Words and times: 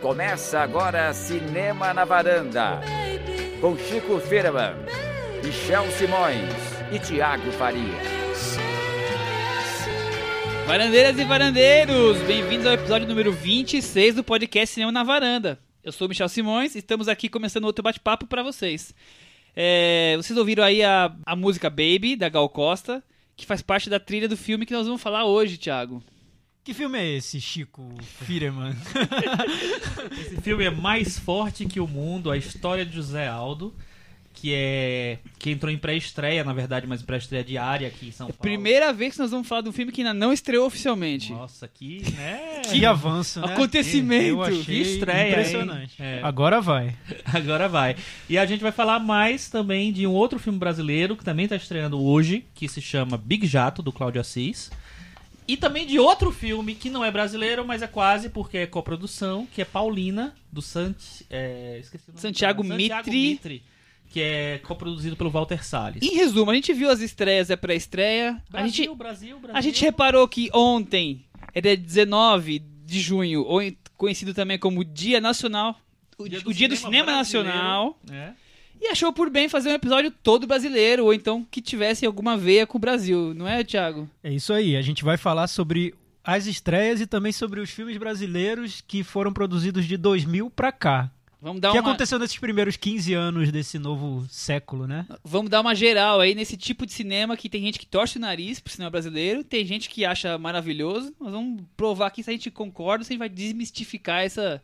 Começa 0.00 0.60
agora 0.60 1.12
Cinema 1.12 1.92
na 1.94 2.04
Varanda, 2.04 2.80
com 3.60 3.76
Chico 3.76 4.20
Firman, 4.20 4.74
Michel 5.42 5.90
Simões 5.92 6.52
e 6.92 6.98
Tiago 6.98 7.50
Faria. 7.52 7.82
Varandeiras 10.66 11.18
e 11.18 11.24
varandeiros, 11.24 12.18
bem-vindos 12.22 12.66
ao 12.66 12.74
episódio 12.74 13.08
número 13.08 13.32
26 13.32 14.16
do 14.16 14.24
podcast 14.24 14.74
Cinema 14.74 14.92
na 14.92 15.02
Varanda. 15.02 15.58
Eu 15.82 15.92
sou 15.92 16.08
Michel 16.08 16.28
Simões 16.28 16.74
e 16.74 16.78
estamos 16.78 17.08
aqui 17.08 17.28
começando 17.28 17.64
outro 17.64 17.82
bate-papo 17.82 18.26
para 18.26 18.42
vocês. 18.42 18.94
É, 19.54 20.14
vocês 20.16 20.38
ouviram 20.38 20.62
aí 20.62 20.82
a, 20.82 21.14
a 21.24 21.34
música 21.34 21.70
Baby, 21.70 22.16
da 22.16 22.28
Gal 22.28 22.48
Costa, 22.48 23.02
que 23.34 23.46
faz 23.46 23.62
parte 23.62 23.88
da 23.88 23.98
trilha 23.98 24.28
do 24.28 24.36
filme 24.36 24.66
que 24.66 24.74
nós 24.74 24.86
vamos 24.86 25.00
falar 25.02 25.24
hoje, 25.24 25.56
Thiago. 25.56 26.02
Que 26.66 26.74
filme 26.74 26.98
é 26.98 27.16
esse, 27.16 27.40
Chico 27.40 27.88
Firman? 28.24 28.74
Esse 30.20 30.40
filme 30.40 30.64
é 30.64 30.70
mais 30.70 31.16
forte 31.16 31.64
que 31.64 31.78
o 31.78 31.86
mundo, 31.86 32.28
a 32.28 32.36
história 32.36 32.84
de 32.84 32.92
José 32.92 33.28
Aldo, 33.28 33.72
que 34.32 34.52
é 34.52 35.18
que 35.38 35.52
entrou 35.52 35.72
em 35.72 35.78
pré-estreia, 35.78 36.42
na 36.42 36.52
verdade, 36.52 36.84
mas 36.84 37.02
pré-estreia 37.02 37.44
diária 37.44 37.86
aqui 37.86 38.08
em 38.08 38.10
São 38.10 38.26
Paulo. 38.26 38.40
Primeira 38.42 38.92
vez 38.92 39.14
que 39.14 39.20
nós 39.20 39.30
vamos 39.30 39.46
falar 39.46 39.60
de 39.60 39.68
um 39.68 39.72
filme 39.72 39.92
que 39.92 40.00
ainda 40.00 40.12
não 40.12 40.32
estreou 40.32 40.66
oficialmente. 40.66 41.30
Nossa, 41.30 41.68
que, 41.68 42.02
né? 42.16 42.62
Que 42.68 42.84
avanço, 42.84 43.40
né? 43.40 43.52
Acontecimento. 43.52 44.26
Eu 44.26 44.42
achei 44.42 44.64
Que 44.64 44.82
estreia, 44.82 45.30
impressionante. 45.30 46.02
hein? 46.02 46.08
É. 46.08 46.20
Agora 46.24 46.60
vai. 46.60 46.96
Agora 47.32 47.68
vai. 47.68 47.94
E 48.28 48.36
a 48.36 48.44
gente 48.44 48.60
vai 48.60 48.72
falar 48.72 48.98
mais 48.98 49.48
também 49.48 49.92
de 49.92 50.04
um 50.04 50.12
outro 50.12 50.40
filme 50.40 50.58
brasileiro 50.58 51.16
que 51.16 51.22
também 51.24 51.44
está 51.44 51.54
estreando 51.54 52.02
hoje, 52.02 52.44
que 52.56 52.66
se 52.66 52.82
chama 52.82 53.16
Big 53.16 53.46
Jato, 53.46 53.84
do 53.84 53.92
Cláudio 53.92 54.20
Assis. 54.20 54.68
E 55.48 55.56
também 55.56 55.86
de 55.86 55.98
outro 55.98 56.32
filme 56.32 56.74
que 56.74 56.90
não 56.90 57.04
é 57.04 57.10
brasileiro, 57.10 57.64
mas 57.64 57.82
é 57.82 57.86
quase, 57.86 58.28
porque 58.28 58.58
é 58.58 58.66
coprodução, 58.66 59.46
que 59.46 59.62
é 59.62 59.64
Paulina, 59.64 60.34
do 60.50 60.60
Sant... 60.60 60.96
é, 61.30 61.78
esqueci 61.80 62.04
o 62.08 62.12
nome 62.12 62.20
Santiago 62.20 62.62
do. 62.62 62.74
Mitri. 62.74 63.30
Mitri, 63.30 63.62
que 64.10 64.20
é 64.20 64.58
coproduzido 64.58 65.16
pelo 65.16 65.30
Walter 65.30 65.64
Salles. 65.64 66.02
Em 66.02 66.14
resumo, 66.14 66.50
a 66.50 66.54
gente 66.54 66.72
viu 66.72 66.90
as 66.90 67.00
estreias 67.00 67.48
e 67.48 67.52
a 67.52 67.56
pré-estreia. 67.56 68.42
A 68.48 68.52
Brasil, 68.52 68.72
gente, 68.72 68.96
Brasil, 68.96 69.38
Brasil. 69.38 69.56
a 69.56 69.60
gente 69.60 69.80
reparou 69.82 70.26
que 70.26 70.50
ontem, 70.52 71.24
era 71.54 71.76
19 71.76 72.58
de 72.58 73.00
junho, 73.00 73.42
ou 73.42 73.60
conhecido 73.96 74.34
também 74.34 74.58
como 74.58 74.84
Dia 74.84 75.20
Nacional, 75.20 75.80
o 76.18 76.28
Dia, 76.28 76.40
o 76.44 76.52
dia 76.52 76.68
do 76.68 76.76
Cinema 76.76 77.12
Nacional, 77.12 77.98
né? 78.08 78.34
E 78.80 78.88
achou 78.88 79.12
por 79.12 79.30
bem 79.30 79.48
fazer 79.48 79.70
um 79.70 79.74
episódio 79.74 80.10
todo 80.10 80.46
brasileiro, 80.46 81.04
ou 81.04 81.14
então 81.14 81.46
que 81.50 81.60
tivesse 81.60 82.04
alguma 82.06 82.36
veia 82.36 82.66
com 82.66 82.78
o 82.78 82.80
Brasil, 82.80 83.32
não 83.34 83.46
é, 83.48 83.62
Thiago? 83.64 84.08
É 84.22 84.32
isso 84.32 84.52
aí. 84.52 84.76
A 84.76 84.82
gente 84.82 85.04
vai 85.04 85.16
falar 85.16 85.46
sobre 85.46 85.94
as 86.24 86.46
estreias 86.46 87.00
e 87.00 87.06
também 87.06 87.32
sobre 87.32 87.60
os 87.60 87.70
filmes 87.70 87.96
brasileiros 87.96 88.82
que 88.86 89.02
foram 89.04 89.32
produzidos 89.32 89.84
de 89.86 89.96
2000 89.96 90.50
pra 90.50 90.72
cá. 90.72 91.10
Vamos 91.40 91.58
O 91.58 91.60
dar 91.60 91.70
que 91.70 91.78
uma, 91.78 91.88
aconteceu 91.90 92.18
nesses 92.18 92.38
primeiros 92.38 92.76
15 92.76 93.14
anos 93.14 93.52
desse 93.52 93.78
novo 93.78 94.26
século, 94.28 94.86
né? 94.86 95.06
vamos 95.22 95.50
dar 95.50 95.60
uma 95.60 95.74
geral 95.74 96.18
aí 96.18 96.34
nesse 96.34 96.56
tipo 96.56 96.84
de 96.86 96.92
cinema 96.92 97.36
que 97.36 97.48
tem 97.48 97.62
gente 97.62 97.78
que 97.78 97.86
torce 97.86 98.16
o 98.16 98.20
nariz 98.20 98.58
pro 98.58 98.72
cinema 98.72 98.90
brasileiro, 98.90 99.44
tem 99.44 99.64
gente 99.64 99.88
que 99.88 100.04
acha 100.04 100.36
maravilhoso. 100.38 101.14
Nós 101.20 101.30
vamos 101.32 101.62
provar 101.76 102.08
aqui 102.08 102.22
se 102.22 102.30
a 102.30 102.32
gente 102.32 102.50
concorda, 102.50 103.04
se 103.04 103.12
a 103.12 103.14
gente 103.14 103.18
vai 103.20 103.28
desmistificar 103.28 104.22
essa 104.24 104.60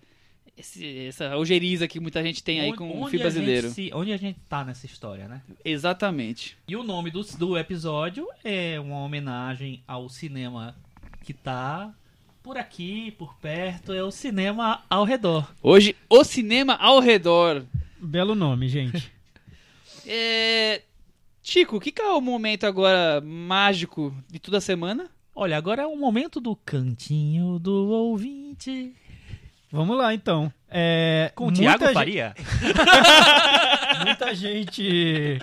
esse- 0.63 1.07
essa 1.07 1.37
ojeriza 1.37 1.87
que 1.87 2.01
muita 2.01 2.23
gente 2.23 2.43
tem 2.43 2.61
aí 2.61 2.69
Onde- 2.69 2.79
com 2.79 2.89
o 2.89 2.91
filme 2.91 3.05
a 3.05 3.09
gente 3.09 3.21
brasileiro. 3.21 3.71
se- 3.71 3.91
onde 3.93 4.13
a 4.13 4.17
gente 4.17 4.39
tá 4.49 4.65
nessa 4.65 4.87
história, 4.87 5.29
né? 5.29 5.43
Exatamente. 5.65 6.57
E 6.67 6.75
o 6.77 6.83
nome 6.83 7.11
do, 7.11 7.23
do 7.37 7.59
episódio 7.59 8.27
é 8.43 8.79
uma 8.81 8.99
homenagem 9.01 9.83
ao 9.87 10.09
cinema 10.09 10.75
que 11.25 11.33
tá 11.35 11.93
por 12.43 12.57
aqui, 12.59 13.13
por 13.13 13.35
perto, 13.37 13.93
é 13.93 14.03
o 14.03 14.11
cinema 14.11 14.83
ao 14.91 15.05
redor. 15.05 15.53
Hoje, 15.63 15.95
o 16.09 16.25
cinema 16.25 16.75
ao 16.75 16.99
redor. 17.01 17.65
Belo 18.01 18.35
nome, 18.35 18.69
gente. 18.69 19.11
É... 20.07 20.83
Chico, 21.43 21.77
o 21.77 21.81
que, 21.81 21.93
que 21.93 22.01
é 22.03 22.11
o 22.11 22.21
momento 22.21 22.65
agora 22.65 23.21
mágico 23.21 24.15
de 24.31 24.39
toda 24.39 24.61
semana? 24.61 25.09
Olha, 25.35 25.57
agora 25.57 25.83
é 25.83 25.87
o 25.87 25.97
momento 25.97 26.41
do 26.41 26.55
cantinho 26.55 27.59
do 27.59 27.89
ouvinte. 27.91 28.93
Vamos 29.73 29.97
lá, 29.97 30.13
então. 30.13 30.53
É, 30.71 31.33
Com 31.35 31.45
o 31.45 31.47
muita 31.47 31.63
Tiago 31.63 31.85
gente- 31.87 31.95
Faria. 31.95 32.35
Muita 34.05 34.35
gente 34.35 35.39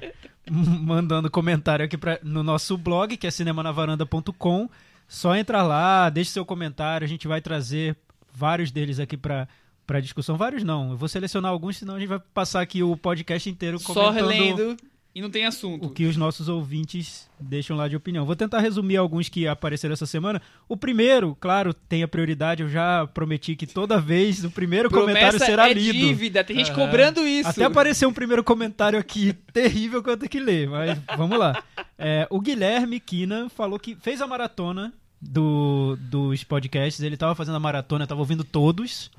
mandando 0.50 1.30
comentário 1.30 1.86
aqui 1.86 1.98
pra, 1.98 2.20
no 2.24 2.44
nosso 2.44 2.78
blog, 2.78 3.16
que 3.18 3.28
é 3.28 3.32
cinemanavaranda.com. 3.32 4.70
Só 5.08 5.36
entrar 5.36 5.64
lá, 5.64 6.10
deixe 6.10 6.32
seu 6.32 6.46
comentário, 6.46 7.06
a 7.06 7.08
gente 7.08 7.28
vai 7.28 7.42
trazer 7.42 7.96
vários 8.34 8.70
deles 8.72 9.00
aqui 9.00 9.18
pra, 9.18 9.48
pra 9.88 10.00
discussão. 10.00 10.38
Vários 10.38 10.64
não, 10.64 10.92
eu 10.92 10.98
vou 10.98 11.08
selecionar 11.10 11.52
alguns, 11.52 11.78
senão 11.78 11.96
a 11.96 12.00
gente 12.00 12.10
vai 12.10 12.20
passar 12.34 12.62
aqui 12.62 12.84
o 12.84 12.96
podcast 12.98 13.50
inteiro 13.50 13.80
Só 13.80 13.94
comentando 13.94 14.14
relendo 14.14 14.78
e 15.14 15.22
não 15.22 15.30
tem 15.30 15.46
assunto. 15.46 15.88
o 15.88 15.90
que 15.90 16.06
os 16.06 16.16
nossos 16.16 16.48
ouvintes 16.48 17.28
deixam 17.40 17.76
lá 17.76 17.88
de 17.88 17.96
opinião. 17.96 18.26
Vou 18.26 18.36
tentar 18.36 18.60
resumir 18.60 18.98
alguns 18.98 19.28
que 19.28 19.48
apareceram 19.48 19.94
essa 19.94 20.06
semana. 20.06 20.42
O 20.68 20.78
primeiro, 20.78 21.36
claro, 21.40 21.74
tem 21.74 22.04
a 22.04 22.08
prioridade, 22.08 22.62
eu 22.64 22.70
já 22.70 23.08
prometi 23.08 23.56
que 23.56 23.66
toda 23.66 24.00
vez 24.00 24.44
o 24.44 24.52
primeiro 24.52 24.90
comentário 24.90 25.30
Promessa 25.32 25.46
será 25.46 25.70
é 25.70 25.74
lido. 25.74 25.94
dívida, 25.94 26.44
tem 26.44 26.58
gente 26.58 26.72
Aham. 26.72 26.86
cobrando 26.86 27.26
isso. 27.28 27.50
Até 27.50 27.64
apareceu 27.64 28.08
um 28.08 28.14
primeiro 28.14 28.44
comentário 28.44 29.00
aqui 29.00 29.34
terrível 29.52 30.04
que 30.04 30.10
eu 30.10 30.18
tenho 30.18 30.30
que 30.30 30.40
ler, 30.40 30.70
mas 30.70 30.98
vamos 31.18 31.38
lá. 31.38 31.64
É, 31.98 32.28
o 32.30 32.40
Guilherme 32.40 33.00
Kina 33.00 33.50
falou 33.50 33.80
que 33.80 33.96
fez 33.96 34.22
a 34.22 34.28
maratona 34.28 34.94
do, 35.22 35.98
dos 36.00 36.44
podcasts, 36.44 37.04
ele 37.04 37.16
estava 37.16 37.36
fazendo 37.36 37.56
a 37.56 37.60
maratona, 37.60 38.06
estava 38.06 38.22
ouvindo 38.22 38.44
todos. 38.44 39.12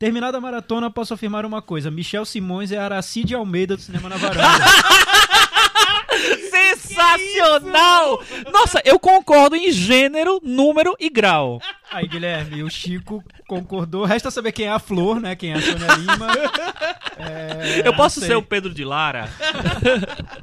Terminada 0.00 0.38
a 0.38 0.40
maratona, 0.40 0.90
posso 0.90 1.12
afirmar 1.12 1.44
uma 1.44 1.60
coisa: 1.60 1.90
Michel 1.90 2.24
Simões 2.24 2.72
é 2.72 2.78
a 2.78 2.84
Aracide 2.84 3.34
Almeida 3.34 3.76
do 3.76 3.82
Cinema 3.82 4.08
na 4.08 4.16
Varanda. 4.16 4.48
Sensacional! 6.50 8.22
Nossa, 8.50 8.80
eu 8.82 8.98
concordo 8.98 9.56
em 9.56 9.70
gênero, 9.70 10.40
número 10.42 10.96
e 10.98 11.10
grau. 11.10 11.60
Aí, 11.92 12.08
Guilherme, 12.08 12.62
o 12.62 12.70
Chico 12.70 13.22
concordou. 13.46 14.06
Resta 14.06 14.30
saber 14.30 14.52
quem 14.52 14.68
é 14.68 14.70
a 14.70 14.78
Flor, 14.78 15.20
né? 15.20 15.36
Quem 15.36 15.52
é 15.52 15.56
a 15.56 15.60
Sônia 15.60 15.94
Lima. 15.96 16.28
É, 17.22 17.86
Eu 17.86 17.94
posso 17.94 18.18
ser 18.18 18.34
o 18.34 18.42
Pedro 18.42 18.72
de 18.72 18.82
Lara? 18.82 19.28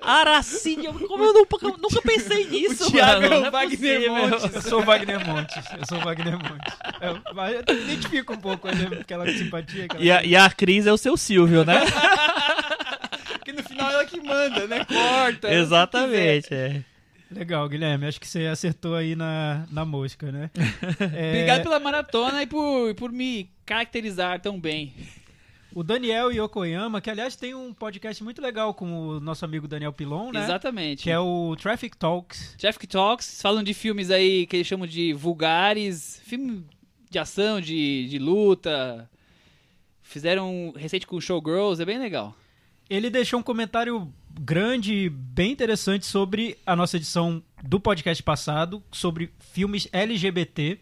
Aracide, 0.00 0.86
eu- 0.86 0.92
como 0.94 1.24
eu 1.24 1.32
nunca, 1.32 1.56
nunca 1.68 2.02
pensei 2.02 2.46
nisso, 2.46 2.86
O 2.88 2.90
Thiago 2.92 3.22
mano. 3.22 3.34
é 3.34 3.38
o 3.38 3.42
Não 3.42 3.50
Wagner 3.50 3.78
possível. 3.78 4.14
Montes. 4.14 4.54
Eu 4.54 4.62
sou 4.62 4.80
o 4.80 4.84
Wagner 4.84 5.26
Montes. 5.26 5.64
Eu 5.78 5.86
sou 5.86 5.98
o 5.98 6.04
Wagner 6.04 6.32
Montes. 6.38 6.74
Eu, 7.00 7.34
mas 7.34 7.54
eu 7.54 7.60
identifico 7.76 8.32
um 8.34 8.36
pouco 8.38 8.68
ele, 8.68 9.00
aquela 9.00 9.26
simpatia. 9.30 9.84
Aquela... 9.86 10.02
E 10.02 10.10
a, 10.10 10.24
e 10.24 10.36
a 10.36 10.50
Cris 10.50 10.86
é 10.86 10.92
o 10.92 10.96
seu 10.98 11.16
Silvio, 11.16 11.64
né? 11.64 11.80
Porque 13.38 13.52
no 13.52 13.62
final 13.62 13.90
ela 13.92 14.04
que 14.04 14.20
manda, 14.20 14.66
né? 14.66 14.84
Corta. 14.84 15.52
Exatamente. 15.52 16.52
é. 16.52 16.82
Legal, 17.30 17.68
Guilherme. 17.68 18.06
Acho 18.06 18.20
que 18.20 18.26
você 18.28 18.46
acertou 18.46 18.94
aí 18.94 19.16
na, 19.16 19.66
na 19.70 19.84
mosca, 19.84 20.30
né? 20.30 20.50
É, 21.14 21.30
Obrigado 21.30 21.62
pela 21.64 21.80
maratona 21.80 22.42
e 22.42 22.46
por, 22.46 22.94
por 22.94 23.10
me 23.12 23.50
caracterizar 23.64 24.40
tão 24.40 24.58
bem. 24.60 24.94
O 25.76 25.82
Daniel 25.82 26.32
Yokoyama, 26.32 27.02
que 27.02 27.10
aliás 27.10 27.36
tem 27.36 27.54
um 27.54 27.70
podcast 27.74 28.24
muito 28.24 28.40
legal 28.40 28.72
com 28.72 29.08
o 29.08 29.20
nosso 29.20 29.44
amigo 29.44 29.68
Daniel 29.68 29.92
Pilon, 29.92 30.32
né? 30.32 30.42
Exatamente. 30.42 31.02
Que 31.02 31.10
é 31.10 31.18
o 31.18 31.54
Traffic 31.54 31.94
Talks. 31.98 32.54
Traffic 32.56 32.86
Talks 32.86 33.42
falam 33.42 33.62
de 33.62 33.74
filmes 33.74 34.10
aí 34.10 34.46
que 34.46 34.56
eles 34.56 34.66
chamam 34.66 34.86
de 34.86 35.12
vulgares, 35.12 36.18
filme 36.24 36.64
de 37.10 37.18
ação, 37.18 37.60
de, 37.60 38.08
de 38.08 38.18
luta. 38.18 39.06
Fizeram 40.02 40.50
um 40.50 40.70
recente 40.70 41.06
com 41.06 41.20
Showgirls, 41.20 41.78
é 41.78 41.84
bem 41.84 41.98
legal. 41.98 42.34
Ele 42.88 43.10
deixou 43.10 43.38
um 43.38 43.42
comentário 43.42 44.10
grande, 44.30 45.10
bem 45.10 45.52
interessante 45.52 46.06
sobre 46.06 46.56
a 46.64 46.74
nossa 46.74 46.96
edição 46.96 47.42
do 47.62 47.78
podcast 47.78 48.22
passado, 48.22 48.82
sobre 48.90 49.30
filmes 49.40 49.88
LGBT. 49.92 50.78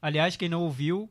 Aliás, 0.00 0.36
quem 0.36 0.48
não 0.48 0.62
ouviu, 0.62 1.06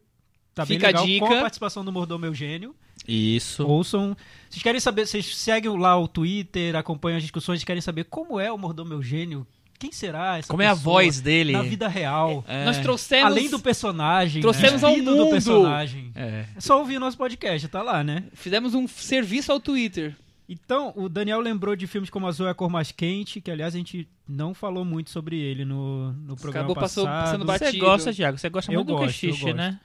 tá 0.56 0.66
bem 0.66 0.80
Fica 0.80 0.88
a 0.88 0.90
legal, 0.90 1.06
dica. 1.06 1.28
com 1.28 1.34
a 1.36 1.42
participação 1.42 1.86
do 1.86 1.92
Mordomo 1.92 2.26
Eugênio. 2.26 2.76
Isso. 3.08 3.66
Ouçam. 3.68 4.16
Vocês 4.50 4.64
querem 4.64 4.80
saber, 4.80 5.06
vocês 5.06 5.36
seguem 5.36 5.78
lá 5.78 5.98
o 6.00 6.08
Twitter, 6.08 6.76
acompanham 6.76 7.18
as 7.18 7.24
discussões, 7.24 7.64
querem 7.64 7.82
saber 7.82 8.06
como 8.06 8.40
é 8.40 8.52
o 8.52 8.58
Mordomo 8.58 8.94
Eugênio? 8.94 9.46
Quem 9.80 9.92
será 9.92 10.40
essa 10.40 10.48
Como 10.48 10.64
é 10.64 10.68
a 10.68 10.74
voz 10.74 11.22
dele? 11.22 11.52
na 11.54 11.62
vida 11.62 11.88
real? 11.88 12.44
É. 12.48 12.66
Nós 12.66 12.80
trouxemos. 12.80 13.26
Além 13.32 13.48
do 13.48 13.60
personagem, 13.60 14.42
trouxemos 14.42 14.82
né? 14.82 14.88
ao 14.88 14.98
mundo. 14.98 15.16
do 15.16 15.30
personagem. 15.30 16.12
É. 16.16 16.46
É 16.56 16.60
só 16.60 16.80
ouvir 16.80 16.98
o 16.98 17.00
nosso 17.00 17.16
podcast, 17.18 17.68
tá 17.68 17.84
lá, 17.84 18.04
né? 18.04 18.24
Fizemos 18.34 18.74
um 18.74 18.88
serviço 18.88 19.52
ao 19.52 19.60
Twitter. 19.60 20.16
Então, 20.50 20.94
o 20.96 21.08
Daniel 21.10 21.42
lembrou 21.42 21.76
de 21.76 21.86
filmes 21.86 22.10
como 22.10 22.26
Azul 22.26 22.48
é 22.48 22.52
a 22.52 22.54
Cor 22.56 22.70
Mais 22.72 22.92
Quente, 22.92 23.40
que 23.42 23.52
aliás 23.52 23.76
a 23.76 23.78
gente 23.78 24.08
não 24.28 24.54
falou 24.54 24.84
muito 24.86 25.10
sobre 25.12 25.38
ele 25.38 25.64
no, 25.66 26.14
no 26.14 26.36
programa 26.38 26.66
Acabou 26.72 26.76
passou- 26.76 27.06
passado. 27.06 27.24
passando 27.26 27.46
Você 27.46 27.66
batido. 27.66 27.86
gosta, 27.86 28.14
Thiago? 28.14 28.38
Você 28.38 28.50
gosta 28.50 28.72
Eu 28.72 28.76
muito 28.78 28.88
do 28.88 28.94
gosto, 28.98 29.24
eu 29.26 29.32
gosto. 29.32 29.54
né? 29.54 29.80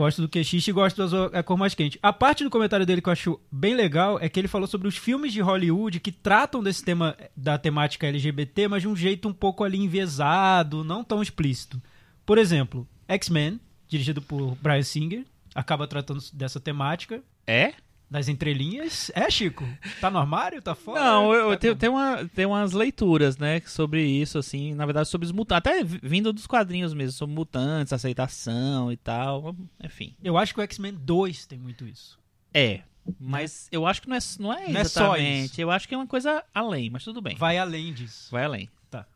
Gosto 0.00 0.22
do 0.22 0.30
Quechiche 0.30 0.70
e 0.70 0.72
gosto 0.72 1.02
Azul 1.02 1.28
é 1.30 1.42
Cor 1.42 1.58
Mais 1.58 1.74
Quente. 1.74 1.98
A 2.02 2.10
parte 2.10 2.42
do 2.42 2.48
comentário 2.48 2.86
dele 2.86 3.02
que 3.02 3.10
eu 3.10 3.12
acho 3.12 3.38
bem 3.52 3.74
legal 3.74 4.18
é 4.18 4.30
que 4.30 4.40
ele 4.40 4.48
falou 4.48 4.66
sobre 4.66 4.88
os 4.88 4.96
filmes 4.96 5.30
de 5.30 5.42
Hollywood 5.42 6.00
que 6.00 6.10
tratam 6.10 6.62
desse 6.62 6.82
tema 6.82 7.14
da 7.36 7.58
temática 7.58 8.06
LGBT, 8.06 8.66
mas 8.66 8.80
de 8.80 8.88
um 8.88 8.96
jeito 8.96 9.28
um 9.28 9.32
pouco 9.34 9.62
ali 9.62 9.76
enviesado, 9.76 10.82
não 10.82 11.04
tão 11.04 11.20
explícito. 11.20 11.82
Por 12.24 12.38
exemplo, 12.38 12.88
X-Men, 13.06 13.60
dirigido 13.88 14.22
por 14.22 14.56
Brian 14.62 14.82
Singer, 14.82 15.26
acaba 15.54 15.86
tratando 15.86 16.24
dessa 16.32 16.58
temática. 16.58 17.22
É? 17.46 17.74
Das 18.10 18.28
entrelinhas. 18.28 19.10
É, 19.14 19.30
Chico? 19.30 19.64
Tá 20.00 20.10
no 20.10 20.18
armário? 20.18 20.60
Tá 20.60 20.74
fora? 20.74 21.00
Não, 21.00 21.32
eu, 21.32 21.56
tá 21.56 21.74
tenho, 21.76 21.92
uma, 21.92 22.28
tenho 22.34 22.48
umas 22.48 22.72
leituras, 22.72 23.38
né, 23.38 23.60
sobre 23.64 24.04
isso, 24.04 24.36
assim, 24.36 24.74
na 24.74 24.84
verdade, 24.84 25.08
sobre 25.08 25.26
os 25.26 25.32
mutantes, 25.32 25.58
até 25.58 25.84
vindo 25.84 26.32
dos 26.32 26.46
quadrinhos 26.46 26.92
mesmo, 26.92 27.12
sobre 27.12 27.36
mutantes, 27.36 27.92
aceitação 27.92 28.90
e 28.90 28.96
tal, 28.96 29.54
enfim. 29.82 30.16
Eu 30.24 30.36
acho 30.36 30.52
que 30.52 30.60
o 30.60 30.62
X-Men 30.62 30.94
2 30.94 31.46
tem 31.46 31.58
muito 31.58 31.86
isso. 31.86 32.18
É, 32.52 32.80
mas 33.18 33.68
eu 33.70 33.86
acho 33.86 34.02
que 34.02 34.08
não 34.08 34.16
é, 34.16 34.20
não 34.38 34.52
é 34.52 34.70
exatamente. 34.70 35.58
Não 35.58 35.62
é 35.62 35.64
eu 35.64 35.70
acho 35.70 35.88
que 35.88 35.94
é 35.94 35.96
uma 35.96 36.06
coisa 36.06 36.44
além, 36.54 36.90
mas 36.90 37.04
tudo 37.04 37.20
bem. 37.22 37.36
Vai 37.36 37.58
além 37.58 37.92
disso. 37.92 38.28
Vai 38.30 38.44
além. 38.44 38.68
Tá. 38.90 39.06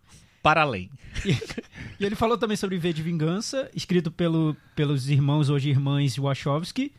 Para 0.42 0.62
além. 0.62 0.90
E, 1.24 1.32
e 2.00 2.04
ele 2.04 2.14
falou 2.14 2.38
também 2.38 2.56
sobre 2.56 2.78
V 2.78 2.92
de 2.92 3.02
Vingança, 3.02 3.70
escrito 3.74 4.10
pelo, 4.10 4.56
pelos 4.74 5.08
irmãos, 5.08 5.50
hoje 5.50 5.70
irmãs 5.70 6.16
Wachowski. 6.16 6.92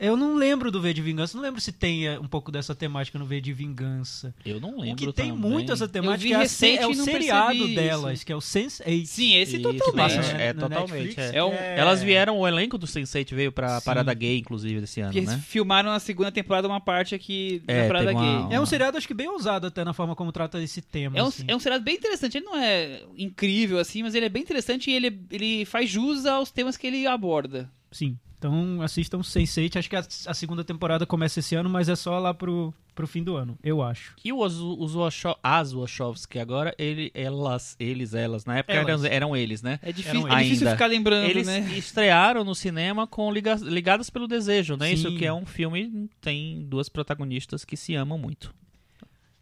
Eu 0.00 0.16
não 0.16 0.36
lembro 0.36 0.70
do 0.70 0.80
V 0.80 0.94
de 0.94 1.02
Vingança, 1.02 1.36
não 1.36 1.42
lembro 1.42 1.60
se 1.60 1.72
tem 1.72 2.06
eh, 2.06 2.20
um 2.20 2.28
pouco 2.28 2.52
dessa 2.52 2.74
temática 2.74 3.18
no 3.18 3.26
V 3.26 3.40
de 3.40 3.52
Vingança. 3.52 4.32
Eu 4.46 4.60
não 4.60 4.78
lembro. 4.78 4.92
O 4.92 4.96
que 4.96 5.12
tem 5.12 5.30
também. 5.32 5.50
muito 5.50 5.72
essa 5.72 5.88
temática 5.88 6.34
é, 6.34 6.38
recente, 6.38 6.82
é 6.82 6.86
o 6.86 6.94
seriado 6.94 7.54
isso. 7.66 7.74
delas, 7.74 8.22
que 8.24 8.32
é 8.32 8.36
o 8.36 8.38
Sense8. 8.38 9.06
Sim, 9.06 9.34
esse 9.36 9.56
Isso, 9.56 9.62
totalmente. 9.62 10.16
passa 10.16 10.36
É, 10.36 10.46
é 10.48 10.52
totalmente. 10.54 11.18
É. 11.20 11.36
É 11.38 11.44
um- 11.44 11.52
Elas 11.52 12.00
vieram, 12.02 12.38
o 12.38 12.46
elenco 12.46 12.78
do 12.78 12.86
Sense8 12.86 13.34
veio 13.34 13.50
pra 13.50 13.80
Sim. 13.80 13.84
Parada 13.86 14.14
Gay, 14.14 14.38
inclusive, 14.38 14.80
desse 14.80 15.00
ano, 15.00 15.12
Que 15.12 15.18
eles 15.18 15.30
né? 15.30 15.42
filmaram 15.44 15.90
na 15.90 15.98
segunda 15.98 16.30
temporada 16.30 16.68
uma 16.68 16.80
parte 16.80 17.14
aqui 17.14 17.60
É, 17.66 17.82
da 17.82 17.88
Parada 17.88 18.06
teve 18.06 18.18
uma- 18.18 18.46
Gay. 18.48 18.56
É 18.56 18.60
um 18.60 18.66
seriado, 18.66 18.96
acho 18.96 19.06
que 19.08 19.14
bem 19.14 19.28
ousado 19.28 19.66
até 19.66 19.84
na 19.84 19.92
forma 19.92 20.14
como 20.14 20.30
trata 20.30 20.62
esse 20.62 20.80
tema. 20.80 21.18
É 21.18 21.22
um, 21.22 21.26
assim. 21.26 21.44
é 21.48 21.56
um 21.56 21.58
seriado 21.60 21.82
bem 21.82 21.96
interessante. 21.96 22.38
Ele 22.38 22.44
não 22.46 22.56
é 22.56 23.02
incrível 23.16 23.78
assim, 23.80 24.02
mas 24.04 24.14
ele 24.14 24.26
é 24.26 24.28
bem 24.28 24.42
interessante 24.42 24.90
e 24.90 24.94
ele, 24.94 25.20
ele 25.30 25.64
faz 25.64 25.90
jus 25.90 26.24
aos 26.24 26.50
temas 26.52 26.76
que 26.76 26.86
ele 26.86 27.04
aborda. 27.06 27.68
Sim. 27.90 28.16
Então 28.38 28.80
assistam 28.82 29.18
Sense8. 29.18 29.76
Acho 29.76 29.90
que 29.90 29.96
a, 29.96 30.00
a 30.26 30.34
segunda 30.34 30.62
temporada 30.64 31.04
começa 31.04 31.40
esse 31.40 31.54
ano, 31.56 31.68
mas 31.68 31.88
é 31.88 31.96
só 31.96 32.18
lá 32.20 32.32
pro, 32.32 32.72
pro 32.94 33.06
fim 33.06 33.22
do 33.24 33.34
ano, 33.36 33.58
eu 33.64 33.82
acho. 33.82 34.14
E 34.24 34.32
os, 34.32 34.54
os 34.60 34.94
Washo- 34.94 35.36
as 35.42 35.72
Wachowski 35.72 36.38
agora, 36.38 36.72
ele, 36.78 37.10
elas, 37.14 37.74
eles, 37.80 38.14
elas, 38.14 38.44
na 38.44 38.58
época 38.58 38.74
Elas. 38.74 39.02
eram, 39.04 39.14
eram 39.14 39.36
eles, 39.36 39.60
né? 39.60 39.80
É 39.82 39.90
difícil, 39.92 40.26
Eram 40.28 40.38
é 40.38 40.42
difícil 40.44 40.70
ficar 40.70 40.86
lembrando, 40.86 41.28
Eles 41.28 41.46
né? 41.48 41.60
estrearam 41.76 42.44
no 42.44 42.54
cinema 42.54 43.06
com 43.08 43.30
Liga- 43.32 43.56
Ligadas 43.60 44.08
pelo 44.08 44.28
Desejo, 44.28 44.76
né? 44.76 44.86
Sim. 44.88 44.94
Isso 44.94 45.16
que 45.16 45.26
é 45.26 45.32
um 45.32 45.44
filme, 45.44 46.08
tem 46.20 46.64
duas 46.64 46.88
protagonistas 46.88 47.64
que 47.64 47.76
se 47.76 47.96
amam 47.96 48.16
muito. 48.18 48.54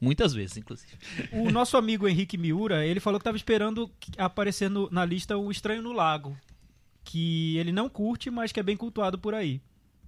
Muitas 0.00 0.34
vezes, 0.34 0.56
inclusive. 0.58 0.93
O 1.32 1.50
nosso 1.50 1.76
amigo 1.76 2.06
Henrique 2.06 2.37
Miura, 2.37 2.84
ele 2.84 3.00
falou 3.00 3.19
que 3.19 3.22
estava 3.22 3.37
esperando 3.37 3.90
aparecer 4.19 4.69
no- 4.69 4.88
na 4.90 5.04
lista 5.06 5.37
O 5.38 5.50
Estranho 5.50 5.81
no 5.82 5.93
Lago, 5.93 6.37
que 7.06 7.56
ele 7.56 7.73
não 7.73 7.88
curte, 7.88 8.31
mas 8.31 8.53
que 8.53 8.61
é 8.61 8.62
bem 8.62 8.76
cultuado 8.76 9.19
por 9.19 9.32
aí. 9.32 9.61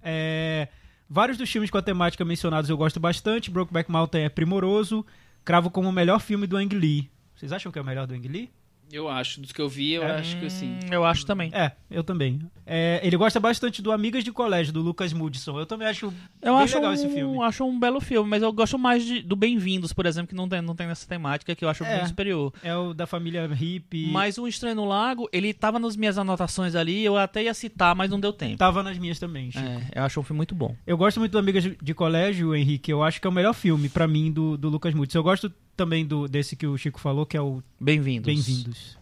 É, 0.03 0.67
vários 1.09 1.37
dos 1.37 1.49
filmes 1.49 1.71
com 1.71 1.77
a 1.77 1.81
temática 1.81 2.23
mencionados 2.25 2.69
eu 2.69 2.77
gosto 2.77 2.99
bastante. 2.99 3.49
Brokeback 3.49 3.89
Mountain 3.89 4.25
é 4.25 4.29
primoroso. 4.29 5.05
Cravo 5.43 5.71
como 5.71 5.89
o 5.89 5.93
melhor 5.93 6.19
filme 6.19 6.45
do 6.45 6.57
Ang 6.57 6.75
Lee. 6.75 7.09
Vocês 7.33 7.53
acham 7.53 7.71
que 7.71 7.79
é 7.79 7.81
o 7.81 7.85
melhor 7.85 8.05
do 8.05 8.13
Ang 8.13 8.27
Lee? 8.27 8.51
Eu 8.91 9.07
acho, 9.07 9.39
dos 9.39 9.51
que 9.51 9.61
eu 9.61 9.69
vi, 9.69 9.91
eu 9.93 10.03
É. 10.03 10.15
acho 10.19 10.39
que 10.39 10.49
sim. 10.49 10.71
Hum, 10.83 10.87
Eu 10.91 11.05
acho 11.05 11.25
também. 11.25 11.51
É, 11.53 11.73
eu 11.91 12.03
também. 12.03 12.39
É, 12.65 12.99
ele 13.03 13.15
gosta 13.17 13.39
bastante 13.39 13.81
do 13.81 13.91
Amigas 13.91 14.23
de 14.23 14.31
Colégio, 14.31 14.73
do 14.73 14.81
Lucas 14.81 15.13
Mudson. 15.13 15.59
Eu 15.59 15.65
também 15.65 15.87
acho 15.87 16.07
Eu 16.41 16.55
bem 16.55 16.63
acho 16.63 16.75
legal 16.75 16.91
um, 16.91 16.93
esse 16.93 17.07
filme. 17.09 17.43
acho 17.43 17.63
um 17.65 17.79
belo 17.79 17.99
filme, 18.01 18.29
mas 18.29 18.41
eu 18.43 18.51
gosto 18.51 18.77
mais 18.79 19.03
de- 19.05 19.21
do 19.21 19.35
Bem-vindos, 19.35 19.93
por 19.93 20.05
exemplo, 20.05 20.29
que 20.29 20.35
não 20.35 20.47
tem, 20.49 20.61
não 20.61 20.75
tem 20.75 20.87
nessa 20.87 21.07
temática, 21.07 21.55
que 21.55 21.63
eu 21.63 21.69
acho 21.69 21.83
É. 21.83 21.95
muito 21.97 22.09
superior. 22.09 22.51
É 22.63 22.75
o 22.75 22.93
da 22.93 23.05
família 23.07 23.45
hippie. 23.47 24.07
Mas 24.11 24.37
o 24.37 24.47
Estranho 24.47 24.75
no 24.75 24.85
Lago, 24.85 25.29
ele 25.31 25.53
tava 25.53 25.77
nas 25.79 25.95
minhas 25.95 26.17
anotações 26.17 26.73
ali, 26.75 27.03
eu 27.03 27.15
até 27.17 27.43
ia 27.43 27.53
citar, 27.53 27.95
mas 27.95 28.09
não 28.09 28.19
deu 28.19 28.33
tempo. 28.33 28.57
Tava 28.57 28.81
nas 28.83 28.97
minhas 28.97 29.19
também, 29.19 29.51
Chico. 29.51 29.63
É, 29.65 29.99
eu 29.99 30.03
acho 30.03 30.19
um 30.19 30.23
filme 30.23 30.37
muito 30.37 30.55
bom. 30.55 30.75
Eu 30.85 30.97
gosto 30.97 31.19
muito 31.19 31.31
do 31.31 31.37
Amigas 31.39 31.63
de- 31.63 31.93
Colégio, 31.93 32.55
Henrique. 32.55 32.91
Eu 32.91 33.03
acho 33.03 33.19
que 33.21 33.27
é 33.27 33.29
o 33.29 33.33
melhor 33.33 33.53
filme, 33.53 33.87
pra 33.89 34.07
mim, 34.07 34.31
do, 34.31 34.57
do 34.57 34.69
Lucas 34.69 34.93
Mudson. 34.93 35.17
Eu 35.19 35.23
gosto 35.23 35.51
também 35.79 36.05
do, 36.05 36.27
desse 36.27 36.57
que 36.57 36.67
o 36.67 36.77
Chico 36.77 36.99
falou, 36.99 37.25
que 37.25 37.37
é 37.37 37.41
o 37.41 37.63
Bem-vindos. 37.79 38.25
Bem-vindos. 38.25 38.97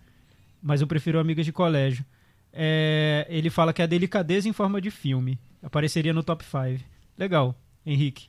Mas 0.62 0.80
eu 0.80 0.86
prefiro 0.86 1.20
Amigas 1.20 1.44
de 1.44 1.52
Colégio. 1.52 2.06
É, 2.54 3.26
ele 3.32 3.50
fala 3.50 3.74
que 3.74 3.82
é 3.82 3.86
a 3.86 3.88
delicadeza 3.88 4.48
em 4.48 4.54
forma 4.54 4.80
de 4.80 4.92
filme. 4.92 5.40
Apareceria 5.64 6.14
no 6.14 6.22
top 6.22 6.46
5. 6.46 6.86
Legal, 7.18 7.56
Henrique. 7.84 8.28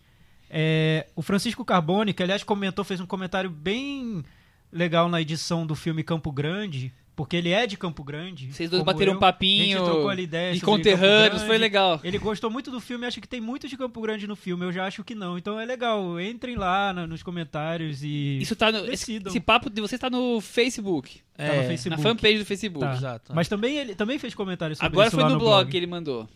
É, 0.49 1.07
o 1.15 1.21
Francisco 1.21 1.63
Carbone, 1.63 2.15
que 2.15 2.23
aliás 2.23 2.43
comentou, 2.43 2.87
fez 2.87 3.01
um 3.01 3.07
comentário 3.07 3.51
bem 3.51 4.25
legal 4.73 5.11
na 5.11 5.21
edição 5.21 5.67
do 5.67 5.75
filme 5.75 6.03
Campo 6.03 6.33
Grande, 6.33 6.91
porque 7.19 7.35
ele 7.37 7.51
é 7.51 7.67
de 7.67 7.77
Campo 7.77 8.05
Grande. 8.05 8.53
Vocês 8.53 8.71
dois 8.71 8.81
bateram 8.85 9.11
eu. 9.11 9.17
um 9.17 9.21
papinho 9.21 9.77
A 9.77 9.81
gente 9.81 9.91
trocou 9.91 10.09
ali 10.09 10.23
ideia 10.23 10.53
de 10.53 10.61
sobre 10.61 10.77
conterrâneos, 10.77 11.43
foi 11.43 11.59
legal. 11.59 12.01
Ele 12.05 12.17
gostou 12.17 12.49
muito 12.49 12.71
do 12.71 12.79
filme, 12.81 13.05
acha 13.07 13.21
que 13.21 13.27
tem 13.27 13.41
muito 13.41 13.67
de 13.67 13.77
Campo 13.77 14.01
Grande 14.01 14.29
no 14.29 14.37
filme. 14.37 14.65
Eu 14.65 14.71
já 14.71 14.87
acho 14.87 15.03
que 15.03 15.17
não. 15.17 15.37
Então 15.37 15.59
é 15.59 15.65
legal. 15.65 16.21
Entrem 16.21 16.55
lá 16.55 16.93
na- 16.93 17.09
nos 17.09 17.21
comentários 17.21 18.05
e. 18.05 18.39
Isso 18.41 18.55
tá 18.55 18.71
no, 18.71 18.89
esse, 18.89 19.21
esse 19.27 19.41
papo 19.41 19.69
de 19.69 19.81
você 19.81 19.99
tá 19.99 20.09
no 20.09 20.41
Facebook, 20.41 21.21
Tá 21.37 21.45
no 21.45 21.53
É, 21.55 21.67
Facebook. 21.67 21.91
na 21.91 22.09
fanpage 22.09 22.39
do 22.39 22.45
Facebook. 22.45 22.87
Tá. 22.87 22.95
Exato. 22.95 23.33
Mas 23.35 23.49
também 23.49 23.79
ele 23.79 23.97
também 23.97 24.17
fez 24.21 24.33
comentários 24.33 24.79
sobre 24.79 24.93
Agora 24.93 25.09
isso 25.09 25.17
foi 25.17 25.25
lá 25.25 25.29
no, 25.31 25.35
no 25.35 25.41
blog, 25.41 25.69
que 25.69 25.77
ele 25.77 25.89
mandou. 25.89 26.29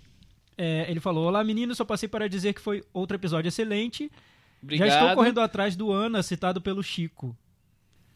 É, 0.59 0.85
ele 0.91 0.99
falou: 0.99 1.29
Olá, 1.29 1.45
meninos, 1.45 1.77
só 1.77 1.85
passei 1.85 2.09
para 2.09 2.29
dizer 2.29 2.55
que 2.55 2.61
foi 2.61 2.83
outro 2.93 3.17
episódio 3.17 3.47
excelente. 3.49 4.11
Obrigado. 4.61 4.89
Já 4.89 4.95
estou 5.01 5.15
correndo 5.15 5.41
atrás 5.41 5.77
do 5.77 5.93
Ana, 5.93 6.25
citado 6.25 6.61
pelo 6.61 6.83
Chico. 6.83 7.37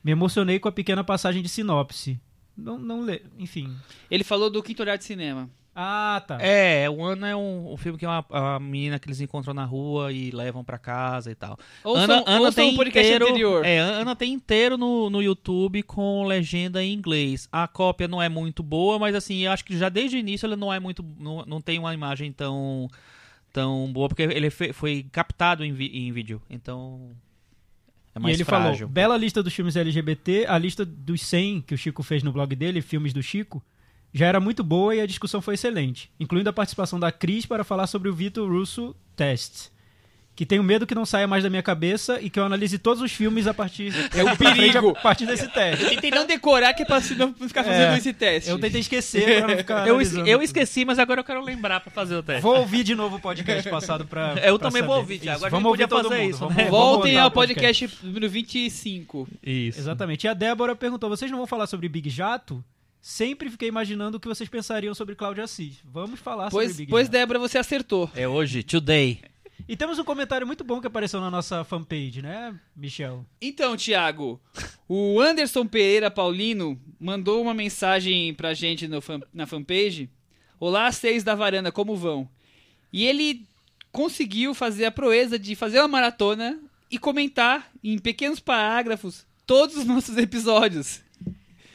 Me 0.03 0.11
emocionei 0.11 0.59
com 0.59 0.69
a 0.69 0.73
pequena 0.73 1.05
passagem 1.05 1.43
de 1.43 1.49
sinopse. 1.49 2.21
Não, 2.57 2.79
não 2.79 3.01
lê. 3.03 3.23
Enfim. 3.39 3.75
Ele 4.11 4.25
falou 4.25 4.49
do 4.51 4.63
Quinto 4.63 4.83
Olhar 4.83 4.97
de 4.97 5.05
Cinema. 5.05 5.49
Ah, 5.79 6.25
tá. 6.27 6.39
É, 6.41 6.89
o 6.89 7.05
Ana 7.05 7.29
é 7.29 7.37
um, 7.37 7.75
um 7.75 7.77
filme 7.77 7.99
que 7.99 8.07
é 8.07 8.09
uma, 8.09 8.25
uma 8.31 8.59
menina 8.59 8.99
que 8.99 9.07
eles 9.07 9.21
encontram 9.21 9.53
na 9.53 9.67
rua 9.67 10.11
e 10.11 10.31
levam 10.31 10.65
pra 10.65 10.79
casa 10.79 11.31
e 11.31 11.35
tal. 11.35 11.59
Ouçam, 11.85 12.05
Ana, 12.05 12.25
Ana 12.27 12.51
tem 12.51 12.73
o 12.73 12.77
podcast 12.77 13.07
inteiro, 13.07 13.27
anterior. 13.27 13.63
É, 13.67 13.79
Ana 13.79 14.17
tem 14.17 14.33
inteiro 14.33 14.79
no, 14.79 15.11
no 15.11 15.23
YouTube 15.23 15.83
com 15.83 16.25
legenda 16.25 16.83
em 16.83 16.95
inglês. 16.95 17.47
A 17.53 17.69
cópia 17.69 18.09
não 18.09 18.23
é 18.23 18.29
muito 18.31 18.63
boa, 18.63 18.99
mas 18.99 19.15
assim, 19.15 19.41
eu 19.45 19.53
acho 19.53 19.67
que 19.67 19.77
já 19.77 19.91
desde 19.91 20.17
o 20.17 20.19
início 20.19 20.47
ela 20.47 20.57
não 20.57 20.73
é 20.73 20.81
muito. 20.81 21.05
não, 21.21 21.45
não 21.47 21.61
tem 21.61 21.79
uma 21.79 21.93
imagem 21.93 22.33
tão 22.33 22.89
tão 23.53 23.91
boa, 23.93 24.09
porque 24.09 24.23
ele 24.23 24.49
fe- 24.49 24.73
foi 24.73 25.05
captado 25.13 25.63
em, 25.63 25.73
vi- 25.75 25.91
em 25.95 26.11
vídeo. 26.11 26.41
Então. 26.49 27.11
É 28.17 28.19
e 28.19 28.23
mais 28.23 28.35
ele 28.35 28.45
frágil. 28.45 28.87
falou: 28.87 28.93
bela 28.93 29.17
lista 29.17 29.43
dos 29.43 29.53
filmes 29.53 29.77
LGBT, 29.77 30.47
a 30.49 30.59
lista 30.59 30.85
dos 30.85 31.21
100 31.21 31.61
que 31.61 31.75
o 31.75 31.79
Chico 31.79 32.03
fez 32.03 32.23
no 32.23 32.33
blog 32.33 32.57
dele, 32.57 32.81
filmes 32.81 33.13
do 33.13 33.23
Chico, 33.23 33.63
já 34.13 34.27
era 34.27 34.41
muito 34.41 34.65
boa 34.65 34.95
e 34.95 35.01
a 35.01 35.07
discussão 35.07 35.43
foi 35.43 35.55
excelente, 35.55 36.11
incluindo 36.19 36.49
a 36.49 36.53
participação 36.53 36.99
da 36.99 37.13
Cris 37.13 37.45
para 37.45 37.63
falar 37.63 37.87
sobre 37.87 38.09
o 38.09 38.15
Vitor 38.15 38.51
Russo 38.51 38.97
Test. 39.15 39.71
Que 40.37 40.45
tenho 40.45 40.63
medo 40.63 40.87
que 40.87 40.95
não 40.95 41.07
saia 41.07 41.27
mais 41.27 41.43
da 41.43 41.49
minha 41.49 41.63
cabeça 41.63 42.21
e 42.21 42.29
que 42.29 42.39
eu 42.39 42.45
analise 42.45 42.77
todos 42.79 43.03
os 43.03 43.11
filmes 43.11 43.47
a 43.47 43.55
partir, 43.55 43.91
É 44.15 44.23
um 44.23 44.37
perigo. 44.37 44.91
a 44.91 45.01
partir 45.01 45.25
desse 45.25 45.49
teste. 45.51 45.83
Eu 45.83 45.89
tentei 45.91 46.11
não 46.11 46.27
decorar 46.27 46.75
que 46.75 46.83
é 46.83 46.85
pra 46.85 47.01
não 47.17 47.33
ficar 47.33 47.65
fazendo 47.65 47.95
É, 47.95 47.97
esse 47.97 48.13
teste. 48.13 48.51
Eu 48.51 48.59
tentei 48.59 48.83
esquecer 48.83 49.39
pra 49.41 49.49
não 49.49 49.57
ficar. 49.57 49.89
Eu, 49.89 49.99
eu 50.27 50.43
esqueci, 50.43 50.85
mas 50.85 50.99
agora 50.99 51.21
eu 51.21 51.25
quero 51.25 51.43
lembrar 51.43 51.81
pra 51.81 51.91
fazer 51.91 52.17
o 52.17 52.23
teste. 52.23 52.43
Vou 52.43 52.55
ouvir 52.59 52.85
de 52.85 52.95
novo 52.95 53.17
o 53.17 53.21
podcast 53.21 53.69
passado 53.71 54.05
pra. 54.05 54.35
Eu 54.45 54.59
pra 54.59 54.69
também 54.69 54.83
vou 54.83 54.91
saber. 54.91 55.01
ouvir, 55.01 55.19
Thiago. 55.21 55.37
Isso, 55.39 55.47
A 55.47 55.49
gente 55.49 55.53
Vamos 55.53 55.67
ouvir 55.71 55.83
podia 55.85 55.89
todo 55.89 56.09
fazer 56.11 56.21
mundo. 56.23 56.31
isso, 56.31 56.39
Vamos- 56.41 56.55
né? 56.57 56.65
vamos 56.65 56.79
Voltem 56.79 57.19
ao 57.19 57.29
o 57.29 57.31
podcast 57.31 57.91
número 58.03 58.29
25. 58.29 59.29
Isso. 59.43 59.79
Exatamente. 59.81 60.25
E 60.25 60.29
a 60.29 60.35
Débora 60.35 60.77
perguntou: 60.77 61.09
vocês 61.09 61.31
não 61.31 61.39
vão 61.39 61.47
falar 61.47 61.67
sobre 61.67 61.89
Big 61.89 62.11
Jato? 62.11 62.63
Sempre 63.01 63.49
fiquei 63.49 63.69
imaginando 63.69 64.19
o 64.19 64.21
que 64.21 64.29
vocês 64.29 64.49
pensariam 64.51 64.95
sobre 64.95 65.15
Cláudio 65.15 65.43
Assis. 65.43 65.77
Vamos 65.85 66.21
falar 66.21 66.51
Pois, 66.51 66.69
sobre 66.73 66.83
Big 66.83 66.91
pois 66.91 67.07
Jato. 67.07 67.13
Débora, 67.13 67.39
você 67.39 67.57
acertou. 67.57 68.11
É 68.15 68.29
hoje, 68.29 68.63
today. 68.63 69.21
E 69.69 69.77
temos 69.77 69.99
um 69.99 70.05
comentário 70.05 70.47
muito 70.47 70.63
bom 70.63 70.81
que 70.81 70.87
apareceu 70.87 71.21
na 71.21 71.31
nossa 71.31 71.65
fanpage, 71.65 72.23
né, 72.23 72.55
Michel? 72.75 73.27
Então, 73.41 73.77
Thiago, 73.77 74.41
o 74.89 75.21
Anderson 75.21 75.67
Pereira 75.67 76.09
Paulino 76.11 76.81
mandou 77.01 77.43
uma 77.43 77.53
mensagem 77.53 78.33
pra 78.33 78.55
gente 78.55 78.89
fan- 79.01 79.21
na 79.35 79.45
fanpage. 79.47 80.09
Olá, 80.61 80.91
seis 80.93 81.25
da 81.25 81.35
varanda, 81.35 81.73
como 81.73 81.97
vão? 81.97 82.29
E 82.93 83.05
ele 83.05 83.45
conseguiu 83.91 84.55
fazer 84.55 84.85
a 84.85 84.91
proeza 84.93 85.37
de 85.39 85.57
fazer 85.57 85.81
uma 85.81 85.89
maratona 85.89 86.61
e 86.89 86.97
comentar 86.97 87.69
em 87.83 87.99
pequenos 87.99 88.39
parágrafos 88.39 89.27
todos 89.45 89.77
os 89.77 89.85
nossos 89.85 90.17
episódios. 90.17 91.01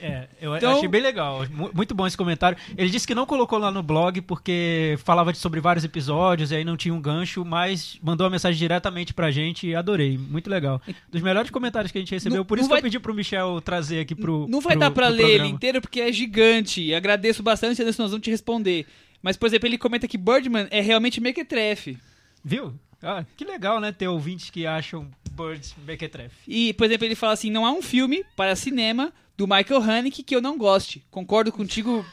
É, 0.01 0.27
eu 0.41 0.55
Então- 0.57 0.75
achei 0.77 0.87
bem 0.87 1.01
legal. 1.01 1.45
Mu- 1.51 1.69
Muito 1.73 1.93
bom 1.93 2.07
esse 2.07 2.17
comentário. 2.17 2.57
Ele 2.75 2.89
disse 2.89 3.05
que 3.05 3.13
não 3.13 3.25
colocou 3.25 3.59
lá 3.59 3.69
no 3.69 3.83
blog 3.83 4.19
porque 4.21 4.97
falava 5.03 5.31
sobre 5.35 5.59
vários 5.59 5.85
episódios 5.85 6.51
e 6.51 6.55
aí 6.55 6.65
não 6.65 6.75
tinha 6.75 6.93
um 6.93 6.99
gancho, 6.99 7.45
mas 7.45 7.99
mandou 8.01 8.25
uma 8.25 8.31
mensagem 8.31 8.57
diretamente 8.57 9.13
pra 9.13 9.29
gente 9.29 9.67
e 9.67 9.75
adorei. 9.75 10.17
Muito 10.17 10.49
legal. 10.49 10.81
Dos 11.11 11.21
melhores 11.21 11.51
comentários 11.51 11.91
que 11.91 11.97
a 11.99 12.01
gente 12.01 12.11
recebeu. 12.13 12.39
Não- 12.39 12.45
por 12.45 12.57
isso 12.57 12.67
vai- 12.67 12.77
que 12.79 12.87
eu 12.87 12.89
pedi 12.91 12.99
pro 12.99 13.13
Michel 13.13 13.61
trazer 13.61 13.99
aqui 13.99 14.15
pro. 14.15 14.47
Não 14.49 14.59
vai 14.59 14.73
pro- 14.73 14.79
dar 14.79 14.91
pra 14.91 15.07
ler 15.07 15.21
ele 15.23 15.29
programa. 15.33 15.55
inteiro 15.55 15.81
porque 15.81 16.01
é 16.01 16.11
gigante. 16.11 16.93
Agradeço 16.93 17.43
bastante, 17.43 17.81
Anderson, 17.81 18.01
nós 18.03 18.11
vamos 18.11 18.23
te 18.23 18.31
responder. 18.31 18.87
Mas, 19.21 19.37
por 19.37 19.45
exemplo, 19.45 19.67
ele 19.67 19.77
comenta 19.77 20.07
que 20.07 20.17
Birdman 20.17 20.67
é 20.71 20.81
realmente 20.81 21.21
mequetrefe. 21.21 21.97
Viu? 22.43 22.73
Ah, 23.03 23.23
que 23.37 23.45
legal, 23.45 23.79
né? 23.79 23.91
Ter 23.91 24.07
ouvintes 24.07 24.49
que 24.49 24.65
acham 24.65 25.07
Birds 25.31 25.75
Mequetrefe. 25.87 26.35
E, 26.47 26.73
por 26.73 26.85
exemplo, 26.85 27.05
ele 27.05 27.15
fala 27.15 27.33
assim: 27.33 27.49
não 27.51 27.65
há 27.65 27.71
um 27.71 27.81
filme 27.81 28.23
para 28.35 28.55
cinema 28.55 29.11
do 29.41 29.47
Michael 29.47 29.81
Haneke 29.81 30.21
que 30.21 30.35
eu 30.35 30.41
não 30.41 30.55
goste. 30.55 31.03
Concordo 31.09 31.51
contigo 31.51 32.05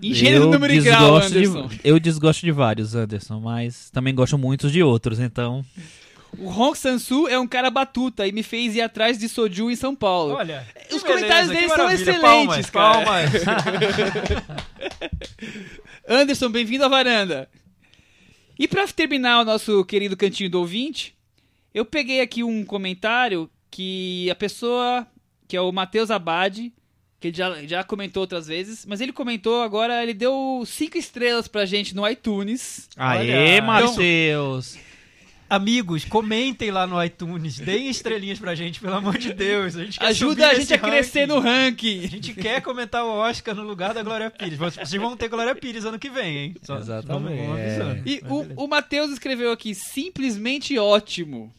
em 0.00 0.14
gênero, 0.14 0.50
número 0.50 0.72
e 0.72 0.80
grau, 0.80 1.16
Anderson. 1.16 1.66
de, 1.66 1.80
eu 1.84 2.00
desgosto 2.00 2.46
de 2.46 2.50
vários, 2.50 2.94
Anderson, 2.94 3.40
mas 3.40 3.90
também 3.90 4.14
gosto 4.14 4.38
muito 4.38 4.70
de 4.70 4.82
outros, 4.82 5.20
então. 5.20 5.62
O 6.38 6.48
Hong 6.48 6.74
Sansu 6.74 7.28
é 7.28 7.38
um 7.38 7.46
cara 7.46 7.70
batuta 7.70 8.26
e 8.26 8.32
me 8.32 8.42
fez 8.42 8.74
ir 8.74 8.80
atrás 8.80 9.18
de 9.18 9.28
Soju 9.28 9.70
em 9.70 9.76
São 9.76 9.94
Paulo. 9.94 10.32
Olha, 10.32 10.66
Os 10.90 11.02
comentários 11.02 11.50
beleza, 11.50 11.52
deles 11.52 11.70
que 11.70 11.76
são 11.76 11.90
excelentes, 11.90 12.70
palmas, 12.70 12.70
cara. 12.70 13.04
Palmas. 13.04 13.32
Anderson, 16.08 16.48
bem-vindo 16.48 16.86
à 16.86 16.88
varanda. 16.88 17.50
E 18.58 18.66
pra 18.66 18.88
terminar 18.88 19.42
o 19.42 19.44
nosso 19.44 19.84
querido 19.84 20.16
cantinho 20.16 20.48
do 20.48 20.60
ouvinte, 20.60 21.14
eu 21.74 21.84
peguei 21.84 22.22
aqui 22.22 22.42
um 22.42 22.64
comentário 22.64 23.50
que 23.70 24.30
a 24.30 24.34
pessoa, 24.34 25.06
que 25.52 25.56
é 25.58 25.60
o 25.60 25.70
Matheus 25.70 26.10
Abad, 26.10 26.72
que 27.20 27.28
ele 27.28 27.36
já, 27.36 27.62
já 27.66 27.84
comentou 27.84 28.22
outras 28.22 28.46
vezes, 28.46 28.86
mas 28.86 29.02
ele 29.02 29.12
comentou 29.12 29.60
agora, 29.62 30.02
ele 30.02 30.14
deu 30.14 30.64
cinco 30.66 30.96
estrelas 30.96 31.46
pra 31.46 31.66
gente 31.66 31.94
no 31.94 32.08
iTunes. 32.08 32.88
Aê, 32.96 33.58
Olha, 33.58 33.62
Matheus! 33.62 34.78
Amigos, 35.50 36.06
comentem 36.06 36.70
lá 36.70 36.86
no 36.86 37.04
iTunes, 37.04 37.58
deem 37.58 37.90
estrelinhas 37.90 38.38
pra 38.38 38.54
gente, 38.54 38.80
pelo 38.80 38.94
amor 38.94 39.18
de 39.18 39.34
Deus. 39.34 39.74
A 40.00 40.06
Ajuda 40.06 40.48
a 40.48 40.54
gente 40.54 40.72
a 40.72 40.78
crescer 40.78 41.26
ranking. 41.26 41.34
no 41.34 41.38
ranking. 41.40 42.04
A 42.04 42.08
gente 42.08 42.32
quer 42.32 42.62
comentar 42.62 43.04
o 43.04 43.10
Oscar 43.10 43.54
no 43.54 43.62
lugar 43.62 43.92
da 43.92 44.02
Glória 44.02 44.30
Pires. 44.30 44.56
Vocês 44.58 44.90
vão 44.92 45.14
ter 45.18 45.28
Glória 45.28 45.54
Pires 45.54 45.84
ano 45.84 45.98
que 45.98 46.08
vem, 46.08 46.38
hein? 46.38 46.54
Só- 46.62 46.78
Exatamente. 46.78 47.36
Vamos, 47.36 47.46
vamos 47.46 47.60
avisando. 47.60 48.08
E 48.08 48.20
Mas 48.22 48.32
o, 48.32 48.38
beleza. 48.40 48.54
o 48.62 48.66
Matheus 48.66 49.12
escreveu 49.12 49.52
aqui, 49.52 49.74
simplesmente 49.74 50.78
ótimo. 50.78 51.52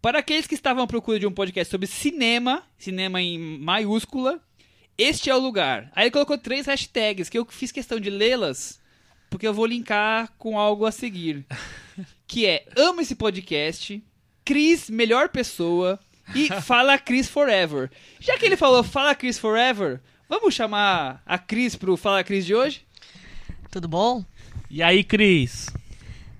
Para 0.00 0.20
aqueles 0.20 0.46
que 0.46 0.54
estavam 0.54 0.84
à 0.84 0.86
procura 0.86 1.18
de 1.18 1.26
um 1.26 1.32
podcast 1.32 1.70
sobre 1.70 1.86
cinema, 1.86 2.62
cinema 2.78 3.20
em 3.20 3.38
maiúscula, 3.58 4.40
este 4.96 5.28
é 5.28 5.34
o 5.34 5.38
lugar. 5.38 5.90
Aí 5.94 6.04
ele 6.04 6.10
colocou 6.10 6.38
três 6.38 6.66
hashtags, 6.66 7.28
que 7.28 7.38
eu 7.38 7.44
fiz 7.44 7.72
questão 7.72 7.98
de 7.98 8.08
lê-las, 8.08 8.80
porque 9.28 9.46
eu 9.46 9.52
vou 9.52 9.66
linkar 9.66 10.32
com 10.38 10.58
algo 10.58 10.86
a 10.86 10.92
seguir. 10.92 11.44
Que 12.28 12.44
é, 12.44 12.66
amo 12.76 13.00
esse 13.00 13.14
podcast, 13.14 14.02
Cris, 14.44 14.90
melhor 14.90 15.28
pessoa, 15.28 15.98
e 16.34 16.48
Fala 16.60 16.98
Cris 16.98 17.28
Forever. 17.28 17.88
Já 18.18 18.36
que 18.36 18.44
ele 18.44 18.56
falou 18.56 18.82
Fala 18.82 19.14
Cris 19.14 19.38
Forever, 19.38 20.00
vamos 20.28 20.52
chamar 20.52 21.22
a 21.24 21.38
Cris 21.38 21.76
pro 21.76 21.96
Fala 21.96 22.24
Cris 22.24 22.44
de 22.44 22.52
hoje? 22.52 22.84
Tudo 23.70 23.86
bom? 23.86 24.24
E 24.68 24.82
aí, 24.82 25.04
Cris? 25.04 25.68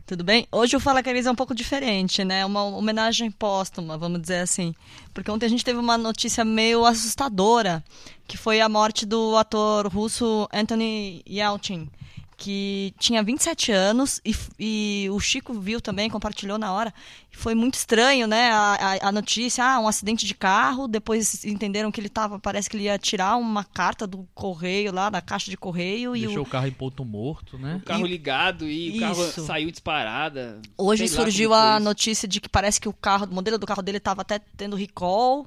Tudo 0.06 0.22
bem? 0.22 0.46
Hoje 0.52 0.76
o 0.76 0.78
Fala 0.78 1.02
Cris 1.02 1.26
é 1.26 1.30
um 1.32 1.34
pouco 1.34 1.52
diferente, 1.52 2.22
né? 2.22 2.46
Uma 2.46 2.62
homenagem 2.62 3.28
póstuma, 3.28 3.98
vamos 3.98 4.20
dizer 4.20 4.38
assim. 4.38 4.72
Porque 5.12 5.28
ontem 5.28 5.46
a 5.46 5.48
gente 5.48 5.64
teve 5.64 5.80
uma 5.80 5.98
notícia 5.98 6.44
meio 6.44 6.84
assustadora, 6.86 7.82
que 8.24 8.36
foi 8.36 8.60
a 8.60 8.68
morte 8.68 9.04
do 9.04 9.36
ator 9.36 9.88
russo 9.88 10.48
Anthony 10.52 11.24
Yelchin, 11.28 11.90
que 12.36 12.92
tinha 12.98 13.22
27 13.22 13.72
anos 13.72 14.20
e, 14.22 14.34
e 14.58 15.08
o 15.10 15.18
Chico 15.18 15.54
viu 15.54 15.80
também, 15.80 16.10
compartilhou 16.10 16.58
na 16.58 16.70
hora. 16.70 16.92
Foi 17.32 17.54
muito 17.54 17.74
estranho, 17.74 18.26
né? 18.26 18.50
A, 18.50 18.74
a, 18.74 19.08
a 19.08 19.12
notícia, 19.12 19.64
ah, 19.64 19.80
um 19.80 19.88
acidente 19.88 20.26
de 20.26 20.34
carro. 20.34 20.86
Depois 20.86 21.44
entenderam 21.44 21.90
que 21.90 21.98
ele 21.98 22.10
tava, 22.10 22.38
parece 22.38 22.68
que 22.68 22.76
ele 22.76 22.84
ia 22.84 22.98
tirar 22.98 23.36
uma 23.36 23.64
carta 23.64 24.06
do 24.06 24.28
correio 24.34 24.92
lá, 24.92 25.08
da 25.08 25.22
caixa 25.22 25.50
de 25.50 25.56
correio. 25.56 26.14
e 26.14 26.20
Deixou 26.20 26.40
o, 26.40 26.46
o 26.46 26.48
carro 26.48 26.66
em 26.66 26.72
ponto 26.72 27.04
morto, 27.04 27.58
né? 27.58 27.76
O 27.76 27.86
carro 27.86 28.06
ligado 28.06 28.68
e 28.68 28.96
o 28.96 29.00
carro 29.00 29.28
Isso. 29.28 29.46
saiu 29.46 29.70
disparada. 29.70 30.60
Hoje 30.76 31.08
surgiu 31.08 31.54
a 31.54 31.76
isso. 31.76 31.84
notícia 31.84 32.28
de 32.28 32.40
que 32.40 32.48
parece 32.48 32.78
que 32.78 32.88
o 32.88 32.92
carro, 32.92 33.26
o 33.26 33.34
modelo 33.34 33.56
do 33.56 33.66
carro 33.66 33.82
dele 33.82 33.98
estava 33.98 34.20
até 34.20 34.38
tendo 34.38 34.76
recall, 34.76 35.46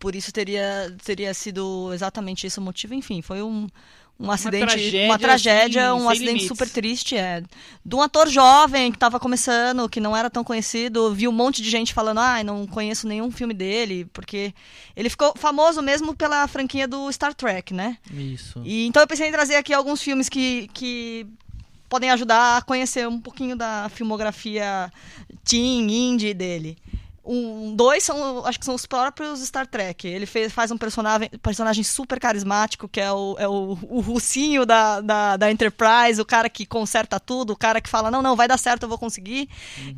por 0.00 0.14
isso 0.14 0.32
teria, 0.32 0.96
teria 1.04 1.34
sido 1.34 1.92
exatamente 1.92 2.46
esse 2.46 2.58
o 2.58 2.62
motivo. 2.62 2.94
Enfim, 2.94 3.20
foi 3.20 3.42
um, 3.42 3.68
um 4.20 4.30
acidente, 4.30 4.66
tragédia, 4.66 5.04
uma 5.06 5.18
tragédia, 5.18 5.92
assim, 5.92 6.02
um 6.02 6.08
acidente 6.08 6.28
limites. 6.28 6.48
super 6.48 6.68
triste, 6.68 7.16
é. 7.16 7.42
De 7.82 7.96
um 7.96 8.02
ator 8.02 8.28
jovem 8.28 8.90
que 8.90 8.96
estava 8.96 9.18
começando, 9.18 9.88
que 9.88 9.98
não 9.98 10.14
era 10.14 10.28
tão 10.28 10.44
conhecido, 10.44 11.14
vi 11.14 11.26
um 11.26 11.32
monte 11.32 11.62
de 11.62 11.70
gente 11.70 11.94
falando, 11.94 12.18
ai, 12.18 12.44
não 12.44 12.66
conheço 12.66 13.08
nenhum 13.08 13.30
filme 13.30 13.54
dele, 13.54 14.04
porque 14.12 14.52
ele 14.94 15.08
ficou 15.08 15.32
famoso 15.36 15.80
mesmo 15.80 16.14
pela 16.14 16.46
franquia 16.46 16.86
do 16.86 17.10
Star 17.10 17.32
Trek, 17.32 17.72
né? 17.72 17.96
Isso. 18.12 18.60
E, 18.62 18.86
então 18.86 19.02
eu 19.02 19.08
pensei 19.08 19.26
em 19.26 19.32
trazer 19.32 19.54
aqui 19.54 19.72
alguns 19.72 20.02
filmes 20.02 20.28
que, 20.28 20.68
que 20.74 21.26
podem 21.88 22.10
ajudar 22.10 22.58
a 22.58 22.62
conhecer 22.62 23.08
um 23.08 23.18
pouquinho 23.18 23.56
da 23.56 23.88
filmografia 23.88 24.92
teen, 25.44 25.90
indie 25.90 26.34
dele. 26.34 26.76
Um, 27.24 27.76
dois 27.76 28.02
são, 28.02 28.44
acho 28.46 28.58
que 28.58 28.64
são 28.64 28.74
os 28.74 28.86
próprios 28.86 29.40
Star 29.40 29.66
Trek. 29.66 30.08
Ele 30.08 30.24
fez, 30.26 30.52
faz 30.52 30.70
um 30.70 30.78
personagem, 30.78 31.28
personagem 31.42 31.84
super 31.84 32.18
carismático, 32.18 32.88
que 32.88 33.00
é 33.00 33.12
o, 33.12 33.36
é 33.38 33.46
o, 33.46 33.78
o 33.88 34.00
russinho 34.00 34.64
da, 34.64 35.00
da, 35.00 35.36
da 35.36 35.50
Enterprise, 35.50 36.20
o 36.20 36.24
cara 36.24 36.48
que 36.48 36.64
conserta 36.64 37.20
tudo, 37.20 37.52
o 37.52 37.56
cara 37.56 37.80
que 37.80 37.88
fala, 37.90 38.10
não, 38.10 38.22
não, 38.22 38.34
vai 38.34 38.48
dar 38.48 38.58
certo, 38.58 38.84
eu 38.84 38.88
vou 38.88 38.98
conseguir, 38.98 39.48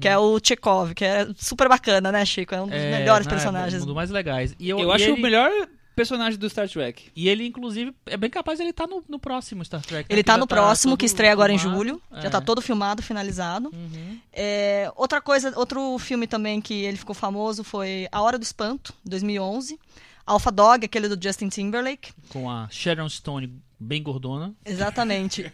que 0.00 0.09
é 0.09 0.19
o 0.19 0.38
Chekhov, 0.43 0.95
que 0.95 1.05
é 1.05 1.29
super 1.37 1.69
bacana, 1.69 2.11
né, 2.11 2.25
Chico? 2.25 2.55
É 2.55 2.61
um 2.61 2.67
dos 2.67 2.76
É, 2.76 2.91
melhores 2.99 3.26
não, 3.26 3.33
é 3.33 3.37
personagens. 3.37 3.83
um 3.83 3.87
dos 3.87 3.95
mais 3.95 4.11
legais. 4.11 4.55
E 4.59 4.69
eu, 4.69 4.79
Eu 4.81 4.88
e 4.88 4.93
acho 4.93 5.05
ele, 5.05 5.12
o 5.12 5.19
melhor 5.23 5.50
personagem 5.94 6.38
do 6.38 6.49
Star 6.49 6.68
Trek. 6.68 7.11
E 7.14 7.28
ele, 7.28 7.46
inclusive, 7.46 7.94
é 8.06 8.16
bem 8.16 8.30
capaz 8.30 8.58
de 8.58 8.64
ele 8.64 8.70
estar 8.70 8.87
no, 8.87 9.02
no 9.08 9.18
próximo 9.18 9.64
Star 9.64 9.82
Trek. 9.82 10.08
né? 10.08 10.14
Ele 10.14 10.22
tá 10.25 10.34
já 10.34 10.38
no 10.38 10.46
próximo, 10.46 10.92
todo 10.92 11.00
que 11.00 11.06
estreia 11.06 11.32
agora 11.32 11.52
em 11.52 11.58
filmado. 11.58 11.78
julho. 11.78 12.02
Já 12.12 12.28
É. 12.28 12.30
tá 12.30 12.40
todo 12.40 12.61
filmado, 12.62 13.02
finalizado. 13.02 13.70
Uhum. 13.72 14.18
É, 14.32 14.90
outra 14.96 15.20
coisa, 15.20 15.52
outro 15.58 15.99
filme 15.99 16.26
também 16.26 16.61
que 16.61 16.75
ele 16.75 16.96
ficou 16.96 17.14
famoso 17.14 17.62
foi 17.62 18.08
A 18.11 18.20
Hora 18.22 18.38
do 18.38 18.42
Espanto, 18.42 18.92
2011. 19.04 19.78
Alpha 20.26 20.50
Dog, 20.52 20.84
aquele 20.84 21.08
do 21.08 21.22
Justin 21.22 21.49
Timberlake. 21.49 22.12
Com 22.28 22.49
a 22.49 22.68
Sharon 22.70 23.08
Stone 23.08 23.52
bem 23.78 24.00
gordona. 24.02 24.54
Exatamente. 24.64 25.44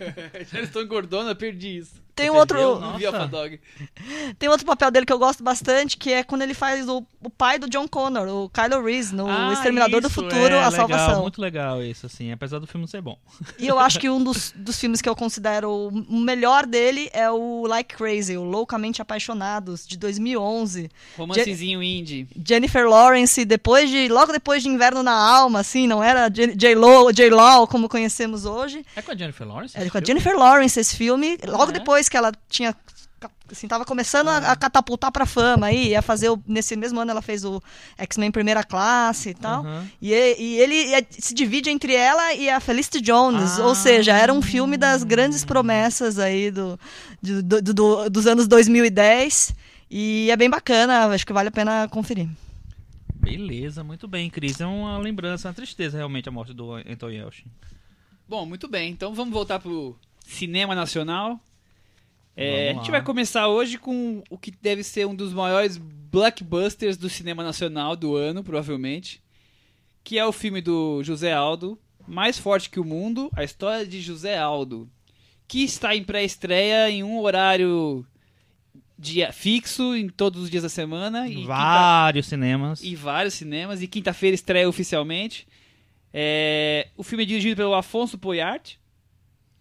Já 0.53 0.61
estou 0.61 0.83
engordando, 0.83 1.31
eu 1.31 1.37
perdi 1.37 1.79
isso. 1.79 1.95
Tem 2.19 2.31
um 2.31 2.35
outro, 2.35 2.59
tem 4.39 4.49
outro 4.49 4.67
papel 4.67 4.91
dele 4.91 5.07
que 5.07 5.13
eu 5.13 5.19
gosto 5.19 5.43
bastante, 5.43 5.97
que 5.97 6.13
é 6.13 6.25
quando 6.25 6.43
ele 6.43 6.53
faz 6.53 6.89
o, 6.89 7.07
o 7.23 7.31
pai 7.31 7.59
do 7.61 7.69
John 7.69 7.87
Connor, 7.87 8.27
o 8.29 8.49
Kylo 8.51 8.85
Reese, 8.85 9.15
no 9.15 9.29
Ah, 9.29 9.53
Exterminador 9.53 10.01
do 10.01 10.09
isso, 10.09 10.15
Futuro, 10.15 10.55
é, 10.55 10.63
A 10.65 10.69
legal, 10.69 10.73
Salvação. 10.73 11.23
Muito 11.23 11.41
legal 11.41 11.83
isso, 11.83 12.07
assim, 12.07 12.33
apesar 12.33 12.59
do 12.59 12.67
filme 12.67 12.83
não 12.83 12.89
ser 12.89 13.01
bom. 13.01 13.17
E 13.59 13.69
eu 13.69 13.79
acho 13.79 14.01
que 14.01 14.09
um 14.11 14.23
dos, 14.23 14.53
dos 14.57 14.79
filmes 14.79 15.01
que 15.01 15.09
eu 15.09 15.15
considero 15.15 15.71
o 15.89 16.19
melhor 16.21 16.67
dele 16.67 17.09
é 17.13 17.31
o 17.31 17.65
Like 17.67 17.95
Crazy, 17.95 18.37
o 18.37 18.43
Loucamente 18.43 19.01
Apaixonados, 19.01 19.87
de 19.87 19.97
2011. 19.97 20.91
Romancezinho 21.17 21.83
indie. 21.83 22.27
Jennifer 22.45 22.89
Lawrence, 22.89 23.45
depois 23.45 23.89
de, 23.91 24.09
logo 24.09 24.33
depois 24.33 24.63
de 24.63 24.69
Inverno 24.69 25.03
na 25.05 25.13
Alma, 25.15 25.61
assim, 25.61 25.87
não 25.87 26.03
era 26.03 26.29
J-Lo, 26.29 27.13
J-Law 27.13 27.67
como 27.69 27.89
conhecemos 27.89 28.45
hoje. 28.45 28.85
É 28.97 29.03
com 29.03 29.13
a 29.13 29.17
Jennifer 29.17 29.47
Lawrence? 29.47 29.79
É 29.79 29.89
com 29.89 29.99
a? 29.99 30.01
Jennifer 30.05 30.37
Lawrence 30.37 30.81
esse 30.81 30.97
filme, 30.97 31.39
logo 31.47 31.71
é? 31.71 31.75
depois 31.75 32.08
que 32.09 32.17
ela 32.17 32.33
tinha 32.49 32.75
assim, 33.51 33.67
tava 33.67 33.85
começando 33.85 34.29
a, 34.29 34.53
a 34.53 34.57
catapultar 34.57 35.11
pra 35.11 35.25
fama 35.27 35.67
aí, 35.69 35.89
ia 35.89 36.03
fazer 36.03 36.29
o, 36.29 36.41
nesse 36.47 36.77
mesmo 36.77 37.01
ano 37.01 37.11
ela 37.11 37.23
fez 37.23 37.45
o 37.45 37.61
X-Men 37.97 38.31
Primeira 38.31 38.63
Classe 38.63 39.31
e 39.31 39.35
tal. 39.35 39.65
Aham. 39.65 39.89
E, 40.01 40.13
e- 40.13 40.37
e 40.39 40.59
ele 40.61 41.07
se 41.11 41.35
divide 41.35 41.69
entre 41.71 41.95
ela 41.95 42.35
e 42.35 42.49
a 42.51 42.61
Felicity 42.61 43.01
Jones, 43.01 43.59
Ah. 43.59 43.67
ou 43.67 43.75
seja, 43.75 44.13
era 44.17 44.33
um 44.33 44.43
filme 44.43 44.77
das 44.77 45.03
grandes 45.03 45.45
promessas 45.45 46.19
aí 46.19 46.51
do, 46.51 46.79
do- 47.23 47.43
do- 47.43 47.75
do- 47.75 48.11
dos 48.11 48.27
anos 48.27 48.47
2010 48.47 49.55
e 49.91 50.31
é 50.31 50.37
bem 50.37 50.51
bacana, 50.51 51.07
acho 51.07 51.27
que 51.27 51.33
vale 51.33 51.49
a 51.49 51.53
pena 51.53 51.89
conferir. 51.89 52.29
Beleza, 53.15 53.83
muito 53.83 54.07
bem, 54.07 54.31
Cris. 54.31 54.61
É 54.61 54.67
uma 54.67 54.97
lembrança, 54.99 55.49
uma 55.49 55.55
tristeza 55.55 55.97
realmente 55.97 56.29
a 56.29 56.33
morte 56.33 56.53
do 56.55 56.73
Anton 56.75 57.11
Yelchin. 57.11 57.47
Bom, 58.29 58.47
muito 58.47 58.69
bem. 58.69 58.91
Então 58.93 59.15
vamos 59.15 59.33
voltar 59.33 59.59
pro 59.59 59.97
cinema 60.27 60.75
nacional. 60.75 61.41
É, 62.41 62.71
a 62.71 62.75
gente 62.75 62.91
vai 62.91 63.03
começar 63.03 63.49
hoje 63.49 63.79
com 63.79 64.23
o 64.31 64.39
que 64.39 64.51
deve 64.51 64.83
ser 64.85 65.07
um 65.07 65.15
dos 65.15 65.33
maiores 65.33 65.77
blockbusters 65.77 66.97
do 66.97 67.09
cinema 67.11 67.43
nacional 67.43 67.97
do 67.97 68.15
ano, 68.17 68.45
provavelmente. 68.45 69.21
Que 70.05 70.19
é 70.19 70.25
o 70.25 70.33
filme 70.33 70.61
do 70.61 71.03
José 71.03 71.33
Aldo, 71.33 71.79
Mais 72.07 72.39
Forte 72.39 72.71
que 72.71 72.81
o 72.81 72.85
Mundo, 72.85 73.29
a 73.35 73.43
história 73.45 73.85
de 73.87 74.01
José 74.01 74.39
Aldo. 74.39 74.89
Que 75.47 75.65
está 75.65 75.97
em 75.97 76.05
pré-estreia 76.05 76.89
em 76.91 77.03
um 77.03 77.19
horário 77.21 78.07
dia 78.99 79.33
fixo, 79.33 79.95
em 79.95 80.09
todos 80.09 80.43
os 80.45 80.51
dias 80.51 80.63
da 80.63 80.69
semana. 80.69 81.29
E 81.29 81.37
quinta- 81.37 81.49
Vários 81.49 82.27
cinemas. 82.27 82.83
em 82.85 82.95
vários 82.95 83.35
cinemas. 83.35 83.83
E 83.83 83.87
quinta-feira 83.89 84.35
estreia 84.35 84.69
oficialmente. 84.69 85.47
É, 86.13 86.89
o 86.97 87.03
filme 87.03 87.25
é 87.25 87.27
dirigido 87.27 87.57
pelo 87.57 87.75
Afonso 87.75 88.17
Poyart. 88.17 88.77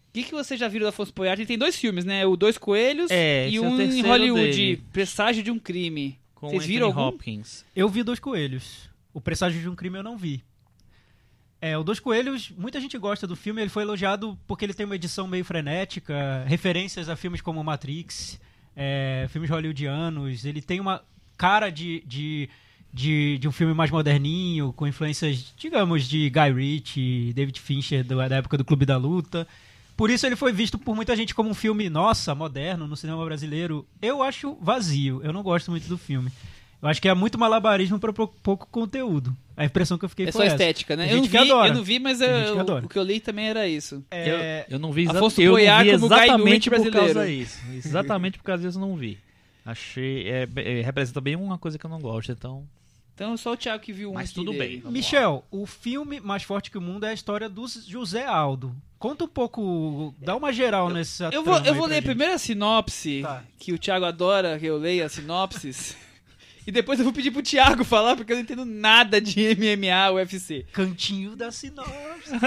O 0.09 0.13
que, 0.13 0.23
que 0.23 0.31
você 0.31 0.57
já 0.57 0.67
viu 0.67 0.79
do 0.81 0.87
Afonso 0.87 1.13
Poyart? 1.13 1.37
Ele 1.37 1.45
tem 1.45 1.57
dois 1.57 1.75
filmes, 1.75 2.03
né? 2.05 2.25
O 2.25 2.35
Dois 2.35 2.57
Coelhos 2.57 3.11
É, 3.11 3.47
e 3.49 3.57
é 3.57 3.61
um 3.61 3.73
em 3.75 3.77
terceiro 3.77 4.07
Hollywood, 4.07 4.51
dele. 4.51 4.83
Presságio 4.91 5.43
de 5.43 5.51
um 5.51 5.59
Crime. 5.59 6.17
com 6.33 6.49
Vocês 6.49 6.65
viram 6.65 6.87
algum? 6.87 7.01
Hopkins. 7.01 7.63
Eu 7.75 7.87
vi 7.89 8.01
Dois 8.03 8.19
Coelhos. 8.19 8.89
O 9.13 9.21
Presságio 9.21 9.61
de 9.61 9.69
um 9.69 9.75
Crime 9.75 9.97
eu 9.97 10.03
não 10.03 10.17
vi. 10.17 10.43
É, 11.61 11.77
o 11.77 11.83
Dois 11.83 11.99
Coelhos, 11.99 12.51
muita 12.57 12.79
gente 12.79 12.97
gosta 12.97 13.25
do 13.25 13.35
filme, 13.35 13.61
ele 13.61 13.69
foi 13.69 13.81
elogiado 13.83 14.37
porque 14.47 14.63
ele 14.63 14.73
tem 14.75 14.85
uma 14.85 14.95
edição 14.95 15.27
meio 15.27 15.43
frenética, 15.43 16.43
referências 16.47 17.09
a 17.09 17.15
filmes 17.15 17.41
como 17.41 17.63
Matrix, 17.63 18.39
é, 18.75 19.25
filmes 19.29 19.49
hollywoodianos, 19.49 20.45
ele 20.45 20.61
tem 20.61 20.79
uma 20.79 21.03
cara 21.35 21.71
de, 21.71 22.03
de, 22.05 22.47
de, 22.93 23.39
de 23.39 23.47
um 23.47 23.51
filme 23.51 23.73
mais 23.73 23.89
moderninho, 23.89 24.71
com 24.73 24.85
influências, 24.87 25.51
digamos, 25.57 26.07
de 26.07 26.29
Guy 26.29 26.53
Ritchie, 26.53 27.33
David 27.33 27.59
Fincher, 27.59 28.03
do- 28.03 28.17
da 28.29 28.35
época 28.35 28.55
do 28.55 28.63
Clube 28.65 28.85
da 28.85 28.97
Luta. 28.97 29.47
Por 29.97 30.09
isso 30.11 30.25
ele 30.25 30.35
foi 30.35 30.51
visto 30.53 30.77
por 30.77 30.95
muita 30.95 31.15
gente 31.15 31.33
como 31.35 31.49
um 31.49 31.53
filme, 31.55 31.89
nossa, 31.89 32.33
moderno, 32.35 32.87
no 32.87 32.95
cinema 32.95 33.25
brasileiro. 33.25 33.85
Eu 34.01 34.21
acho 34.23 34.55
vazio, 34.61 35.19
eu 35.23 35.33
não 35.33 35.41
gosto 35.43 35.71
muito 35.71 35.87
do 35.89 35.97
filme. 35.97 36.31
Eu 36.79 36.87
acho 36.87 37.01
que 37.01 37.09
é 37.09 37.13
muito 37.15 37.39
malabarismo 37.39 37.97
para 37.99 38.13
pouco 38.13 38.67
conteúdo. 38.69 39.35
A 39.57 39.65
impressão 39.65 39.97
que 39.97 40.05
eu 40.05 40.09
fiquei 40.09 40.27
É 40.27 40.31
foi 40.31 40.41
só 40.41 40.45
essa. 40.45 40.53
estética, 40.55 40.95
né? 40.95 41.11
Eu 41.11 41.17
não, 41.17 41.23
vi, 41.23 41.37
adora. 41.39 41.69
eu 41.69 41.73
não 41.73 41.83
vi, 41.83 41.97
mas 41.97 42.21
eu- 42.21 42.27
gente 42.27 42.53
que 42.53 42.59
adora. 42.59 42.85
o 42.85 42.89
que 42.89 42.99
eu 42.99 43.01
li 43.03 43.19
também 43.19 43.49
era 43.49 43.67
isso. 43.67 44.05
É, 44.11 44.65
Eu, 44.69 44.75
eu 44.75 44.79
não 44.79 44.91
vi 44.91 45.01
exatamente, 45.01 45.17
Afonso 45.25 45.41
eu 45.41 45.55
vi 45.55 45.63
exatamente 45.89 46.69
por 46.69 46.75
brasileiro. 46.79 47.13
causa 47.15 47.27
disso. 47.27 47.59
Exatamente 47.73 48.37
por 48.37 48.43
causa 48.43 48.63
disso 48.63 48.77
eu 48.77 48.81
não 48.87 48.95
vi. 48.95 49.17
Achei. 49.65 50.29
É, 50.29 50.47
é, 50.57 50.81
representa 50.83 51.19
bem 51.19 51.35
uma 51.35 51.57
coisa 51.57 51.79
que 51.79 51.85
eu 51.85 51.89
não 51.89 51.99
gosto, 51.99 52.31
então. 52.31 52.63
Então 53.17 53.35
só 53.35 53.53
o 53.53 53.57
Thiago 53.57 53.83
que 53.83 53.91
viu 53.91 54.11
um 54.11 54.13
Mas 54.13 54.31
tudo 54.31 54.51
dele. 54.51 54.67
bem. 54.67 54.77
Vamos 54.81 54.93
Michel, 54.93 55.43
o 55.49 55.65
filme 55.65 56.19
Mais 56.19 56.43
Forte 56.43 56.69
que 56.69 56.77
o 56.77 56.81
Mundo 56.81 57.03
é 57.03 57.09
a 57.09 57.13
história 57.13 57.49
do 57.49 57.65
José 57.67 58.23
Aldo. 58.23 58.75
Conta 58.99 59.23
um 59.23 59.27
pouco, 59.27 60.13
dá 60.19 60.35
uma 60.35 60.53
geral 60.53 60.91
nessa 60.91 61.31
Eu 61.33 61.43
vou, 61.43 61.57
eu 61.65 61.73
vou 61.73 61.87
ler 61.87 61.95
gente. 61.95 62.03
primeiro 62.05 62.35
a 62.35 62.37
sinopse, 62.37 63.21
Tá. 63.23 63.43
que 63.57 63.73
o 63.73 63.79
Thiago 63.79 64.05
adora 64.05 64.59
que 64.59 64.67
eu 64.67 64.77
leia 64.77 65.07
as 65.07 65.13
sinopses. 65.13 65.97
e 66.67 66.71
depois 66.71 66.99
eu 66.99 67.05
vou 67.05 67.11
pedir 67.13 67.31
pro 67.31 67.41
Thiago 67.41 67.83
falar, 67.83 68.15
porque 68.15 68.33
eu 68.33 68.37
não 68.37 68.43
entendo 68.43 68.65
nada 68.65 69.19
de 69.19 69.35
MMA, 69.55 70.11
UFC. 70.11 70.67
Cantinho 70.71 71.35
da 71.35 71.51
sinopse. 71.51 72.29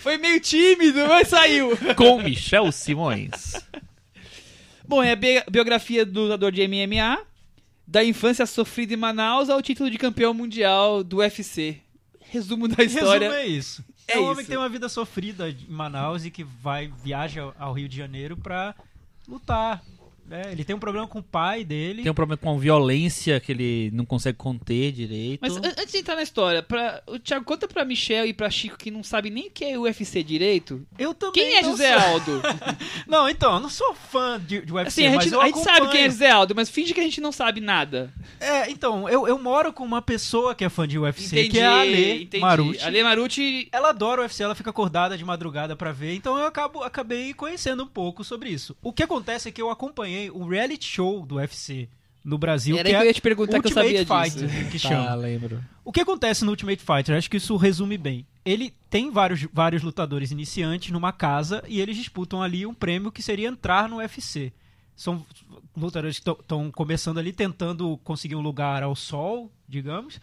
Foi 0.00 0.18
meio 0.18 0.40
tímido, 0.40 1.06
mas 1.06 1.28
saiu. 1.28 1.78
Com 1.96 2.20
Michel 2.20 2.72
Simões. 2.72 3.54
Bom, 4.88 5.02
é 5.02 5.12
a 5.12 5.16
bi- 5.16 5.44
biografia 5.50 6.04
do 6.06 6.22
lutador 6.22 6.50
de 6.50 6.66
MMA, 6.66 7.18
da 7.86 8.02
infância 8.02 8.46
sofrida 8.46 8.94
em 8.94 8.96
Manaus 8.96 9.48
ao 9.50 9.60
título 9.62 9.90
de 9.90 9.98
campeão 9.98 10.32
mundial 10.32 11.04
do 11.04 11.18
UFC. 11.18 11.78
Resumo 12.30 12.66
da 12.66 12.82
história. 12.82 13.28
Resumo 13.30 13.42
é 13.42 13.46
isso. 13.46 13.84
É, 14.06 14.14
É 14.14 14.18
um 14.18 14.22
homem 14.24 14.32
isso. 14.32 14.42
que 14.42 14.48
tem 14.48 14.56
uma 14.56 14.68
vida 14.68 14.88
sofrida 14.88 15.48
em 15.50 15.56
Manaus 15.68 16.24
e 16.24 16.30
que 16.30 16.42
vai 16.42 16.90
viaja 17.04 17.52
ao 17.58 17.72
Rio 17.74 17.88
de 17.88 17.96
Janeiro 17.96 18.36
pra 18.36 18.74
lutar. 19.28 19.82
Né? 20.28 20.42
ele 20.52 20.64
tem 20.64 20.76
um 20.76 20.78
problema 20.78 21.06
com 21.06 21.18
o 21.18 21.22
pai 21.22 21.64
dele. 21.64 22.02
Tem 22.02 22.10
um 22.10 22.14
problema 22.14 22.36
com 22.36 22.54
a 22.54 22.58
violência 22.58 23.40
que 23.40 23.52
ele 23.52 23.90
não 23.92 24.04
consegue 24.04 24.36
conter 24.38 24.92
direito. 24.92 25.40
Mas 25.40 25.56
an- 25.56 25.62
antes 25.78 25.92
de 25.92 25.98
entrar 25.98 26.14
na 26.16 26.22
história, 26.22 26.62
pra, 26.62 27.02
o 27.06 27.18
Thiago, 27.18 27.44
conta 27.44 27.66
pra 27.66 27.84
Michel 27.84 28.26
e 28.26 28.32
pra 28.32 28.50
Chico 28.50 28.76
que 28.78 28.90
não 28.90 29.02
sabe 29.02 29.30
nem 29.30 29.48
o 29.48 29.50
que 29.50 29.64
é 29.64 29.78
UFC 29.78 30.22
direito. 30.22 30.86
Eu 30.98 31.14
também 31.14 31.32
Quem 31.44 31.56
é 31.56 31.62
José 31.64 31.98
sou- 31.98 32.08
Aldo? 32.12 32.42
Não, 33.06 33.28
então, 33.28 33.54
eu 33.54 33.60
não 33.60 33.68
sou 33.70 33.94
fã 33.94 34.38
de, 34.40 34.60
de 34.60 34.72
UFC, 34.72 35.00
Assim, 35.02 35.06
a 35.06 35.16
mas 35.16 35.24
gente, 35.24 35.34
eu 35.34 35.40
a 35.40 35.46
gente 35.46 35.58
sabe 35.60 35.88
quem 35.90 36.02
é. 36.02 36.10
José 36.10 36.30
Aldo, 36.30 36.54
mas 36.54 36.68
finge 36.68 36.92
que 36.92 37.00
a 37.00 37.02
gente 37.02 37.20
não 37.20 37.32
sabe 37.32 37.60
nada. 37.60 38.12
É, 38.40 38.70
então, 38.70 39.08
eu, 39.08 39.26
eu 39.26 39.38
moro 39.38 39.72
com 39.72 39.84
uma 39.84 40.02
pessoa 40.02 40.54
que 40.54 40.64
é 40.64 40.68
fã 40.68 40.86
de 40.86 40.98
UFC, 40.98 41.26
Entendi, 41.40 41.50
que 41.50 41.58
é 41.58 41.66
a 41.66 41.80
Ale 41.80 42.22
entendi. 42.24 42.42
Marucci. 42.42 42.84
Ale 42.84 43.02
Marucci 43.02 43.68
Ela 43.72 43.90
adora 43.90 44.20
o 44.20 44.24
UFC, 44.24 44.42
ela 44.42 44.54
fica 44.54 44.70
acordada 44.70 45.16
de 45.16 45.24
madrugada 45.24 45.74
pra 45.74 45.90
ver, 45.92 46.14
então 46.14 46.36
eu 46.38 46.46
acabo, 46.46 46.82
acabei 46.82 47.32
conhecendo 47.32 47.82
um 47.82 47.86
pouco 47.86 48.22
sobre 48.22 48.50
isso. 48.50 48.76
O 48.82 48.92
que 48.92 49.02
acontece 49.02 49.48
é 49.48 49.52
que 49.52 49.62
eu 49.62 49.70
acompanhei 49.70 50.17
o 50.34 50.46
reality 50.48 50.84
show 50.86 51.24
do 51.24 51.36
UFC 51.36 51.88
no 52.24 52.36
Brasil, 52.36 52.76
Era 52.76 52.88
que 52.88 52.94
aí 52.94 53.00
que 53.00 53.02
é 53.02 53.04
eu 53.04 53.08
ia 53.08 53.14
te 53.14 53.22
perguntar 53.22 53.60
que 53.60 53.66
eu 53.68 53.70
Ultimate 53.76 54.04
sabia 54.06 54.24
Fighter, 54.30 54.48
disso. 54.48 54.70
que 54.70 54.78
Tá, 54.78 54.88
chama. 54.88 55.14
lembro. 55.14 55.64
O 55.84 55.92
que 55.92 56.00
acontece 56.00 56.44
no 56.44 56.50
Ultimate 56.50 56.82
Fighter? 56.82 57.16
Acho 57.16 57.30
que 57.30 57.36
isso 57.38 57.56
resume 57.56 57.96
bem. 57.96 58.26
Ele 58.44 58.74
tem 58.90 59.10
vários, 59.10 59.46
vários 59.52 59.82
lutadores 59.82 60.30
iniciantes 60.30 60.90
numa 60.90 61.12
casa 61.12 61.62
e 61.66 61.80
eles 61.80 61.96
disputam 61.96 62.42
ali 62.42 62.66
um 62.66 62.74
prêmio 62.74 63.10
que 63.12 63.22
seria 63.22 63.48
entrar 63.48 63.88
no 63.88 63.96
UFC. 63.96 64.52
São 64.96 65.24
lutadores 65.76 66.18
que 66.18 66.28
estão 66.30 66.70
começando 66.70 67.18
ali, 67.18 67.32
tentando 67.32 67.96
conseguir 68.04 68.34
um 68.34 68.40
lugar 68.40 68.82
ao 68.82 68.96
sol, 68.96 69.50
digamos. 69.68 70.20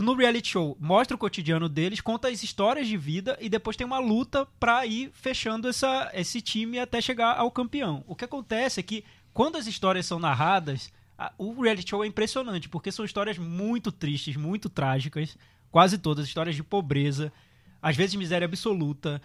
No 0.00 0.14
reality 0.14 0.48
show, 0.50 0.76
mostra 0.80 1.14
o 1.14 1.18
cotidiano 1.18 1.68
deles, 1.68 2.00
conta 2.00 2.28
as 2.28 2.42
histórias 2.42 2.86
de 2.88 2.96
vida 2.96 3.36
e 3.40 3.48
depois 3.48 3.76
tem 3.76 3.86
uma 3.86 3.98
luta 3.98 4.46
pra 4.58 4.86
ir 4.86 5.10
fechando 5.12 5.68
essa, 5.68 6.10
esse 6.14 6.40
time 6.40 6.78
até 6.78 7.00
chegar 7.00 7.36
ao 7.36 7.50
campeão. 7.50 8.02
O 8.06 8.14
que 8.16 8.24
acontece 8.24 8.80
é 8.80 8.82
que 8.82 9.04
quando 9.34 9.56
as 9.56 9.66
histórias 9.66 10.06
são 10.06 10.18
narradas, 10.18 10.92
a- 11.18 11.32
o 11.36 11.60
reality 11.62 11.90
show 11.90 12.02
é 12.04 12.06
impressionante, 12.06 12.68
porque 12.68 12.90
são 12.92 13.04
histórias 13.04 13.36
muito 13.38 13.90
tristes, 13.92 14.36
muito 14.36 14.68
trágicas, 14.68 15.36
quase 15.70 15.98
todas, 15.98 16.26
histórias 16.26 16.56
de 16.56 16.62
pobreza, 16.62 17.32
às 17.80 17.96
vezes 17.96 18.14
miséria 18.14 18.44
absoluta, 18.46 19.20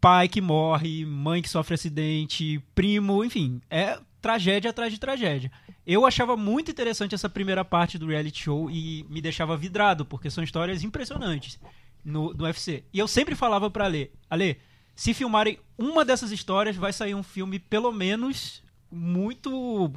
pai 0.00 0.28
que 0.28 0.40
morre, 0.40 1.04
mãe 1.06 1.40
que 1.40 1.48
sofre 1.48 1.74
acidente, 1.74 2.60
primo, 2.74 3.24
enfim, 3.24 3.60
é 3.70 3.98
tragédia 4.24 4.70
atrás 4.70 4.90
de 4.90 4.98
tragédia. 4.98 5.52
Eu 5.86 6.06
achava 6.06 6.34
muito 6.34 6.70
interessante 6.70 7.14
essa 7.14 7.28
primeira 7.28 7.62
parte 7.62 7.98
do 7.98 8.06
reality 8.06 8.44
show 8.44 8.70
e 8.70 9.04
me 9.10 9.20
deixava 9.20 9.54
vidrado, 9.54 10.02
porque 10.06 10.30
são 10.30 10.42
histórias 10.42 10.82
impressionantes 10.82 11.60
no, 12.02 12.34
UFC. 12.42 12.84
E 12.90 12.98
eu 12.98 13.06
sempre 13.06 13.34
falava 13.34 13.70
pra 13.70 13.86
Lê, 13.86 14.08
Ale, 14.30 14.56
se 14.96 15.12
filmarem 15.12 15.58
uma 15.76 16.06
dessas 16.06 16.32
histórias, 16.32 16.74
vai 16.74 16.90
sair 16.90 17.14
um 17.14 17.22
filme 17.22 17.58
pelo 17.58 17.92
menos 17.92 18.62
muito 18.90 19.92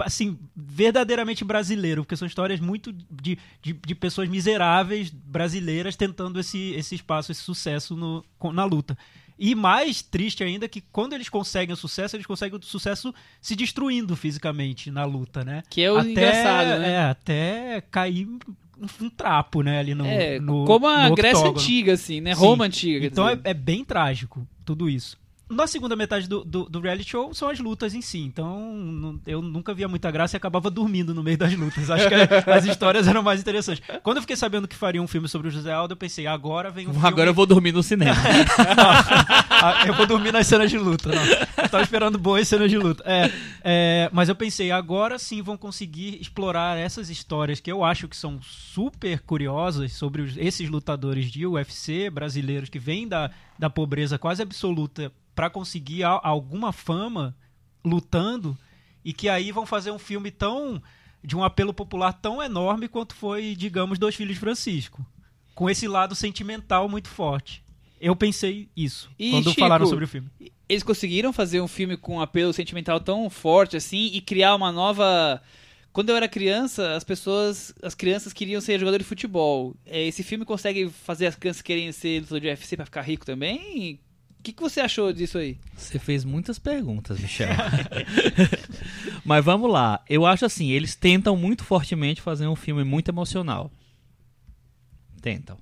assim, 0.00 0.38
verdadeiramente 0.54 1.42
brasileiro, 1.42 2.02
porque 2.02 2.16
são 2.16 2.28
histórias 2.28 2.60
muito 2.60 2.92
de, 2.92 3.38
de, 3.62 3.72
de 3.72 3.94
pessoas 3.94 4.28
miseráveis 4.28 5.08
brasileiras 5.08 5.96
tentando 5.96 6.38
esse, 6.38 6.72
esse 6.72 6.96
espaço, 6.96 7.32
esse 7.32 7.40
sucesso 7.40 7.96
no, 7.96 8.22
na 8.52 8.64
luta. 8.64 8.96
E 9.42 9.54
mais 9.54 10.02
triste 10.02 10.44
ainda 10.44 10.68
que 10.68 10.82
quando 10.92 11.14
eles 11.14 11.30
conseguem 11.30 11.72
o 11.72 11.76
sucesso, 11.76 12.14
eles 12.14 12.26
conseguem 12.26 12.58
o 12.58 12.62
sucesso 12.62 13.14
se 13.40 13.56
destruindo 13.56 14.14
fisicamente 14.14 14.90
na 14.90 15.06
luta, 15.06 15.42
né? 15.42 15.62
Que 15.70 15.80
é 15.80 15.90
o 15.90 15.98
engraçado, 15.98 16.78
né? 16.78 16.90
É, 16.90 16.98
até 17.04 17.82
cair 17.90 18.28
um, 19.00 19.08
trapo, 19.08 19.62
né, 19.62 19.78
ali 19.78 19.94
no, 19.94 20.04
é, 20.04 20.38
no 20.38 20.66
como 20.66 20.86
a 20.86 21.08
Grécia 21.08 21.38
octógono. 21.38 21.58
antiga, 21.58 21.94
assim, 21.94 22.20
né? 22.20 22.34
Sim. 22.34 22.40
Roma 22.40 22.66
antiga. 22.66 23.06
Então 23.06 23.26
é, 23.26 23.38
é 23.44 23.54
bem 23.54 23.82
trágico 23.82 24.46
tudo 24.62 24.90
isso. 24.90 25.18
Na 25.50 25.66
segunda 25.66 25.96
metade 25.96 26.28
do, 26.28 26.44
do, 26.44 26.64
do 26.68 26.80
reality 26.80 27.10
show 27.10 27.34
são 27.34 27.48
as 27.48 27.58
lutas 27.58 27.92
em 27.94 28.00
si. 28.00 28.18
Então 28.20 28.72
não- 28.74 29.20
eu 29.26 29.42
nunca 29.42 29.74
via 29.74 29.88
muita 29.88 30.10
graça 30.10 30.36
e 30.36 30.38
acabava 30.38 30.70
dormindo 30.70 31.12
no 31.14 31.22
meio 31.22 31.36
das 31.36 31.52
lutas. 31.54 31.90
Acho 31.90 32.06
que 32.08 32.14
as 32.50 32.64
histórias 32.64 33.08
eram 33.08 33.22
mais 33.22 33.40
interessantes. 33.40 33.82
Quando 34.02 34.18
eu 34.18 34.22
fiquei 34.22 34.36
sabendo 34.36 34.68
que 34.68 34.76
faria 34.76 35.02
um 35.02 35.08
filme 35.08 35.28
sobre 35.28 35.48
o 35.48 35.50
José 35.50 35.72
Aldo, 35.72 35.92
eu 35.92 35.96
pensei, 35.96 36.26
agora 36.26 36.70
vem 36.70 36.86
um 36.88 36.92
filme... 36.92 37.06
Agora 37.08 37.28
eu 37.30 37.34
vou 37.34 37.46
dormir 37.46 37.72
no 37.72 37.82
cinema. 37.82 38.14
Ah, 39.62 39.84
eu 39.86 39.94
vou 39.94 40.06
dormir 40.06 40.32
nas 40.32 40.46
cenas 40.46 40.70
de 40.70 40.78
luta. 40.78 41.10
Não. 41.10 41.22
Eu 41.64 41.68
tava 41.68 41.82
esperando 41.82 42.18
boas 42.18 42.48
cenas 42.48 42.70
de 42.70 42.78
luta. 42.78 43.02
É, 43.06 43.30
é, 43.62 44.10
mas 44.12 44.28
eu 44.28 44.34
pensei, 44.34 44.70
agora 44.70 45.18
sim 45.18 45.42
vão 45.42 45.56
conseguir 45.56 46.18
explorar 46.20 46.78
essas 46.78 47.10
histórias 47.10 47.60
que 47.60 47.70
eu 47.70 47.84
acho 47.84 48.08
que 48.08 48.16
são 48.16 48.40
super 48.42 49.20
curiosas 49.20 49.92
sobre 49.92 50.22
os- 50.22 50.36
esses 50.38 50.68
lutadores 50.70 51.30
de 51.30 51.46
UFC 51.46 52.08
brasileiros 52.08 52.70
que 52.70 52.78
vêm 52.78 53.06
da, 53.06 53.30
da 53.60 53.68
pobreza 53.68 54.18
quase 54.18 54.40
absoluta 54.40 55.12
para 55.34 55.50
conseguir 55.50 56.02
alguma 56.02 56.72
fama 56.72 57.36
lutando 57.84 58.56
e 59.04 59.12
que 59.12 59.28
aí 59.28 59.52
vão 59.52 59.66
fazer 59.66 59.90
um 59.90 59.98
filme 59.98 60.30
tão 60.30 60.82
de 61.22 61.36
um 61.36 61.44
apelo 61.44 61.74
popular 61.74 62.14
tão 62.14 62.42
enorme 62.42 62.88
quanto 62.88 63.14
foi, 63.14 63.54
digamos, 63.54 63.98
Dois 63.98 64.16
Filhos 64.16 64.34
de 64.34 64.40
Francisco, 64.40 65.04
com 65.54 65.68
esse 65.68 65.86
lado 65.86 66.14
sentimental 66.14 66.88
muito 66.88 67.08
forte. 67.08 67.62
Eu 68.00 68.16
pensei 68.16 68.70
isso 68.74 69.10
E, 69.18 69.32
quando 69.32 69.50
Chico, 69.50 69.60
falaram 69.60 69.84
sobre 69.84 70.06
o 70.06 70.08
filme. 70.08 70.30
Eles 70.66 70.82
conseguiram 70.82 71.30
fazer 71.30 71.60
um 71.60 71.68
filme 71.68 71.98
com 71.98 72.16
um 72.16 72.20
apelo 72.22 72.54
sentimental 72.54 72.98
tão 72.98 73.28
forte 73.28 73.76
assim 73.76 74.10
e 74.14 74.22
criar 74.22 74.54
uma 74.54 74.72
nova. 74.72 75.42
Quando 75.92 76.10
eu 76.10 76.16
era 76.16 76.28
criança, 76.28 76.94
as 76.94 77.02
pessoas, 77.02 77.74
as 77.82 77.94
crianças 77.94 78.32
queriam 78.32 78.60
ser 78.60 78.78
jogador 78.78 78.98
de 78.98 79.04
futebol. 79.04 79.74
É, 79.84 80.06
Esse 80.06 80.22
filme 80.22 80.44
consegue 80.44 80.88
fazer 80.88 81.26
as 81.26 81.34
crianças 81.34 81.62
querem 81.62 81.90
ser 81.90 82.20
lutador 82.20 82.40
de 82.40 82.46
UFC 82.46 82.76
pra 82.76 82.84
ficar 82.84 83.02
rico 83.02 83.26
também? 83.26 83.98
O 84.38 84.42
que, 84.42 84.52
que 84.52 84.62
você 84.62 84.80
achou 84.80 85.12
disso 85.12 85.36
aí? 85.36 85.58
Você 85.76 85.98
fez 85.98 86.24
muitas 86.24 86.58
perguntas, 86.58 87.20
Michel. 87.20 87.48
Mas 89.22 89.44
vamos 89.44 89.70
lá. 89.70 90.02
Eu 90.08 90.24
acho 90.24 90.46
assim, 90.46 90.70
eles 90.70 90.94
tentam 90.94 91.36
muito 91.36 91.62
fortemente 91.62 92.22
fazer 92.22 92.46
um 92.46 92.56
filme 92.56 92.82
muito 92.82 93.10
emocional. 93.10 93.70
Tentam. 95.20 95.58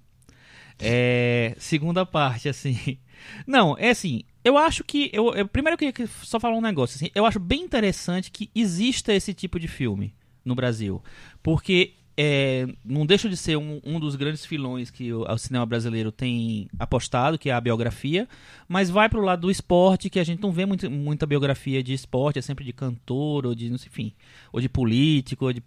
É, 0.78 1.56
segunda 1.58 2.06
parte, 2.06 2.48
assim. 2.48 2.98
Não, 3.46 3.76
é 3.78 3.90
assim. 3.90 4.22
Eu 4.48 4.56
acho 4.58 4.82
que. 4.84 5.10
Eu, 5.12 5.34
eu- 5.34 5.46
primeiro 5.48 5.74
eu 5.74 5.78
queria 5.78 5.92
que- 5.92 6.06
só 6.24 6.38
falar 6.40 6.56
um 6.56 6.60
negócio. 6.60 6.96
Assim, 6.96 7.10
eu 7.14 7.24
acho 7.26 7.38
bem 7.38 7.62
interessante 7.62 8.30
que 8.30 8.50
exista 8.54 9.12
esse 9.12 9.34
tipo 9.34 9.58
de 9.60 9.68
filme 9.68 10.14
no 10.44 10.54
Brasil. 10.54 11.02
Porque 11.42 11.92
é, 12.20 12.66
não 12.84 13.06
deixa 13.06 13.28
de 13.28 13.36
ser 13.36 13.56
um, 13.56 13.80
um 13.84 14.00
dos 14.00 14.16
grandes 14.16 14.44
filões 14.44 14.90
que 14.90 15.12
o, 15.12 15.22
o 15.22 15.38
cinema 15.38 15.64
brasileiro 15.64 16.10
tem 16.10 16.66
apostado, 16.76 17.38
que 17.38 17.48
é 17.48 17.52
a 17.52 17.60
biografia. 17.60 18.26
Mas 18.66 18.90
vai 18.90 19.08
pro 19.08 19.20
lado 19.22 19.42
do 19.42 19.50
esporte, 19.50 20.10
que 20.10 20.18
a 20.18 20.24
gente 20.24 20.42
não 20.42 20.50
vê 20.50 20.66
muito, 20.66 20.90
muita 20.90 21.26
biografia 21.26 21.80
de 21.82 21.92
esporte, 21.92 22.38
é 22.38 22.42
sempre 22.42 22.64
de 22.64 22.72
cantor, 22.72 23.46
ou 23.46 23.54
de, 23.54 23.70
não 23.70 23.78
sei, 23.78 23.88
enfim, 23.88 24.12
ou 24.52 24.60
de 24.60 24.68
político, 24.68 25.44
ou 25.44 25.52
de 25.52 25.62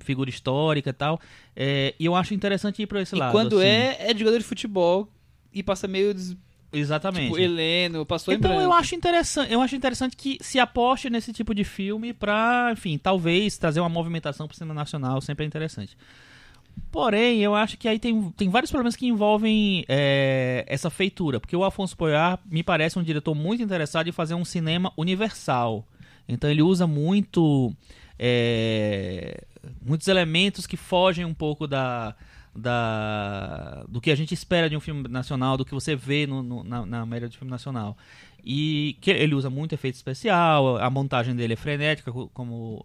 figura 0.00 0.30
histórica 0.30 0.90
e 0.90 0.92
tal. 0.92 1.20
É, 1.56 1.94
e 1.98 2.04
eu 2.04 2.14
acho 2.14 2.32
interessante 2.32 2.80
ir 2.82 2.86
pra 2.86 3.00
esse 3.02 3.16
e 3.16 3.18
lado. 3.18 3.32
quando 3.32 3.56
assim. 3.58 3.66
é, 3.66 4.10
é 4.12 4.16
jogador 4.16 4.38
de 4.38 4.44
futebol 4.44 5.08
e 5.52 5.62
passa 5.64 5.88
meio 5.88 6.14
des- 6.14 6.36
Exatamente. 6.72 7.28
Tipo, 7.28 7.38
Heleno, 7.38 8.04
passou 8.04 8.32
em 8.32 8.36
Então 8.36 8.60
eu 8.60 8.72
acho 8.72 8.94
interessante, 8.94 9.52
eu 9.52 9.60
acho 9.60 9.74
interessante 9.74 10.16
que 10.16 10.38
se 10.40 10.58
aposte 10.58 11.08
nesse 11.08 11.32
tipo 11.32 11.54
de 11.54 11.64
filme 11.64 12.12
pra, 12.12 12.70
enfim, 12.72 12.98
talvez 12.98 13.56
trazer 13.56 13.80
uma 13.80 13.88
movimentação 13.88 14.46
pro 14.46 14.56
cinema 14.56 14.74
nacional, 14.74 15.20
sempre 15.20 15.44
é 15.44 15.46
interessante. 15.46 15.96
Porém, 16.92 17.40
eu 17.40 17.54
acho 17.54 17.76
que 17.76 17.88
aí 17.88 17.98
tem, 17.98 18.30
tem 18.32 18.48
vários 18.48 18.70
problemas 18.70 18.94
que 18.94 19.06
envolvem 19.06 19.84
é, 19.88 20.64
essa 20.66 20.90
feitura, 20.90 21.40
porque 21.40 21.56
o 21.56 21.64
Afonso 21.64 21.96
Poyar 21.96 22.38
me 22.50 22.62
parece 22.62 22.98
um 22.98 23.02
diretor 23.02 23.34
muito 23.34 23.62
interessado 23.62 24.08
em 24.08 24.12
fazer 24.12 24.34
um 24.34 24.44
cinema 24.44 24.92
universal. 24.96 25.86
Então 26.28 26.50
ele 26.50 26.62
usa 26.62 26.86
muito 26.86 27.74
é, 28.18 29.44
muitos 29.82 30.08
elementos 30.08 30.66
que 30.66 30.76
fogem 30.76 31.24
um 31.24 31.34
pouco 31.34 31.66
da, 31.66 32.14
da 32.58 33.84
do 33.88 34.00
que 34.00 34.10
a 34.10 34.14
gente 34.14 34.32
espera 34.34 34.68
de 34.68 34.76
um 34.76 34.80
filme 34.80 35.06
nacional, 35.08 35.56
do 35.56 35.64
que 35.64 35.72
você 35.74 35.94
vê 35.96 36.26
no, 36.26 36.42
no- 36.42 36.64
na, 36.64 36.84
na 36.86 37.06
média 37.06 37.28
de 37.28 37.36
filme 37.38 37.50
nacional. 37.50 37.96
E 38.44 38.96
que 39.00 39.10
ele 39.10 39.34
usa 39.34 39.50
muito 39.50 39.74
efeito 39.74 39.94
especial, 39.96 40.76
a 40.78 40.88
montagem 40.90 41.34
dele 41.34 41.52
é 41.54 41.56
frenética, 41.56 42.12
co- 42.12 42.28
como 42.32 42.84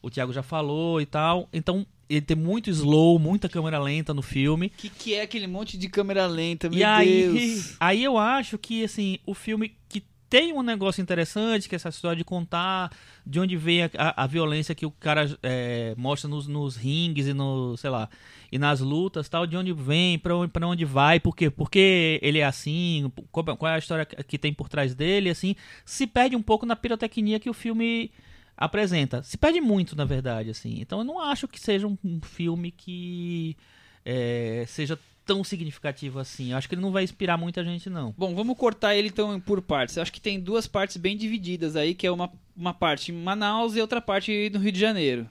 o 0.00 0.10
Thiago 0.10 0.32
já 0.32 0.42
falou 0.42 1.00
e 1.00 1.06
tal. 1.06 1.48
Então 1.52 1.86
ele 2.08 2.20
tem 2.20 2.36
muito 2.36 2.68
slow, 2.70 3.18
muita 3.18 3.48
câmera 3.48 3.78
lenta 3.78 4.12
no 4.12 4.22
filme. 4.22 4.66
O 4.66 4.70
que, 4.70 4.88
que 4.88 5.14
é 5.14 5.22
aquele 5.22 5.46
monte 5.46 5.76
de 5.78 5.88
câmera 5.88 6.26
lenta, 6.26 6.68
meu 6.68 6.78
E 6.78 6.84
aí, 6.84 7.22
Deus? 7.32 7.76
aí 7.80 8.04
eu 8.04 8.18
acho 8.18 8.58
que 8.58 8.84
assim, 8.84 9.18
o 9.26 9.34
filme 9.34 9.74
que 9.88 10.02
tem 10.32 10.50
um 10.54 10.62
negócio 10.62 11.02
interessante, 11.02 11.68
que 11.68 11.74
é 11.74 11.76
essa 11.76 11.90
história 11.90 12.16
de 12.16 12.24
contar 12.24 12.90
de 13.26 13.38
onde 13.38 13.54
vem 13.54 13.82
a, 13.82 13.90
a- 14.16 14.26
violência 14.26 14.74
que 14.74 14.86
o 14.86 14.90
cara 14.90 15.26
é, 15.42 15.92
mostra 15.94 16.26
nos, 16.26 16.46
nos 16.48 16.74
rings 16.74 17.26
e 17.26 17.34
no, 17.34 17.76
sei 17.76 17.90
lá, 17.90 18.08
e 18.50 18.58
nas 18.58 18.80
lutas, 18.80 19.28
tal, 19.28 19.46
de 19.46 19.58
onde 19.58 19.74
vem, 19.74 20.18
pra 20.18 20.34
onde, 20.34 20.50
pra 20.50 20.66
onde 20.66 20.86
vai, 20.86 21.20
por 21.20 21.36
quê? 21.36 21.50
Por 21.50 21.70
que 21.70 22.18
ele 22.22 22.38
é 22.38 22.44
assim, 22.46 23.12
qual, 23.30 23.44
qual 23.58 23.70
é 23.72 23.74
a 23.74 23.78
história 23.78 24.06
que 24.06 24.38
tem 24.38 24.54
por 24.54 24.70
trás 24.70 24.94
dele, 24.94 25.28
assim, 25.28 25.54
se 25.84 26.06
perde 26.06 26.34
um 26.34 26.40
pouco 26.42 26.64
na 26.64 26.74
pirotecnia 26.76 27.38
que 27.38 27.50
o 27.50 27.54
filme 27.54 28.10
apresenta. 28.56 29.22
Se 29.22 29.36
perde 29.36 29.60
muito, 29.60 29.94
na 29.94 30.06
verdade, 30.06 30.48
assim. 30.48 30.80
Então 30.80 31.00
eu 31.00 31.04
não 31.04 31.20
acho 31.20 31.46
que 31.46 31.60
seja 31.60 31.86
um, 31.86 31.98
um 32.02 32.20
filme 32.22 32.70
que 32.70 33.54
é, 34.02 34.64
seja 34.66 34.98
tão 35.24 35.42
significativo 35.42 36.18
assim. 36.18 36.52
Eu 36.52 36.56
acho 36.58 36.68
que 36.68 36.74
ele 36.74 36.82
não 36.82 36.92
vai 36.92 37.04
inspirar 37.04 37.36
muita 37.36 37.64
gente, 37.64 37.88
não. 37.88 38.14
Bom, 38.16 38.34
vamos 38.34 38.56
cortar 38.56 38.94
ele 38.94 39.08
então 39.08 39.38
por 39.40 39.62
partes. 39.62 39.96
Eu 39.96 40.02
acho 40.02 40.12
que 40.12 40.20
tem 40.20 40.40
duas 40.40 40.66
partes 40.66 40.96
bem 40.96 41.16
divididas 41.16 41.76
aí, 41.76 41.94
que 41.94 42.06
é 42.06 42.10
uma, 42.10 42.30
uma 42.56 42.74
parte 42.74 43.12
em 43.12 43.14
Manaus 43.14 43.76
e 43.76 43.80
outra 43.80 44.00
parte 44.00 44.50
no 44.52 44.58
Rio 44.58 44.72
de 44.72 44.80
Janeiro. 44.80 45.28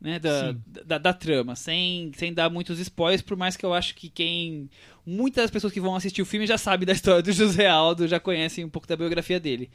Né, 0.00 0.18
da, 0.18 0.54
da, 0.84 0.98
da 0.98 1.12
trama, 1.14 1.56
sem, 1.56 2.12
sem 2.14 2.30
dar 2.30 2.50
muitos 2.50 2.78
spoilers, 2.78 3.22
por 3.22 3.38
mais 3.38 3.56
que 3.56 3.64
eu 3.64 3.72
acho 3.72 3.94
que 3.94 4.10
quem. 4.10 4.68
Muitas 5.06 5.44
das 5.44 5.50
pessoas 5.50 5.72
que 5.72 5.80
vão 5.80 5.96
assistir 5.96 6.20
o 6.20 6.26
filme 6.26 6.46
já 6.46 6.58
sabem 6.58 6.84
da 6.84 6.92
história 6.92 7.22
do 7.22 7.32
José 7.32 7.66
Aldo, 7.66 8.06
já 8.06 8.20
conhecem 8.20 8.66
um 8.66 8.68
pouco 8.68 8.86
da 8.86 8.96
biografia 8.96 9.40
dele. 9.40 9.70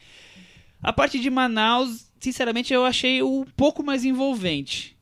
A 0.83 0.93
parte 0.93 1.19
de 1.19 1.31
Manaus, 1.31 2.11
sinceramente, 2.19 2.71
eu 2.71 2.85
achei 2.85 3.23
um 3.23 3.43
pouco 3.43 3.81
mais 3.81 4.05
envolvente. 4.05 4.98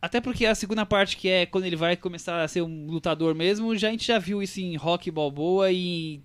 Até 0.00 0.20
porque 0.20 0.46
a 0.46 0.54
segunda 0.54 0.86
parte, 0.86 1.16
que 1.16 1.28
é 1.28 1.44
quando 1.44 1.64
ele 1.64 1.74
vai 1.76 1.96
começar 1.96 2.40
a 2.42 2.48
ser 2.48 2.62
um 2.62 2.86
lutador 2.86 3.34
mesmo, 3.34 3.76
já, 3.76 3.88
a 3.88 3.90
gente 3.90 4.06
já 4.06 4.18
viu 4.18 4.40
isso 4.42 4.60
em 4.60 4.76
Rock 4.76 5.10
Balboa 5.10 5.72
e 5.72 6.20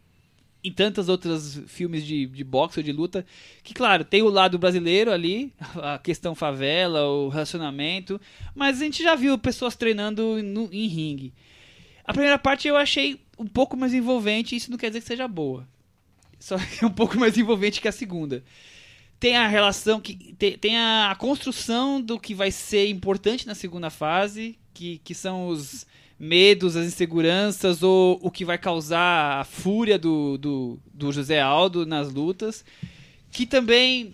em 0.63 0.71
tantos 0.71 1.09
outros 1.09 1.59
filmes 1.67 2.05
de, 2.05 2.25
de 2.27 2.43
boxe 2.43 2.79
ou 2.79 2.83
de 2.83 2.91
luta. 2.91 3.25
Que, 3.63 3.73
claro, 3.73 4.05
tem 4.05 4.21
o 4.21 4.29
lado 4.29 4.57
brasileiro 4.59 5.11
ali, 5.11 5.51
a 5.75 5.97
questão 5.97 6.35
favela, 6.35 7.03
o 7.07 7.29
relacionamento, 7.29 8.21
mas 8.53 8.79
a 8.79 8.85
gente 8.85 9.01
já 9.01 9.15
viu 9.15 9.37
pessoas 9.37 9.75
treinando 9.75 10.41
no- 10.43 10.69
em 10.71 10.87
ringue. 10.87 11.33
A 12.05 12.13
primeira 12.13 12.37
parte 12.37 12.67
eu 12.67 12.77
achei 12.77 13.19
um 13.39 13.47
pouco 13.47 13.75
mais 13.75 13.93
envolvente, 13.93 14.55
isso 14.55 14.69
não 14.69 14.77
quer 14.77 14.89
dizer 14.89 15.01
que 15.01 15.07
seja 15.07 15.27
boa. 15.27 15.67
Só 16.39 16.57
que 16.77 16.83
é 16.83 16.87
um 16.87 16.91
pouco 16.91 17.17
mais 17.17 17.37
envolvente 17.37 17.81
que 17.81 17.87
a 17.87 17.91
segunda 17.91 18.43
tem 19.23 19.37
a 19.37 19.47
relação 19.47 20.01
que 20.01 20.35
tem, 20.37 20.57
tem 20.57 20.77
a, 20.77 21.15
construção 21.17 22.01
do 22.01 22.19
que 22.19 22.35
vai 22.35 22.51
ser 22.51 22.89
importante 22.89 23.47
na 23.47 23.55
segunda 23.55 23.89
fase, 23.89 24.59
que, 24.73 24.97
que 25.01 25.15
são 25.15 25.47
os 25.47 25.87
medos, 26.19 26.75
as 26.75 26.87
inseguranças 26.87 27.81
ou 27.81 28.19
o 28.21 28.29
que 28.29 28.43
vai 28.43 28.57
causar 28.57 29.39
a 29.39 29.45
fúria 29.45 29.97
do, 29.97 30.37
do, 30.37 30.79
do 30.93 31.09
José 31.13 31.39
Aldo 31.39 31.85
nas 31.85 32.11
lutas, 32.11 32.65
que 33.31 33.45
também 33.45 34.13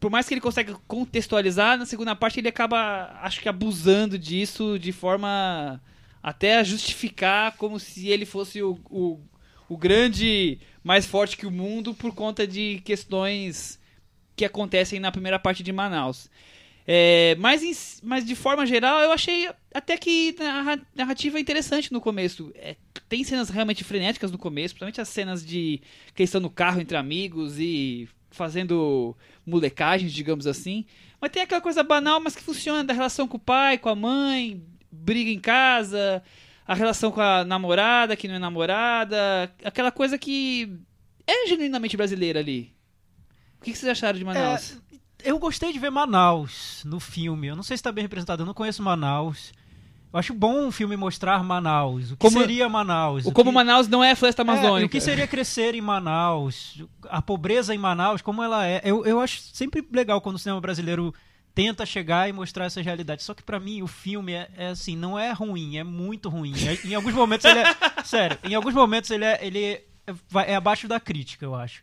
por 0.00 0.10
mais 0.10 0.26
que 0.26 0.34
ele 0.34 0.40
consiga 0.40 0.76
contextualizar, 0.88 1.78
na 1.78 1.86
segunda 1.86 2.16
parte 2.16 2.40
ele 2.40 2.48
acaba, 2.48 3.20
acho 3.22 3.40
que 3.40 3.48
abusando 3.48 4.18
disso 4.18 4.80
de 4.80 4.90
forma 4.90 5.80
até 6.20 6.58
a 6.58 6.64
justificar 6.64 7.56
como 7.56 7.78
se 7.78 8.08
ele 8.08 8.26
fosse 8.26 8.60
o, 8.64 8.80
o, 8.90 9.20
o 9.68 9.76
grande 9.76 10.58
mais 10.82 11.06
forte 11.06 11.36
que 11.36 11.46
o 11.46 11.52
mundo 11.52 11.94
por 11.94 12.12
conta 12.12 12.48
de 12.48 12.82
questões 12.84 13.78
que 14.40 14.44
acontecem 14.46 14.98
na 14.98 15.12
primeira 15.12 15.38
parte 15.38 15.62
de 15.62 15.70
Manaus. 15.70 16.30
É, 16.86 17.36
mas, 17.38 17.62
em 17.62 17.74
mas 18.02 18.24
de 18.24 18.34
forma 18.34 18.64
geral, 18.64 19.00
eu 19.00 19.12
achei 19.12 19.50
até 19.72 19.98
que 19.98 20.34
a 20.40 20.78
narrativa 20.96 21.38
interessante 21.38 21.92
no 21.92 22.00
começo. 22.00 22.50
É, 22.54 22.74
tem 23.06 23.22
cenas 23.22 23.50
realmente 23.50 23.84
frenéticas 23.84 24.32
no 24.32 24.38
começo, 24.38 24.74
principalmente 24.74 25.00
as 25.00 25.10
cenas 25.10 25.44
de 25.44 25.82
que 26.14 26.22
eles 26.22 26.30
estão 26.30 26.40
no 26.40 26.48
carro 26.48 26.80
entre 26.80 26.96
amigos 26.96 27.58
e 27.58 28.08
fazendo 28.30 29.14
molecagens, 29.44 30.10
digamos 30.10 30.46
assim. 30.46 30.86
Mas 31.20 31.30
tem 31.30 31.42
aquela 31.42 31.60
coisa 31.60 31.82
banal, 31.82 32.18
mas 32.18 32.34
que 32.34 32.42
funciona, 32.42 32.82
da 32.82 32.94
relação 32.94 33.28
com 33.28 33.36
o 33.36 33.40
pai, 33.40 33.76
com 33.76 33.90
a 33.90 33.94
mãe, 33.94 34.64
briga 34.90 35.30
em 35.30 35.38
casa, 35.38 36.22
a 36.66 36.74
relação 36.74 37.10
com 37.10 37.20
a 37.20 37.44
namorada, 37.44 38.16
que 38.16 38.26
não 38.26 38.36
é 38.36 38.38
namorada, 38.38 39.52
aquela 39.62 39.92
coisa 39.92 40.16
que 40.16 40.72
é 41.26 41.46
genuinamente 41.46 41.94
brasileira 41.94 42.40
ali. 42.40 42.79
O 43.60 43.64
que 43.64 43.72
que 43.72 43.78
vocês 43.78 43.90
acharam 43.92 44.18
de 44.18 44.24
Manaus? 44.24 44.78
Eu 45.22 45.38
gostei 45.38 45.72
de 45.72 45.78
ver 45.78 45.90
Manaus 45.90 46.82
no 46.86 46.98
filme. 46.98 47.46
Eu 47.48 47.56
não 47.56 47.62
sei 47.62 47.76
se 47.76 47.80
está 47.80 47.92
bem 47.92 48.02
representado, 48.02 48.42
eu 48.42 48.46
não 48.46 48.54
conheço 48.54 48.82
Manaus. 48.82 49.52
Eu 50.12 50.18
acho 50.18 50.34
bom 50.34 50.66
o 50.66 50.72
filme 50.72 50.96
mostrar 50.96 51.44
Manaus. 51.44 52.06
O 52.12 52.16
que 52.16 52.26
Como- 52.26 52.40
seria 52.40 52.68
Manaus? 52.68 53.26
o 53.26 53.32
como 53.32 53.50
que... 53.50 53.54
Manaus 53.54 53.86
não 53.86 54.02
é 54.02 54.12
a 54.12 54.16
floresta 54.16 54.42
É, 54.42 54.44
amazônica. 54.44 54.80
e 54.82 54.86
o 54.86 54.88
que 54.88 55.00
seria 55.00 55.26
crescer 55.26 55.74
em 55.74 55.80
Manaus? 55.80 56.82
A 57.08 57.20
pobreza 57.22 57.74
em 57.74 57.78
Manaus, 57.78 58.22
como 58.22 58.42
ela 58.42 58.66
é. 58.66 58.80
Eu, 58.82 59.04
eu 59.04 59.20
acho 59.20 59.40
sempre 59.52 59.86
legal 59.92 60.20
quando 60.20 60.36
o 60.36 60.38
cinema 60.38 60.60
brasileiro 60.60 61.14
tenta 61.54 61.84
chegar 61.84 62.28
e 62.28 62.32
mostrar 62.32 62.64
essas 62.64 62.84
realidades. 62.84 63.24
Só 63.24 63.34
que 63.34 63.42
pra 63.42 63.60
mim 63.60 63.82
o 63.82 63.86
filme 63.86 64.32
é, 64.32 64.48
é 64.56 64.66
assim, 64.68 64.96
não 64.96 65.18
é 65.18 65.30
ruim, 65.32 65.76
é 65.76 65.84
muito 65.84 66.28
ruim. 66.28 66.54
É- 66.66 66.88
em 66.88 66.94
alguns 66.94 67.12
momentos 67.14 67.44
ele 67.44 67.60
é. 67.60 67.64
sério, 68.04 68.38
em 68.42 68.54
alguns 68.54 68.72
momentos 68.74 69.10
ele 69.10 69.24
é, 69.24 69.38
ele 69.46 69.64
é, 69.64 70.14
vai- 70.28 70.50
é 70.50 70.56
abaixo 70.56 70.88
da 70.88 70.98
crítica, 70.98 71.44
eu 71.44 71.54
acho. 71.54 71.82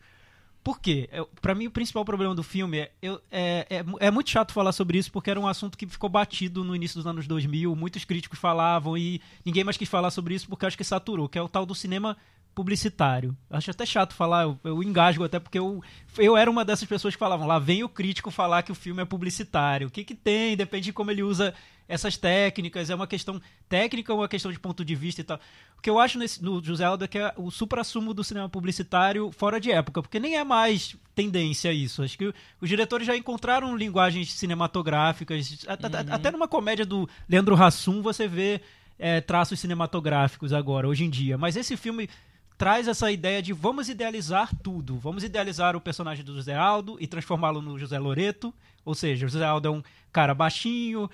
Por 0.67 0.81
quê? 0.81 1.09
Pra 1.41 1.55
mim, 1.55 1.67
o 1.67 1.71
principal 1.71 2.03
problema 2.03 2.35
do 2.35 2.43
filme 2.43 2.79
é, 2.79 2.91
eu, 3.01 3.21
é, 3.31 3.65
é. 3.69 4.07
é 4.07 4.11
muito 4.11 4.29
chato 4.29 4.51
falar 4.51 4.73
sobre 4.73 4.97
isso, 4.97 5.09
porque 5.09 5.29
era 5.29 5.39
um 5.39 5.47
assunto 5.47 5.77
que 5.77 5.87
ficou 5.87 6.09
batido 6.09 6.61
no 6.61 6.75
início 6.75 6.97
dos 6.97 7.07
anos 7.07 7.25
2000. 7.25 7.73
Muitos 7.73 8.03
críticos 8.03 8.37
falavam 8.37 8.97
e 8.97 9.21
ninguém 9.45 9.63
mais 9.63 9.77
quis 9.77 9.87
falar 9.87 10.11
sobre 10.11 10.35
isso 10.35 10.45
porque 10.49 10.65
acho 10.65 10.77
que 10.77 10.83
saturou, 10.83 11.29
que 11.29 11.37
é 11.37 11.41
o 11.41 11.47
tal 11.47 11.65
do 11.65 11.73
cinema 11.73 12.17
publicitário. 12.53 13.33
Acho 13.49 13.71
até 13.71 13.85
chato 13.85 14.13
falar, 14.13 14.43
eu, 14.43 14.59
eu 14.61 14.83
engasgo 14.83 15.23
até 15.23 15.39
porque 15.39 15.57
eu, 15.57 15.81
eu 16.17 16.35
era 16.35 16.51
uma 16.51 16.65
dessas 16.65 16.89
pessoas 16.89 17.15
que 17.15 17.19
falavam, 17.19 17.47
lá 17.47 17.59
vem 17.59 17.85
o 17.85 17.87
crítico 17.87 18.29
falar 18.29 18.61
que 18.61 18.71
o 18.73 18.75
filme 18.75 19.01
é 19.01 19.05
publicitário. 19.05 19.87
O 19.87 19.89
que 19.89 20.03
que 20.03 20.15
tem? 20.15 20.57
Depende 20.57 20.87
de 20.87 20.91
como 20.91 21.09
ele 21.09 21.23
usa 21.23 21.53
essas 21.87 22.17
técnicas, 22.17 22.89
é 22.89 22.95
uma 22.95 23.07
questão 23.07 23.41
técnica 23.69 24.13
ou 24.13 24.19
uma 24.19 24.27
questão 24.27 24.51
de 24.51 24.59
ponto 24.59 24.83
de 24.83 24.95
vista 24.95 25.21
e 25.21 25.23
tal. 25.23 25.39
O 25.77 25.81
que 25.81 25.89
eu 25.89 25.99
acho 25.99 26.17
nesse, 26.17 26.43
no 26.43 26.63
José 26.63 26.83
Aldo 26.83 27.05
é 27.05 27.07
que 27.07 27.17
é 27.17 27.33
o 27.37 27.49
supra-sumo 27.49 28.13
do 28.13 28.23
cinema 28.23 28.49
publicitário 28.49 29.31
fora 29.31 29.59
de 29.59 29.71
época, 29.71 30.01
porque 30.01 30.19
nem 30.19 30.35
é 30.35 30.43
mais 30.43 30.95
tendência 31.15 31.71
isso. 31.71 32.03
Acho 32.03 32.17
que 32.17 32.33
os 32.59 32.67
diretores 32.67 33.07
já 33.07 33.15
encontraram 33.15 33.75
linguagens 33.75 34.33
cinematográficas, 34.33 35.65
até, 35.67 35.87
até 36.09 36.31
numa 36.31 36.47
comédia 36.47 36.85
do 36.85 37.07
Leandro 37.29 37.55
Hassum 37.55 38.01
você 38.01 38.27
vê 38.27 38.61
é, 38.99 39.21
traços 39.21 39.59
cinematográficos 39.59 40.51
agora, 40.51 40.87
hoje 40.87 41.05
em 41.05 41.09
dia. 41.09 41.37
Mas 41.37 41.55
esse 41.55 41.77
filme 41.77 42.09
traz 42.57 42.87
essa 42.87 43.11
ideia 43.11 43.41
de 43.41 43.53
vamos 43.53 43.87
idealizar 43.87 44.49
tudo. 44.63 44.97
Vamos 44.97 45.23
idealizar 45.23 45.75
o 45.75 45.81
personagem 45.81 46.25
do 46.25 46.35
José 46.35 46.55
Aldo 46.55 46.97
e 46.99 47.05
transformá-lo 47.05 47.61
no 47.61 47.77
José 47.77 47.99
Loreto. 47.99 48.53
Ou 48.83 48.95
seja, 48.95 49.25
o 49.25 49.29
José 49.29 49.45
Aldo 49.45 49.67
é 49.67 49.71
um 49.71 49.83
cara 50.11 50.33
baixinho, 50.33 51.09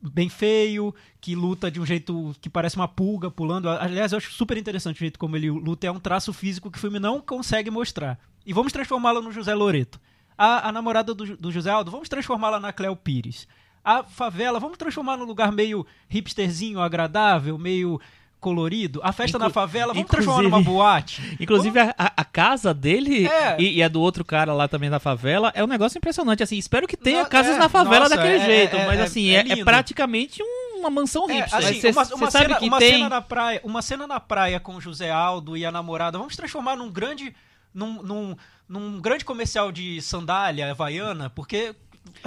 bem 0.00 0.28
feio, 0.28 0.94
que 1.20 1.34
luta 1.34 1.70
de 1.70 1.80
um 1.80 1.86
jeito 1.86 2.34
que 2.40 2.48
parece 2.48 2.76
uma 2.76 2.88
pulga 2.88 3.30
pulando. 3.30 3.68
Aliás, 3.68 4.12
eu 4.12 4.18
acho 4.18 4.32
super 4.32 4.56
interessante 4.56 4.96
o 4.96 5.00
jeito 5.00 5.18
como 5.18 5.36
ele 5.36 5.50
luta. 5.50 5.86
É 5.86 5.90
um 5.90 6.00
traço 6.00 6.32
físico 6.32 6.70
que 6.70 6.78
o 6.78 6.80
filme 6.80 6.98
não 6.98 7.20
consegue 7.20 7.70
mostrar. 7.70 8.18
E 8.46 8.52
vamos 8.52 8.72
transformá-lo 8.72 9.20
no 9.20 9.32
José 9.32 9.54
Loreto. 9.54 10.00
A, 10.36 10.68
a 10.68 10.72
namorada 10.72 11.12
do, 11.12 11.36
do 11.36 11.50
José 11.50 11.70
Aldo, 11.70 11.90
vamos 11.90 12.08
transformá-la 12.08 12.60
na 12.60 12.72
Cleo 12.72 12.94
Pires. 12.94 13.48
A 13.84 14.04
favela, 14.04 14.60
vamos 14.60 14.78
transformar 14.78 15.16
num 15.16 15.24
lugar 15.24 15.50
meio 15.50 15.86
hipsterzinho, 16.08 16.80
agradável, 16.80 17.58
meio 17.58 18.00
colorido. 18.40 19.00
A 19.02 19.12
festa 19.12 19.36
Inclu- 19.36 19.48
na 19.48 19.52
favela, 19.52 19.92
vamos 19.92 20.08
transformar 20.10 20.42
numa 20.42 20.62
boate. 20.62 21.36
Inclusive, 21.40 21.78
a, 21.80 21.94
a- 21.98 22.24
casa 22.24 22.72
dele 22.72 23.26
É. 23.26 23.56
e, 23.60 23.78
e 23.78 23.82
a 23.82 23.88
do 23.88 24.00
outro 24.00 24.24
cara 24.24 24.52
lá 24.52 24.68
também 24.68 24.88
da 24.88 25.00
favela 25.00 25.50
é 25.54 25.62
um 25.64 25.66
negócio 25.66 25.98
impressionante. 25.98 26.42
Assim, 26.42 26.56
espero 26.56 26.86
que 26.86 26.96
tenha 26.96 27.24
No- 27.24 27.28
casas 27.28 27.56
é, 27.56 27.58
na 27.58 27.68
favela 27.68 28.04
nossa, 28.04 28.16
daquele 28.16 28.36
é- 28.38 28.46
jeito. 28.46 28.76
é- 28.76 28.86
mas 28.86 29.00
é- 29.00 29.02
assim, 29.02 29.30
é 29.30 29.40
é, 29.48 29.52
é 29.60 29.64
praticamente 29.64 30.42
um- 30.42 30.78
uma 30.78 30.90
mansão 30.90 31.28
É, 31.28 31.34
hipster. 31.40 31.58
assim, 31.58 31.80
cê- 31.80 31.90
uma, 31.90 32.04
cê 32.04 32.14
uma 32.14 32.30
cena, 32.30 32.54
que 32.56 32.68
uma 32.68 32.78
tem- 32.78 32.92
cena 32.92 33.08
na 33.08 33.20
praia, 33.20 33.60
uma 33.64 33.82
cena 33.82 34.06
na 34.06 34.20
praia 34.20 34.60
com 34.60 34.76
o 34.76 34.80
José 34.80 35.10
Aldo 35.10 35.56
e 35.56 35.66
a 35.66 35.72
namorada. 35.72 36.16
Vamos 36.18 36.36
transformar 36.36 36.76
num 36.76 36.90
grande 36.90 37.34
num, 37.74 38.02
num, 38.02 38.36
num 38.68 39.00
grande 39.00 39.24
comercial 39.24 39.70
de 39.72 40.00
sandália 40.00 40.70
havaiana, 40.70 41.28
porque 41.30 41.74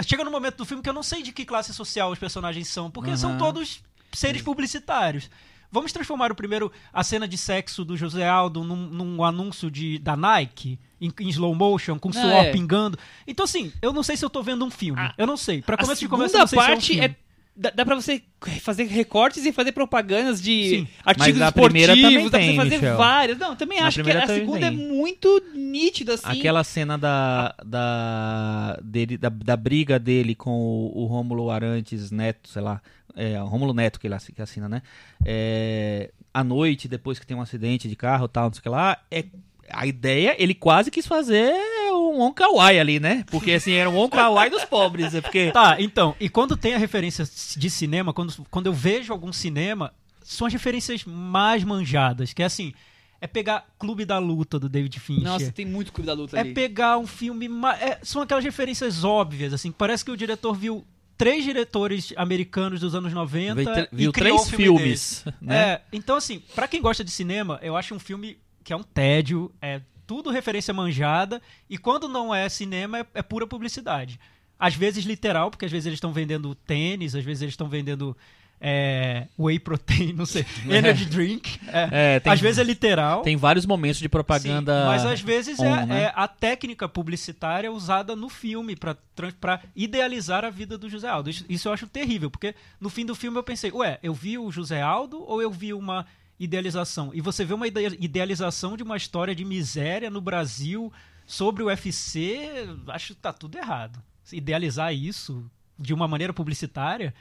chega 0.06 0.22
no 0.24 0.30
momento 0.30 0.56
do 0.58 0.64
filme 0.64 0.82
que 0.82 0.88
eu 0.88 0.92
não 0.94 1.02
sei 1.02 1.22
de 1.22 1.32
que 1.32 1.44
classe 1.44 1.72
social 1.74 2.10
os 2.10 2.18
personagens 2.18 2.68
são, 2.68 2.90
porque 2.90 3.16
são 3.16 3.30
Aham. 3.30 3.38
todos 3.38 3.82
seres 4.12 4.40
publicitários. 4.42 5.28
Vamos 5.72 5.90
transformar 5.92 6.30
o 6.30 6.34
primeiro 6.34 6.70
a 6.92 7.02
cena 7.02 7.26
de 7.26 7.38
sexo 7.38 7.82
do 7.84 7.96
José 7.96 8.28
Aldo 8.28 8.62
num, 8.62 8.76
num 8.76 9.24
anúncio 9.24 9.70
de, 9.70 9.98
da 9.98 10.14
Nike 10.14 10.78
em, 11.00 11.10
em 11.20 11.28
slow 11.30 11.54
motion 11.54 11.98
com 11.98 12.10
Não, 12.10 12.20
suor 12.20 12.44
é. 12.44 12.52
pingando. 12.52 12.98
Então 13.26 13.44
assim, 13.44 13.72
eu 13.80 13.92
não 13.92 14.02
sei 14.02 14.16
se 14.16 14.24
eu 14.24 14.30
tô 14.30 14.42
vendo 14.42 14.64
um 14.64 14.70
filme. 14.70 15.00
A- 15.00 15.14
eu 15.16 15.26
não 15.26 15.36
sei. 15.36 15.62
Para 15.62 15.76
A 15.76 15.78
começo 15.78 16.00
de 16.00 16.08
conversa, 16.08 16.36
eu 16.36 16.40
não 16.40 16.46
sei 16.46 16.58
se 16.58 16.62
é 16.64 16.66
um 16.66 16.70
parte 16.74 16.86
filme. 16.92 17.04
é. 17.06 17.16
Dá, 17.54 17.68
dá 17.68 17.84
pra 17.84 17.94
você 17.94 18.22
fazer 18.62 18.84
recortes 18.84 19.44
e 19.44 19.52
fazer 19.52 19.72
propagandas 19.72 20.40
de 20.40 20.70
Sim. 20.70 20.88
artigos 21.04 21.32
Mas 21.38 21.42
a 21.42 21.48
esportivos, 21.48 21.52
primeira 21.86 21.92
também 21.94 22.02
dá 22.24 22.30
pra 22.30 22.40
você 22.40 22.46
tem, 22.46 22.56
fazer 22.56 22.74
Michel. 22.76 22.96
várias. 22.96 23.38
Não, 23.38 23.54
também 23.56 23.78
Na 23.80 23.86
acho 23.88 24.02
que 24.02 24.10
a 24.10 24.26
segunda 24.26 24.66
é 24.66 24.70
tem. 24.70 24.78
muito 24.78 25.42
nítida, 25.54 26.14
assim. 26.14 26.28
Aquela 26.40 26.64
cena 26.64 26.96
da, 26.96 27.54
da, 27.62 28.78
dele, 28.82 29.18
da, 29.18 29.28
da 29.28 29.54
briga 29.54 29.98
dele 29.98 30.34
com 30.34 30.50
o, 30.50 31.02
o 31.02 31.04
Rômulo 31.04 31.50
Arantes 31.50 32.10
Neto, 32.10 32.48
sei 32.48 32.62
lá, 32.62 32.80
é, 33.16 33.40
o 33.42 33.46
Rômulo 33.46 33.72
Neto 33.74 33.98
que 34.00 34.06
ele 34.06 34.14
assi- 34.14 34.32
que 34.32 34.40
assina, 34.42 34.68
né? 34.68 34.82
É, 35.24 36.10
à 36.32 36.42
noite, 36.42 36.88
depois 36.88 37.18
que 37.18 37.26
tem 37.26 37.36
um 37.36 37.40
acidente 37.42 37.88
de 37.88 37.96
carro 37.96 38.26
e 38.26 38.28
tal, 38.28 38.44
não 38.46 38.52
sei 38.52 38.60
o 38.60 38.62
que 38.62 38.68
lá, 38.68 38.98
é, 39.10 39.24
a 39.70 39.86
ideia, 39.86 40.34
ele 40.38 40.54
quase 40.54 40.90
quis 40.90 41.06
fazer 41.06 41.52
um 41.92 42.18
Wong 42.18 42.34
Kar 42.34 42.50
Wai 42.52 42.78
ali, 42.78 42.98
né? 43.00 43.24
Porque 43.30 43.52
assim, 43.52 43.72
era 43.72 43.88
um 43.88 43.96
Wong 43.96 44.10
Kar 44.10 44.32
Wai 44.32 44.50
dos 44.50 44.64
pobres, 44.64 45.14
é 45.14 45.20
porque... 45.20 45.50
Tá, 45.50 45.76
então, 45.80 46.14
e 46.20 46.28
quando 46.28 46.56
tem 46.56 46.74
a 46.74 46.78
referência 46.78 47.24
de 47.56 47.70
cinema, 47.70 48.12
quando, 48.12 48.34
quando 48.50 48.66
eu 48.66 48.72
vejo 48.72 49.12
algum 49.12 49.32
cinema, 49.32 49.92
são 50.22 50.46
as 50.46 50.52
referências 50.52 51.04
mais 51.04 51.64
manjadas, 51.64 52.32
que 52.32 52.42
é 52.42 52.46
assim, 52.46 52.72
é 53.20 53.26
pegar 53.26 53.66
Clube 53.78 54.04
da 54.04 54.18
Luta 54.18 54.58
do 54.58 54.68
David 54.68 54.98
Fincher. 54.98 55.24
Nossa, 55.24 55.52
tem 55.52 55.64
muito 55.64 55.92
clube 55.92 56.06
da 56.06 56.12
luta 56.12 56.36
é 56.36 56.40
ali. 56.40 56.54
pegar 56.54 56.98
um 56.98 57.06
filme. 57.06 57.48
ma- 57.48 57.76
é, 57.76 57.98
são 58.02 58.20
aquelas 58.20 58.42
referências 58.44 59.04
óbvias, 59.04 59.52
assim. 59.52 59.70
Parece 59.70 60.04
que 60.04 60.10
o 60.10 60.16
diretor 60.16 60.54
viu 60.54 60.84
três 61.22 61.44
diretores 61.44 62.12
americanos 62.16 62.80
dos 62.80 62.94
anos 62.94 63.12
90 63.12 63.88
Viu, 63.92 64.10
e 64.10 64.12
criou 64.12 64.38
três 64.38 64.48
filme 64.48 64.78
filmes, 64.78 65.24
né? 65.40 65.56
É, 65.56 65.82
então, 65.92 66.16
assim, 66.16 66.42
pra 66.54 66.66
quem 66.66 66.82
gosta 66.82 67.04
de 67.04 67.10
cinema, 67.10 67.60
eu 67.62 67.76
acho 67.76 67.94
um 67.94 67.98
filme 67.98 68.38
que 68.64 68.72
é 68.72 68.76
um 68.76 68.82
tédio, 68.82 69.52
é 69.60 69.80
tudo 70.06 70.30
referência 70.30 70.74
manjada, 70.74 71.40
e 71.70 71.78
quando 71.78 72.08
não 72.08 72.34
é 72.34 72.48
cinema, 72.48 72.98
é, 72.98 73.06
é 73.14 73.22
pura 73.22 73.46
publicidade. 73.46 74.18
Às 74.58 74.74
vezes 74.74 75.04
literal, 75.04 75.50
porque 75.50 75.64
às 75.64 75.70
vezes 75.70 75.86
eles 75.86 75.96
estão 75.96 76.12
vendendo 76.12 76.54
tênis, 76.54 77.14
às 77.14 77.24
vezes 77.24 77.42
eles 77.42 77.52
estão 77.52 77.68
vendendo 77.68 78.16
é, 78.64 79.26
whey 79.38 79.58
protein, 79.58 80.12
não 80.12 80.24
sei, 80.24 80.46
energy 80.70 81.04
drink. 81.06 81.58
é. 81.66 81.88
É, 82.16 82.20
tem- 82.20 82.32
às 82.32 82.40
vezes 82.40 82.58
é 82.58 82.62
literal. 82.64 83.22
Tem 83.22 83.36
vários 83.36 83.66
momentos 83.66 83.98
de 84.00 84.08
propaganda. 84.08 84.82
Sim, 84.82 84.86
mas 84.86 85.04
às 85.04 85.20
vezes 85.20 85.58
on, 85.58 85.64
é, 85.66 85.84
né? 85.86 86.02
é 86.04 86.12
a 86.14 86.28
técnica 86.28 86.88
publicitária 86.88 87.70
usada 87.72 88.14
no 88.14 88.28
filme 88.28 88.76
pra 88.76 89.60
idealizar 89.74 90.44
a 90.44 90.50
vida 90.50 90.78
do 90.78 90.88
José 90.88 91.08
Aldo. 91.08 91.28
Isso, 91.28 91.44
isso 91.48 91.68
eu 91.68 91.72
acho 91.72 91.86
terrível, 91.88 92.30
porque 92.30 92.54
no 92.80 92.88
fim 92.88 93.04
do 93.04 93.14
filme 93.14 93.36
eu 93.36 93.42
pensei, 93.42 93.72
ué, 93.72 93.98
eu 94.02 94.14
vi 94.14 94.38
o 94.38 94.50
José 94.50 94.80
Aldo 94.80 95.22
ou 95.26 95.42
eu 95.42 95.50
vi 95.50 95.74
uma 95.74 96.06
idealização? 96.38 97.10
E 97.14 97.20
você 97.20 97.44
vê 97.44 97.54
uma 97.54 97.66
ide- 97.66 97.96
idealização 98.00 98.76
de 98.76 98.82
uma 98.82 98.96
história 98.96 99.34
de 99.34 99.44
miséria 99.44 100.08
no 100.10 100.20
Brasil 100.20 100.92
sobre 101.26 101.62
o 101.62 101.66
UFC, 101.66 102.50
acho 102.88 103.08
que 103.14 103.20
tá 103.20 103.32
tudo 103.32 103.58
errado. 103.58 103.98
Idealizar 104.32 104.94
isso 104.94 105.44
de 105.78 105.92
uma 105.92 106.06
maneira 106.08 106.32
publicitária. 106.32 107.12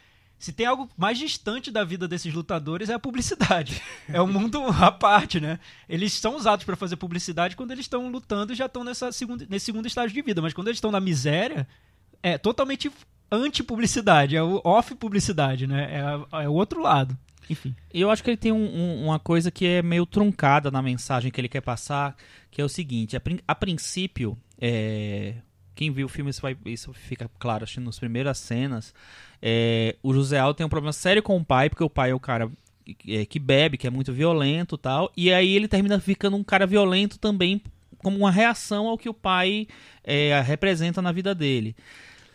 Se 0.41 0.51
tem 0.51 0.65
algo 0.65 0.89
mais 0.97 1.17
distante 1.19 1.69
da 1.71 1.83
vida 1.83 2.07
desses 2.07 2.33
lutadores 2.33 2.89
é 2.89 2.93
a 2.93 2.99
publicidade. 2.99 3.81
É 4.09 4.21
um 4.21 4.27
mundo 4.27 4.59
à 4.81 4.91
parte, 4.91 5.39
né? 5.39 5.59
Eles 5.87 6.13
são 6.13 6.35
usados 6.35 6.65
para 6.65 6.75
fazer 6.75 6.95
publicidade 6.95 7.55
quando 7.55 7.71
eles 7.71 7.85
estão 7.85 8.09
lutando 8.09 8.51
e 8.51 8.55
já 8.55 8.65
estão 8.65 8.83
nessa 8.83 9.11
segunda, 9.11 9.45
nesse 9.49 9.65
segundo 9.65 9.85
estágio 9.85 10.13
de 10.13 10.21
vida. 10.21 10.41
Mas 10.41 10.53
quando 10.53 10.67
eles 10.67 10.77
estão 10.77 10.91
na 10.91 10.99
miséria, 10.99 11.67
é 12.23 12.37
totalmente 12.37 12.91
anti-publicidade, 13.31 14.35
é 14.35 14.43
o 14.43 14.61
off-publicidade, 14.63 15.67
né? 15.67 15.89
É, 16.33 16.43
é 16.43 16.49
o 16.49 16.53
outro 16.53 16.81
lado. 16.81 17.17
Enfim. 17.49 17.75
Eu 17.93 18.09
acho 18.09 18.23
que 18.23 18.29
ele 18.29 18.37
tem 18.37 18.51
um- 18.51 18.57
um- 18.75 19.05
uma 19.05 19.19
coisa 19.19 19.51
que 19.51 19.65
é 19.65 19.81
meio 19.81 20.05
truncada 20.05 20.71
na 20.71 20.81
mensagem 20.81 21.31
que 21.31 21.39
ele 21.41 21.49
quer 21.49 21.61
passar, 21.61 22.15
que 22.49 22.61
é 22.61 22.63
o 22.65 22.69
seguinte: 22.69 23.17
a, 23.17 23.21
a 23.47 23.55
princípio, 23.55 24.37
é, 24.59 25.35
quem 25.75 25.91
viu 25.91 26.05
o 26.05 26.09
filme 26.09 26.29
isso, 26.29 26.41
vai- 26.41 26.57
isso 26.65 26.93
fica 26.93 27.29
claro, 27.39 27.63
acho 27.63 27.73
que 27.75 27.79
nas 27.79 27.99
primeiras 27.99 28.37
cenas. 28.37 28.93
É, 29.41 29.95
o 30.03 30.13
José 30.13 30.37
Aldo 30.37 30.55
tem 30.57 30.65
um 30.65 30.69
problema 30.69 30.93
sério 30.93 31.23
com 31.23 31.37
o 31.37 31.43
pai, 31.43 31.69
porque 31.69 31.83
o 31.83 31.89
pai 31.89 32.11
é 32.11 32.13
o 32.13 32.19
cara 32.19 32.49
que, 32.99 33.17
é, 33.17 33.39
bebe, 33.39 33.77
que 33.77 33.87
é 33.87 33.89
muito 33.89 34.13
violento 34.13 34.77
tal. 34.77 35.11
E 35.15 35.31
aí 35.33 35.55
ele 35.55 35.67
termina 35.67 35.99
ficando 35.99 36.37
um 36.37 36.43
cara 36.43 36.67
violento 36.67 37.17
também, 37.17 37.61
como 37.97 38.17
uma 38.17 38.31
reação 38.31 38.87
ao 38.87 38.97
que 38.97 39.09
o 39.09 39.13
pai 39.13 39.67
é, 40.03 40.39
representa 40.41 41.01
na 41.01 41.11
vida 41.11 41.33
dele. 41.33 41.75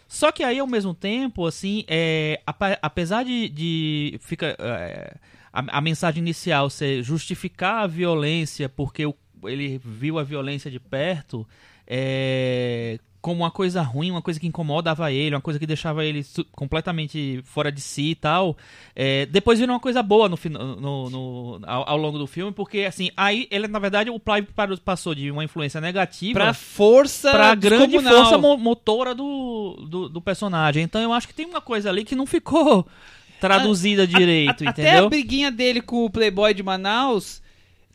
Só 0.09 0.31
que 0.31 0.45
aí, 0.45 0.59
ao 0.59 0.67
mesmo 0.67 0.95
tempo, 0.95 1.47
assim, 1.47 1.85
é, 1.89 2.41
apesar 2.81 3.25
de, 3.25 3.49
de 3.49 4.19
fica, 4.21 4.57
é, 4.59 5.17
a, 5.53 5.79
a 5.79 5.81
mensagem 5.81 6.23
inicial 6.23 6.71
ser 6.71 7.03
justificar 7.03 7.83
a 7.83 7.87
violência 7.89 8.69
porque 8.69 9.05
o- 9.05 9.17
ele 9.45 9.81
viu 9.85 10.19
a 10.19 10.23
violência 10.23 10.71
de 10.71 10.79
perto, 10.79 11.47
é, 11.87 12.99
como 13.27 13.43
uma 13.43 13.51
coisa 13.51 13.83
ruim, 13.83 14.13
uma 14.13 14.23
coisa 14.23 14.39
que 14.39 14.47
incomodava 14.47 15.11
ele, 15.11 15.35
uma 15.35 15.41
coisa 15.41 15.59
que 15.59 15.67
deixava 15.67 16.05
ele 16.05 16.25
completamente 16.53 17.41
fora 17.43 17.73
de 17.73 17.81
si 17.81 18.11
e 18.11 18.15
tal. 18.15 18.57
é, 18.95 19.27
depois 19.27 19.59
vira 19.59 19.73
uma 19.73 19.81
coisa 19.81 20.01
boa 20.01 20.29
no, 20.29 20.39
no- 20.81 21.11
no- 21.11 21.61
ao, 21.67 21.91
ao 21.91 21.97
longo 21.97 22.19
do 22.19 22.27
filme, 22.29 22.53
porque 22.53 22.83
assim, 22.83 23.11
aí 23.17 23.49
ele, 23.51 23.67
na 23.67 23.81
verdade, 23.81 24.11
o 24.11 24.21
Clive 24.21 24.79
passou 24.85 25.13
de 25.13 25.29
uma 25.29 25.43
influência 25.43 25.81
negativa 25.81 26.39
Pra 26.39 26.55
força 26.55 27.33
pra 27.33 27.53
grande 27.57 27.99
força 27.99 28.39
mo- 28.39 28.57
motora 28.57 29.13
do, 29.13 29.75
do, 29.91 30.09
do 30.09 30.21
personagem. 30.21 30.85
Então 30.85 31.01
eu 31.03 31.13
acho 31.13 31.27
que 31.27 31.35
tem 31.35 31.47
uma 31.47 31.61
coisa 31.61 31.91
ali 31.91 32.05
que 32.05 32.15
não 32.15 32.27
ficou 32.27 32.87
traduzida 33.41 34.07
direito, 34.07 34.65
A- 34.65 34.71
Até 34.71 34.83
entendeu? 34.83 35.07
a 35.07 35.09
briguinha 35.09 35.51
dele 35.51 35.81
com 35.81 36.05
o 36.05 36.11
Playboy 36.11 36.55
de 36.55 36.63
Manaus 36.63 37.43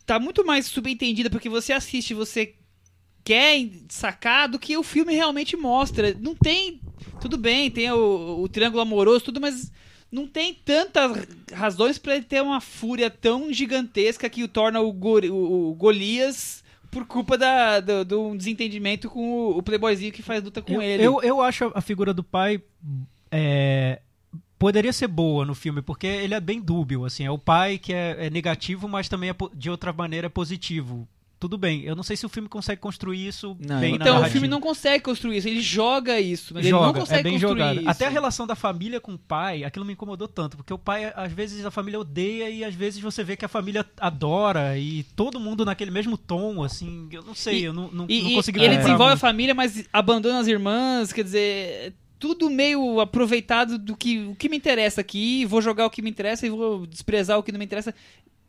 tá 0.05 0.19
muito 0.19 0.45
mais 0.45 0.65
subentendida 0.65 1.29
porque 1.29 1.47
você 1.47 1.71
assiste, 1.71 2.13
você 2.13 2.53
quer 3.23 3.69
sacar 3.89 4.47
do 4.49 4.59
que 4.59 4.75
o 4.77 4.83
filme 4.83 5.13
realmente 5.13 5.55
mostra. 5.55 6.15
Não 6.19 6.35
tem. 6.35 6.79
Tudo 7.19 7.37
bem, 7.37 7.69
tem 7.69 7.91
o, 7.91 8.41
o 8.41 8.47
triângulo 8.49 8.81
amoroso, 8.81 9.25
tudo, 9.25 9.39
mas 9.41 9.71
não 10.11 10.27
tem 10.27 10.53
tantas 10.53 11.27
razões 11.53 11.97
pra 11.97 12.15
ele 12.15 12.25
ter 12.25 12.41
uma 12.41 12.59
fúria 12.59 13.09
tão 13.09 13.51
gigantesca 13.53 14.29
que 14.29 14.43
o 14.43 14.47
torna 14.47 14.81
o, 14.81 14.91
Gor- 14.91 15.23
o- 15.25 15.69
o 15.71 15.73
Golias 15.75 16.63
por 16.89 17.05
culpa 17.05 17.37
da, 17.37 17.79
do, 17.79 18.03
de 18.03 18.15
um 18.15 18.35
desentendimento 18.35 19.09
com 19.09 19.21
o, 19.31 19.57
o 19.57 19.63
Playboyzinho 19.63 20.11
que 20.11 20.21
faz 20.21 20.43
luta 20.43 20.61
com 20.61 20.73
eu, 20.73 20.81
ele. 20.81 21.03
Eu, 21.03 21.21
eu 21.21 21.41
acho 21.41 21.71
a 21.73 21.79
figura 21.81 22.13
do 22.13 22.23
pai 22.23 22.61
é, 23.31 24.01
poderia 24.59 24.91
ser 24.91 25.07
boa 25.07 25.45
no 25.45 25.55
filme, 25.55 25.81
porque 25.81 26.05
ele 26.07 26.33
é 26.33 26.39
bem 26.39 26.59
dúbio, 26.59 27.05
assim, 27.05 27.23
é 27.25 27.31
o 27.31 27.37
pai 27.37 27.77
que 27.77 27.93
é, 27.93 28.27
é 28.27 28.29
negativo, 28.29 28.87
mas 28.89 29.07
também 29.07 29.29
é 29.29 29.35
de 29.53 29.69
outra 29.69 29.93
maneira 29.93 30.27
é 30.27 30.29
positivo. 30.29 31.07
Tudo 31.41 31.57
bem, 31.57 31.81
eu 31.81 31.95
não 31.95 32.03
sei 32.03 32.15
se 32.15 32.23
o 32.23 32.29
filme 32.29 32.47
consegue 32.47 32.79
construir 32.79 33.25
isso 33.27 33.57
Não, 33.59 33.79
bem 33.79 33.93
na 33.93 33.95
então, 33.95 34.07
o 34.07 34.13
narrativa. 34.17 34.31
filme 34.31 34.47
não 34.47 34.61
consegue 34.61 35.03
construir 35.03 35.37
isso, 35.37 35.47
ele 35.47 35.59
joga 35.59 36.19
isso, 36.21 36.53
mas 36.53 36.63
ele 36.63 36.69
joga, 36.69 36.85
não 36.85 36.93
consegue 36.93 37.19
é 37.19 37.23
bem 37.23 37.31
construir 37.33 37.49
jogado. 37.59 37.79
isso. 37.79 37.89
Até 37.89 38.05
a 38.05 38.09
relação 38.09 38.45
da 38.45 38.53
família 38.55 39.01
com 39.01 39.15
o 39.15 39.17
pai, 39.17 39.63
aquilo 39.63 39.83
me 39.83 39.93
incomodou 39.93 40.27
tanto, 40.27 40.55
porque 40.55 40.71
o 40.71 40.77
pai, 40.77 41.11
às 41.15 41.31
vezes, 41.31 41.65
a 41.65 41.71
família 41.71 41.99
odeia 41.99 42.47
e 42.47 42.63
às 42.63 42.75
vezes 42.75 43.01
você 43.01 43.23
vê 43.23 43.35
que 43.35 43.43
a 43.43 43.47
família 43.47 43.83
adora 43.99 44.77
e 44.77 45.01
todo 45.15 45.39
mundo 45.39 45.65
naquele 45.65 45.89
mesmo 45.89 46.15
tom, 46.15 46.63
assim, 46.63 47.09
eu 47.11 47.23
não 47.23 47.33
sei, 47.33 47.61
E- 47.61 47.63
eu 47.63 47.73
não, 47.73 47.89
não, 47.91 48.05
E, 48.07 48.21
não 48.21 48.33
consegui 48.35 48.59
e 48.59 48.63
ele 48.63 48.77
desenvolve 48.77 49.03
a 49.05 49.07
muito. 49.09 49.19
família, 49.21 49.55
mas 49.55 49.83
abandona 49.91 50.39
as 50.41 50.47
irmãs, 50.47 51.11
quer 51.11 51.23
dizer, 51.23 51.95
tudo 52.19 52.51
meio 52.51 52.99
aproveitado 52.99 53.79
do 53.79 53.97
que 53.97 54.19
o 54.19 54.35
que 54.35 54.47
me 54.47 54.55
interessa 54.57 55.01
aqui, 55.01 55.43
vou 55.45 55.59
jogar 55.59 55.87
o 55.87 55.89
que 55.89 56.03
me 56.03 56.09
interessa 56.11 56.45
e 56.45 56.51
vou 56.51 56.85
desprezar 56.85 57.39
o 57.39 57.41
que 57.43 57.51
não 57.51 57.57
me 57.57 57.65
interessa. 57.65 57.95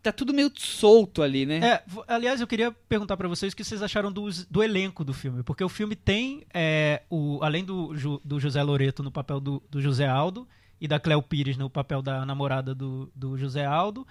Tá 0.03 0.11
tudo 0.11 0.35
meio 0.35 0.51
solto 0.57 1.23
ali, 1.23 1.47
né? 1.47 1.59
É, 1.65 1.83
aliás, 2.09 2.41
eu 2.41 2.47
queria 2.47 2.73
perguntar 2.89 3.17
pra 3.17 3.29
vocês 3.29 3.53
o 3.53 3.57
que 3.57 3.63
vocês 3.63 3.83
acharam 3.83 4.11
dos- 4.11 4.45
do, 4.47 4.61
elenco 4.63 5.05
do 5.05 5.15
filme, 5.15 5.43
porque 5.45 5.63
o 5.63 5.69
filme 5.69 5.95
tem, 5.95 6.43
é, 6.53 7.03
o, 7.09 7.39
além 7.41 7.65
do, 7.65 7.93
do 8.25 8.41
José 8.41 8.61
Loreto 8.63 9.03
no 9.03 9.13
papel 9.13 9.39
do, 9.39 9.63
do 9.71 9.81
José 9.81 10.07
Aldo 10.09 10.47
e 10.81 10.89
da 10.89 10.99
Cleo 10.99 11.23
Pires 11.23 11.57
no 11.57 11.71
papel 11.71 12.03
da 12.03 12.27
namorada 12.27 12.75
do, 12.75 13.09
do 13.15 13.39
José 13.39 13.65
Aldo, 13.65 14.05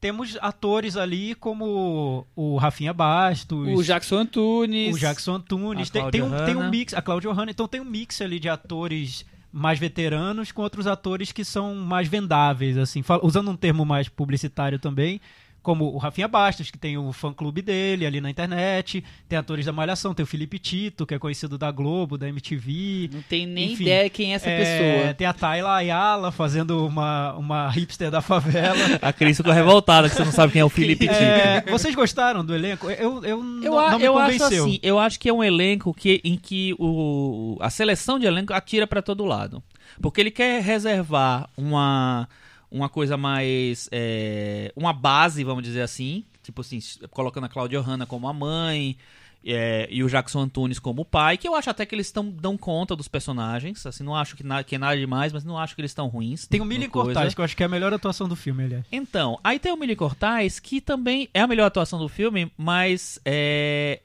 temos 0.00 0.38
atores 0.40 0.96
ali 0.96 1.34
como 1.34 2.24
o 2.36 2.56
Rafinha 2.56 2.92
Bastos, 2.92 3.66
O 3.76 3.82
Jackson 3.82 4.18
Antunes. 4.18 4.94
o 4.94 4.98
Jackson 4.98 5.34
Antunes, 5.34 5.90
tem, 5.90 6.08
tem, 6.10 6.22
um, 6.22 6.44
tem 6.46 6.54
um 6.54 6.70
mix, 6.70 6.94
a 6.94 7.02
Cláudia 7.02 7.32
Hanna, 7.32 7.50
então 7.50 7.66
tem 7.66 7.80
um 7.80 7.84
mix 7.84 8.20
ali 8.20 8.38
de 8.38 8.48
atores 8.48 9.24
mais 9.56 9.78
veteranos 9.78 10.52
com 10.52 10.60
outros 10.60 10.86
atores 10.86 11.32
que 11.32 11.42
são 11.42 11.74
mais 11.74 12.06
vendáveis, 12.06 12.76
assim, 12.76 13.02
usando 13.22 13.50
um 13.50 13.56
termo 13.56 13.86
mais 13.86 14.06
publicitário 14.06 14.78
também, 14.78 15.18
como 15.66 15.92
o 15.92 15.98
Rafinha 15.98 16.28
Bastos, 16.28 16.70
que 16.70 16.78
tem 16.78 16.96
o 16.96 17.12
fã-clube 17.12 17.60
dele 17.60 18.06
ali 18.06 18.20
na 18.20 18.30
internet, 18.30 19.02
tem 19.28 19.36
atores 19.36 19.66
da 19.66 19.72
Malhação, 19.72 20.14
tem 20.14 20.22
o 20.22 20.26
Felipe 20.26 20.60
Tito, 20.60 21.04
que 21.04 21.12
é 21.12 21.18
conhecido 21.18 21.58
da 21.58 21.72
Globo, 21.72 22.16
da 22.16 22.28
MTV. 22.28 23.10
Não 23.12 23.20
tem 23.22 23.44
nem 23.48 23.72
Enfim, 23.72 23.82
ideia 23.82 24.08
quem 24.08 24.32
é 24.32 24.36
essa 24.36 24.48
É, 24.48 24.58
pessoa. 25.00 25.14
Tem 25.14 25.26
a 25.26 25.32
Tayla 25.32 25.74
Ayala 25.74 26.30
fazendo 26.30 26.86
uma, 26.86 27.32
uma 27.34 27.68
hipster 27.68 28.12
da 28.12 28.20
favela. 28.22 28.78
A 29.02 29.12
Cris 29.12 29.36
ficou 29.36 29.52
revoltada 29.52 30.08
que 30.08 30.14
você 30.14 30.24
não 30.24 30.30
sabe 30.30 30.52
quem 30.52 30.60
é 30.60 30.64
o 30.64 30.68
Felipe 30.68 31.08
Tito. 31.08 31.20
É, 31.20 31.62
vocês 31.68 31.92
gostaram 31.96 32.44
do 32.44 32.54
elenco? 32.54 32.88
Eu, 32.88 33.24
eu, 33.24 33.24
Eu, 33.24 33.42
não, 33.72 33.78
a- 33.80 33.90
não 33.90 33.98
me 33.98 34.04
eu 34.04 34.16
acho 34.16 34.38
convenceu. 34.38 34.64
assim, 34.66 34.78
eu 34.84 34.98
acho 35.00 35.18
que 35.18 35.28
é 35.28 35.32
um 35.32 35.42
elenco 35.42 35.92
que, 35.92 36.20
em 36.22 36.36
que 36.36 36.76
o, 36.78 37.56
a 37.60 37.70
seleção 37.70 38.20
de 38.20 38.26
elenco 38.26 38.52
atira 38.52 38.86
pra 38.86 39.02
todo 39.02 39.24
lado. 39.24 39.60
Porque 40.00 40.20
ele 40.20 40.30
quer 40.30 40.62
reservar 40.62 41.48
uma, 41.56 42.28
uma 42.70 42.88
coisa 42.88 43.16
mais. 43.16 43.88
é, 43.92 44.72
uma 44.76 44.92
base, 44.92 45.44
vamos 45.44 45.62
dizer 45.62 45.82
assim. 45.82 46.24
Tipo 46.42 46.60
assim, 46.60 46.78
colocando 47.10 47.44
a 47.44 47.48
Cláudia 47.48 47.80
Hanna 47.80 48.06
como 48.06 48.28
a 48.28 48.32
mãe. 48.32 48.96
é, 49.44 49.86
e 49.90 50.02
o 50.02 50.08
Jackson 50.08 50.40
Antunes 50.40 50.78
como 50.80 51.02
o 51.02 51.04
pai, 51.04 51.36
que 51.36 51.46
eu 51.46 51.54
acho 51.54 51.70
até 51.70 51.86
que 51.86 51.94
eles 51.94 52.10
tão, 52.10 52.28
dão 52.28 52.56
conta 52.56 52.96
dos 52.96 53.06
personagens. 53.08 53.84
Assim, 53.86 54.02
não 54.02 54.14
acho 54.14 54.34
que, 54.36 54.42
na, 54.42 54.64
que 54.64 54.74
é 54.74 54.78
nada 54.78 54.96
demais, 54.96 55.32
mas 55.32 55.44
não 55.44 55.56
acho 55.56 55.74
que 55.74 55.80
eles 55.80 55.92
estão 55.92 56.08
ruins. 56.08 56.46
Tem 56.46 56.60
o 56.60 56.64
coisa. 56.64 56.88
Cortaz, 56.88 57.34
que 57.34 57.40
eu 57.40 57.44
acho 57.44 57.56
que 57.56 57.62
é 57.62 57.66
a 57.66 57.68
melhor 57.68 57.92
atuação 57.94 58.28
do 58.28 58.34
filme, 58.34 58.64
aliás. 58.64 58.84
Então, 58.90 59.38
aí 59.44 59.58
tem 59.58 59.72
o 59.72 59.76
Millie 59.76 59.94
Cortaz, 59.96 60.58
que 60.58 60.80
também 60.80 61.28
é 61.32 61.40
a 61.40 61.46
melhor 61.46 61.66
atuação 61.66 61.98
do 61.98 62.08
filme, 62.08 62.50
mas 62.56 63.20
é. 63.24 64.00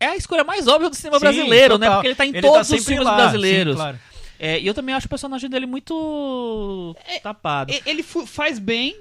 É 0.00 0.06
a 0.06 0.16
escolha 0.16 0.44
mais 0.44 0.66
óbvia 0.66 0.90
do 0.90 0.96
cinema 0.96 1.18
Sim, 1.18 1.24
brasileiro, 1.24 1.78
né? 1.78 1.86
total. 1.86 1.98
Porque 1.98 2.08
ele 2.08 2.14
tá 2.14 2.26
em 2.26 2.30
Ele 2.30 2.40
todos 2.42 2.60
os 2.62 2.66
sempre 2.68 2.84
filmes 2.84 3.04
lá, 3.06 3.16
brasileiros. 3.16 3.74
sim, 3.74 3.78
claro. 3.80 3.98
É, 4.38 4.58
e 4.60 4.66
eu 4.66 4.74
também 4.74 4.94
acho 4.94 5.06
o 5.06 5.10
personagem 5.10 5.48
dele 5.48 5.66
muito 5.66 6.96
tapado. 7.22 7.72
E- 7.72 7.82
Ele 7.86 8.02
faz 8.02 8.58
bem, 8.58 8.96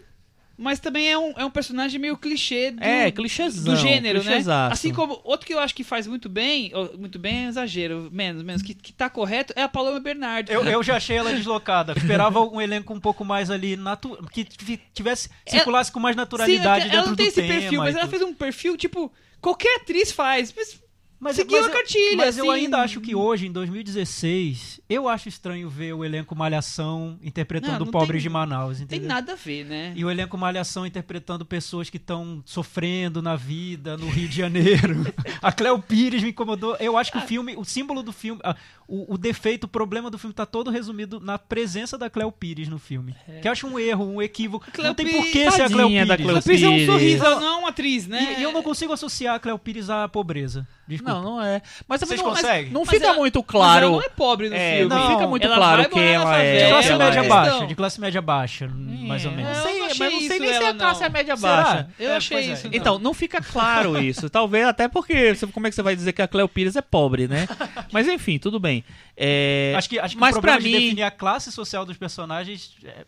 mas 0.57 0.79
também 0.79 1.09
é 1.11 1.17
um, 1.17 1.31
é 1.35 1.43
um 1.43 1.49
personagem 1.49 1.99
meio 1.99 2.15
clichê 2.15 2.69
do, 2.71 2.83
É, 2.83 3.11
clichêzão, 3.11 3.73
do 3.73 3.79
gênero, 3.79 4.19
né? 4.19 4.25
clichêzaço. 4.25 4.73
Assim 4.73 4.93
como 4.93 5.19
outro 5.23 5.47
que 5.47 5.53
eu 5.53 5.59
acho 5.59 5.73
que 5.73 5.83
faz 5.83 6.05
muito 6.05 6.29
bem, 6.29 6.71
muito 6.97 7.17
bem 7.17 7.45
é 7.45 7.47
exagero, 7.47 8.09
menos, 8.11 8.43
menos, 8.43 8.61
que, 8.61 8.73
que 8.75 8.93
tá 8.93 9.09
correto, 9.09 9.51
é 9.55 9.63
a 9.63 9.67
Paloma 9.67 9.99
Bernardo. 9.99 10.51
Eu, 10.51 10.63
eu 10.63 10.83
já 10.83 10.97
achei 10.97 11.17
ela 11.17 11.33
deslocada. 11.33 11.93
Esperava 11.97 12.39
um 12.41 12.61
elenco 12.61 12.93
um 12.93 12.99
pouco 12.99 13.25
mais 13.25 13.49
ali, 13.49 13.75
natu 13.75 14.15
que 14.31 14.43
tiv- 14.45 14.79
tivesse, 14.93 15.29
circulasse 15.47 15.91
com 15.91 15.99
mais 15.99 16.15
naturalidade 16.15 16.85
Sim, 16.85 16.91
dentro 16.91 16.97
ela 16.99 17.07
não 17.09 17.15
tem 17.15 17.25
do 17.25 17.29
esse 17.29 17.41
tema 17.41 17.59
perfil, 17.59 17.79
mas 17.79 17.95
ela 17.95 18.07
fez 18.07 18.21
um 18.21 18.33
perfil, 18.33 18.77
tipo, 18.77 19.11
qualquer 19.41 19.77
atriz 19.81 20.11
faz. 20.11 20.53
Mas 20.55 20.79
Mas, 21.23 21.35
seguiu 21.35 21.57
mas 21.57 21.65
a 21.65 21.69
eu- 21.69 21.73
cartilha, 21.73 22.17
Mas 22.17 22.37
eu 22.37 22.51
assim. 22.51 22.61
ainda 22.63 22.77
acho 22.79 22.99
que 23.01 23.15
hoje, 23.15 23.47
em 23.47 23.51
2016, 23.51 24.81
eu 24.89 25.07
acho 25.07 25.29
estranho 25.29 25.69
ver 25.69 25.93
o 25.93 26.03
elenco 26.03 26.35
Malhação 26.35 27.17
interpretando 27.21 27.79
Não, 27.79 27.85
não 27.85 27.91
Pobres 27.91 28.11
tem- 28.21 28.23
de 28.23 28.29
Manaus, 28.29 28.79
não 28.79 28.87
tem 28.87 28.97
entendeu? 28.99 29.15
nada 29.15 29.33
a 29.33 29.35
ver, 29.35 29.65
né? 29.65 29.93
E 29.95 30.03
o 30.03 30.11
elenco 30.11 30.37
Malhação 30.37 30.85
interpretando 30.85 31.45
pessoas 31.45 31.89
que 31.89 31.97
estão 31.97 32.41
sofrendo 32.45 33.21
na 33.21 33.35
vida, 33.35 33.97
no 33.97 34.07
Rio 34.09 34.27
de 34.27 34.35
Janeiro. 34.37 35.05
a 35.41 35.51
Cleo 35.51 35.79
Pires 35.79 36.21
me 36.23 36.29
incomodou. 36.29 36.75
Eu 36.79 36.97
acho 36.97 37.11
que 37.11 37.17
o 37.17 37.21
filme, 37.21 37.55
o 37.55 37.63
símbolo 37.63 38.03
do 38.03 38.11
filme, 38.11 38.41
ah, 38.43 38.55
o, 38.87 39.13
o 39.13 39.17
defeito, 39.17 39.65
o 39.65 39.67
problema 39.67 40.09
do 40.09 40.17
filme 40.17 40.33
tá 40.33 40.45
todo 40.45 40.69
resumido 40.69 41.19
na 41.19 41.37
presença 41.39 41.97
da 41.97 42.09
Cleo 42.09 42.31
Pires 42.31 42.67
no 42.67 42.79
filme. 42.79 43.15
Que 43.41 43.47
eu 43.47 43.51
acho 43.51 43.67
um 43.67 43.79
erro, 43.79 44.05
um 44.05 44.21
equívoco. 44.21 44.69
Cleo 44.71 44.87
não 44.87 44.95
tem 44.95 45.05
Pires- 45.05 45.21
por 45.21 45.31
que 45.31 45.51
ser 45.51 45.61
a 45.63 45.67
Cleo 45.69 45.89
da 45.89 46.05
Pires. 46.05 46.15
Cleo 46.17 46.29
Ela 46.29 46.41
fez 46.41 46.63
um 46.63 46.69
Pires. 46.71 46.85
sorriso, 46.85 47.25
ela 47.25 47.39
não 47.39 47.47
é 47.47 47.55
uma 47.59 47.69
atriz, 47.69 48.07
né? 48.07 48.35
E, 48.37 48.39
e 48.41 48.43
eu 48.43 48.51
não 48.51 48.63
consigo 48.63 48.91
associar 48.93 49.35
a 49.35 49.39
Cleo 49.39 49.57
Pires 49.59 49.89
à 49.89 50.07
pobreza. 50.07 50.67
Desculpa. 50.87 51.12
Não, 51.13 51.23
não 51.23 51.41
é. 51.43 51.61
Mas 51.87 51.99
também 51.99 52.17
Vocês 52.17 52.21
não, 52.21 52.31
mas 52.31 52.41
conseguem? 52.41 52.71
não 52.71 52.81
Mas 52.81 52.89
fica 52.89 53.05
ela- 53.07 53.15
muito 53.17 53.39
Mas 53.39 53.47
claro. 53.47 53.85
ela 53.85 53.91
não 53.95 54.01
é 54.01 54.09
pobre 54.09 54.49
no 54.49 54.55
É, 54.55 54.77
filme. 54.77 54.95
não 54.95 55.11
fica 55.11 55.27
muito 55.27 55.45
Ela 55.47 55.55
claro 55.55 55.89
quem 55.89 56.03
ela 56.03 56.37
é. 56.37 56.63
de 56.63 56.69
classe 56.71 56.93
média 56.95 57.19
é. 57.19 57.27
baixa, 57.27 57.67
de 57.67 57.75
classe 57.75 58.01
média 58.01 58.21
baixa, 58.21 58.67
mais 58.67 59.25
ou 59.25 59.31
É, 59.31 59.35
menos. 59.35 59.51
não 59.51 59.57
Eu 59.57 59.63
sei, 59.63 59.73
não 59.73 59.81
mas 59.83 59.91
achei 59.91 60.09
não 60.09 60.17
sei 60.19 60.27
isso 60.27 60.39
nem 60.39 60.49
se 60.49 60.55
ela, 60.55 60.69
a 60.69 60.73
classe 60.73 60.99
não. 60.99 61.07
é 61.07 61.09
média 61.09 61.37
Será? 61.37 61.55
baixa. 61.63 61.89
Eu 61.99 62.11
É, 62.11 62.15
achei 62.15 62.37
é. 62.37 62.41
isso. 62.53 62.69
Então, 62.71 62.99
não 62.99 63.13
fica 63.13 63.41
claro 63.41 63.97
isso. 64.03 64.29
Talvez 64.29 64.65
até 64.67 64.87
porque. 64.87 65.33
Como 65.53 65.67
é 65.67 65.69
que 65.69 65.75
você 65.75 65.81
vai 65.83 65.95
dizer 65.95 66.13
que 66.13 66.21
a 66.21 66.27
Cleo 66.27 66.47
Pires 66.49 66.75
é 66.75 66.81
pobre, 66.81 67.27
né? 67.27 67.47
Mas 67.91 68.07
enfim, 68.07 68.37
tudo 68.39 68.59
bem. 68.59 68.83
É, 69.15 69.73
Acho 69.77 69.89
que, 69.89 69.99
acho 69.99 70.15
que 70.15 70.19
mas 70.21 70.31
o 70.35 70.41
problema 70.41 70.57
pra 70.59 70.63
de 70.67 70.73
mim, 70.75 70.81
definir 70.83 71.03
a 71.03 71.11
classe 71.11 71.51
social 71.51 71.85
dos 71.85 71.97
personagens. 71.97 72.75
é- 72.83 73.05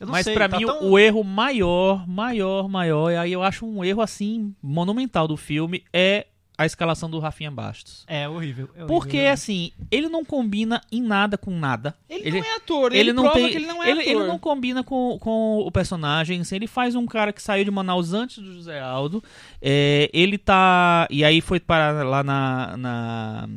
eu 0.00 0.06
não 0.06 0.12
mas 0.12 0.26
pra 0.28 0.48
tá 0.48 0.58
mim 0.58 0.66
tão- 0.66 0.82
o 0.90 0.98
erro 0.98 1.22
maior, 1.22 2.06
maior, 2.08 2.68
maior, 2.68 3.10
e 3.12 3.16
aí 3.16 3.32
eu 3.32 3.42
acho 3.44 3.64
um 3.64 3.84
erro 3.84 4.02
assim 4.02 4.52
monumental 4.60 5.28
do 5.28 5.36
filme 5.36 5.84
é 5.92 6.26
a 6.56 6.64
escalação 6.64 7.10
do 7.10 7.18
Rafinha 7.18 7.50
Bastos. 7.50 8.04
É 8.06 8.28
horrível. 8.28 8.68
é 8.74 8.78
horrível, 8.78 8.86
Porque 8.86 9.18
assim, 9.20 9.72
ele 9.90 10.08
não 10.08 10.24
combina 10.24 10.80
em 10.90 11.02
nada 11.02 11.36
com 11.36 11.50
nada. 11.50 11.94
Ele, 12.08 12.30
não 12.30 12.46
é 12.46 12.56
ator, 12.56 12.92
ele, 12.92 13.00
ele 13.00 13.12
não 13.12 13.24
prova 13.24 13.38
tem, 13.38 13.50
que 13.50 13.56
ele 13.56 13.66
não 13.66 13.82
é 13.82 13.90
ele, 13.90 14.00
ator. 14.02 14.12
ele 14.12 14.26
não 14.28 14.38
combina 14.38 14.84
com, 14.84 15.18
com 15.20 15.58
o 15.58 15.70
personagem, 15.72 16.40
assim, 16.40 16.54
ele 16.56 16.66
faz 16.66 16.94
um 16.94 17.06
cara 17.06 17.32
que 17.32 17.42
saiu 17.42 17.64
de 17.64 17.70
Manaus 17.70 18.12
antes 18.12 18.38
do 18.38 18.52
José 18.52 18.80
Aldo, 18.80 19.22
é, 19.60 20.08
ele 20.12 20.38
tá, 20.38 21.08
e 21.10 21.24
aí 21.24 21.40
foi 21.40 21.58
para 21.58 22.04
lá 22.04 22.22
na, 22.22 22.76
na, 22.76 23.48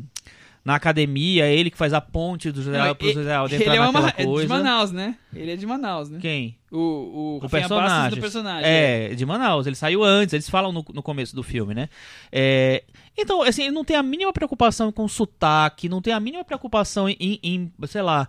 na 0.67 0.75
academia, 0.75 1.45
é 1.45 1.56
ele 1.56 1.71
que 1.71 1.77
faz 1.77 1.93
a 1.93 2.01
ponte 2.01 2.51
do 2.51 2.62
José 2.62 2.77
Não, 2.77 2.84
Aldo 2.88 2.95
pro 2.95 3.08
ele- 3.08 3.13
José 3.13 3.34
Aldo 3.34 3.56
Ele 3.56 3.63
entrar 3.63 3.75
é, 3.75 3.80
uma, 3.80 3.86
naquela 4.01 4.13
é 4.21 4.25
coisa. 4.25 4.41
de 4.41 4.47
Manaus, 4.49 4.91
né? 4.91 5.15
Ele 5.34 5.51
é 5.51 5.56
de 5.56 5.65
Manaus, 5.65 6.10
né? 6.10 6.19
Quem? 6.21 6.58
O, 6.69 6.77
o, 6.77 7.38
O 7.41 7.49
personagem. 7.49 8.10
do 8.10 8.21
personagem. 8.21 8.69
É, 8.69 9.15
de 9.15 9.25
Manaus. 9.25 9.65
Ele 9.65 9.77
saiu 9.77 10.03
antes, 10.03 10.34
eles 10.34 10.49
falam 10.49 10.73
no, 10.73 10.84
no 10.93 11.01
começo 11.01 11.34
do 11.34 11.41
filme, 11.41 11.73
né? 11.73 11.88
É, 12.30 12.84
então, 13.17 13.41
assim, 13.41 13.62
ele 13.63 13.71
não 13.71 13.86
tem 13.86 13.95
a 13.95 14.03
mínima 14.03 14.34
preocupação 14.34 14.91
com 14.91 15.08
sotaque, 15.08 15.88
não 15.88 16.01
tem 16.01 16.12
a 16.13 16.19
mínima 16.19 16.43
preocupação 16.43 17.08
em, 17.08 17.39
em, 17.41 17.71
sei 17.88 18.01
lá, 18.01 18.27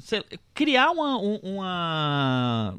sei- 0.00 0.24
criar 0.52 0.90
uma, 0.90 1.16
um- 1.18 1.38
uma. 1.44 2.74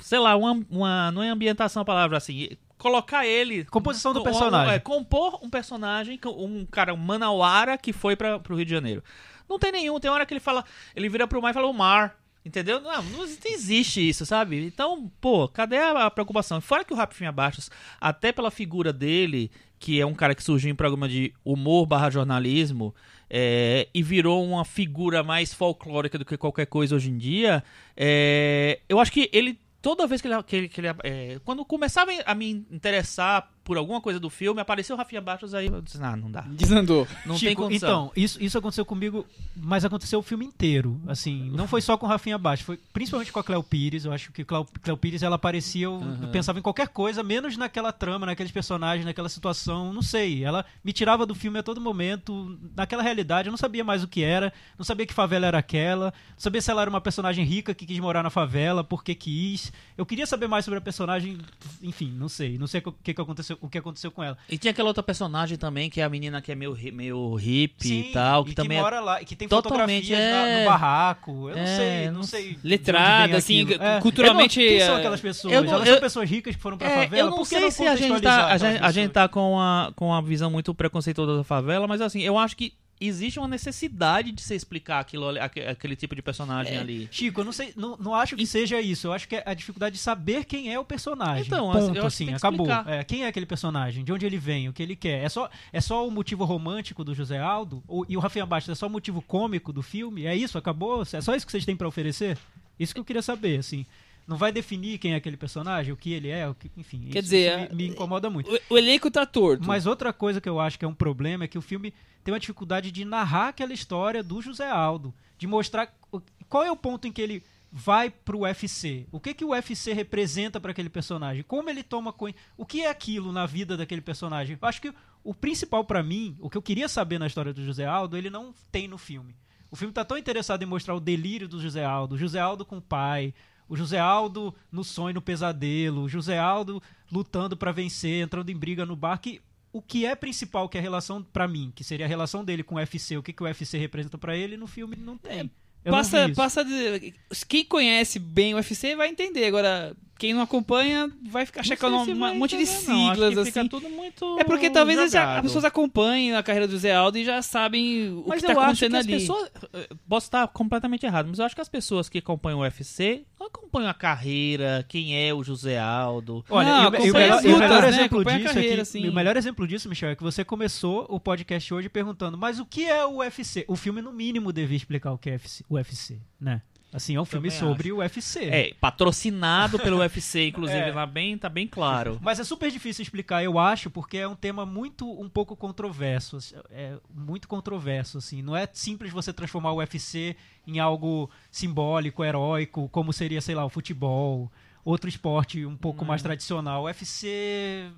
Sei 0.00 0.18
lá, 0.18 0.34
uma, 0.36 0.60
uma. 0.68 1.12
Não 1.12 1.22
é 1.22 1.28
ambientação 1.30 1.82
a 1.82 1.84
palavra 1.84 2.16
assim. 2.16 2.48
Colocar 2.82 3.24
ele. 3.24 3.64
Composição 3.66 4.12
do 4.12 4.18
com- 4.18 4.24
personagem. 4.24 4.74
é, 4.74 4.78
compor 4.80 5.38
um 5.40 5.48
personagem, 5.48 6.18
um 6.26 6.66
cara, 6.66 6.92
um 6.92 6.96
manauara 6.96 7.78
que 7.78 7.92
foi 7.92 8.16
para 8.16 8.40
pro 8.40 8.56
Rio 8.56 8.64
de 8.64 8.72
Janeiro. 8.72 9.04
Não 9.48 9.56
tem 9.56 9.70
nenhum. 9.70 10.00
Tem 10.00 10.10
hora 10.10 10.26
que 10.26 10.34
ele 10.34 10.40
fala. 10.40 10.64
Ele 10.96 11.08
vira 11.08 11.28
pro 11.28 11.40
mar 11.40 11.50
e 11.50 11.54
fala 11.54 11.68
o 11.68 11.72
mar. 11.72 12.18
Entendeu? 12.44 12.80
Não, 12.80 13.00
não 13.04 13.24
existe 13.24 14.08
isso, 14.08 14.26
sabe? 14.26 14.66
Então, 14.66 15.08
pô, 15.20 15.46
cadê 15.46 15.78
a, 15.78 16.06
a 16.06 16.10
preocupação? 16.10 16.60
Fora 16.60 16.84
que 16.84 16.92
o 16.92 16.96
Rafinha 16.96 17.30
Bastos, 17.30 17.70
até 18.00 18.32
pela 18.32 18.50
figura 18.50 18.92
dele, 18.92 19.48
que 19.78 20.00
é 20.00 20.04
um 20.04 20.12
cara 20.12 20.34
que 20.34 20.42
surgiu 20.42 20.68
em 20.68 20.74
programa 20.74 21.08
de 21.08 21.32
humor 21.44 21.86
barra 21.86 22.10
jornalismo, 22.10 22.92
é, 23.30 23.86
e 23.94 24.02
virou 24.02 24.44
uma 24.44 24.64
figura 24.64 25.22
mais 25.22 25.54
folclórica 25.54 26.18
do 26.18 26.24
que 26.24 26.36
qualquer 26.36 26.66
coisa 26.66 26.96
hoje 26.96 27.10
em 27.10 27.16
dia, 27.16 27.62
é, 27.96 28.80
eu 28.88 28.98
acho 28.98 29.12
que 29.12 29.30
ele 29.32 29.56
toda 29.82 30.06
vez 30.06 30.22
que 30.22 30.28
ele. 30.28 30.42
Que 30.44 30.56
ele, 30.56 30.68
que 30.68 30.80
ele 30.80 30.88
é, 31.02 31.38
quando 31.44 31.64
começava 31.64 32.10
a 32.24 32.34
me 32.34 32.50
interessar 32.70 33.51
por 33.64 33.76
alguma 33.76 34.00
coisa 34.00 34.18
do 34.18 34.28
filme, 34.28 34.60
apareceu 34.60 34.94
o 34.94 34.98
Rafinha 34.98 35.20
Bastos, 35.20 35.54
aí 35.54 35.66
eu 35.66 35.80
disse, 35.80 35.98
ah, 36.02 36.16
não 36.16 36.30
dá. 36.30 36.42
Desandou. 36.42 37.06
Não 37.24 37.38
tem 37.38 37.54
condição. 37.54 37.88
então, 37.88 38.12
isso, 38.16 38.42
isso 38.42 38.58
aconteceu 38.58 38.84
comigo, 38.84 39.26
mas 39.56 39.84
aconteceu 39.84 40.18
o 40.18 40.22
filme 40.22 40.44
inteiro. 40.44 41.00
Assim, 41.06 41.50
não 41.50 41.68
foi 41.68 41.80
só 41.80 41.96
com 41.96 42.06
Rafinha 42.06 42.36
Baixo, 42.36 42.64
foi 42.64 42.78
principalmente 42.92 43.32
com 43.32 43.38
a 43.38 43.44
Cleo 43.44 43.62
Pires. 43.62 44.04
Eu 44.04 44.12
acho 44.12 44.32
que 44.32 44.44
Cleo, 44.44 44.66
Cleo 44.82 44.96
Pires 44.96 45.22
ela 45.22 45.36
aparecia, 45.36 45.84
eu 45.84 46.00
pensava 46.32 46.58
em 46.58 46.62
qualquer 46.62 46.88
coisa, 46.88 47.22
menos 47.22 47.56
naquela 47.56 47.92
trama, 47.92 48.26
naqueles 48.26 48.50
personagens, 48.50 49.04
naquela 49.04 49.28
situação. 49.28 49.92
Não 49.92 50.02
sei. 50.02 50.44
Ela 50.44 50.64
me 50.82 50.92
tirava 50.92 51.24
do 51.24 51.34
filme 51.34 51.58
a 51.58 51.62
todo 51.62 51.80
momento, 51.80 52.58
naquela 52.74 53.02
realidade. 53.02 53.48
Eu 53.48 53.52
não 53.52 53.58
sabia 53.58 53.84
mais 53.84 54.02
o 54.02 54.08
que 54.08 54.22
era, 54.22 54.52
não 54.76 54.84
sabia 54.84 55.06
que 55.06 55.14
favela 55.14 55.46
era 55.46 55.58
aquela, 55.58 56.06
não 56.06 56.40
sabia 56.40 56.60
se 56.60 56.70
ela 56.70 56.82
era 56.82 56.90
uma 56.90 57.00
personagem 57.00 57.44
rica 57.44 57.74
que 57.74 57.86
quis 57.86 57.98
morar 57.98 58.22
na 58.22 58.30
favela, 58.30 58.82
porque 58.82 59.14
quis. 59.14 59.72
Eu 59.96 60.04
queria 60.04 60.26
saber 60.26 60.48
mais 60.48 60.64
sobre 60.64 60.78
a 60.78 60.80
personagem, 60.80 61.38
enfim, 61.82 62.10
não 62.10 62.28
sei. 62.28 62.58
Não 62.58 62.66
sei 62.66 62.82
o 62.84 62.92
que, 62.92 63.14
que 63.14 63.20
aconteceu, 63.20 63.51
o 63.60 63.68
que 63.68 63.78
aconteceu 63.78 64.10
com 64.10 64.22
ela. 64.22 64.36
E 64.48 64.56
tinha 64.58 64.70
aquela 64.70 64.88
outra 64.88 65.02
personagem 65.02 65.56
também, 65.58 65.88
que 65.90 66.00
é 66.00 66.04
a 66.04 66.08
menina 66.08 66.40
que 66.40 66.50
é 66.52 66.54
meio, 66.54 66.76
meio 66.92 67.34
hippie 67.34 67.88
Sim, 67.88 68.00
e 68.00 68.12
tal, 68.12 68.44
que 68.44 68.52
e 68.52 68.54
também 68.54 68.76
que 68.78 68.80
é 68.80 68.82
mora 68.82 69.00
lá, 69.00 69.22
e 69.22 69.24
que 69.24 69.34
tem 69.36 69.48
totalmente, 69.48 70.06
fotografias 70.08 70.18
na- 70.42 70.48
é. 70.48 70.64
no 70.64 70.70
barraco. 70.70 71.48
Eu 71.50 71.56
não 71.56 71.62
É, 71.62 71.76
sei, 71.76 72.06
não, 72.06 72.12
não 72.14 72.22
sei. 72.22 72.58
Letrada, 72.62 73.36
assim. 73.36 73.66
É. 73.78 74.00
culturalmente, 74.00 74.60
Eu 74.60 74.66
não- 74.70 74.76
quem 74.78 74.86
são 74.86 74.94
é, 74.94 74.98
aquelas 74.98 75.20
pessoas? 75.20 75.54
eu 75.54 75.62
não- 75.64 75.72
Elas 75.74 75.86
eu- 75.88 75.92
são 75.94 76.00
pessoas 76.02 76.30
ricas 76.30 76.56
que 76.56 76.62
foram 76.62 76.76
pra 76.78 76.88
É, 76.88 76.94
favela? 77.04 77.22
eu 77.22 77.30
não 77.30 77.38
Por 77.38 77.46
sei 77.46 77.70
se 77.70 77.86
a 77.86 77.96
gente 77.96 78.20
tá, 78.20 78.46
a 78.46 78.56
gente, 78.56 78.82
a 78.82 78.90
gente 78.90 79.10
tá 79.10 79.28
com 79.28 79.58
a, 79.60 79.92
com 79.96 80.12
a 80.14 80.20
visão 80.20 80.50
muito 80.50 80.74
preconceituosa 80.74 81.36
da 81.38 81.44
favela, 81.44 81.86
mas 81.86 82.00
assim, 82.00 82.20
eu 82.22 82.38
acho 82.38 82.56
que 82.56 82.72
existe 83.06 83.38
uma 83.38 83.48
necessidade 83.48 84.32
de 84.32 84.40
se 84.42 84.54
explicar 84.54 85.00
aquilo, 85.00 85.26
aquele 85.38 85.96
tipo 85.96 86.14
de 86.14 86.22
personagem 86.22 86.76
ali. 86.76 87.08
Chico, 87.10 87.40
eu 87.40 87.44
não 87.44 87.52
sei, 87.52 87.72
não, 87.76 87.96
não 87.98 88.14
acho 88.14 88.36
que 88.36 88.46
seja 88.46 88.80
isso. 88.80 89.06
Eu 89.08 89.12
acho 89.12 89.26
que 89.28 89.36
é 89.36 89.42
a 89.46 89.54
dificuldade 89.54 89.94
de 89.96 90.00
saber 90.00 90.44
quem 90.44 90.72
é 90.72 90.78
o 90.78 90.84
personagem. 90.84 91.44
Então, 91.46 91.66
Ponto, 91.72 91.76
eu 91.78 91.80
acho 91.82 91.92
que 91.92 91.98
assim, 92.06 92.24
tem 92.26 92.34
que 92.34 92.38
acabou. 92.38 92.66
É, 92.86 93.04
quem 93.04 93.24
é 93.24 93.26
aquele 93.28 93.46
personagem? 93.46 94.04
De 94.04 94.12
onde 94.12 94.26
ele 94.26 94.38
vem? 94.38 94.68
O 94.68 94.72
que 94.72 94.82
ele 94.82 94.96
quer? 94.96 95.24
É 95.24 95.28
só, 95.28 95.50
é 95.72 95.80
só 95.80 96.06
o 96.06 96.10
motivo 96.10 96.44
romântico 96.44 97.02
do 97.04 97.14
José 97.14 97.38
Aldo? 97.38 97.82
Ou- 97.86 98.04
e 98.08 98.16
o 98.16 98.20
Rafinha 98.20 98.46
Bastos 98.46 98.72
é 98.72 98.74
só 98.74 98.86
o 98.86 98.90
motivo 98.90 99.22
cômico 99.22 99.72
do 99.72 99.82
filme? 99.82 100.26
É 100.26 100.34
isso? 100.36 100.58
Acabou? 100.58 101.02
É 101.02 101.20
só 101.20 101.34
isso 101.34 101.44
que 101.46 101.52
vocês 101.52 101.64
têm 101.64 101.76
pra 101.76 101.88
oferecer? 101.88 102.38
Isso 102.78 102.94
que 102.94 103.00
eu 103.00 103.04
queria 103.04 103.22
saber, 103.22 103.58
assim. 103.58 103.84
Não 104.26 104.36
vai 104.36 104.52
definir 104.52 104.98
quem 104.98 105.14
é 105.14 105.16
aquele 105.16 105.36
personagem, 105.36 105.92
o 105.92 105.96
que 105.96 106.12
ele 106.12 106.28
é, 106.28 106.48
o 106.48 106.54
que, 106.54 106.70
enfim. 106.76 107.00
Quer 107.10 107.18
isso- 107.18 107.22
dizer, 107.22 107.60
isso 107.64 107.74
me, 107.74 107.76
me 107.88 107.88
incomoda 107.88 108.30
muito. 108.30 108.48
O, 108.70 108.74
o 108.74 108.78
elenco 108.78 109.10
tá 109.10 109.26
torto. 109.26 109.66
Mas 109.66 109.84
outra 109.84 110.12
coisa 110.12 110.40
que 110.40 110.48
eu 110.48 110.60
acho 110.60 110.78
que 110.78 110.84
é 110.84 110.88
um 110.88 110.94
problema 110.94 111.44
é 111.44 111.48
que 111.48 111.58
o 111.58 111.62
filme 111.62 111.92
tem 112.24 112.32
uma 112.32 112.40
dificuldade 112.40 112.90
de 112.90 113.04
narrar 113.04 113.48
aquela 113.48 113.72
história 113.72 114.22
do 114.22 114.40
José 114.40 114.68
Aldo, 114.70 115.14
de 115.38 115.46
mostrar 115.46 115.92
o- 116.10 116.20
qual 116.48 116.64
é 116.64 116.70
o 116.70 116.76
ponto 116.76 117.06
em 117.06 117.12
que 117.12 117.20
ele 117.22 117.42
vai 117.70 118.10
pro 118.10 118.40
UFC? 118.40 119.06
O 119.10 119.18
que 119.18 119.32
que 119.34 119.44
o 119.44 119.48
UFC 119.50 119.92
representa 119.92 120.60
para 120.60 120.70
aquele 120.72 120.90
personagem? 120.90 121.42
Como 121.42 121.70
ele 121.70 121.82
toma? 121.82 122.14
O 122.56 122.66
que 122.66 122.82
é 122.82 122.90
aquilo 122.90 123.32
na 123.32 123.46
vida 123.46 123.76
daquele 123.76 124.00
personagem? 124.02 124.58
Eu 124.60 124.68
acho 124.68 124.80
que 124.80 124.92
o 125.24 125.34
principal 125.34 125.84
para 125.84 126.02
mim, 126.02 126.36
o 126.40 126.50
que 126.50 126.58
eu 126.58 126.62
queria 126.62 126.88
saber 126.88 127.18
na 127.18 127.26
história 127.26 127.52
do 127.52 127.64
José 127.64 127.86
Aldo, 127.86 128.16
ele 128.16 128.28
não 128.28 128.52
tem 128.70 128.86
no 128.86 128.98
filme. 128.98 129.34
O 129.70 129.76
filme 129.76 129.94
tá 129.94 130.04
tão 130.04 130.18
interessado 130.18 130.62
em 130.62 130.66
mostrar 130.66 130.94
o 130.94 131.00
delírio 131.00 131.48
do 131.48 131.58
José 131.60 131.82
Aldo, 131.84 132.14
o 132.14 132.18
José 132.18 132.38
Aldo 132.38 132.64
com 132.64 132.76
o 132.76 132.82
pai, 132.82 133.32
o 133.66 133.74
José 133.74 133.98
Aldo 133.98 134.54
no 134.70 134.84
sonho, 134.84 135.14
no 135.14 135.22
pesadelo, 135.22 136.02
o 136.02 136.08
José 136.10 136.38
Aldo 136.38 136.82
lutando 137.10 137.56
para 137.56 137.72
vencer, 137.72 138.22
entrando 138.22 138.50
em 138.50 138.56
briga 138.56 138.84
no 138.84 138.94
bar, 138.94 139.16
que 139.18 139.40
o 139.72 139.80
que 139.80 140.04
é 140.04 140.14
principal, 140.14 140.68
que 140.68 140.76
é 140.76 140.80
a 140.80 140.82
relação 140.82 141.22
para 141.22 141.48
mim, 141.48 141.72
que 141.74 141.82
seria 141.82 142.06
a 142.06 142.08
relação 142.08 142.44
dele 142.44 142.62
com 142.62 142.74
o 142.74 142.78
UFC, 142.78 143.16
o 143.16 143.22
que, 143.22 143.32
que 143.32 143.42
o 143.42 143.46
UFC 143.46 143.78
representa 143.78 144.18
para 144.18 144.36
ele, 144.36 144.56
no 144.56 144.66
filme 144.66 144.96
não 144.96 145.16
tem. 145.16 145.50
Não 145.84 145.92
passa, 145.92 146.28
passa 146.34 146.64
de, 146.64 147.14
quem 147.48 147.64
conhece 147.64 148.18
bem 148.18 148.54
o 148.54 148.56
UFC 148.56 148.94
vai 148.94 149.08
entender. 149.08 149.46
Agora, 149.46 149.96
quem 150.22 150.32
não 150.34 150.40
acompanha 150.42 151.10
vai 151.28 151.44
ficar 151.44 151.62
Não 151.90 152.04
vai 152.16 152.30
um 152.32 152.38
monte 152.38 152.56
de 152.56 152.64
não. 152.64 152.66
Siglas 153.12 153.34
que 153.34 153.40
assim. 153.40 153.50
Fica 153.50 153.68
tudo 153.68 153.88
muito 153.90 154.38
É 154.38 154.44
porque 154.44 154.70
talvez 154.70 154.96
jogado. 155.10 155.38
as 155.38 155.42
pessoas 155.42 155.64
acompanhem 155.64 156.32
a 156.36 156.42
carreira 156.44 156.68
do 156.68 156.78
Zé 156.78 156.94
Aldo 156.94 157.18
e 157.18 157.24
já 157.24 157.42
sabem 157.42 158.08
o 158.08 158.24
Mas 158.28 158.40
que 158.40 158.46
tá 158.46 158.52
eu 158.52 158.60
acho 158.60 158.78
que 158.78 158.84
acontecendo 158.84 158.94
as 158.94 159.04
ali. 159.04 159.12
pessoas. 159.14 159.50
eh, 159.74 159.88
Posso 160.08 160.26
estar 160.28 160.46
completamente 160.46 161.04
errado, 161.04 161.26
mas 161.28 161.40
eu 161.40 161.44
acho 161.44 161.56
que 161.56 161.60
as 161.60 161.68
pessoas 161.68 162.08
que 162.08 162.18
acompanham 162.18 162.60
o 162.60 162.62
UFC 162.62 163.24
não 163.40 163.48
acompanham 163.48 163.90
a 163.90 163.94
carreira, 163.94 164.84
quem 164.88 165.16
é 165.26 165.34
o 165.34 165.42
José 165.42 165.76
Aldo. 165.78 166.44
Olha, 166.48 166.68
Não, 166.68 166.84
e 167.04 167.10
o- 167.10 167.12
melhor, 167.14 167.38
as 167.38 167.44
o 167.44 167.48
lutas, 167.48 167.58
melhor 167.60 167.82
né? 167.82 167.88
exemplo 167.88 168.20
Acompanha 168.20 168.38
disso 168.38 168.54
carreira, 168.54 168.72
é 168.72 168.76
que, 168.76 168.80
assim. 168.82 169.08
o 169.08 169.12
melhor 169.12 169.36
exemplo 169.36 169.66
disso, 169.66 169.88
Michel, 169.88 170.10
é 170.10 170.14
que 170.14 170.22
você 170.22 170.44
começou 170.44 171.04
o 171.08 171.18
podcast 171.18 171.74
hoje 171.74 171.88
perguntando, 171.88 172.38
mas 172.38 172.60
o 172.60 172.64
que 172.64 172.84
é 172.88 173.04
o 173.04 173.16
UFC? 173.16 173.64
O 173.66 173.74
filme 173.74 174.00
no 174.00 174.12
mínimo 174.12 174.52
devia 174.52 174.76
explicar 174.76 175.10
o 175.10 175.18
que 175.18 175.30
é 175.30 175.32
UFC, 175.32 175.64
o 175.68 175.74
UFC, 175.74 176.20
né? 176.40 176.62
Assim, 176.92 177.16
é 177.16 177.20
um 177.20 177.24
filme 177.24 177.48
Também 177.48 177.58
sobre 177.58 177.88
acho. 177.88 177.94
o 177.96 177.98
UFC. 178.00 178.44
É, 178.44 178.74
patrocinado 178.78 179.78
pelo 179.78 179.96
UFC, 180.04 180.48
inclusive, 180.48 180.78
É. 180.78 180.92
lá 180.92 181.06
bem, 181.06 181.38
tá 181.38 181.48
bem 181.48 181.66
claro. 181.66 182.18
Mas 182.20 182.38
é 182.38 182.44
super 182.44 182.70
difícil 182.70 183.02
explicar, 183.02 183.42
eu 183.42 183.58
acho, 183.58 183.88
porque 183.88 184.18
é 184.18 184.28
um 184.28 184.34
tema 184.36 184.66
muito, 184.66 185.10
um 185.10 185.28
pouco 185.28 185.56
controverso. 185.56 186.36
É 186.70 186.98
muito 187.14 187.48
controverso, 187.48 188.18
assim. 188.18 188.42
Não 188.42 188.54
é 188.54 188.68
simples 188.74 189.10
você 189.10 189.32
transformar 189.32 189.72
o 189.72 189.76
UFC 189.78 190.36
em 190.66 190.80
algo 190.80 191.30
simbólico, 191.50 192.22
heróico, 192.22 192.88
como 192.90 193.10
seria, 193.10 193.40
sei 193.40 193.54
lá, 193.54 193.64
o 193.64 193.70
futebol, 193.70 194.52
outro 194.84 195.08
esporte 195.08 195.64
um 195.64 195.76
pouco 195.76 196.04
mais 196.04 196.20
tradicional. 196.22 196.82
O 196.82 196.84
UFC, 196.84 197.90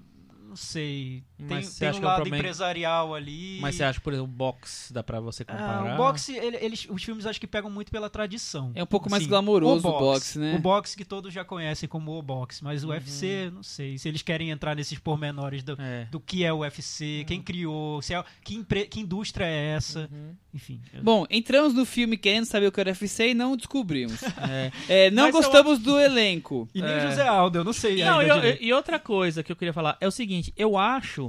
não 0.49 0.55
sei. 0.55 1.25
Tem, 1.37 1.47
Mas 1.49 1.77
tem 1.77 1.89
acha 1.89 1.99
um 1.99 2.01
que 2.01 2.05
é 2.07 2.09
o 2.09 2.11
lado 2.11 2.17
problema- 2.23 2.37
empresarial 2.39 3.13
ali. 3.15 3.59
Mas 3.61 3.75
você 3.75 3.83
acha, 3.83 4.01
por 4.01 4.13
exemplo, 4.13 4.31
o 4.33 4.37
boxe 4.37 4.93
dá 4.93 5.03
pra 5.03 5.19
você 5.19 5.43
Ah, 5.43 5.53
comparar? 5.53 5.95
o 5.95 5.97
boxe, 5.97 6.37
ele- 6.37 6.57
eles, 6.59 6.87
os 6.89 7.03
filmes 7.03 7.27
acho 7.27 7.41
que 7.41 7.47
pegam 7.47 7.69
muito 7.69 7.91
pela 7.91 8.09
tradição. 8.09 8.71
É 8.75 8.83
um 8.83 8.87
pouco 8.87 9.11
mais 9.11 9.23
Assim, 9.25 9.31
glamouroso 9.31 9.87
o 9.89 9.99
boxe, 9.99 10.39
né? 10.39 10.55
O 10.55 10.61
boxe 10.61 10.97
que 10.97 11.05
todos 11.05 11.35
já 11.35 11.45
conhecem 11.45 11.89
como 11.89 12.17
o 12.17 12.23
boxe, 12.23 12.63
mas 12.63 12.85
o 12.85 12.87
Uhum. 12.87 12.93
UFC, 12.95 13.51
não 13.53 13.65
sei. 13.65 13.99
Se 13.99 14.09
eles 14.09 14.23
querem 14.23 14.51
entrar 14.51 14.77
nesses 14.77 14.99
pormenores 14.99 15.65
do, 15.65 15.77
É. 15.81 16.07
do 16.11 16.21
que 16.21 16.45
é 16.45 16.53
o 16.53 16.59
UFC, 16.59 17.25
quem 17.27 17.43
criou, 17.43 18.01
se 18.01 18.15
é, 18.15 18.25
que, 18.45 18.55
empre- 18.55 18.87
que 18.87 19.01
indústria 19.01 19.45
é 19.45 19.75
essa, 19.75 20.09
Uhum. 20.13 20.35
enfim. 20.55 20.81
eu- 20.93 21.03
Bom, 21.03 21.27
entramos 21.29 21.75
no 21.75 21.85
filme 21.85 22.17
querendo 22.17 22.45
saber 22.45 22.69
o 22.69 22.73
que 22.73 22.81
era 22.81 22.91
UFC 22.91 23.31
e 23.31 23.35
não 23.35 23.57
descobrimos. 23.57 24.21
É. 24.55 24.71
É, 24.89 25.11
não 25.11 25.25
Mas 25.25 25.35
eu- 25.35 25.41
gostamos 25.43 25.79
do 25.81 25.99
elenco. 25.99 26.69
E 26.73 26.81
nem 26.81 26.93
É. 26.93 26.99
o 26.99 27.01
José 27.11 27.27
Aldo, 27.27 27.59
eu 27.59 27.65
não 27.65 27.73
sei 27.73 28.05
Não, 28.05 28.23
e, 28.23 28.59
e 28.61 28.73
outra 28.73 28.99
coisa 29.01 29.43
que 29.43 29.51
eu 29.51 29.57
queria 29.57 29.73
falar 29.73 29.97
é 30.01 30.07
o 30.07 30.11
seguinte: 30.13 30.53
eu 30.57 30.77
acho 30.79 31.25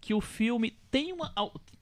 que 0.00 0.14
o 0.14 0.20
filme 0.20 0.74
tem 0.90 1.12
uma. 1.12 1.32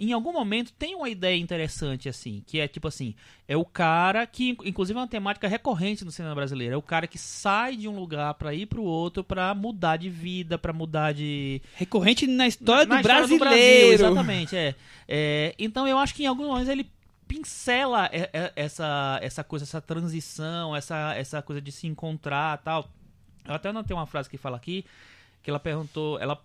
Em 0.01 0.12
algum 0.12 0.33
momento 0.33 0.73
tem 0.73 0.95
uma 0.95 1.09
ideia 1.09 1.37
interessante, 1.37 2.09
assim, 2.09 2.43
que 2.47 2.59
é 2.59 2.66
tipo 2.66 2.89
assim: 2.89 3.14
é 3.47 3.57
o 3.57 3.64
cara 3.64 4.27
que, 4.27 4.57
inclusive, 4.64 4.99
é 4.99 5.03
uma 5.03 5.09
temática 5.09 5.47
recorrente 5.47 6.05
no 6.05 6.11
cinema 6.11 6.35
brasileiro. 6.35 6.75
É 6.75 6.77
o 6.77 6.83
cara 6.83 7.07
que 7.07 7.16
sai 7.19 7.77
de 7.77 7.87
um 7.89 7.97
lugar 7.99 8.35
pra 8.35 8.53
ir 8.53 8.66
pro 8.66 8.83
outro 8.83 9.23
pra 9.23 9.55
mudar 9.55 9.97
de 9.97 10.11
vida, 10.11 10.59
pra 10.59 10.73
mudar 10.73 11.12
de. 11.12 11.62
Recorrente 11.75 12.27
na 12.27 12.47
história 12.49 12.87
Na 12.87 12.97
do 12.97 13.01
história 13.01 13.29
do 13.29 13.39
brasileiro. 13.39 13.99
Brasil, 13.99 14.07
exatamente, 14.09 14.57
é. 14.57 14.75
É, 15.07 15.55
Então 15.59 15.87
eu 15.87 15.97
acho 15.99 16.14
que 16.14 16.25
em 16.25 16.27
alguns 16.27 16.47
momentos 16.49 16.69
ele 16.69 16.91
pincela 17.27 18.09
e- 18.12 18.21
e- 18.23 18.53
essa, 18.57 19.19
essa 19.23 19.45
coisa, 19.45 19.64
essa 19.64 19.81
transição, 19.81 20.75
essa, 20.75 21.14
essa 21.14 21.43
coisa 21.43 21.61
de 21.61 21.71
se 21.71 21.87
encontrar 21.87 22.59
tal. 22.59 22.89
Eu 23.47 23.55
até 23.55 23.73
não 23.73 23.85
tenho 23.85 23.99
uma 24.01 24.07
frase 24.07 24.29
que 24.29 24.37
fala 24.39 24.57
aqui, 24.57 24.85
que 25.43 25.51
ela 25.51 25.59
perguntou, 25.61 26.18
ela, 26.18 26.39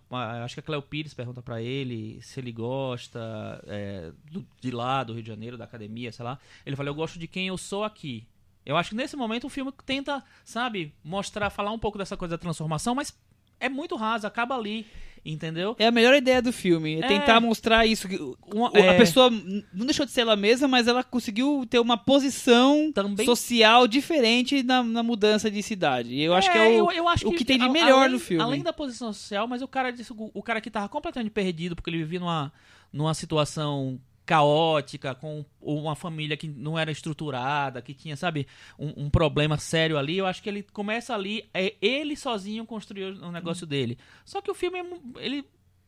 acho 0.44 0.54
que 0.54 0.60
a 0.60 0.62
Cleo 0.62 0.80
Pires 0.82 1.12
pergunta 1.14 1.42
pra 1.42 1.60
ele 1.60 2.20
se 2.22 2.40
ele 2.40 2.52
gosta 2.52 3.62
é, 3.66 4.12
do- 4.30 4.46
de 4.60 4.70
lá, 4.70 5.02
do 5.04 5.12
Rio 5.12 5.22
de 5.22 5.28
Janeiro, 5.28 5.56
da 5.58 5.64
academia, 5.64 6.10
sei 6.12 6.24
lá. 6.24 6.38
Ele 6.64 6.76
fala, 6.76 6.88
eu 6.88 6.94
gosto 6.94 7.18
de 7.18 7.26
quem 7.26 7.48
eu 7.48 7.58
sou 7.58 7.84
aqui. 7.84 8.26
Eu 8.64 8.76
acho 8.76 8.90
que 8.90 8.96
nesse 8.96 9.14
momento 9.16 9.46
o 9.46 9.50
filme 9.50 9.72
tenta, 9.84 10.22
sabe, 10.44 10.94
mostrar, 11.04 11.50
falar 11.50 11.70
um 11.72 11.78
pouco 11.78 11.98
dessa 11.98 12.16
coisa 12.16 12.34
da 12.36 12.38
transformação, 12.40 12.94
mas 12.94 13.14
é 13.60 13.68
muito 13.68 13.94
raso, 13.96 14.26
acaba 14.26 14.54
ali, 14.56 14.86
entendeu? 15.24 15.74
É 15.78 15.86
a 15.86 15.90
melhor 15.90 16.14
ideia 16.14 16.42
do 16.42 16.52
filme. 16.52 16.96
É 16.96 17.04
É. 17.04 17.08
tentar 17.08 17.40
mostrar 17.40 17.86
isso. 17.86 18.06
que 18.08 18.18
uma- 18.54 18.70
É. 18.74 18.90
A 18.90 18.94
pessoa 18.96 19.30
não 19.30 19.86
deixou 19.86 20.04
de 20.04 20.12
ser 20.12 20.20
ela 20.22 20.36
mesma, 20.36 20.68
mas 20.68 20.86
ela 20.86 21.02
conseguiu 21.02 21.64
ter 21.68 21.78
uma 21.78 21.96
posição 21.96 22.90
Também- 22.92 23.24
social 23.24 23.86
diferente 23.88 24.62
na, 24.62 24.82
na 24.82 25.02
mudança 25.02 25.50
de 25.50 25.62
cidade. 25.62 26.12
E 26.14 26.22
eu 26.22 26.34
acho 26.34 26.50
que 26.52 26.58
é 26.58 26.68
o, 26.68 26.90
eu- 26.90 26.92
eu 26.92 27.08
acho 27.08 27.26
o 27.28 27.32
que 27.32 27.44
tem 27.44 27.58
de 27.58 27.68
melhor 27.68 28.00
além- 28.02 28.10
no 28.12 28.18
filme. 28.18 28.42
Além 28.42 28.62
da 28.62 28.72
posição 28.72 29.12
social, 29.12 29.48
mas 29.48 29.62
o 29.62 29.68
cara 29.68 29.90
disse, 29.90 30.12
o 30.12 30.30
o 30.34 30.42
cara 30.42 30.60
que 30.60 30.70
tava 30.70 30.88
completamente 30.88 31.30
perdido, 31.32 31.74
porque 31.76 31.88
ele 31.90 31.98
vivia 31.98 32.20
numa, 32.20 32.52
numa 32.92 33.14
situação 33.14 33.98
caótica, 34.26 35.14
com 35.14 35.44
uma 35.60 35.94
família 35.94 36.36
que 36.36 36.48
não 36.48 36.78
era 36.78 36.90
estruturada, 36.90 37.82
que 37.82 37.92
tinha, 37.92 38.16
sabe, 38.16 38.46
um, 38.78 39.04
um 39.04 39.10
problema 39.10 39.58
sério 39.58 39.98
ali, 39.98 40.16
eu 40.18 40.26
acho 40.26 40.42
que 40.42 40.48
ele 40.48 40.62
começa 40.62 41.14
ali, 41.14 41.48
é 41.52 41.74
ele 41.80 42.16
sozinho 42.16 42.64
construiu 42.64 43.14
o 43.22 43.30
negócio 43.30 43.66
dele. 43.66 43.98
Só 44.24 44.40
que 44.40 44.50
o 44.50 44.54
filme, 44.54 44.78
é 44.78 44.84
ele 45.18 45.44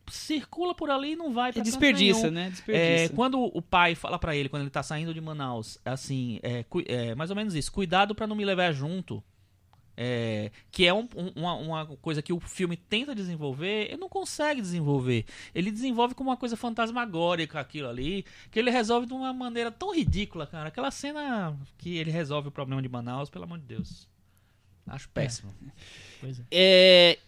circula 0.08 0.74
por 0.74 0.90
ali 0.90 1.12
e 1.12 1.16
não 1.16 1.32
vai 1.32 1.52
pra 1.52 1.60
É 1.60 1.64
desperdiça, 1.64 2.30
né? 2.30 2.46
É, 2.46 2.50
Desperdiça. 2.50 3.14
quando 3.14 3.40
o 3.42 3.62
pai 3.62 3.94
fala 3.94 4.18
pra 4.18 4.36
ele, 4.36 4.48
quando 4.48 4.62
ele 4.62 4.70
tá 4.70 4.82
saindo 4.82 5.12
de 5.12 5.20
Manaus, 5.20 5.78
assim, 5.84 6.38
é, 6.42 6.64
é, 6.86 7.14
mais 7.14 7.30
ou 7.30 7.36
menos 7.36 7.54
isso, 7.54 7.72
cuidado 7.72 8.14
pra 8.14 8.26
não 8.26 8.36
me 8.36 8.44
levar 8.44 8.72
junto, 8.72 9.22
é, 9.96 10.50
que 10.70 10.86
é 10.86 10.92
um- 10.92 11.08
um- 11.16 11.32
uma, 11.36 11.54
uma 11.54 11.86
coisa 11.96 12.20
que 12.20 12.32
o 12.32 12.38
filme 12.40 12.76
tenta 12.76 13.14
desenvolver, 13.14 13.86
ele 13.88 13.96
não 13.96 14.08
consegue 14.08 14.60
desenvolver. 14.60 15.24
Ele 15.54 15.70
desenvolve 15.70 16.14
como 16.14 16.30
uma 16.30 16.36
coisa 16.36 16.56
fantasmagórica 16.56 17.58
aquilo 17.58 17.88
ali, 17.88 18.24
que 18.50 18.58
ele 18.58 18.70
resolve 18.70 19.06
de 19.06 19.12
uma 19.14 19.32
maneira 19.32 19.70
tão 19.70 19.94
ridícula, 19.94 20.46
cara. 20.46 20.68
Aquela 20.68 20.90
cena 20.90 21.56
que 21.78 21.96
ele 21.96 22.10
resolve 22.10 22.48
o 22.48 22.52
problema 22.52 22.82
de 22.82 22.88
Manaus, 22.88 23.30
pelo 23.30 23.44
amor 23.44 23.58
de 23.58 23.64
Deus. 23.64 24.06
Acho 24.86 25.08
péssimo. 25.08 25.52
Pois 26.20 26.38
é. 26.38 26.42
É, 26.50 27.18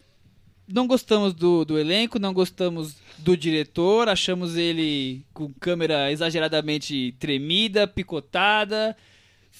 não 0.68 0.86
gostamos 0.86 1.32
do, 1.32 1.64
do 1.64 1.78
elenco, 1.78 2.18
não 2.18 2.32
gostamos 2.34 2.96
do 3.18 3.36
diretor, 3.36 4.08
achamos 4.08 4.54
ele 4.56 5.24
com 5.32 5.52
câmera 5.54 6.12
exageradamente 6.12 7.16
tremida, 7.18 7.88
picotada, 7.88 8.96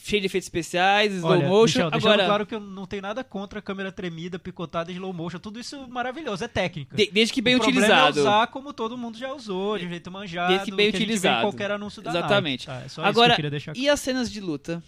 cheio 0.04 0.20
de 0.20 0.26
efeitos 0.26 0.46
especiais, 0.46 1.12
slow 1.14 1.30
Olha, 1.32 1.46
motion. 1.48 1.84
Michel, 1.86 1.98
Agora, 1.98 2.24
claro 2.26 2.46
que 2.46 2.54
eu 2.54 2.60
não 2.60 2.86
tenho 2.86 3.02
nada 3.02 3.22
contra 3.24 3.58
a 3.58 3.62
câmera 3.62 3.90
tremida, 3.92 4.38
picotada 4.38 4.90
slow 4.92 5.12
motion. 5.12 5.38
Tudo 5.38 5.58
isso 5.60 5.86
maravilhoso, 5.88 6.44
é 6.44 6.48
técnica. 6.48 6.96
de- 6.96 7.10
desde 7.12 7.32
que 7.34 7.42
bem 7.42 7.56
o 7.56 7.58
problema 7.58 7.80
utilizado. 7.82 8.18
É 8.18 8.22
usar 8.22 8.46
como 8.48 8.72
todo 8.72 8.96
mundo 8.96 9.18
já 9.18 9.32
usou, 9.32 9.78
de 9.78 9.86
um 9.86 9.88
jeito 9.88 10.10
manjado, 10.10 10.48
Desde 10.54 10.70
que 10.70 10.76
bem 10.76 10.86
em 10.86 10.90
utilizado. 10.90 11.42
qualquer 11.42 11.70
anúncio 11.70 12.00
da 12.02 12.10
Exatamente. 12.10 12.66
Nike. 12.68 12.80
Tá, 12.80 12.84
é 12.86 12.88
só 12.88 13.02
isso 13.02 13.02
que 13.02 13.06
Agora, 13.08 13.32
eu 13.32 13.36
queria 13.36 13.50
deixar 13.50 13.76
e 13.76 13.88
as 13.88 14.00
cenas 14.00 14.30
de 14.30 14.40
luta? 14.40 14.82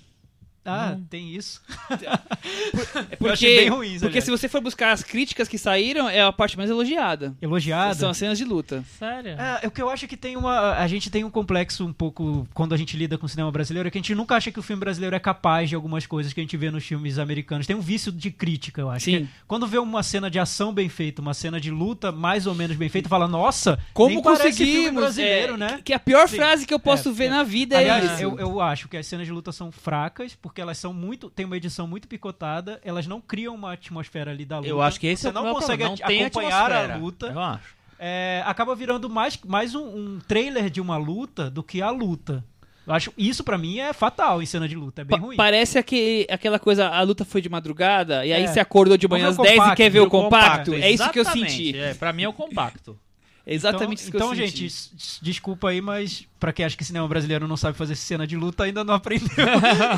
Ah, 0.65 0.91
Não. 0.91 1.05
tem 1.05 1.35
isso. 1.35 1.61
É 1.91 3.17
Eu 3.21 3.33
achei 3.33 3.57
bem 3.61 3.69
ruins, 3.69 4.01
Porque 4.01 4.19
aliás. 4.19 4.25
se 4.25 4.31
você 4.31 4.49
for 4.49 4.61
buscar 4.61 4.93
as 4.93 5.03
críticas 5.03 5.49
que 5.49 5.59
saíram, 5.59 6.09
é 6.09 6.21
a 6.23 6.33
parte 6.33 6.57
mais 6.57 6.69
elogiada. 6.71 7.35
Elogiada. 7.41 7.95
São 7.95 8.11
as 8.11 8.17
cenas 8.17 8.39
de 8.39 8.45
luta. 8.45 8.85
Sério? 8.99 9.33
É, 9.33 9.67
o 9.67 9.71
que 9.71 9.81
eu 9.81 9.89
acho 9.91 10.07
que 10.07 10.17
tem 10.17 10.37
uma. 10.37 10.73
A 10.77 10.87
gente 10.87 11.11
tem 11.11 11.25
um 11.25 11.31
complexo 11.31 11.85
um 11.87 11.93
pouco 11.93 12.47
quando 12.55 12.75
a 12.75 12.77
gente 12.77 12.97
lida 12.97 13.17
com 13.19 13.27
o 13.27 13.29
cinema 13.29 13.51
brasileiro, 13.51 13.89
é 13.89 13.91
que 13.91 13.99
a 13.99 14.01
gente 14.01 14.15
nunca 14.15 14.37
acha 14.37 14.51
que 14.51 14.59
o 14.59 14.63
filme 14.63 14.81
brasileiro 14.81 15.15
é 15.17 15.19
capaz 15.19 15.69
de 15.69 15.75
algumas 15.75 16.07
coisas 16.07 16.33
que 16.33 16.41
a 16.41 16.43
gente 16.43 16.57
vê 16.57 16.71
nos 16.71 16.85
filmes 16.85 17.19
americanos. 17.19 17.67
Tem 17.67 17.77
um 17.77 17.81
vício 17.81 18.13
de 18.13 18.31
crítica, 18.31 18.81
eu 18.81 18.91
acho. 18.91 19.05
Sim. 19.07 19.25
que 19.27 19.29
quando 19.47 19.67
vê 19.67 19.79
uma 19.79 20.03
cena 20.03 20.31
de 20.31 20.39
ação 20.39 20.73
bem 20.73 20.89
feita, 20.89 21.21
uma 21.23 21.35
cena 21.35 21.61
de 21.61 21.71
luta 21.71 22.13
mais 22.13 22.47
ou 22.47 22.55
menos 22.55 22.77
bem 22.77 22.89
feita, 22.89 23.09
fala, 23.09 23.27
nossa, 23.29 23.79
Como 23.93 24.23
conseguimos? 24.23 25.01
brasileiro, 25.03 25.55
é, 25.55 25.57
né? 25.57 25.81
Que 25.85 25.93
a 25.93 25.99
pior 25.99 26.29
Sim. 26.29 26.37
frase 26.37 26.67
que 26.67 26.75
eu 26.75 26.81
posso 26.81 27.09
É, 27.09 27.13
ver 27.13 27.25
é. 27.27 27.31
na 27.31 27.43
vida 27.43 27.77
é 27.77 27.79
Aliás, 27.91 28.13
isso. 28.13 28.23
eu, 28.23 28.39
eu 28.39 28.61
acho 28.61 28.89
que 28.89 28.97
as 28.97 29.07
cenas 29.07 29.27
de 29.27 29.33
luta 29.33 29.53
são 29.53 29.71
fracas, 29.73 30.35
porque 30.41 30.50
elas 30.59 30.79
são 30.79 30.95
muito. 30.95 31.29
tem 31.29 31.45
uma 31.45 31.57
edição 31.59 31.87
muito 31.87 32.09
picotada, 32.09 32.81
elas 32.83 33.07
não 33.07 33.21
criam 33.21 33.55
uma 33.55 33.75
atmosfera 33.75 34.31
ali 34.31 34.47
da 34.47 34.57
luta. 34.57 34.69
Eu 34.71 34.81
acho 34.81 34.99
que 34.99 35.07
esse 35.07 35.23
Você 35.23 35.29
é 35.29 35.31
o 35.31 35.35
não 35.35 35.53
consegue 35.53 35.85
problema. 35.85 35.91
Não 36.01 36.07
tem 36.09 36.25
acompanhar 36.25 36.73
a 36.73 36.77
atmosfera. 36.79 36.97
luta. 36.97 37.27
Eu 37.27 37.41
acho. 37.41 37.75
é, 37.99 38.43
acaba 38.47 38.75
virando 38.75 39.11
mais, 39.11 39.39
mais 39.45 39.75
um, 39.75 39.85
um 39.85 40.19
trailer 40.27 40.71
de 40.71 40.81
uma 40.81 40.97
luta 40.97 41.51
do 41.51 41.63
que 41.63 41.83
a 41.83 41.91
luta. 41.91 42.43
Eu 42.87 42.95
acho 42.95 43.13
isso 43.17 43.45
pra 43.45 43.59
mim 43.59 43.79
é 43.79 43.93
fatal 43.93 44.43
em 44.43 44.47
cena 44.47 44.67
de 44.67 44.75
luta, 44.75 45.03
é 45.03 45.05
bem 45.05 45.17
Pa- 45.19 45.25
ruim. 45.25 45.37
Parece 45.37 45.79
aquele, 45.79 46.27
aquela 46.31 46.59
coisa, 46.59 46.89
a 46.89 47.03
luta 47.03 47.25
foi 47.27 47.41
de 47.43 47.49
madrugada, 47.49 48.25
e 48.27 48.33
aí 48.33 48.43
É. 48.43 48.47
você 48.47 48.59
acordou 48.59 48.97
de 48.97 49.07
manhã 49.07 49.29
às 49.29 49.39
às 49.39 49.45
10 49.45 49.59
10 49.59 49.73
e 49.73 49.77
quer 49.77 49.91
ver 49.91 50.01
o 50.01 50.09
compacto. 50.11 50.73
É 50.75 50.91
isso 50.91 51.09
que 51.11 51.21
eu 51.21 51.25
senti. 51.27 51.77
É, 51.79 51.95
pra 51.95 52.13
mim 52.13 52.23
é 52.25 52.29
o 52.29 52.33
compacto. 52.33 52.99
É 53.47 53.55
exatamente 53.55 54.01
isso 54.01 54.11
que 54.11 54.17
então, 54.17 54.29
eu 54.29 54.35
Então, 54.35 54.47
senti. 54.47 54.59
gente, 54.59 54.67
s- 54.73 54.91
s- 54.97 55.19
desculpa 55.23 55.71
aí, 55.71 55.81
mas 55.81 56.27
pra 56.39 56.53
quem 56.53 56.65
acha 56.65 56.77
que 56.77 56.85
cinema 56.85 57.09
brasileiro 57.09 57.49
não 57.49 57.57
sabe 57.57 57.77
fazer 57.77 57.95
cena 57.97 58.27
de 58.27 58.37
luta, 58.37 58.65
ainda 58.65 58.85
não 58.85 58.95
aprendeu. 58.95 59.29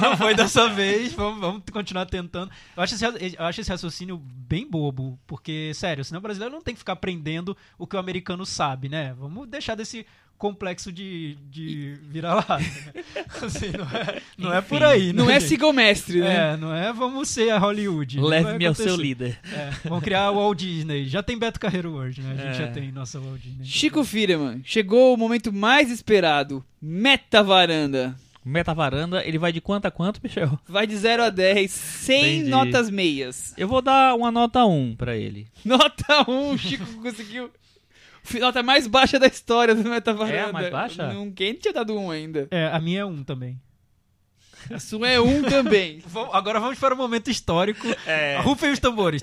não 0.00 0.16
foi 0.16 0.34
dessa 0.34 0.68
vez. 0.68 1.12
Vamos, 1.12 1.40
vamos 1.40 1.62
continuar 1.72 2.06
tentando. 2.06 2.50
Eu 2.76 2.82
acho, 2.82 2.94
esse, 2.94 3.04
eu 3.04 3.44
acho 3.44 3.60
esse 3.60 3.70
raciocínio 3.70 4.16
bem 4.24 4.68
bobo, 4.68 5.18
porque, 5.26 5.72
sério, 5.74 6.02
o 6.02 6.04
cinema 6.04 6.22
brasileiro 6.22 6.54
não 6.54 6.62
tem 6.62 6.74
que 6.74 6.78
ficar 6.78 6.92
aprendendo 6.94 7.56
o 7.78 7.86
que 7.86 7.96
o 7.96 7.98
americano 7.98 8.46
sabe, 8.46 8.88
né? 8.88 9.12
Vamos 9.18 9.48
deixar 9.48 9.74
desse 9.74 10.06
complexo 10.42 10.90
de, 10.90 11.36
de 11.48 11.96
vira-lata. 12.10 12.58
Né? 12.58 12.64
Assim, 13.40 13.70
não 13.70 13.84
é, 13.84 14.22
não 14.36 14.52
é 14.52 14.60
por 14.60 14.82
aí, 14.82 15.12
Não 15.12 15.26
né, 15.26 15.36
é 15.36 15.40
gente? 15.40 15.50
sigomestre, 15.50 16.18
né? 16.18 16.54
É, 16.54 16.56
não 16.56 16.74
é 16.74 16.92
vamos 16.92 17.28
ser 17.28 17.50
a 17.50 17.58
Hollywood. 17.58 18.16
Não 18.18 18.24
Leve-me 18.26 18.66
ao 18.66 18.74
seu 18.74 18.96
líder. 18.96 19.38
É, 19.52 19.70
vamos 19.84 20.02
criar 20.02 20.32
o 20.32 20.34
Walt 20.34 20.58
Disney. 20.58 21.06
Já 21.06 21.22
tem 21.22 21.38
Beto 21.38 21.60
Carreiro 21.60 21.92
hoje, 21.92 22.22
né? 22.22 22.32
A 22.32 22.36
gente 22.36 22.60
É. 22.60 22.66
já 22.66 22.72
tem 22.72 22.90
nossa 22.90 23.20
Walt 23.20 23.40
Disney. 23.40 23.64
Chico 23.64 24.02
Firman, 24.02 24.60
chegou 24.64 25.14
o 25.14 25.16
momento 25.16 25.52
mais 25.52 25.92
esperado. 25.92 26.64
Meta 26.82 27.40
varanda. 27.40 28.16
Meta 28.44 28.74
varanda, 28.74 29.24
ele 29.24 29.38
vai 29.38 29.52
de 29.52 29.60
quanto 29.60 29.86
a 29.86 29.90
quanto, 29.92 30.18
Michel? 30.20 30.58
Vai 30.68 30.88
de 30.88 30.96
0 30.96 31.22
a 31.22 31.30
10, 31.30 31.70
sem 31.70 32.42
notas 32.42 32.90
meias. 32.90 33.54
Eu 33.56 33.68
vou 33.68 33.80
dar 33.80 34.16
uma 34.16 34.32
nota 34.32 34.64
1 34.66 34.96
pra 34.96 35.16
ele. 35.16 35.46
Nota 35.64 36.28
1, 36.28 36.58
Chico 36.58 36.84
conseguiu. 37.00 37.48
Nota 38.40 38.62
mais 38.62 38.86
baixa 38.86 39.18
da 39.18 39.26
história 39.26 39.74
do 39.74 39.88
Meta 39.88 40.12
Varanda. 40.12 40.36
É 40.36 40.42
a 40.44 40.52
mais 40.52 40.70
baixa? 40.70 41.12
Ninguém 41.12 41.54
tinha 41.54 41.72
dado 41.74 41.96
1 41.96 42.10
ainda. 42.10 42.48
É, 42.50 42.66
a 42.68 42.80
minha 42.80 43.00
é 43.00 43.04
um 43.04 43.22
também. 43.24 43.60
A 44.70 44.78
sua 44.78 45.08
é 45.08 45.20
um 45.20 45.42
também. 45.42 46.02
Agora 46.32 46.60
vamos 46.60 46.78
para 46.78 46.94
o 46.94 46.96
momento 46.96 47.30
histórico. 47.30 47.86
É. 48.06 48.40
Rufem 48.42 48.70
os 48.70 48.78
tambores. 48.78 49.22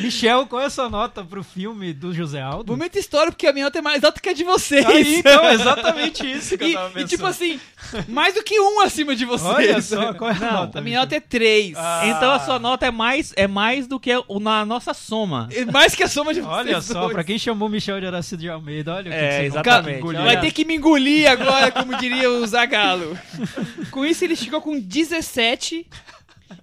Michel, 0.00 0.46
qual 0.46 0.62
é 0.62 0.66
a 0.66 0.70
sua 0.70 0.88
nota 0.88 1.24
para 1.24 1.40
o 1.40 1.44
filme 1.44 1.92
do 1.92 2.12
José 2.12 2.40
Aldo? 2.40 2.72
Momento 2.72 2.98
histórico, 2.98 3.32
porque 3.32 3.46
a 3.46 3.52
minha 3.52 3.66
nota 3.66 3.78
é 3.78 3.82
mais 3.82 4.04
alta 4.04 4.20
que 4.20 4.28
a 4.28 4.32
de 4.32 4.44
vocês. 4.44 4.86
Aí, 4.86 5.16
então, 5.16 5.44
é 5.44 5.54
exatamente 5.54 6.24
isso 6.30 6.56
que 6.56 6.64
e, 6.64 6.72
eu 6.72 6.80
tava. 6.80 7.00
E 7.00 7.04
tipo 7.04 7.26
assim, 7.26 7.60
mais 8.06 8.34
do 8.34 8.42
que 8.42 8.60
um 8.60 8.80
acima 8.80 9.14
de 9.14 9.24
vocês. 9.24 9.54
Olha 9.54 9.82
só, 9.82 10.14
qual 10.14 10.30
é 10.30 10.34
a 10.34 10.38
Não, 10.38 10.52
nota? 10.52 10.78
A 10.78 10.82
minha 10.82 11.00
nota 11.00 11.16
é 11.16 11.20
três. 11.20 11.76
Ah. 11.76 12.02
Então 12.06 12.32
a 12.32 12.40
sua 12.40 12.58
nota 12.58 12.86
é 12.86 12.90
mais, 12.90 13.32
é 13.36 13.46
mais 13.46 13.86
do 13.86 13.98
que 13.98 14.12
na 14.40 14.64
nossa 14.64 14.94
soma. 14.94 15.48
É 15.52 15.64
mais 15.64 15.94
que 15.94 16.02
a 16.02 16.08
soma 16.08 16.32
de 16.32 16.40
vocês 16.40 16.56
Olha 16.58 16.80
só, 16.80 17.08
para 17.08 17.24
quem 17.24 17.38
chamou 17.38 17.68
Michel 17.68 18.00
de 18.00 18.06
Aracido 18.06 18.42
de 18.42 18.48
Almeida, 18.48 18.94
olha 18.94 19.10
o 19.10 19.12
que, 19.12 19.18
é, 19.18 19.40
você 19.40 19.46
exatamente. 19.46 20.02
Vai 20.02 20.40
ter 20.40 20.52
que 20.52 20.64
me 20.64 20.76
engolir 20.76 21.30
agora, 21.30 21.70
como 21.70 21.96
diria 21.96 22.30
o 22.30 22.46
Zagalo. 22.46 23.18
Com 23.98 24.06
isso, 24.06 24.24
ele 24.24 24.36
chegou 24.36 24.60
com 24.62 24.78
17 24.78 25.84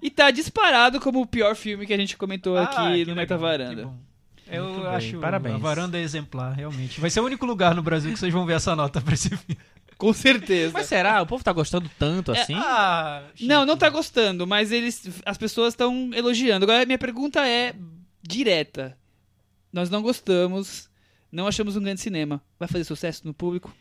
e 0.01 0.09
tá 0.09 0.31
disparado 0.31 1.01
como 1.01 1.19
o 1.19 1.25
pior 1.27 1.53
filme 1.53 1.85
que 1.85 1.93
a 1.93 1.97
gente 1.97 2.15
comentou 2.15 2.55
Ah, 2.57 2.63
aqui 2.63 2.81
no 2.81 2.89
legal, 2.97 3.15
Meta 3.17 3.37
Varanda. 3.37 3.93
Eu 4.47 4.63
Muito 4.63 4.79
bem, 4.83 4.89
acho 4.91 5.19
parabéns. 5.19 5.55
a 5.55 5.57
varanda 5.57 5.97
é 5.97 6.01
exemplar, 6.01 6.53
realmente. 6.53 7.01
Vai 7.01 7.09
ser 7.09 7.19
o 7.19 7.25
único 7.25 7.45
lugar 7.45 7.75
no 7.75 7.83
Brasil 7.83 8.13
que 8.13 8.17
vocês 8.17 8.31
vão 8.31 8.45
ver 8.45 8.53
essa 8.53 8.73
nota 8.73 9.01
pra 9.01 9.15
esse 9.15 9.27
filme. 9.35 9.57
Com 9.97 10.13
certeza. 10.13 10.71
Mas 10.71 10.87
será? 10.87 11.21
O 11.21 11.25
povo 11.25 11.43
tá 11.43 11.51
gostando 11.51 11.91
tanto 11.99 12.31
É, 12.33 12.39
assim? 12.39 12.53
Ah. 12.55 13.23
Não, 13.41 13.65
não 13.65 13.75
tá 13.75 13.89
gostando, 13.89 14.47
mas 14.47 14.71
eles, 14.71 15.21
as 15.25 15.37
pessoas 15.37 15.73
estão 15.73 16.11
elogiando. 16.13 16.63
Agora, 16.63 16.85
minha 16.85 16.97
pergunta 16.97 17.45
é 17.45 17.75
direta. 18.23 18.97
Nós 19.73 19.89
não 19.89 20.01
gostamos, 20.01 20.89
não 21.29 21.47
achamos 21.47 21.75
um 21.75 21.81
grande 21.81 21.99
cinema. 21.99 22.41
Vai 22.57 22.69
fazer 22.69 22.85
sucesso 22.85 23.27
no 23.27 23.33
público? 23.33 23.75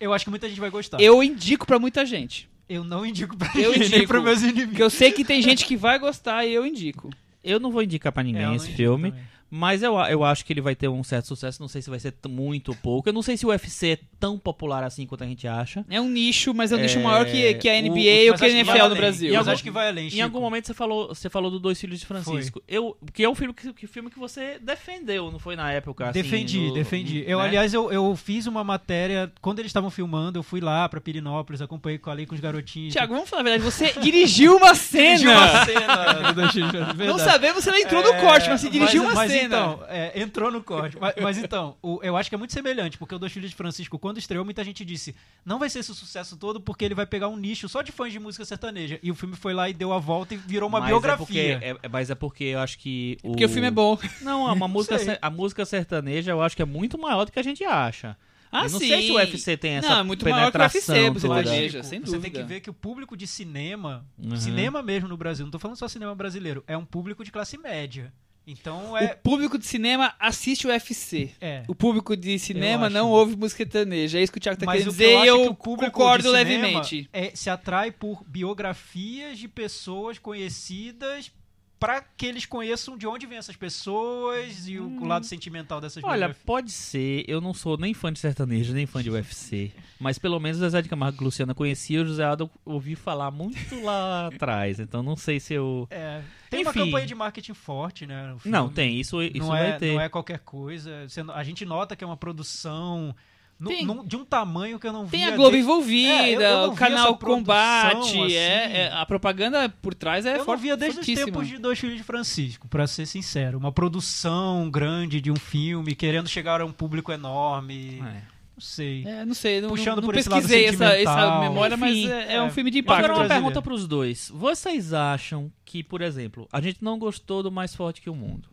Eu 0.00 0.14
acho 0.14 0.24
que 0.24 0.30
muita 0.30 0.48
gente 0.48 0.58
vai 0.60 0.70
gostar. 0.70 0.98
Eu 1.02 1.22
indico 1.22 1.66
pra 1.66 1.78
muita 1.78 2.06
gente. 2.06 2.48
Eu 2.68 2.84
não 2.84 3.04
indico 3.06 3.36
pra 3.36 3.48
Eu 3.56 3.70
ninguém, 3.72 3.78
nem 3.78 3.86
indico. 3.88 4.06
pros 4.08 4.22
meus 4.24 4.40
Porque 4.40 4.52
inimigos. 4.58 4.80
eu 4.80 4.90
sei 4.90 5.10
que 5.12 5.24
tem 5.24 5.40
gente 5.42 5.64
que 5.64 5.76
vai 5.76 5.98
gostar 5.98 6.44
e 6.44 6.52
eu 6.52 6.66
indico. 6.66 7.10
Eu 7.42 7.58
não 7.60 7.70
vou 7.70 7.82
indicar 7.82 8.12
pra 8.12 8.22
ninguém 8.22 8.42
É, 8.42 8.46
não 8.46 8.54
esse 8.54 8.70
filme, 8.72 9.10
também. 9.10 9.24
Mas 9.50 9.82
eu, 9.82 9.94
eu 9.96 10.24
acho 10.24 10.44
que 10.44 10.52
ele 10.52 10.60
vai 10.60 10.74
ter 10.74 10.88
um 10.88 11.02
certo 11.02 11.26
sucesso. 11.26 11.60
Não 11.60 11.68
sei 11.68 11.80
se 11.82 11.90
vai 11.90 11.98
ser 11.98 12.14
muito 12.28 12.68
ou 12.70 12.74
pouco. 12.76 13.08
Eu 13.08 13.12
não 13.12 13.22
sei 13.22 13.36
se 13.36 13.46
o 13.46 13.50
UFC 13.50 13.88
é 13.92 13.98
tão 14.20 14.38
popular 14.38 14.82
assim 14.84 15.06
quanto 15.06 15.24
a 15.24 15.26
gente 15.26 15.46
acha. 15.46 15.84
É 15.88 16.00
um 16.00 16.08
nicho, 16.08 16.52
mas 16.54 16.72
é 16.72 16.76
um 16.76 16.78
É, 16.78 16.82
nicho 16.82 17.00
maior 17.00 17.24
que, 17.26 17.54
que 17.54 17.68
a 17.68 17.72
o- 17.74 17.76
NBA 17.82 17.88
ou 18.26 18.30
Mas 18.32 18.40
que 18.40 18.44
a 18.44 18.48
acho 18.48 18.54
que 18.54 18.54
NFL 18.60 18.76
no 18.78 18.84
além. 18.84 18.96
Brasil. 18.96 19.28
Mas 19.30 19.38
algum- 19.38 19.50
acho 19.52 19.62
que 19.62 19.70
vai 19.70 19.88
além, 19.88 20.06
Em 20.06 20.10
Chico. 20.10 20.22
algum 20.22 20.40
momento 20.40 20.66
você 20.66 20.74
falou, 20.74 21.08
você 21.08 21.30
falou 21.30 21.50
do 21.50 21.58
Dois 21.58 21.80
Filhos 21.80 22.00
de 22.00 22.06
Francisco. 22.06 22.62
Eu, 22.68 22.96
que 23.12 23.22
é 23.24 23.28
um 23.28 23.34
filme 23.34 23.54
que, 23.54 23.72
que 23.72 23.86
filme 23.86 24.10
que 24.10 24.18
você 24.18 24.58
defendeu, 24.60 25.30
não 25.30 25.38
foi 25.38 25.56
na 25.56 25.72
época? 25.72 26.08
assim, 26.08 26.22
Defendi, 26.22 26.60
no- 26.68 26.74
defendi. 26.74 27.24
Eu, 27.26 27.38
né? 27.38 27.44
aliás, 27.46 27.72
eu, 27.74 27.90
eu 27.92 28.14
fiz 28.16 28.46
uma 28.46 28.62
matéria. 28.64 29.32
Quando 29.40 29.58
eles 29.60 29.70
estavam 29.70 29.90
filmando, 29.90 30.38
eu 30.38 30.42
fui 30.42 30.60
lá 30.60 30.88
pra 30.88 31.00
Pirinópolis, 31.00 31.60
acompanhei, 31.62 31.98
colei 31.98 32.26
com 32.26 32.34
os 32.34 32.40
garotinhos. 32.40 32.92
Tiago, 32.92 33.14
vamos 33.14 33.28
falar 33.28 33.40
a 33.40 33.44
verdade. 33.44 33.62
Você 33.64 33.92
dirigiu 34.00 34.56
uma 34.56 34.74
cena. 34.74 35.08
Dirigiu 35.18 35.30
uma 35.30 35.64
cena 35.64 36.12
do 36.28 36.32
Dois 36.34 36.52
Filhos 36.52 36.70
de 36.70 36.76
Francisco, 36.78 37.04
Não 37.06 37.18
sabemos 37.18 37.62
se 37.64 37.68
ela 37.70 37.80
entrou 37.80 38.02
no 38.02 38.08
É, 38.14 38.20
corte, 38.20 38.48
mas 38.48 38.60
você 38.60 38.70
dirigiu 38.70 39.02
mas- 39.04 39.12
uma 39.12 39.20
mas 39.22 39.30
cena. 39.32 39.37
Então, 39.46 39.80
é, 39.88 40.20
entrou 40.20 40.50
no 40.50 40.62
corte. 40.62 40.96
mas, 41.00 41.14
mas 41.20 41.38
então, 41.38 41.76
o- 41.82 42.00
eu 42.02 42.16
acho 42.16 42.28
que 42.28 42.34
é 42.34 42.38
muito 42.38 42.52
semelhante, 42.52 42.96
porque 42.98 43.14
o 43.14 43.18
Dois 43.18 43.32
Filhos 43.32 43.50
de 43.50 43.56
Francisco, 43.56 43.98
quando 43.98 44.18
estreou, 44.18 44.44
muita 44.44 44.62
gente 44.64 44.84
disse: 44.84 45.14
não 45.44 45.58
vai 45.58 45.68
ser 45.70 45.80
esse 45.80 45.94
sucesso 45.94 46.36
todo 46.36 46.60
porque 46.60 46.84
ele 46.84 46.94
vai 46.94 47.06
pegar 47.06 47.28
um 47.28 47.36
nicho 47.36 47.68
só 47.68 47.82
de 47.82 47.92
fãs 47.92 48.12
de 48.12 48.18
música 48.18 48.44
sertaneja. 48.44 48.98
E 49.02 49.10
o 49.10 49.14
filme 49.14 49.36
foi 49.36 49.52
lá 49.54 49.68
e 49.68 49.72
deu 49.74 49.92
a 49.92 49.98
volta 49.98 50.34
e 50.34 50.36
virou 50.36 50.68
uma 50.68 50.80
Mas 50.80 50.88
biografia. 50.88 51.52
É 51.52 51.54
porque, 51.58 51.64
é- 51.66 51.76
é- 51.82 51.88
mas 51.88 52.10
é 52.10 52.14
porque 52.14 52.44
eu 52.44 52.58
acho 52.60 52.78
que. 52.78 53.18
O... 53.22 53.28
Porque 53.30 53.44
o 53.44 53.48
filme 53.48 53.68
é 53.68 53.70
bom. 53.70 53.98
Não, 54.22 54.44
uma 54.52 54.66
música, 54.68 54.98
sei. 54.98 55.18
a 55.20 55.30
música 55.30 55.64
sertaneja 55.64 56.30
eu 56.32 56.42
acho 56.42 56.56
que 56.56 56.62
é 56.62 56.66
muito 56.66 56.98
maior 56.98 57.24
do 57.24 57.32
que 57.32 57.38
a 57.38 57.42
gente 57.44 57.64
acha. 57.64 58.16
Ah, 58.50 58.64
eu 58.64 58.70
não 58.70 58.78
sim. 58.80 58.88
sei 58.88 59.02
se 59.02 59.10
o 59.12 59.16
UFC 59.16 59.58
tem 59.58 59.72
essa 59.72 59.90
Não, 59.90 59.98
é 59.98 60.02
muito 60.02 60.24
maior 60.26 60.50
que 60.50 60.56
o 60.56 60.60
UFC, 60.62 60.80
penetração 60.90 61.12
você 61.12 61.82
sem 61.82 62.00
Você 62.00 62.12
tem 62.12 62.20
dúvida. 62.22 62.30
que 62.30 62.42
ver 62.44 62.60
que 62.60 62.70
o 62.70 62.72
público 62.72 63.14
de 63.14 63.26
cinema, 63.26 64.06
Uhum. 64.18 64.34
cinema 64.38 64.82
mesmo 64.82 65.06
no 65.06 65.18
Brasil, 65.18 65.44
não 65.44 65.50
tô 65.50 65.58
falando 65.58 65.76
só 65.76 65.86
cinema 65.86 66.14
brasileiro, 66.14 66.64
é 66.66 66.74
um 66.74 66.84
público 66.84 67.22
de 67.22 67.30
classe 67.30 67.58
média. 67.58 68.10
Então 68.50 68.92
O 68.92 68.96
é. 68.96 69.08
público 69.08 69.58
de 69.58 69.66
cinema 69.66 70.14
assiste 70.18 70.66
o 70.66 70.70
UFC. 70.70 71.30
é. 71.38 71.64
O 71.68 71.74
público 71.74 72.16
de 72.16 72.38
cinema 72.38 72.88
não 72.88 73.10
ouve 73.10 73.36
música 73.36 73.58
sertaneja. 73.58 74.18
É 74.18 74.22
isso 74.22 74.32
que 74.32 74.38
o 74.38 74.40
Thiago 74.40 74.58
tá 74.58 74.64
Mas 74.64 74.84
querendo 74.84 74.94
o 74.94 74.96
que 74.96 75.02
eu 75.02 75.08
dizer 75.08 75.24
e 75.24 75.28
é 75.28 75.30
eu 75.30 75.50
o 75.50 75.54
público 75.54 75.92
concordo 75.92 76.30
levemente. 76.30 77.08
É, 77.12 77.30
se 77.34 77.50
atrai 77.50 77.90
por 77.90 78.24
biografias 78.26 79.38
de 79.38 79.46
pessoas 79.48 80.18
conhecidas 80.18 81.30
para 81.78 82.00
que 82.00 82.26
eles 82.26 82.44
conheçam 82.44 82.96
de 82.96 83.06
onde 83.06 83.26
vêm 83.26 83.38
essas 83.38 83.56
pessoas 83.56 84.66
e 84.68 84.78
o, 84.78 85.00
o 85.00 85.06
lado 85.06 85.24
sentimental 85.24 85.80
dessas 85.80 86.02
Olha, 86.02 86.28
biografias. 86.28 86.44
pode 86.44 86.72
ser. 86.72 87.24
Eu 87.28 87.40
não 87.40 87.54
sou 87.54 87.76
nem 87.76 87.94
fã 87.94 88.12
de 88.12 88.18
sertanejo, 88.18 88.72
nem 88.72 88.86
fã 88.86 89.02
de 89.02 89.10
UFC. 89.10 89.72
mas 89.98 90.18
pelo 90.18 90.40
menos 90.40 90.58
o 90.58 90.60
Zezé 90.60 90.82
de 90.82 90.88
Camargo 90.88 91.22
e 91.22 91.24
Luciana 91.24 91.54
conhecia, 91.54 92.02
o 92.02 92.06
José 92.06 92.24
Aldo 92.24 92.50
ouvi 92.64 92.94
falar 92.94 93.30
muito 93.30 93.80
lá 93.82 94.26
atrás. 94.34 94.80
Então 94.80 95.02
não 95.02 95.16
sei 95.16 95.38
se 95.38 95.54
eu. 95.54 95.86
É, 95.90 96.22
tem 96.50 96.62
uma 96.62 96.70
Enfim. 96.70 96.86
campanha 96.86 97.06
de 97.06 97.14
marketing 97.14 97.54
forte, 97.54 98.06
né? 98.06 98.34
Não, 98.44 98.68
tem. 98.68 98.98
Isso, 98.98 99.22
isso 99.22 99.38
não 99.38 99.48
vai 99.48 99.70
é, 99.70 99.78
ter. 99.78 99.94
não 99.94 100.00
é 100.00 100.08
qualquer 100.08 100.40
coisa. 100.40 101.06
A 101.34 101.44
gente 101.44 101.64
nota 101.64 101.94
que 101.94 102.02
é 102.02 102.06
uma 102.06 102.16
produção 102.16 103.14
no- 103.58 103.68
Tem. 103.70 103.84
num- 103.84 104.06
de 104.06 104.16
um 104.16 104.24
tamanho 104.24 104.78
que 104.78 104.86
eu 104.86 104.92
não 104.92 105.04
vi. 105.04 105.10
Tem 105.12 105.24
a 105.26 105.30
Globo 105.32 105.50
desde- 105.50 105.58
envolvida, 105.68 106.08
É, 106.12 106.34
eu- 106.34 106.40
eu 106.40 106.70
o 106.70 106.74
canal 106.76 107.08
essa 107.08 107.14
produção, 107.16 107.38
Combate, 107.40 107.96
assim. 108.22 108.32
é, 108.34 108.82
é- 108.82 108.92
a 108.92 109.04
propaganda 109.04 109.68
por 109.68 109.94
trás 109.94 110.24
é 110.26 110.34
eu 110.34 110.38
não 110.38 110.44
forte, 110.44 110.60
via 110.60 110.76
desde 110.76 111.00
os 111.00 111.06
fortíssima. 111.06 111.26
tempos 111.26 111.48
de 111.48 111.58
Dois 111.58 111.78
Filhos 111.78 111.96
de 111.96 112.02
Francisco, 112.04 112.68
pra 112.68 112.86
ser 112.86 113.04
sincero. 113.06 113.58
Uma 113.58 113.72
produção 113.72 114.70
grande 114.70 115.20
de 115.20 115.30
um 115.30 115.36
filme, 115.36 115.94
querendo 115.94 116.28
chegar 116.28 116.60
a 116.60 116.64
um 116.64 116.72
público 116.72 117.10
enorme. 117.12 117.98
É. 118.00 118.38
Não 118.58 118.62
sei. 118.62 119.04
É, 119.06 119.24
não 119.24 119.34
sei, 119.34 119.60
não, 119.60 119.68
Puxando 119.68 119.98
não 119.98 120.02
por 120.04 120.16
esse 120.16 120.28
lado 120.28 120.40
pesquisei 120.40 120.66
essa, 120.66 120.84
essa 120.86 120.96
sentimental. 121.12 121.40
memória, 121.42 121.76
mas 121.76 121.96
Enfim, 121.96 122.10
é, 122.10 122.34
é 122.34 122.42
um 122.42 122.46
é. 122.46 122.50
filme 122.50 122.70
de 122.72 122.78
Impacto 122.80 122.98
Agora 122.98 123.12
uma 123.12 123.18
brasileiro. 123.20 123.44
pergunta 123.44 123.62
pros 123.62 123.86
dois. 123.86 124.32
Vocês 124.34 124.92
acham 124.92 125.52
que, 125.64 125.82
por 125.84 126.00
exemplo, 126.02 126.48
a 126.52 126.60
gente 126.60 126.82
não 126.82 126.98
gostou 126.98 127.40
do 127.42 127.52
Mais 127.52 127.72
Forte 127.74 128.00
que 128.02 128.10
o 128.10 128.14
Mundo? 128.16 128.48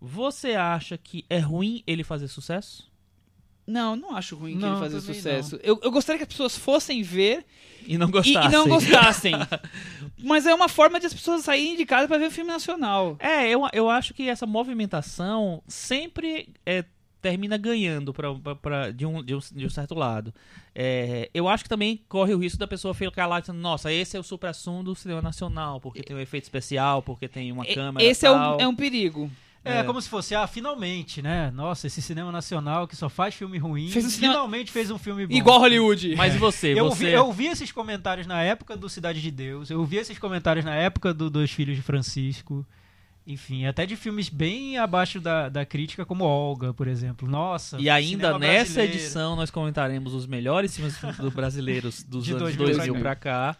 Você 0.00 0.54
acha 0.54 0.96
que 0.96 1.26
é 1.28 1.38
ruim 1.38 1.82
ele 1.86 2.02
fazer 2.02 2.28
sucesso? 2.28 2.89
Não, 3.70 3.94
não 3.96 4.16
acho 4.16 4.36
ruim 4.36 4.54
que 4.54 4.58
Não, 4.60 4.72
ele 4.72 4.80
fazer 4.80 5.00
também 5.00 5.14
sucesso. 5.14 5.58
Eu, 5.62 5.78
eu 5.82 5.90
gostaria 5.90 6.18
que 6.18 6.24
as 6.24 6.28
pessoas 6.28 6.56
fossem 6.56 7.02
ver 7.02 7.44
E 7.86 7.96
não 7.96 8.08
e, 8.08 8.10
gostassem? 8.12 8.48
e 8.48 8.52
não 8.52 8.68
gostassem. 8.68 9.32
Mas 10.22 10.46
é 10.46 10.54
uma 10.54 10.68
forma 10.68 10.98
de 11.00 11.06
as 11.06 11.14
pessoas 11.14 11.44
saírem 11.44 11.76
de 11.76 11.86
casa 11.86 12.06
pra 12.08 12.18
ver 12.18 12.26
um 12.26 12.30
filme 12.30 12.50
nacional. 12.50 13.16
É, 13.18 13.48
eu, 13.48 13.62
eu 13.72 13.88
acho 13.88 14.12
que 14.12 14.28
essa 14.28 14.46
movimentação 14.46 15.62
sempre 15.66 16.48
é, 16.66 16.84
termina 17.22 17.56
ganhando 17.56 18.12
pra, 18.12 18.34
pra- 18.34 18.54
pra- 18.56 18.90
de, 18.90 19.06
um, 19.06 19.22
de, 19.22 19.34
um, 19.34 19.38
de 19.52 19.66
um 19.66 19.70
certo 19.70 19.94
lado. 19.94 20.34
É, 20.74 21.30
eu 21.34 21.48
acho 21.48 21.64
que 21.64 21.68
também 21.70 22.00
corre 22.08 22.34
o 22.34 22.38
risco 22.38 22.58
da 22.58 22.66
pessoa 22.66 22.94
ficar 22.94 23.26
lá 23.26 23.40
dizendo, 23.40 23.58
nossa, 23.58 23.92
esse 23.92 24.16
é 24.16 24.20
o 24.20 24.22
supra-sumo 24.22 24.82
do 24.82 24.94
cinema 24.94 25.20
nacional, 25.22 25.80
porque 25.80 26.02
tem 26.02 26.16
um 26.16 26.20
efeito 26.20 26.44
especial, 26.44 27.02
porque 27.02 27.28
tem 27.28 27.50
uma 27.52 27.64
E- 27.66 27.74
câmera 27.74 28.04
Esse 28.04 28.26
é 28.26 28.30
um, 28.30 28.60
é 28.60 28.68
um 28.68 28.74
perigo. 28.74 29.30
É, 29.64 29.80
É. 29.80 29.82
como 29.84 30.00
se 30.00 30.08
fosse, 30.08 30.34
ah, 30.34 30.46
finalmente, 30.46 31.20
né? 31.20 31.50
Nossa, 31.50 31.86
esse 31.86 32.00
cinema 32.00 32.32
nacional 32.32 32.88
que 32.88 32.96
só 32.96 33.08
faz 33.10 33.34
filme 33.34 33.58
ruim, 33.58 33.90
Fez 33.90 34.06
um 34.06 34.08
cinema- 34.08 34.32
finalmente 34.34 34.72
fez 34.72 34.90
um 34.90 34.96
filme 34.98 35.26
bom. 35.26 35.34
Igual 35.34 35.60
Hollywood. 35.60 36.14
Mas 36.16 36.34
e 36.34 36.38
você? 36.38 36.72
Eu 36.72 36.88
você... 36.88 37.04
vi, 37.06 37.12
eu 37.12 37.30
vi 37.32 37.46
esses 37.46 37.70
comentários 37.70 38.26
na 38.26 38.40
época 38.42 38.74
do 38.76 38.88
Cidade 38.88 39.20
de 39.20 39.30
Deus, 39.30 39.68
eu 39.70 39.84
vi 39.84 39.96
esses 39.98 40.18
comentários 40.18 40.64
na 40.64 40.74
época 40.74 41.12
do 41.12 41.28
Dois 41.28 41.50
Filhos 41.50 41.76
de 41.76 41.82
Francisco, 41.82 42.64
enfim, 43.26 43.66
até 43.66 43.84
de 43.84 43.96
filmes 43.96 44.30
bem 44.30 44.78
abaixo 44.78 45.20
da, 45.20 45.50
da 45.50 45.64
crítica, 45.66 46.06
como 46.06 46.24
Olga, 46.24 46.72
por 46.72 46.88
exemplo. 46.88 47.28
Nossa, 47.28 47.78
E 47.78 47.88
ainda 47.90 48.28
cinema 48.28 48.38
nessa 48.38 48.64
brasileiro. 48.74 48.94
edição 48.94 49.36
nós 49.36 49.50
comentaremos 49.50 50.14
os 50.14 50.26
melhores 50.26 50.74
filmes 50.74 50.96
do 51.18 51.30
brasileiros 51.30 52.02
dos 52.02 52.24
De 52.24 52.30
anos 52.32 52.56
2000 52.56 52.66
2000 52.76 52.94
pra 52.94 53.02
pra 53.02 53.14
cá. 53.16 53.56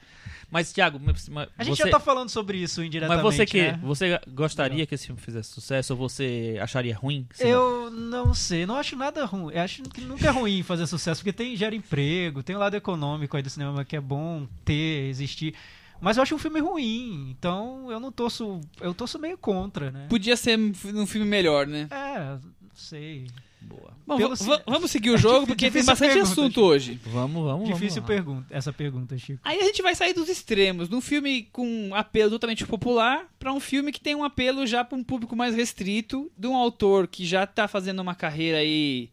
Mas, 0.51 0.73
Thiago, 0.73 0.99
mas- 1.01 1.29
mas 1.29 1.49
A 1.57 1.63
gente 1.65 1.77
você, 1.77 1.85
já 1.85 1.91
tá 1.91 2.01
falando 2.01 2.29
sobre 2.29 2.59
isso 2.59 2.83
indiretamente, 2.83 3.25
mas 3.25 3.35
você 3.37 3.47
que 3.47 3.63
né? 3.63 3.79
você 3.83 4.21
gostaria 4.29 4.85
que 4.85 4.95
esse 4.95 5.07
filme 5.07 5.21
fizesse 5.21 5.51
sucesso 5.51 5.93
ou 5.93 5.99
você 5.99 6.59
acharia 6.61 6.97
ruim? 6.97 7.27
se 7.33 7.45
não- 7.45 7.51
Eu 7.51 7.91
não 7.91 8.35
sei, 8.35 8.67
não 8.67 8.77
acho 8.77 8.97
nada 8.97 9.25
ruim. 9.25 9.55
Eu 9.55 9.61
acho 9.63 9.83
que 9.85 10.01
nunca 10.01 10.27
é 10.27 10.31
ruim 10.31 10.63
fazer 10.63 10.87
sucesso, 10.87 11.21
porque 11.21 11.33
tem 11.33 11.57
gera 11.57 11.75
emprego, 11.75 12.43
tem 12.43 12.57
o 12.57 12.59
lado 12.59 12.75
econômico 12.77 13.37
aí 13.37 13.43
do 13.43 13.51
cinema 13.51 13.85
que 13.85 13.95
é 13.97 14.01
bom 14.01 14.47
ter, 14.65 15.09
existir. 15.09 15.55
Mas 16.01 16.17
eu 16.17 16.23
acho 16.23 16.35
um 16.35 16.39
filme 16.39 16.61
ruim, 16.61 17.29
então 17.31 17.91
eu 17.91 18.01
não 18.01 18.11
torço. 18.11 18.61
Eu 18.81 18.95
torço 18.95 19.19
meio 19.19 19.37
contra, 19.37 19.91
né? 19.91 20.07
Podia 20.09 20.35
ser 20.37 20.59
um 20.59 21.07
filme 21.07 21.27
melhor, 21.27 21.67
né? 21.67 21.87
É, 21.91 22.19
não 22.21 22.71
sei. 22.75 23.27
Boa. 23.63 23.91
Bom, 24.07 24.17
Pelo 24.17 24.35
vamos 24.67 24.91
seguir 24.91 25.11
o 25.11 25.15
É 25.15 25.19
jogo, 25.19 25.41
difí- 25.41 25.47
porque 25.53 25.71
tem 25.71 25.85
bastante 25.85 26.09
pergunta, 26.15 26.33
assunto 26.33 26.49
Chico. 26.55 26.61
hoje. 26.63 27.01
Vamos, 27.07 27.45
vamos, 27.45 27.69
Difícil 27.69 28.03
vamos 28.03 28.07
pergunta, 28.17 28.47
essa 28.51 28.73
pergunta, 28.73 29.17
Chico. 29.19 29.39
Aí 29.45 29.61
a 29.61 29.65
gente 29.65 29.83
vai 29.83 29.95
sair 29.95 30.13
dos 30.15 30.29
extremos, 30.29 30.89
de 30.89 30.95
um 30.97 31.01
filme 31.01 31.45
com 31.53 31.67
um 31.67 31.95
apelo 31.95 32.31
totalmente 32.31 32.67
popular 32.67 33.27
para 33.39 33.53
um 33.53 33.61
filme 33.61 33.93
que 33.93 34.01
tem 34.01 34.15
um 34.17 34.25
apelo 34.25 34.67
já 34.67 34.83
para 34.85 34.99
um 34.99 35.05
público 35.05 35.37
mais 35.37 35.55
restrito, 35.55 36.31
de 36.37 36.47
um 36.49 36.57
autor 36.57 37.07
que 37.07 37.25
já 37.25 37.47
tá 37.47 37.69
fazendo 37.69 38.01
uma 38.01 38.15
carreira 38.15 38.59
aí 38.59 39.09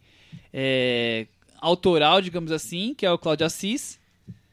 é, 0.54 1.28
autoral, 1.60 2.22
digamos 2.22 2.52
assim, 2.52 2.94
que 2.96 3.06
é 3.06 3.12
o 3.12 3.18
Cláudio 3.18 3.46
Assis. 3.46 4.00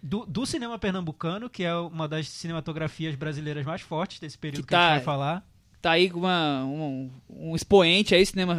Do, 0.03 0.27
do 0.27 0.45
cinema 0.45 0.79
pernambucano, 0.79 1.49
que 1.49 1.65
é 1.65 1.75
uma 1.75 2.07
das 2.07 2.29
cinematografias 2.29 3.15
brasileiras 3.15 3.65
mais 3.65 3.81
fortes 3.81 4.21
desse 4.21 4.37
período 4.37 4.63
que, 4.65 4.69
Que 4.69 4.75
a 4.75 4.79
tá- 4.79 4.85
gente 4.89 4.97
vai 4.97 5.05
falar. 5.05 5.47
Tá 5.85 5.91
aí 5.91 6.09
com 6.09 6.21
uma, 6.21 6.65
um, 6.65 7.11
um 7.29 7.55
expoente 7.55 8.15
aí, 8.15 8.25
cinema, 8.25 8.57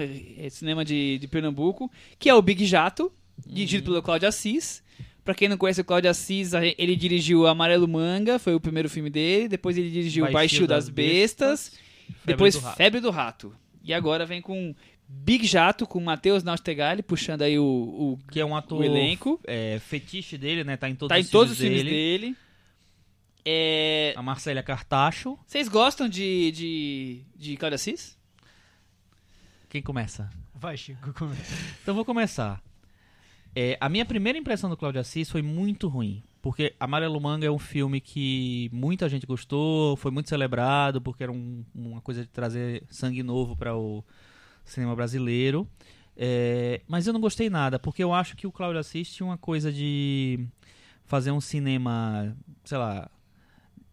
cinema 0.51 0.85
de, 0.85 1.17
de 1.17 1.27
Pernambuco, 1.27 1.91
que 2.19 2.29
é 2.29 2.35
o 2.35 2.39
Big 2.39 2.63
Jato, 2.67 3.11
dirigido 3.47 3.85
pelo 3.85 4.03
Cláudio 4.03 4.29
Assis. 4.29 4.83
Pra 5.23 5.33
quem 5.33 5.49
não 5.49 5.57
conhece 5.57 5.81
o 5.81 5.83
Cláudio 5.83 6.07
Assis, 6.07 6.51
ele 6.77 6.95
dirigiu 6.95 7.47
Amarelo 7.47 7.87
Manga, 7.87 8.37
foi 8.37 8.53
o 8.53 8.59
primeiro 8.59 8.87
filme 8.87 9.09
dele. 9.09 9.47
Depois 9.47 9.75
ele 9.75 9.89
dirigiu 9.89 10.31
Baixio 10.31 10.67
das, 10.67 10.85
das 10.85 10.89
Bestas. 10.93 11.69
Febre 11.69 12.21
depois 12.25 12.53
do. 12.53 12.61
Febre 12.73 13.01
do 13.01 13.09
Rato. 13.09 13.55
E 13.83 13.91
agora 13.91 14.23
vem 14.23 14.39
com 14.39 14.75
Big 15.09 15.47
Jato, 15.47 15.87
com 15.87 15.99
Matheus 15.99 16.43
Naustegali, 16.43 17.01
puxando 17.01 17.41
aí 17.41 17.57
o, 17.57 17.63
o, 17.63 18.19
Que 18.31 18.39
é 18.39 18.45
um 18.45 18.55
ator 18.55 18.81
o 18.81 18.83
elenco. 18.83 19.39
é, 19.47 19.79
fetiche 19.79 20.37
dele, 20.37 20.63
né? 20.63 20.77
Tá 20.77 20.87
em 20.87 20.93
todos 20.93 21.09
Tá 21.09 21.19
em 21.19 21.23
os 21.23 21.29
todos 21.31 21.53
os 21.53 21.57
filmes 21.57 21.81
filmes 21.81 21.91
dele. 21.91 22.35
É, 23.45 24.13
A 24.17 24.21
Marcélia 24.23 24.63
Cartacho. 24.63 25.37
Vocês 25.45 25.67
gostam 25.67 26.09
de, 26.09 26.51
de, 26.51 27.21
de 27.35 27.57
Cláudio 27.57 27.75
Assis? 27.75 28.17
Quem 29.69 29.81
começa? 29.81 30.29
Vai, 30.53 30.77
Chico. 30.77 31.13
começa. 31.13 31.53
Então 31.81 31.93
vou 31.93 32.03
começar. 32.05 32.61
É, 33.55 33.77
a 33.79 33.87
minha 33.87 34.05
primeira 34.05 34.37
impressão 34.39 34.69
do 34.69 34.75
Cláudio 34.77 34.99
Assis 35.01 35.29
foi 35.29 35.41
muito 35.41 35.87
ruim. 35.87 36.23
Porque 36.41 36.75
Amarelo 36.79 37.19
Manga 37.19 37.45
é 37.47 37.51
um 37.51 37.57
filme 37.59 37.99
que 37.99 38.69
muita 38.71 39.09
gente 39.09 39.25
gostou, 39.25 39.95
foi 39.97 40.11
muito 40.11 40.29
celebrado, 40.29 41.01
porque 41.01 41.23
era 41.23 41.31
um- 41.31 41.63
uma 41.73 42.01
coisa 42.01 42.21
de 42.21 42.27
trazer 42.29 42.83
sangue 42.89 43.23
novo 43.23 43.55
para 43.55 43.75
o 43.75 44.03
cinema 44.63 44.95
brasileiro. 44.95 45.67
É, 46.15 46.81
mas 46.87 47.07
eu 47.07 47.13
não 47.13 47.19
gostei 47.19 47.49
nada, 47.49 47.79
porque 47.79 48.03
eu 48.03 48.13
acho 48.13 48.35
que 48.37 48.45
o 48.45 48.51
Cláudio 48.51 48.79
Assis 48.79 49.09
tinha 49.11 49.25
uma 49.25 49.37
coisa 49.37 49.71
de 49.73 50.47
fazer 51.05 51.31
um 51.31 51.41
cinema, 51.41 52.35
sei 52.63 52.77
lá, 52.77 53.09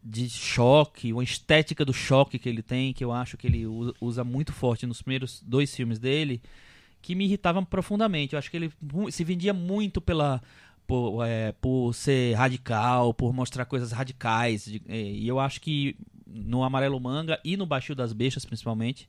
de 0.02 0.28
choque, 0.28 1.12
uma 1.12 1.22
estética 1.22 1.84
do 1.84 1.92
choque 1.92 2.38
que 2.38 2.48
ele 2.48 2.62
tem, 2.62 2.92
que 2.92 3.04
eu 3.04 3.12
acho 3.12 3.36
que 3.36 3.46
ele 3.46 3.64
usa 4.00 4.24
muito 4.24 4.52
forte 4.52 4.86
nos 4.86 5.00
primeiros 5.00 5.40
dois 5.42 5.74
filmes 5.74 5.98
dele, 5.98 6.42
que 7.00 7.14
me 7.14 7.24
irritava 7.24 7.62
profundamente. 7.64 8.34
Eu 8.34 8.38
acho 8.38 8.50
que 8.50 8.56
ele 8.56 8.72
se 9.10 9.22
vendia 9.22 9.52
muito 9.52 10.00
pela 10.00 10.42
por, 10.86 11.24
é, 11.24 11.52
por 11.52 11.92
ser 11.94 12.34
radical, 12.34 13.14
por 13.14 13.32
mostrar 13.32 13.64
coisas 13.64 13.92
radicais. 13.92 14.68
é, 14.88 15.00
e 15.00 15.26
eu 15.28 15.38
acho 15.38 15.60
que 15.60 15.96
no 16.26 16.64
Amarelo 16.64 16.98
Manga 16.98 17.40
e 17.44 17.56
no 17.56 17.66
Baixio 17.66 17.94
das 17.94 18.12
Bestas, 18.12 18.44
principalmente, 18.44 19.08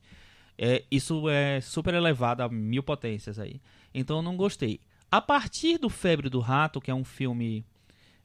é, 0.56 0.84
isso 0.90 1.28
é 1.28 1.60
super 1.60 1.94
elevado 1.94 2.42
a 2.42 2.48
mil 2.48 2.82
potências 2.82 3.38
aí. 3.38 3.60
Então 3.92 4.18
eu 4.18 4.22
não 4.22 4.36
gostei. 4.36 4.80
A 5.10 5.20
partir 5.20 5.78
do 5.78 5.88
Febre 5.88 6.28
do 6.28 6.40
Rato, 6.40 6.80
que 6.80 6.90
é 6.90 6.94
um 6.94 7.04
filme 7.04 7.64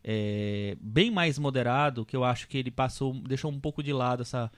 é, 0.04 0.76
bem 0.80 1.12
mais 1.12 1.38
moderado, 1.38 2.06
que 2.06 2.16
eu 2.16 2.24
acho 2.24 2.48
que 2.48 2.58
ele 2.58 2.72
passou, 2.72 3.14
deixou 3.14 3.52
um 3.52 3.60
pouco 3.60 3.84
de 3.84 3.94
lado 3.94 4.22
essa, 4.22 4.52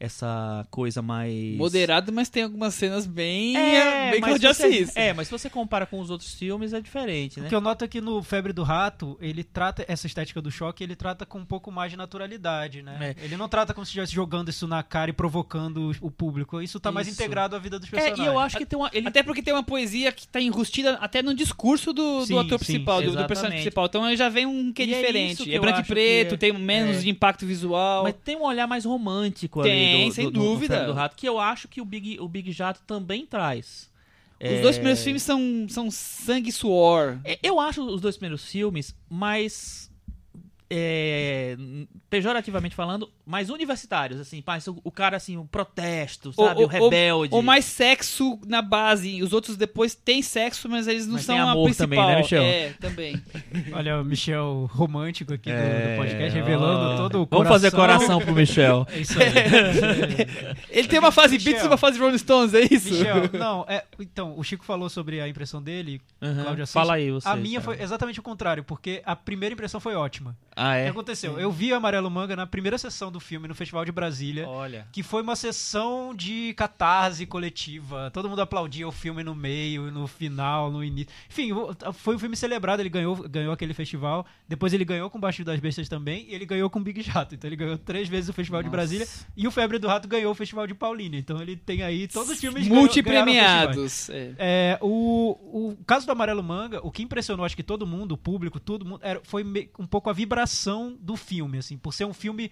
essa 0.00 0.66
coisa 0.70 1.02
mais 1.02 1.56
Moderado, 1.56 2.12
mas 2.12 2.28
tem 2.28 2.42
algumas 2.44 2.74
cenas 2.74 3.06
bem, 3.06 3.56
é, 3.56 4.10
bem 4.12 4.20
mas 4.20 4.40
você-. 4.40 4.86
É, 4.94 5.12
mas 5.12 5.26
se 5.28 5.30
você 5.32 5.50
compara 5.50 5.86
com 5.86 5.98
os 6.00 6.10
outros 6.10 6.32
filmes 6.34 6.72
é 6.72 6.80
diferente, 6.80 7.40
O 7.40 7.42
né? 7.42 7.48
que 7.48 7.54
eu 7.54 7.60
noto 7.60 7.84
é 7.84 7.88
que 7.88 8.00
no 8.00 8.22
Febre 8.22 8.52
do 8.52 8.62
Rato, 8.62 9.18
ele 9.20 9.42
trata 9.42 9.84
essa 9.88 10.06
estética 10.06 10.40
do 10.40 10.50
choque, 10.50 10.84
ele 10.84 10.94
trata 10.94 11.26
com 11.26 11.38
um 11.38 11.44
pouco 11.44 11.70
mais 11.72 11.90
de 11.90 11.96
naturalidade, 11.96 12.82
né? 12.82 13.14
Ele 13.22 13.36
não 13.36 13.48
trata 13.48 13.74
como 13.74 13.84
se 13.84 13.90
estivesse 13.90 14.12
jogando 14.12 14.48
isso 14.50 14.66
na 14.68 14.82
cara 14.82 15.10
e 15.10 15.12
provocando 15.12 15.90
o 16.00 16.10
público. 16.10 16.60
Isso 16.62 16.78
tá 16.78 16.92
mais 16.92 17.06
Isso. 17.08 17.20
integrado 17.20 17.56
à 17.56 17.58
vida 17.58 17.78
dos 17.78 17.88
É, 17.88 17.90
personagens. 17.92 18.26
e 18.26 18.30
eu 18.30 18.38
acho 18.38 18.56
que 18.56 18.66
tem 18.66 18.78
uma 18.78 18.90
ele 18.92 19.08
Até 19.08 19.22
porque 19.22 19.42
tem 19.42 19.52
uma 19.52 19.62
poesia 19.62 20.12
que 20.12 20.26
tá 20.28 20.40
enrustida 20.40 20.94
até 21.00 21.22
no 21.22 21.34
discurso 21.34 21.92
do, 21.92 22.20
do 22.20 22.26
Sim, 22.26 22.38
ator 22.38 22.58
sim, 22.58 22.64
principal, 22.64 23.02
do, 23.02 23.16
do 23.16 23.26
personagem 23.26 23.58
principal. 23.58 23.86
Então 23.86 24.04
aí 24.04 24.16
já 24.16 24.28
vem 24.28 24.46
um 24.46 24.72
que 24.72 24.82
é 24.82 24.86
E 24.86 24.94
é 24.94 24.96
diferente. 25.00 25.50
É, 25.52 25.56
eu 25.56 25.60
branco 25.60 25.80
e 25.80 25.84
preto, 25.84 26.28
que 26.30 26.34
é- 26.46 26.50
tem 26.50 26.52
menos 26.58 26.98
é. 26.98 27.00
de 27.00 27.10
impacto 27.10 27.46
visual. 27.46 28.04
mas 28.04 28.14
tem 28.24 28.36
um 28.36 28.42
olhar 28.44 28.66
mais 28.66 28.84
romântico 28.84 29.62
Tem, 29.62 29.72
ali 29.72 29.87
do, 29.92 30.12
sem 30.12 30.24
do, 30.26 30.30
dúvida. 30.30 30.86
Do 30.86 30.92
Rato, 30.92 31.16
que 31.16 31.28
eu 31.28 31.38
acho 31.38 31.68
que 31.68 31.80
o 31.80 31.84
Big, 31.84 32.18
o 32.20 32.28
Big 32.28 32.52
Jato 32.52 32.80
também 32.86 33.24
traz. 33.26 33.88
Os 34.40 34.48
É, 34.48 34.60
dois 34.62 34.76
primeiros 34.76 35.02
filmes 35.02 35.22
são, 35.22 35.66
são 35.68 35.90
sangue 35.90 36.50
e 36.50 36.52
suor. 36.52 37.18
é, 37.24 37.38
Eu 37.42 37.58
acho 37.58 37.82
os 37.84 38.00
dois 38.00 38.16
primeiros 38.16 38.44
filmes 38.48 38.94
mais. 39.10 39.87
É, 40.70 41.56
pejorativamente 42.10 42.74
falando, 42.74 43.10
mais 43.24 43.48
universitários, 43.48 44.20
assim, 44.20 44.42
pá, 44.42 44.58
o, 44.68 44.80
o 44.84 44.90
cara 44.90 45.16
assim, 45.16 45.36
o 45.36 45.44
protesto, 45.44 46.32
sabe, 46.32 46.62
o, 46.62 46.66
rebelde. 46.66 47.34
Ou 47.34 47.42
mais 47.42 47.64
sexo 47.64 48.38
na 48.46 48.60
base. 48.60 49.22
Os 49.22 49.32
outros 49.32 49.56
depois 49.56 49.94
têm 49.94 50.20
sexo, 50.22 50.68
mas 50.68 50.86
eles 50.86 51.06
não 51.06 51.14
Mas 51.14 51.24
são 51.24 51.34
tem 51.34 51.42
a 51.44 51.50
amor 51.50 51.64
principal. 51.64 51.88
também, 51.88 52.06
né, 52.06 52.16
Michel? 52.18 52.42
É, 52.42 52.72
também. 52.80 53.22
Olha 53.72 54.00
o 54.00 54.04
Michel 54.04 54.68
romântico 54.72 55.32
aqui 55.32 55.50
do- 55.50 55.56
É, 55.56 55.92
do, 55.92 55.96
podcast, 56.02 56.34
revelando 56.38 56.80
ó. 56.84 56.96
todo 56.96 57.14
o 57.22 57.26
Vamos 57.26 57.28
coração. 57.30 57.52
fazer 57.52 57.70
coração 57.70 58.20
pro 58.20 58.34
Michel. 58.34 58.86
É 58.92 59.00
isso 59.00 59.18
aí. 59.20 59.28
Ele 60.70 60.88
tem 60.88 60.98
uma 60.98 61.12
fase 61.12 61.34
Michel. 61.34 61.52
Beatles 61.52 61.64
e 61.64 61.68
uma 61.70 61.76
fase 61.78 61.98
Rolling 61.98 62.18
Stones, 62.18 62.54
é 62.54 62.60
isso? 62.70 62.90
Michel, 62.92 63.30
não, 63.32 63.64
é, 63.68 63.84
então, 64.00 64.34
o 64.38 64.42
Chico 64.42 64.64
falou 64.64 64.88
sobre 64.88 65.20
a 65.20 65.28
impressão 65.28 65.62
dele. 65.62 66.00
Uhum. 66.20 66.42
Cláudio 66.42 66.62
Assis. 66.64 66.72
Fala 66.72 66.94
aí, 66.94 67.10
você. 67.10 67.28
a 67.28 67.36
minha 67.36 67.60
cara. 67.60 67.76
foi 67.76 67.82
exatamente 67.84 68.20
o 68.20 68.22
contrário, 68.22 68.64
porque 68.64 69.02
a 69.04 69.14
primeira 69.16 69.52
impressão 69.52 69.80
foi 69.80 69.94
ótima. 69.94 70.36
Ah, 70.58 70.70
O 70.72 70.74
é? 70.74 70.82
que 70.84 70.90
aconteceu? 70.90 71.38
Eu 71.38 71.50
vi 71.52 71.72
Amarelo 71.72 72.10
Manga 72.10 72.34
na 72.34 72.46
primeira 72.46 72.76
sessão 72.76 73.12
do 73.12 73.20
filme 73.20 73.46
no 73.46 73.54
Festival 73.54 73.84
de 73.84 73.92
Brasília. 73.92 74.48
Olha. 74.48 74.86
Que 74.92 75.02
foi 75.02 75.22
uma 75.22 75.36
sessão 75.36 76.14
de 76.14 76.52
catarse 76.54 77.24
coletiva. 77.26 78.10
Todo 78.12 78.28
mundo 78.28 78.42
aplaudia 78.42 78.86
o 78.88 78.92
filme 78.92 79.22
no 79.22 79.34
meio, 79.34 79.90
no 79.90 80.06
final, 80.06 80.70
no 80.70 80.82
início. 80.82 81.12
Enfim, 81.30 81.52
o- 81.52 81.74
foi 81.92 82.16
um 82.16 82.18
filme 82.18 82.36
celebrado. 82.36 82.80
Ele 82.80 82.88
ganhou, 82.88 83.16
ganhou 83.28 83.52
aquele 83.52 83.72
festival. 83.72 84.26
Depois 84.48 84.72
ele 84.72 84.84
ganhou 84.84 85.08
com 85.08 85.20
Baixo 85.20 85.44
das 85.44 85.60
Bestas 85.60 85.88
também. 85.88 86.26
E 86.28 86.34
ele 86.34 86.44
ganhou 86.44 86.68
com 86.68 86.82
Big 86.82 87.00
Jato. 87.02 87.34
Então 87.34 87.48
ele 87.48 87.56
ganhou 87.56 87.78
três 87.78 88.08
vezes 88.08 88.28
o 88.28 88.32
Festival 88.32 88.62
de 88.62 88.66
Nossa. 88.68 88.76
Brasília. 88.76 89.06
E 89.36 89.46
o 89.46 89.50
Febre 89.50 89.78
do 89.78 89.86
Rato 89.86 90.08
ganhou 90.08 90.32
o 90.32 90.34
Festival 90.34 90.66
de 90.66 90.74
Paulínia. 90.74 91.18
Então 91.18 91.40
ele 91.40 91.56
tem 91.56 91.82
aí 91.82 92.08
todos 92.08 92.30
os 92.30 92.40
filmes. 92.40 92.66
Multipremiados. 92.66 94.10
É. 94.10 94.34
É, 94.38 94.78
o, 94.80 95.70
o 95.70 95.76
caso 95.86 96.04
do 96.06 96.12
Amarelo 96.12 96.42
Manga, 96.42 96.80
o 96.84 96.90
que 96.90 97.02
impressionou, 97.02 97.44
acho 97.46 97.56
que 97.56 97.62
todo 97.62 97.86
mundo, 97.86 98.12
o 98.12 98.16
público, 98.18 98.58
todo 98.58 98.84
mundo, 98.84 99.00
era, 99.02 99.20
foi 99.22 99.44
um 99.78 99.86
pouco 99.86 100.10
a 100.10 100.12
vibração 100.12 100.47
do 101.00 101.16
filme, 101.16 101.58
assim, 101.58 101.76
por 101.76 101.92
ser 101.92 102.04
um 102.04 102.14
filme 102.14 102.50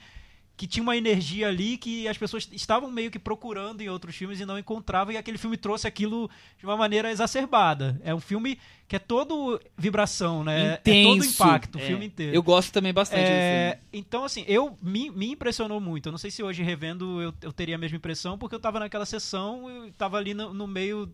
que 0.58 0.66
tinha 0.66 0.82
uma 0.82 0.96
energia 0.96 1.48
ali 1.48 1.76
que 1.76 2.08
as 2.08 2.16
pessoas 2.16 2.48
estavam 2.50 2.90
meio 2.90 3.10
que 3.10 3.18
procurando 3.18 3.82
em 3.82 3.90
outros 3.90 4.16
filmes 4.16 4.40
e 4.40 4.46
não 4.46 4.58
encontravam, 4.58 5.12
e 5.12 5.18
aquele 5.18 5.36
filme 5.36 5.54
trouxe 5.54 5.86
aquilo 5.86 6.30
de 6.58 6.64
uma 6.64 6.78
maneira 6.78 7.10
exacerbada. 7.10 8.00
É 8.02 8.14
um 8.14 8.20
filme 8.20 8.58
que 8.88 8.96
é 8.96 8.98
todo 8.98 9.60
vibração, 9.76 10.42
né? 10.42 10.72
É 10.72 10.76
todo 10.78 10.94
Intenso. 11.18 11.34
impacto, 11.42 11.74
o 11.76 11.78
É. 11.78 11.86
filme 11.86 12.06
inteiro. 12.06 12.34
Eu 12.34 12.42
gosto 12.42 12.72
também 12.72 12.90
bastante 12.90 13.20
desse 13.20 13.32
É, 13.32 13.70
filme. 13.72 13.86
então, 13.92 14.24
assim, 14.24 14.46
eu 14.48 14.74
me, 14.82 15.10
me 15.10 15.32
impressionou 15.32 15.78
muito. 15.78 16.06
Eu 16.08 16.12
não 16.12 16.18
sei 16.18 16.30
se 16.30 16.42
hoje 16.42 16.62
revendo 16.62 17.20
eu, 17.20 17.34
eu 17.42 17.52
teria 17.52 17.74
a 17.74 17.78
mesma 17.78 17.98
impressão, 17.98 18.38
porque 18.38 18.54
eu 18.54 18.60
tava 18.60 18.80
naquela 18.80 19.04
sessão, 19.04 19.68
eu 19.68 19.92
tava 19.92 20.16
ali 20.16 20.32
no, 20.32 20.54
no 20.54 20.66
meio, 20.66 21.06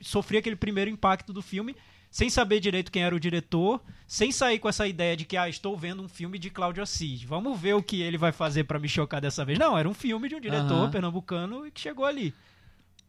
sofri 0.00 0.36
aquele 0.38 0.56
primeiro 0.56 0.90
impacto 0.90 1.32
do 1.32 1.42
filme, 1.42 1.76
sem 2.10 2.28
saber 2.28 2.60
direito 2.60 2.90
quem 2.90 3.02
era 3.02 3.14
o 3.14 3.20
diretor, 3.20 3.80
sem 4.06 4.32
sair 4.32 4.58
com 4.58 4.68
essa 4.68 4.86
ideia 4.88 5.16
de 5.16 5.24
que, 5.24 5.36
ah, 5.36 5.48
estou 5.48 5.76
vendo 5.76 6.02
um 6.02 6.08
filme 6.08 6.38
de 6.38 6.50
Cláudio 6.50 6.82
Assis. 6.82 7.22
Vamos 7.22 7.58
ver 7.58 7.74
o 7.74 7.82
que 7.82 8.02
ele 8.02 8.18
vai 8.18 8.32
fazer 8.32 8.64
pra 8.64 8.78
me 8.78 8.88
chocar 8.88 9.20
dessa 9.20 9.44
vez. 9.44 9.58
Não, 9.58 9.78
era 9.78 9.88
um 9.88 9.94
filme 9.94 10.28
de 10.28 10.34
um 10.34 10.40
diretor 10.40 10.74
Aham. 10.74 10.90
pernambucano 10.90 11.66
e 11.66 11.70
que 11.70 11.80
chegou 11.80 12.04
ali. 12.04 12.34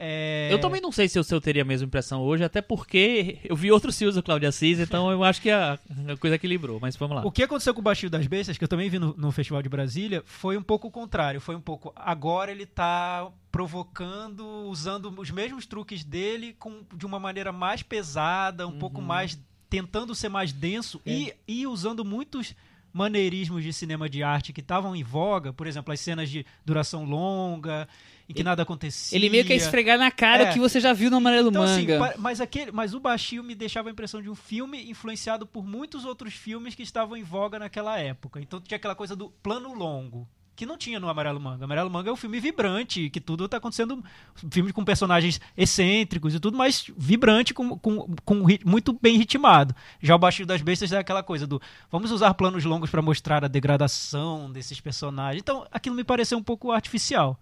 É, 0.03 0.49
Eu 0.51 0.59
também 0.59 0.81
não 0.81 0.91
sei 0.91 1.07
se 1.07 1.19
eu, 1.19 1.23
se 1.23 1.31
eu 1.31 1.39
teria 1.39 1.61
a 1.61 1.65
mesma 1.65 1.85
impressão 1.85 2.21
hoje, 2.23 2.43
até 2.43 2.59
porque 2.59 3.37
eu 3.43 3.55
vi 3.55 3.71
outros 3.71 3.95
filmes 3.95 4.15
do 4.15 4.23
Cláudio 4.23 4.49
Assis, 4.49 4.79
então 4.79 5.11
eu 5.11 5.23
acho 5.23 5.39
que 5.39 5.51
a, 5.51 5.77
a 6.07 6.17
coisa 6.17 6.37
equilibrou, 6.37 6.79
mas 6.81 6.95
vamos 6.95 7.15
lá. 7.17 7.23
O 7.23 7.31
que 7.31 7.43
aconteceu 7.43 7.71
com 7.71 7.81
o 7.81 7.83
Baixio 7.83 8.09
das 8.09 8.25
Bestas, 8.25 8.57
que 8.57 8.63
eu 8.63 8.67
também 8.67 8.89
vi 8.89 8.97
no, 8.97 9.15
no 9.15 9.31
Festival 9.31 9.61
de 9.61 9.69
Brasília, 9.69 10.23
foi 10.25 10.57
um 10.57 10.63
pouco 10.63 10.87
o 10.87 10.91
contrário. 10.91 11.39
Foi 11.39 11.55
um 11.55 11.61
pouco. 11.61 11.93
Agora 11.95 12.51
ele 12.51 12.65
tá 12.65 13.29
provocando, 13.51 14.43
usando 14.67 15.13
os 15.19 15.29
mesmos 15.29 15.67
truques 15.67 16.03
dele 16.03 16.55
com, 16.57 16.81
de 16.95 17.05
uma 17.05 17.19
maneira 17.19 17.51
mais 17.51 17.83
pesada, 17.83 18.67
um 18.67 18.79
pouco 18.79 19.01
mais. 19.01 19.37
tentando 19.69 20.15
ser 20.15 20.29
mais 20.29 20.51
denso 20.51 20.99
e, 21.05 21.33
e 21.47 21.67
usando 21.67 22.03
muitos. 22.03 22.55
maneirismos 22.93 23.63
de 23.63 23.71
cinema 23.71 24.09
de 24.09 24.21
arte 24.21 24.51
que 24.51 24.59
estavam 24.59 24.93
em 24.93 25.01
voga, 25.03 25.53
por 25.53 25.65
exemplo, 25.65 25.93
as 25.93 25.99
cenas 26.01 26.29
de 26.29 26.45
duração 26.65 27.05
longa, 27.05 27.87
em 28.31 28.33
que 28.33 28.43
nada 28.43 28.63
acontecia. 28.63 29.17
Ele 29.17 29.29
meio 29.29 29.45
que 29.45 29.53
é 29.53 29.55
esfregar 29.55 29.97
na 29.99 30.09
cara 30.09 30.43
É. 30.45 30.49
o 30.49 30.53
que 30.53 30.59
você 30.59 30.79
já 30.79 30.91
viu 30.93 31.11
no 31.11 31.17
Amarelo 31.17 31.49
Então, 31.49 31.63
assim, 31.63 31.81
Manga. 31.87 31.99
pa- 31.99 32.13
mas, 32.17 32.41
aquele, 32.41 32.71
mas 32.71 32.93
o 32.93 32.99
Baixio 32.99 33.43
me 33.43 33.53
deixava 33.55 33.89
a 33.89 33.91
impressão 33.91 34.21
de 34.21 34.29
um 34.29 34.35
filme 34.35 34.89
influenciado 34.89 35.45
por 35.45 35.65
muitos 35.65 36.05
outros 36.05 36.33
filmes 36.33 36.73
que 36.73 36.83
estavam 36.83 37.15
em 37.15 37.23
voga 37.23 37.59
naquela 37.59 37.97
época. 37.99 38.39
Então 38.41 38.59
tinha 38.59 38.75
aquela 38.77 38.95
coisa 38.95 39.15
do 39.15 39.29
plano 39.43 39.73
longo. 39.73 40.27
Que 40.53 40.65
não 40.65 40.77
tinha 40.77 40.99
no 40.99 41.07
Amarelo 41.09 41.39
Manga. 41.39 41.63
Amarelo 41.63 41.89
Manga 41.89 42.09
é 42.09 42.13
um 42.13 42.15
filme 42.17 42.39
vibrante, 42.39 43.09
que 43.09 43.19
tudo 43.21 43.47
tá 43.47 43.57
acontecendo. 43.57 44.03
Um 44.43 44.51
filme 44.51 44.71
com 44.71 44.83
personagens 44.83 45.39
excêntricos 45.57 46.35
e 46.35 46.39
tudo, 46.39 46.55
mas 46.57 46.85
vibrante, 46.95 47.51
com, 47.53 47.79
com, 47.79 48.05
com 48.23 48.45
muito 48.65 48.93
bem 49.01 49.17
ritmado. 49.17 49.73
Já 50.01 50.13
o 50.13 50.19
Baixio 50.19 50.45
das 50.45 50.61
Bestas 50.61 50.91
é 50.91 50.97
aquela 50.99 51.23
coisa 51.23 51.47
do 51.47 51.59
vamos 51.89 52.11
usar 52.11 52.33
planos 52.35 52.63
longos 52.65 52.91
para 52.91 53.01
mostrar 53.01 53.43
a 53.43 53.47
degradação 53.47 54.51
desses 54.51 54.79
personagens. 54.79 55.41
Então 55.41 55.65
aquilo 55.71 55.95
me 55.95 56.03
pareceu 56.03 56.37
um 56.37 56.43
pouco 56.43 56.71
artificial. 56.71 57.39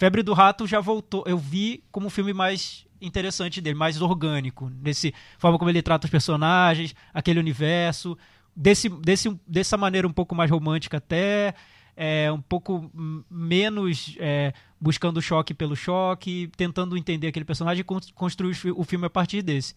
Febre 0.00 0.22
do 0.22 0.32
Rato 0.32 0.66
já 0.66 0.80
voltou. 0.80 1.22
Eu 1.26 1.36
vi 1.36 1.84
como 1.92 2.06
um 2.06 2.10
filme 2.10 2.32
mais 2.32 2.86
interessante 3.02 3.60
dele, 3.60 3.76
mais 3.76 4.00
orgânico. 4.00 4.70
Nesse 4.82 5.12
forma 5.38 5.58
como 5.58 5.70
ele 5.70 5.82
trata 5.82 6.06
os 6.06 6.10
personagens, 6.10 6.94
aquele 7.12 7.38
universo. 7.38 8.16
Desse, 8.56 8.88
desse, 8.88 9.38
dessa 9.46 9.76
maneira 9.76 10.08
um 10.08 10.12
pouco 10.12 10.34
mais 10.34 10.50
romântica 10.50 10.96
até. 10.96 11.54
É, 11.94 12.32
um 12.32 12.40
pouco 12.40 12.90
menos 13.30 14.16
é, 14.18 14.54
buscando 14.80 15.18
o 15.18 15.22
choque 15.22 15.52
pelo 15.52 15.76
choque, 15.76 16.50
tentando 16.56 16.96
entender 16.96 17.26
aquele 17.26 17.44
personagem 17.44 17.82
e 17.82 17.84
con- 17.84 18.00
construir 18.14 18.52
o 18.52 18.54
fi- 18.54 18.70
o 18.70 18.82
filme 18.84 19.04
a 19.04 19.10
partir 19.10 19.42
desse. 19.42 19.74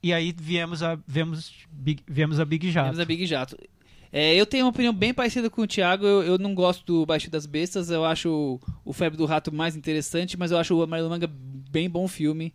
E 0.00 0.12
aí 0.12 0.32
viemos 0.38 0.80
a, 0.80 0.96
viemos, 1.08 1.66
Big, 1.68 2.04
viemos 2.06 2.38
a 2.38 2.44
Big 2.44 2.70
Jato. 2.70 2.86
Temos 2.90 3.00
a 3.00 3.04
Big 3.04 3.26
Jato. 3.26 3.56
É, 4.18 4.34
eu 4.34 4.46
tenho 4.46 4.64
uma 4.64 4.70
opinião 4.70 4.94
bem 4.94 5.12
parecida 5.12 5.50
com 5.50 5.60
o 5.60 5.66
Thiago. 5.66 6.06
Eu, 6.06 6.22
eu 6.22 6.38
não 6.38 6.54
gosto 6.54 6.82
do 6.86 7.04
Baixo 7.04 7.30
das 7.30 7.44
Bestas. 7.44 7.90
Eu 7.90 8.02
acho 8.02 8.58
o, 8.82 8.92
Febre 8.94 9.18
do 9.18 9.26
Rato 9.26 9.52
mais 9.52 9.76
interessante, 9.76 10.38
mas 10.38 10.50
eu 10.50 10.56
acho 10.56 10.74
o 10.74 10.82
Amarelo 10.82 11.10
Manga 11.10 11.30
bem 11.30 11.86
bom 11.86 12.08
filme. 12.08 12.54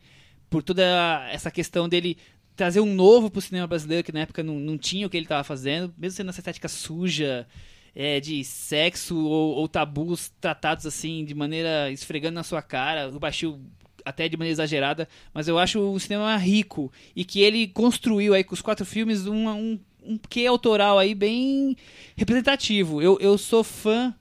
Por 0.49 0.63
toda 0.63 0.83
essa 1.31 1.51
questão 1.51 1.87
dele 1.87 2.17
trazer 2.55 2.79
um 2.79 2.91
novo 2.95 3.29
pro 3.29 3.39
cinema 3.39 3.67
brasileiro, 3.67 4.03
que 4.03 4.11
na 4.11 4.21
época 4.21 4.41
não, 4.41 4.55
não 4.55 4.75
tinha 4.75 5.05
o 5.05 5.09
que 5.09 5.15
ele 5.15 5.27
tava 5.27 5.43
fazendo. 5.43 5.93
Mesmo 5.95 6.17
sendo 6.17 6.29
essa 6.29 6.39
estética 6.39 6.67
suja, 6.67 7.45
é, 7.93 8.19
de 8.19 8.43
sexo 8.43 9.15
ou, 9.23 9.57
ou 9.57 9.67
tabus 9.67 10.31
tratados 10.41 10.87
assim, 10.87 11.23
de 11.23 11.35
maneira 11.35 11.91
esfregando 11.91 12.33
na 12.33 12.43
sua 12.43 12.63
cara. 12.63 13.07
O 13.09 13.19
Baixio 13.19 13.61
até 14.03 14.27
de 14.27 14.35
maneira 14.35 14.53
exagerada, 14.53 15.07
mas 15.31 15.47
eu 15.47 15.59
acho 15.59 15.79
o 15.79 15.99
cinema 15.99 16.35
rico 16.37 16.91
e 17.15 17.23
que 17.23 17.39
ele 17.39 17.67
construiu 17.67 18.33
aí 18.33 18.43
com 18.43 18.55
os 18.55 18.61
quatro 18.61 18.83
filmes 18.83 19.27
um, 19.27 19.47
um, 19.47 19.79
um 20.03 20.17
quê 20.17 20.45
autoral 20.45 20.97
aí 20.97 21.13
bem 21.13 21.75
representativo. 22.15 23.01
Eu, 23.01 23.17
eu 23.19 23.37
sou 23.37 23.63
fã 23.63 24.13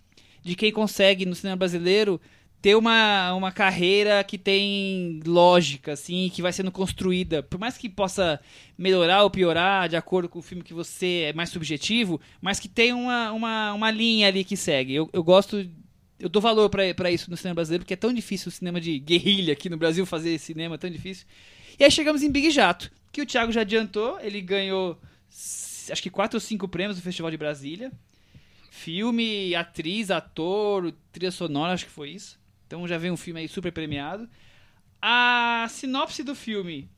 de 0.43 0.55
quem 0.55 0.73
consegue 0.73 1.27
no 1.27 1.35
cinema 1.35 1.57
brasileiro 1.57 2.21
ter 2.61 2.75
uma, 2.75 3.33
uma 3.35 3.51
carreira 3.51 4.23
que 4.23 4.37
tem 4.37 5.21
lógica, 5.25 5.93
assim, 5.93 6.31
que 6.33 6.43
vai 6.43 6.53
sendo 6.53 6.71
construída. 6.71 7.43
Por 7.43 7.59
mais 7.59 7.79
que 7.79 7.89
possa 7.89 8.39
melhorar 8.77 9.23
ou 9.23 9.31
piorar 9.31 9.89
de 9.89 9.97
acordo 9.97 10.29
com 10.29 10.39
o 10.39 10.43
filme 10.43 10.63
que 10.63 10.75
você 10.75 11.29
é 11.29 11.33
mais 11.33 11.49
subjetivo, 11.49 12.21
mas 12.41 12.61
que 12.61 12.69
tem 12.69 12.93
uma, 12.93 13.33
uma, 13.33 13.73
uma 13.73 13.91
linha 13.91 14.29
ali 14.29 14.45
que 14.45 14.57
segue. 14.57 14.95
Eu, 14.95 15.09
eu 15.13 15.23
gosto. 15.25 15.67
Eu 16.19 16.29
dou 16.29 16.43
valor 16.43 16.69
pra 16.69 17.11
isso 17.11 17.31
no 17.31 17.37
cinema 17.37 17.55
brasileiro, 17.55 17.83
porque 17.83 17.95
é 17.95 17.97
tão 17.97 18.13
difícil 18.13 18.51
o 18.51 18.53
cinema 18.53 18.79
de 18.79 18.99
guerrilha 18.99 19.55
aqui 19.55 19.71
no 19.71 19.79
Brasil 19.79 20.05
fazer 20.05 20.39
cinema, 20.39 20.75
é 20.75 20.79
tão 20.79 20.91
difícil. 20.91 21.27
E 21.79 21.85
aí 21.85 21.91
chegamos 21.91 22.23
em 22.23 22.31
Big 22.31 22.51
Jato, 22.51 22.93
que 23.11 23.23
o 23.23 23.27
Thiago 23.27 23.51
já 23.51 23.63
adiantou, 23.63 24.21
ele 24.21 24.43
ganhou 24.43 25.01
acho 25.91 26.03
que 26.03 26.11
quatro 26.11 26.37
ou 26.37 26.41
cinco 26.41 26.67
prêmios 26.69 26.97
no 26.97 27.03
Festival 27.03 27.31
de 27.31 27.37
Brasília. 27.37 27.91
Filme, 28.71 29.55
atriz, 29.55 30.11
ator, 30.11 30.93
trilha 31.13 31.31
sonora, 31.31 31.73
acho 31.73 31.87
que 31.87 31.91
foi 31.91 32.11
isso. 32.11 32.39
Então 32.67 32.87
já 32.87 32.97
vem 32.99 33.11
um 33.11 33.17
filme 33.17 33.41
aí 33.41 33.49
super 33.49 33.73
premiado. 33.73 34.29
A 35.03 35.67
sinopse 35.69 36.23
do 36.23 36.35
filme. 36.35 36.89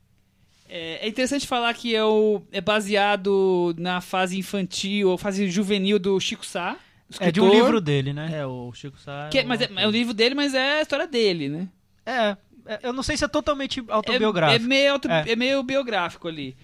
É, 0.69 1.05
é 1.05 1.07
interessante 1.07 1.45
falar 1.47 1.73
que 1.73 1.95
é, 1.95 2.03
o- 2.03 2.41
é 2.51 2.61
baseado 2.61 3.75
na 3.77 4.01
fase 4.01 4.37
infantil 4.37 5.09
ou 5.09 5.17
fase 5.17 5.49
juvenil 5.49 5.99
do 5.99 6.19
Chico 6.19 6.45
Sá. 6.45 6.77
É 7.19 7.31
de 7.31 7.39
um 7.41 7.45
escritor, 7.45 7.51
livro 7.65 7.81
dele, 7.81 8.13
né? 8.13 8.29
É, 8.33 8.45
o 8.45 8.71
Chico 8.73 8.97
Sá. 8.99 9.29
que 9.31 9.39
é- 9.39 9.43
mas 9.43 9.61
é, 9.61 9.69
é 9.75 9.87
o 9.87 9.91
livro 9.91 10.13
dele, 10.13 10.33
mas 10.35 10.53
é 10.53 10.79
a 10.79 10.81
história 10.81 11.07
dele, 11.07 11.49
né? 11.49 11.67
É, 12.05 12.37
é, 12.73 12.79
eu 12.83 12.93
não 12.93 13.03
sei 13.03 13.17
se 13.17 13.23
é 13.25 13.27
totalmente 13.27 13.79
É, 13.81 13.83
autobiográfico. 13.89 14.63
é 14.63 14.67
meio, 14.67 14.93
auto- 14.93 15.09
É. 15.11 15.31
é 15.31 15.35
meio 15.35 15.61
biográfico 15.63 16.27
ali. 16.27 16.55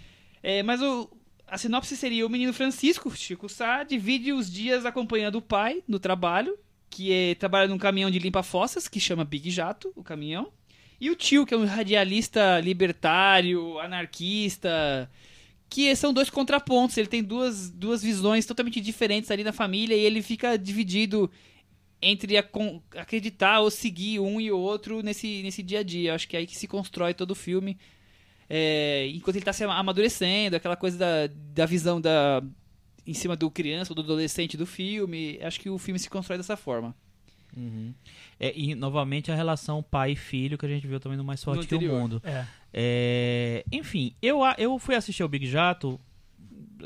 É, 0.41 0.63
mas 0.63 0.82
o, 0.82 1.09
a 1.52 1.58
sinopse 1.58 1.95
seria: 1.95 2.26
o 2.26 2.30
menino 2.30 2.54
Francisco, 2.54 3.16
Chico 3.16 3.50
Sá, 3.50 3.84
divide 3.84 4.32
os 4.34 4.52
dias 4.52 4.86
acompanhando 4.86 5.36
o 5.36 5.41
pai 5.41 5.84
no 5.88 6.00
trabalho, 6.00 6.58
que 6.89 7.12
é, 7.12 7.36
trabalha 7.36 7.68
num 7.68 7.78
caminhão 7.78 8.10
de 8.10 8.20
limpa-fossas, 8.20 8.88
que 8.88 9.00
chama 9.00 9.26
Big 9.26 9.50
Jato, 9.50 9.91
o 9.95 10.04
caminhão. 10.04 10.52
E 11.00 11.10
o 11.10 11.16
tio, 11.16 11.45
que 11.45 11.54
é 11.54 11.58
um 11.58 11.66
radialista 11.66 12.60
libertário, 12.60 13.80
anarquista, 13.80 15.10
que 15.70 15.95
são 15.95 16.12
dois 16.12 16.30
contrapontos. 16.30 16.97
Ele 16.97 17.08
tem 17.08 17.24
duas, 17.24 17.70
duas 17.70 18.04
visões 18.04 18.45
totalmente 18.45 18.82
diferentes 18.82 19.32
ali 19.32 19.43
na 19.43 19.54
família 19.54 19.95
e 19.95 20.02
ele 20.02 20.22
fica 20.22 20.58
dividido 20.58 21.32
entre 22.02 22.38
a 22.38 22.43
acreditar 22.97 23.60
ou 23.60 23.70
seguir 23.70 24.20
um 24.20 24.39
e 24.39 24.52
o 24.52 24.58
outro 24.58 25.02
nesse, 25.02 25.41
nesse 25.43 25.62
dia 25.64 25.80
a 25.80 25.84
dia. 25.84 26.16
Acho 26.16 26.28
que 26.28 26.36
é 26.36 26.39
aí 26.39 26.47
que 26.47 26.58
se 26.58 26.68
constrói 26.68 27.14
todo 27.14 27.32
o 27.32 27.36
filme. 27.36 27.78
É, 28.50 29.08
enquanto 29.14 29.36
ele 29.36 29.43
está 29.43 29.54
se 29.54 29.64
amadurecendo, 29.64 30.56
aquela 30.56 30.76
coisa 30.76 30.97
da, 30.97 31.34
da 31.54 31.66
visão 31.66 32.02
da 32.02 32.41
em 33.06 33.14
cima 33.14 33.36
do 33.36 33.50
criança 33.50 33.91
ou 33.91 33.95
do 33.95 34.02
adolescente 34.02 34.58
do 34.58 34.66
filme. 34.66 35.39
Acho 35.41 35.60
que 35.60 35.70
o 35.70 35.78
filme 35.78 36.00
se 36.00 36.10
constrói 36.10 36.38
dessa 36.38 36.56
forma. 36.58 36.95
Uhum. 37.56 37.93
É, 38.39 38.54
e 38.56 38.76
novamente 38.76 39.32
a 39.32 39.36
relação 39.36 39.82
pai 39.82 40.12
e 40.12 40.16
filho 40.16 40.58
que 40.58 40.66
a 40.66 40.70
gente 40.70 40.86
viu 40.86 41.00
também 41.00 41.18
no 41.18 41.24
Mais 41.24 41.43
Forte 41.43 41.66
que 41.68 41.74
o 41.74 41.78
anterior. 41.78 42.00
Mundo. 42.00 42.22
É. 42.24 42.45
É, 42.72 43.66
enfim, 43.72 44.14
eu, 44.22 44.41
eu 44.58 44.78
fui 44.78 44.95
assistir 44.95 45.24
o 45.24 45.28
Big 45.28 45.47
Jato 45.47 46.00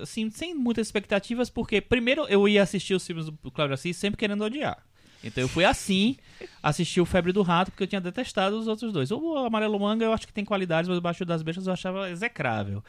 assim, 0.02 0.30
sem 0.30 0.56
muitas 0.56 0.88
expectativas, 0.88 1.50
porque 1.50 1.82
primeiro 1.82 2.26
eu 2.28 2.48
ia 2.48 2.64
assistir 2.64 2.94
os 2.94 3.06
filmes 3.06 3.26
do 3.26 3.52
Cláudio 3.52 3.74
Assis 3.74 3.96
sempre 3.98 4.18
querendo 4.18 4.44
odiar. 4.44 4.84
Então 5.24 5.44
eu 5.44 5.48
fui 5.48 5.64
assim, 5.64 6.18
assistir 6.62 7.00
o 7.00 7.06
Febre 7.06 7.32
do 7.32 7.42
Rato, 7.42 7.72
porque 7.72 7.84
eu 7.84 7.88
tinha 7.88 8.02
detestado 8.02 8.60
os 8.60 8.68
outros 8.68 8.92
dois. 8.92 9.10
O 9.12 9.38
Amarelo 9.38 9.80
Manga 9.80 10.04
eu 10.04 10.14
acho 10.14 10.28
que 10.28 10.34
tem 10.34 10.44
qualidades, 10.44 10.90
mas 10.90 10.98
o 10.98 11.02
Baixo 11.02 11.24
das 11.24 11.42
Bestas 11.42 11.68
eu 11.68 11.74
achava 11.74 12.10
execrável. 12.10 12.84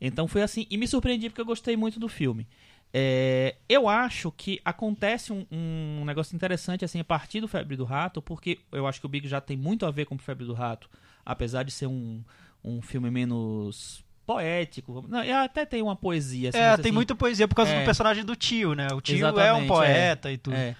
Então 0.00 0.28
foi 0.28 0.42
assim, 0.42 0.66
e 0.70 0.76
me 0.76 0.86
surpreendi 0.86 1.28
porque 1.28 1.40
eu 1.40 1.46
gostei 1.46 1.76
muito 1.76 1.98
do 1.98 2.08
filme. 2.08 2.46
É, 2.94 3.56
eu 3.68 3.88
acho 3.88 4.30
que 4.30 4.60
acontece 4.64 5.32
um, 5.32 5.46
um 5.50 6.04
negócio 6.04 6.36
interessante 6.36 6.84
assim 6.84 7.00
a 7.00 7.04
partir 7.04 7.40
do 7.40 7.48
Febre 7.48 7.74
do 7.74 7.84
Rato, 7.84 8.20
porque 8.20 8.58
eu 8.70 8.86
acho 8.86 9.00
que 9.00 9.06
o 9.06 9.08
Big 9.08 9.26
Jato 9.26 9.46
tem 9.46 9.56
muito 9.56 9.86
a 9.86 9.90
ver 9.90 10.04
com 10.04 10.14
o 10.14 10.18
Febre 10.18 10.44
do 10.44 10.52
Rato, 10.52 10.90
apesar 11.24 11.62
de 11.62 11.72
ser 11.72 11.86
um, 11.86 12.22
um 12.62 12.82
filme 12.82 13.10
menos 13.10 14.04
poético. 14.26 15.04
Não, 15.08 15.20
até 15.42 15.64
tem 15.64 15.82
uma 15.82 15.96
poesia. 15.96 16.50
assim, 16.50 16.58
É, 16.58 16.76
tem 16.76 16.82
assim, 16.82 16.92
muita 16.92 17.14
poesia 17.14 17.48
por 17.48 17.54
causa 17.54 17.72
é. 17.72 17.80
do 17.80 17.84
personagem 17.84 18.24
do 18.24 18.36
tio, 18.36 18.74
né? 18.74 18.88
O 18.92 19.00
tio 19.00 19.14
é 19.14 19.26
um 19.26 19.28
Exatamente, 19.28 19.68
poeta 19.68 20.30
e 20.30 20.36
tudo. 20.36 20.54
É. 20.54 20.76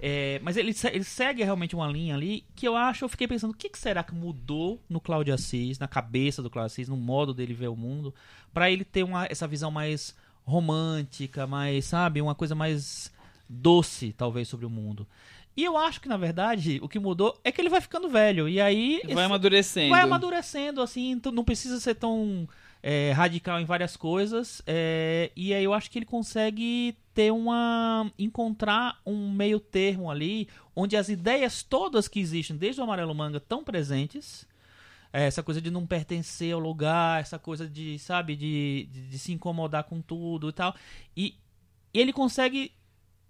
É, 0.00 0.40
mas 0.42 0.56
ele, 0.56 0.74
ele 0.92 1.04
segue 1.04 1.42
realmente 1.44 1.74
uma 1.74 1.86
linha 1.86 2.14
ali 2.14 2.44
que 2.54 2.66
eu 2.66 2.76
acho, 2.76 3.04
eu 3.04 3.08
fiquei 3.08 3.28
pensando, 3.28 3.52
o 3.52 3.56
que, 3.56 3.68
que 3.68 3.78
será 3.78 4.02
que 4.02 4.14
mudou 4.14 4.80
no 4.88 5.00
Cláudio 5.00 5.32
Assis, 5.32 5.78
na 5.78 5.88
cabeça 5.88 6.42
do 6.42 6.50
Cláudio 6.50 6.66
Assis, 6.72 6.88
no 6.88 6.96
modo 6.96 7.32
dele 7.32 7.54
ver 7.54 7.68
o 7.68 7.76
mundo, 7.76 8.14
pra 8.52 8.70
ele 8.70 8.84
ter 8.84 9.02
uma, 9.02 9.26
essa 9.26 9.46
visão 9.46 9.70
mais 9.70 10.14
romântica, 10.44 11.46
mais, 11.46 11.86
sabe, 11.86 12.20
uma 12.20 12.34
coisa 12.34 12.54
mais 12.54 13.12
doce, 13.48 14.12
talvez, 14.12 14.48
sobre 14.48 14.66
o 14.66 14.70
mundo. 14.70 15.06
E 15.56 15.62
eu 15.62 15.76
acho 15.76 16.00
que, 16.00 16.08
na 16.08 16.16
verdade, 16.16 16.80
o 16.82 16.88
que 16.88 16.98
mudou 16.98 17.38
é 17.44 17.52
que 17.52 17.60
ele 17.60 17.68
vai 17.68 17.80
ficando 17.80 18.08
velho. 18.08 18.48
E 18.48 18.60
aí. 18.60 19.00
Vai 19.12 19.24
amadurecendo. 19.24 19.90
vai 19.90 20.02
amadurecendo, 20.02 20.82
assim, 20.82 21.12
então 21.12 21.30
não 21.30 21.44
precisa 21.44 21.78
ser 21.78 21.94
tão 21.94 22.48
é, 22.86 23.12
radical 23.12 23.58
em 23.58 23.64
várias 23.64 23.96
coisas. 23.96 24.60
é, 24.66 25.32
e 25.34 25.54
aí 25.54 25.64
eu 25.64 25.72
acho 25.72 25.90
que 25.90 25.98
ele 25.98 26.04
consegue 26.04 26.94
ter 27.14 27.32
uma. 27.32 28.12
encontrar 28.18 29.00
um 29.06 29.32
meio 29.32 29.58
termo 29.58 30.10
ali, 30.10 30.48
onde 30.76 30.94
as 30.94 31.08
ideias 31.08 31.62
todas 31.62 32.06
que 32.06 32.20
existem 32.20 32.54
desde 32.54 32.82
o 32.82 32.84
Amarelo 32.84 33.14
Manga 33.14 33.38
estão 33.38 33.64
presentes. 33.64 34.46
É, 35.10 35.26
essa 35.26 35.42
coisa 35.42 35.62
de 35.62 35.70
não 35.70 35.86
pertencer 35.86 36.52
ao 36.52 36.60
lugar, 36.60 37.22
essa 37.22 37.38
coisa 37.38 37.66
de, 37.66 37.98
sabe, 37.98 38.36
de, 38.36 38.86
de, 38.92 39.08
de 39.08 39.18
se 39.18 39.32
incomodar 39.32 39.84
com 39.84 40.02
tudo 40.02 40.50
e 40.50 40.52
tal. 40.52 40.74
E, 41.16 41.36
e 41.94 42.00
ele 42.00 42.12
consegue 42.12 42.70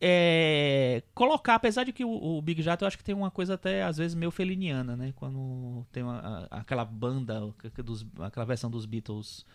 é, 0.07 1.03
colocar, 1.15 1.55
apesar 1.55 1.85
de 1.85 1.93
que 1.93 2.05
o, 2.05 2.11
o 2.37 2.43
Big 2.43 2.61
Jato 2.61 2.85
eu 2.85 2.89
acho 2.89 2.99
que 2.99 3.03
tem 3.05 3.15
uma 3.15 3.31
coisa 3.31 3.55
até 3.55 3.83
às 3.83 3.97
vezes 3.97 4.15
meio 4.15 4.31
feliniana, 4.31 4.95
né? 4.95 5.15
Quando 5.17 5.87
tem 5.91 6.03
uma- 6.03 6.47
a- 6.51 6.59
aquela 6.61 6.85
banda, 6.85 7.41
dos, 7.83 8.05
aquela 8.21 8.45
versão 8.45 8.71
dos 8.71 8.85
Beatles 8.85 9.47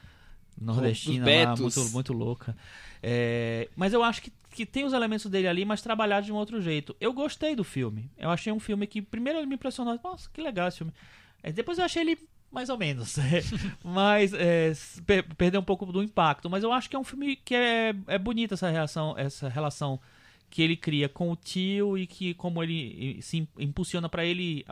nordestina 0.60 1.24
lá, 1.24 1.56
muito, 1.56 1.94
muito 1.94 2.14
louca. 2.14 2.58
É, 3.02 3.70
mas 3.76 3.94
eu 3.94 4.04
acho 4.04 4.24
que, 4.24 4.34
que 4.50 4.66
tem 4.66 4.84
os 4.86 4.92
elementos 4.94 5.28
dele 5.30 5.48
ali, 5.48 5.64
mas 5.66 5.82
trabalhados 5.84 6.26
de 6.26 6.34
um 6.34 6.36
outro 6.36 6.60
jeito. 6.60 6.96
Eu 7.00 7.14
gostei 7.14 7.56
do 7.56 7.64
filme. 7.64 8.10
Eu 8.18 8.30
achei 8.32 8.52
um 8.52 8.60
filme 8.60 8.88
que, 8.88 9.02
primeiro, 9.04 9.38
ele 9.40 9.46
me 9.46 9.56
impressionou. 9.56 10.00
Nossa, 10.04 10.30
que 10.34 10.42
legal 10.42 10.68
esse 10.68 10.80
filme. 10.80 10.94
É, 11.44 11.52
depois 11.52 11.78
eu 11.78 11.86
achei 11.86 12.02
ele 12.02 12.18
mais 12.52 12.70
ou 12.70 12.78
menos. 12.78 13.18
mas 13.86 14.34
é, 14.34 14.74
per 15.06 15.24
perdeu 15.36 15.62
um 15.62 15.64
pouco 15.64 15.86
do 15.86 16.02
impacto. 16.04 16.50
Mas 16.50 16.64
eu 16.64 16.74
acho 16.74 16.90
que 16.90 16.96
é 16.96 17.00
um 17.00 17.04
filme 17.04 17.36
que 17.36 17.54
é, 17.56 17.94
é 18.08 18.18
bonita 18.18 18.56
essa 18.56 18.70
reação, 18.70 19.14
essa 19.16 19.48
relação 19.48 20.00
que 20.50 20.62
ele 20.62 20.76
cria 20.76 21.08
com 21.08 21.32
o 21.32 21.36
tio 21.36 21.98
e 21.98 22.08
que 22.08 22.34
como 22.34 22.64
ele 22.64 23.22
se 23.22 23.48
impulsiona 23.58 24.10
para 24.10 24.26
ele 24.26 24.66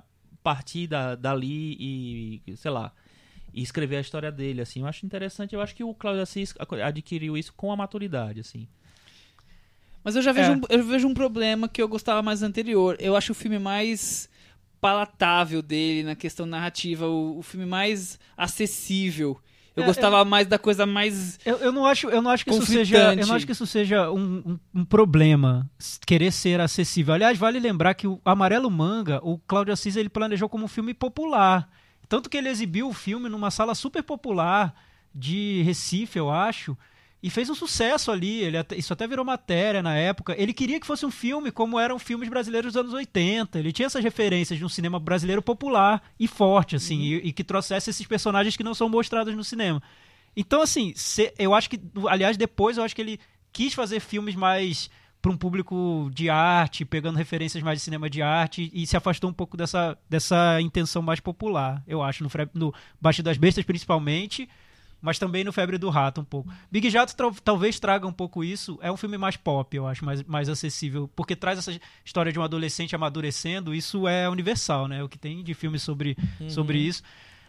partir 0.44 0.88
da, 0.88 1.16
dali 1.16 1.76
e, 2.48 2.58
sei 2.58 2.72
lá, 2.72 2.92
e 3.54 3.62
escrever 3.62 3.98
a 3.98 4.02
história 4.02 4.32
dele, 4.32 4.62
assim. 4.62 4.82
Eu 4.82 4.88
acho 4.88 5.06
interessante, 5.06 5.54
eu 5.54 5.62
acho 5.62 5.76
que 5.76 5.84
o 5.84 5.94
Cláudio 5.94 6.22
Assis 6.22 6.54
adquiriu 6.84 7.38
isso 7.38 7.54
com 7.54 7.72
a 7.72 7.76
maturidade, 7.76 8.40
assim. 8.40 8.68
Mas 10.04 10.16
eu 10.16 10.22
já 10.22 10.32
vejo, 10.32 10.52
é. 10.54 10.56
um, 10.56 10.62
eu 10.70 10.84
vejo 10.86 11.08
um 11.08 11.14
problema 11.14 11.68
que 11.68 11.82
eu 11.82 11.88
gostava 11.88 12.22
mais 12.22 12.42
anterior. 12.42 12.96
Eu 13.00 13.16
acho 13.16 13.34
o 13.34 13.36
filme 13.36 13.60
mais 13.60 14.30
palatável 14.80 15.62
dele 15.62 16.04
na 16.04 16.16
questão 16.16 16.46
narrativa, 16.46 17.08
o, 17.08 17.40
o 17.40 17.44
filme 17.44 17.66
mais 17.66 18.18
acessível. 18.38 19.38
Eu 19.78 19.84
é, 19.84 19.86
gostava 19.86 20.26
mais 20.26 20.48
da 20.48 20.58
coisa 20.58 20.88
mais. 20.88 21.40
Eu, 21.46 21.58
eu, 21.58 21.72
não 21.72 21.86
acho, 21.86 22.10
eu 22.10 22.20
não 22.20 22.32
acho 22.32 22.44
que 22.44 22.50
isso 22.50 22.66
seja, 22.66 23.14
eu 23.14 23.28
não 23.28 23.36
acho 23.36 23.46
que 23.46 23.52
isso 23.52 23.68
seja 23.68 24.10
um, 24.10 24.42
um, 24.44 24.60
um, 24.74 24.84
problema 24.84 25.70
querer 26.06 26.32
ser 26.32 26.60
acessível. 26.60 27.14
Aliás, 27.14 27.38
vale 27.38 27.60
lembrar 27.60 27.94
que 27.94 28.08
o 28.08 28.20
Amarelo 28.26 28.72
Manga, 28.72 29.20
o 29.24 29.38
Cláudio 29.38 29.72
Assis 29.72 29.96
ele 29.96 30.10
planejou 30.10 30.50
como 30.50 30.66
um 30.66 30.68
filme 30.68 30.96
popular, 30.96 31.70
tanto 32.10 32.28
que 32.28 32.38
ele 32.38 32.50
exibiu 32.50 32.90
o 32.90 32.94
filme 32.94 33.30
numa 33.30 33.52
sala 33.52 33.76
super 33.76 34.02
popular 34.02 34.74
de 35.14 35.62
Recife, 35.62 36.18
eu 36.18 36.32
acho. 36.32 36.76
E 37.22 37.32
fez 37.32 37.50
um 37.50 37.56
sucesso 37.56 38.12
ali, 38.12 38.42
ele 38.44 38.58
até, 38.58 38.76
isso 38.76 38.94
até 38.94 39.08
virou 39.08 39.26
matéria 39.26 39.82
na 39.82 39.96
época. 39.96 40.36
Ele 40.38 40.54
queria 40.54 40.80
que 40.80 40.86
fosse 40.86 41.06
um 41.06 41.10
filme 41.10 41.52
como 41.52 41.80
eram 41.80 41.98
filmes 41.98 42.30
brasileiros 42.30 42.74
dos 42.74 42.80
anos 42.80 42.94
80. 42.94 43.58
Ele 43.58 43.72
tinha 43.72 43.88
essas 43.88 44.04
referências 44.04 44.60
de 44.60 44.64
um 44.64 44.70
cinema 44.70 45.00
brasileiro 45.00 45.42
popular 45.42 46.04
e 46.20 46.28
forte, 46.28 46.76
assim, 46.76 46.98
uhum. 46.98 47.04
e, 47.04 47.30
e, 47.30 47.34
que 47.34 47.44
trouxesse 47.44 47.90
esses 47.90 48.06
personagens 48.06 48.56
que 48.56 48.64
não 48.64 48.76
são 48.76 48.88
mostrados 48.88 49.36
no 49.36 49.44
cinema. 49.44 49.82
Então, 50.36 50.62
assim, 50.62 50.94
se, 50.96 51.34
eu 51.40 51.56
acho 51.56 51.70
que, 51.70 51.82
aliás, 52.08 52.38
depois 52.38 52.78
eu 52.78 52.84
acho 52.84 52.96
que 52.96 53.02
ele 53.02 53.20
quis 53.52 53.74
fazer 53.74 54.00
filmes 54.00 54.36
mais 54.36 54.88
para 55.20 55.32
um 55.32 55.38
público 55.38 56.12
de 56.14 56.30
arte, 56.30 56.86
pegando 56.86 57.18
referências 57.18 57.64
mais 57.64 57.80
de 57.80 57.84
cinema 57.84 58.08
de 58.08 58.22
arte, 58.22 58.70
e 58.72 58.86
se 58.86 58.96
afastou 58.96 59.30
um 59.30 59.34
pouco 59.34 59.58
dessa, 59.58 59.98
dessa 60.08 60.62
intenção 60.62 61.02
mais 61.02 61.20
popular, 61.20 61.84
eu 61.88 62.04
acho, 62.04 62.24
no, 62.24 62.30
no 62.54 62.74
Baixo 63.02 63.24
das 63.24 63.38
Bestas 63.38 63.66
principalmente 63.66 64.48
mas 65.08 65.18
também 65.18 65.42
no 65.42 65.54
Febre 65.54 65.78
do 65.78 65.90
Rato 65.90 66.20
um 66.20 66.24
pouco. 66.26 66.52
Big 66.70 66.90
Jato 66.90 67.16
talvez 67.42 67.80
traga 67.80 68.06
um 68.06 68.12
pouco 68.12 68.44
isso. 68.44 68.78
É 68.82 68.92
um 68.92 68.98
filme 68.98 69.18
mais 69.18 69.38
pop, 69.38 69.74
eu 69.74 69.88
acho, 69.88 70.04
mais, 70.04 70.22
mais 70.24 70.50
acessível, 70.50 71.10
porque 71.16 71.34
traz 71.34 71.58
essa 71.58 71.80
história 72.04 72.30
de 72.30 72.38
um 72.38 72.44
adolescente 72.44 72.94
amadurecendo. 72.94 73.74
Isso 73.74 74.06
é 74.06 74.28
universal, 74.28 74.86
né? 74.86 75.02
O 75.02 75.08
que 75.08 75.18
tem 75.18 75.42
de 75.42 75.54
filme 75.54 75.80
sobre, 75.80 76.18
uhum. 76.42 76.50
sobre 76.50 76.80
isso. 76.80 77.02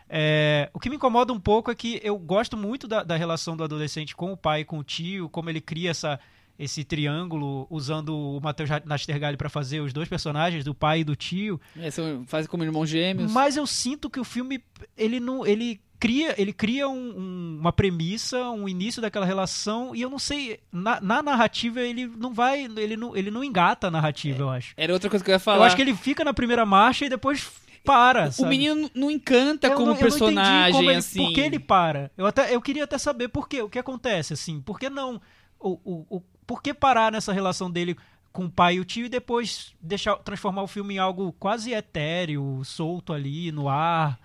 É, 0.08 0.70
o 0.72 0.78
que 0.78 0.88
me 0.88 0.94
incomoda 0.94 1.32
um 1.32 1.40
pouco 1.40 1.68
é 1.68 1.74
que 1.74 2.00
eu 2.04 2.16
gosto 2.16 2.56
muito 2.56 2.86
da, 2.86 3.02
da 3.02 3.16
relação 3.16 3.56
do 3.56 3.64
adolescente 3.64 4.14
com 4.14 4.32
o 4.32 4.36
pai 4.36 4.60
e 4.60 4.64
com 4.64 4.78
o 4.78 4.84
tio, 4.84 5.28
como 5.28 5.50
ele 5.50 5.60
cria 5.60 5.90
essa, 5.90 6.20
esse 6.56 6.84
triângulo 6.84 7.66
usando 7.68 8.16
o 8.16 8.40
Matheus 8.40 8.70
Nastergalli 8.84 9.36
para 9.36 9.48
fazer 9.48 9.80
os 9.80 9.92
dois 9.92 10.08
personagens, 10.08 10.62
do 10.62 10.76
pai 10.76 11.00
e 11.00 11.04
do 11.04 11.16
tio. 11.16 11.60
É, 11.76 11.88
faz 12.24 12.46
como 12.46 12.62
irmãos 12.62 12.88
gêmeos. 12.88 13.32
Mas 13.32 13.56
eu 13.56 13.66
sinto 13.66 14.08
que 14.08 14.20
o 14.20 14.24
filme 14.24 14.62
ele 14.96 15.18
não 15.18 15.44
ele 15.44 15.80
cria, 15.98 16.34
ele 16.40 16.52
cria 16.52 16.88
um, 16.88 16.92
um, 16.94 17.58
uma 17.60 17.72
premissa, 17.72 18.38
um 18.50 18.68
início 18.68 19.02
daquela 19.02 19.26
relação, 19.26 19.94
e 19.94 20.02
eu 20.02 20.10
não 20.10 20.18
sei, 20.18 20.60
na, 20.72 21.00
na, 21.00 21.22
narrativa 21.22 21.80
ele 21.80 22.06
não 22.06 22.32
vai, 22.32 22.64
ele 22.64 22.96
não, 22.96 23.16
ele 23.16 23.30
não 23.30 23.42
engata 23.42 23.88
a 23.88 23.90
narrativa, 23.90 24.38
é, 24.38 24.42
eu 24.42 24.50
acho. 24.50 24.74
Era 24.76 24.92
outra 24.92 25.10
coisa 25.10 25.24
que 25.24 25.30
eu 25.30 25.34
ia 25.34 25.38
falar. 25.38 25.58
Eu 25.58 25.62
acho 25.64 25.76
que 25.76 25.82
ele 25.82 25.94
fica 25.94 26.24
na 26.24 26.32
primeira 26.32 26.64
marcha 26.64 27.04
e 27.04 27.08
depois 27.08 27.50
para, 27.84 28.30
O 28.38 28.46
menino 28.46 28.90
não 28.94 29.10
encanta 29.10 29.68
eu 29.68 29.74
como 29.74 29.86
não, 29.92 29.96
personagem, 29.96 30.72
como 30.72 30.90
ele, 30.90 30.98
assim. 30.98 31.24
Por 31.24 31.32
que 31.32 31.40
ele 31.40 31.58
para? 31.58 32.10
Eu, 32.18 32.26
até, 32.26 32.54
eu 32.54 32.60
queria 32.60 32.84
até 32.84 32.98
saber 32.98 33.28
por 33.28 33.48
quê, 33.48 33.62
o 33.62 33.68
que 33.68 33.78
acontece, 33.78 34.34
assim, 34.34 34.60
por 34.60 34.78
que 34.78 34.90
não, 34.90 35.20
o, 35.58 35.70
o, 35.84 36.16
o, 36.16 36.22
por 36.46 36.62
que 36.62 36.74
parar 36.74 37.10
nessa 37.10 37.32
relação 37.32 37.70
dele 37.70 37.96
com 38.30 38.44
o 38.44 38.50
pai 38.50 38.74
e 38.74 38.80
o 38.80 38.84
tio 38.84 39.06
e 39.06 39.08
depois 39.08 39.74
deixar, 39.80 40.16
transformar 40.16 40.62
o 40.62 40.66
filme 40.66 40.94
em 40.94 40.98
algo 40.98 41.32
quase 41.38 41.72
etéreo, 41.72 42.60
solto 42.62 43.12
ali, 43.12 43.50
no 43.50 43.68
ar, 43.68 44.18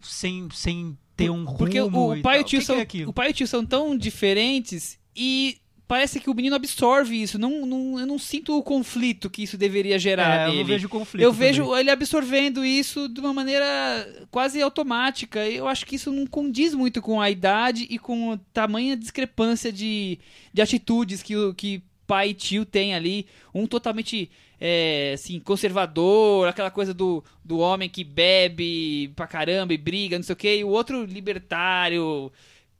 sem, 0.00 0.48
sem 0.52 0.96
ter 1.16 1.30
um 1.30 1.44
rumo 1.44 1.58
Porque 1.58 1.80
o, 1.80 2.22
pai 2.22 2.38
e, 2.38 2.40
o 2.42 2.44
tio 2.44 2.62
são, 2.62 2.76
é 2.76 2.86
o 3.06 3.12
pai 3.12 3.28
e 3.28 3.30
o 3.30 3.34
tio 3.34 3.46
são 3.46 3.64
tão 3.64 3.96
diferentes 3.96 4.98
e 5.16 5.58
parece 5.88 6.20
que 6.20 6.28
o 6.28 6.34
menino 6.34 6.56
absorve 6.56 7.20
isso. 7.20 7.38
Não, 7.38 7.64
não, 7.64 7.98
eu 7.98 8.06
não 8.06 8.18
sinto 8.18 8.56
o 8.56 8.62
conflito 8.62 9.30
que 9.30 9.42
isso 9.42 9.56
deveria 9.56 9.98
gerar 9.98 10.40
é, 10.40 10.46
nele. 10.46 10.56
Eu 10.56 10.60
não 10.60 10.66
vejo 10.66 10.88
conflito. 10.88 11.22
Eu 11.22 11.32
também. 11.32 11.48
vejo 11.48 11.76
ele 11.76 11.90
absorvendo 11.90 12.64
isso 12.64 13.08
de 13.08 13.20
uma 13.20 13.32
maneira 13.32 14.26
quase 14.30 14.60
automática. 14.60 15.46
Eu 15.48 15.66
acho 15.66 15.86
que 15.86 15.96
isso 15.96 16.12
não 16.12 16.26
condiz 16.26 16.74
muito 16.74 17.00
com 17.00 17.20
a 17.20 17.30
idade 17.30 17.86
e 17.88 17.98
com 17.98 18.32
a 18.32 18.38
tamanha 18.52 18.96
discrepância 18.96 19.72
de, 19.72 20.18
de 20.52 20.60
atitudes 20.60 21.22
que, 21.22 21.34
que 21.54 21.82
pai 22.06 22.30
e 22.30 22.34
tio 22.34 22.64
têm 22.64 22.94
ali. 22.94 23.26
Um 23.54 23.66
totalmente 23.66 24.30
é, 24.60 25.12
assim, 25.14 25.38
conservador, 25.40 26.48
aquela 26.48 26.70
coisa 26.70 26.94
do, 26.94 27.22
do 27.44 27.58
homem 27.58 27.88
que 27.88 28.04
bebe 28.04 29.12
pra 29.14 29.26
caramba 29.26 29.74
e 29.74 29.78
briga, 29.78 30.16
não 30.16 30.22
sei 30.22 30.32
o 30.32 30.36
que, 30.36 30.56
e 30.56 30.64
o 30.64 30.68
outro 30.68 31.04
libertário, 31.04 32.32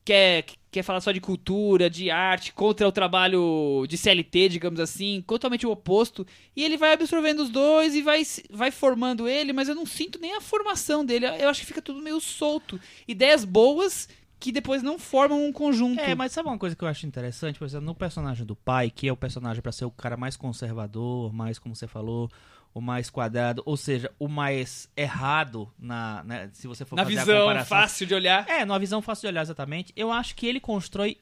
quer, 0.05 0.45
quer 0.71 0.83
falar 0.83 1.01
só 1.01 1.13
de 1.13 1.21
cultura, 1.21 1.91
de 1.91 2.11
arte, 2.11 2.53
contra 2.53 2.87
o 2.89 2.93
trabalho 2.93 3.87
de 3.89 3.99
CLT, 3.99 4.49
digamos 4.49 4.81
assim, 4.81 5.23
totalmente 5.27 5.67
o 5.67 5.71
oposto. 5.71 6.27
E 6.55 6.65
ele 6.65 6.77
vai 6.77 6.93
absorvendo 6.93 7.41
os 7.43 7.51
dois 7.51 7.95
e 7.95 8.03
vai, 8.03 8.23
vai 8.51 8.71
formando 8.71 9.29
ele, 9.29 9.53
mas 9.53 9.69
eu 9.69 9.75
não 9.75 9.85
sinto 9.85 10.19
nem 10.21 10.35
a 10.37 10.41
formação 10.41 11.05
dele. 11.05 11.27
Eu 11.27 11.49
acho 11.49 11.61
que 11.61 11.67
fica 11.67 11.83
tudo 11.83 12.01
meio 12.01 12.21
solto. 12.21 12.81
Ideias 13.07 13.45
boas 13.45 14.09
que 14.39 14.53
depois 14.53 14.83
não 14.83 14.99
formam 14.99 15.47
um 15.47 15.53
conjunto. 15.53 16.01
É, 16.01 16.15
mas 16.15 16.33
sabe 16.33 16.49
uma 16.49 16.59
coisa 16.59 16.77
que 16.77 16.85
eu 16.85 16.89
acho 16.89 17.07
interessante? 17.07 17.59
Por 17.59 17.65
exemplo, 17.65 17.87
no 17.87 17.95
personagem 17.95 18.45
do 18.45 18.55
pai, 18.55 18.91
que 18.91 19.09
é 19.09 19.13
o 19.13 19.17
personagem 19.17 19.63
para 19.63 19.73
ser 19.73 19.85
o 19.85 19.91
cara 19.91 20.17
mais 20.17 20.37
conservador, 20.37 21.33
mais, 21.33 21.59
como 21.59 21.75
você 21.75 21.87
falou, 21.87 22.31
o 22.77 22.81
mais 22.83 23.09
quadrado, 23.09 23.63
ou 23.65 23.75
seja, 23.75 24.13
o 24.19 24.29
mais 24.29 24.87
errado 24.95 25.73
na, 25.79 26.23
né, 26.25 26.51
se 26.53 26.69
você 26.69 26.85
for 26.85 26.95
na 26.95 27.05
fazer 27.05 27.17
visão 27.17 27.37
a 27.37 27.41
comparação. 27.41 27.79
fácil 27.79 28.07
de 28.07 28.15
olhar. 28.15 28.47
É, 28.47 28.67
numa 28.67 28.79
visão 28.79 29.01
fácil 29.01 29.23
de 29.23 29.29
olhar 29.29 29.41
exatamente. 29.41 29.95
Eu 29.97 30.13
acho 30.13 30.37
que 30.37 30.47
ele 30.47 30.61
constrói 30.61 31.17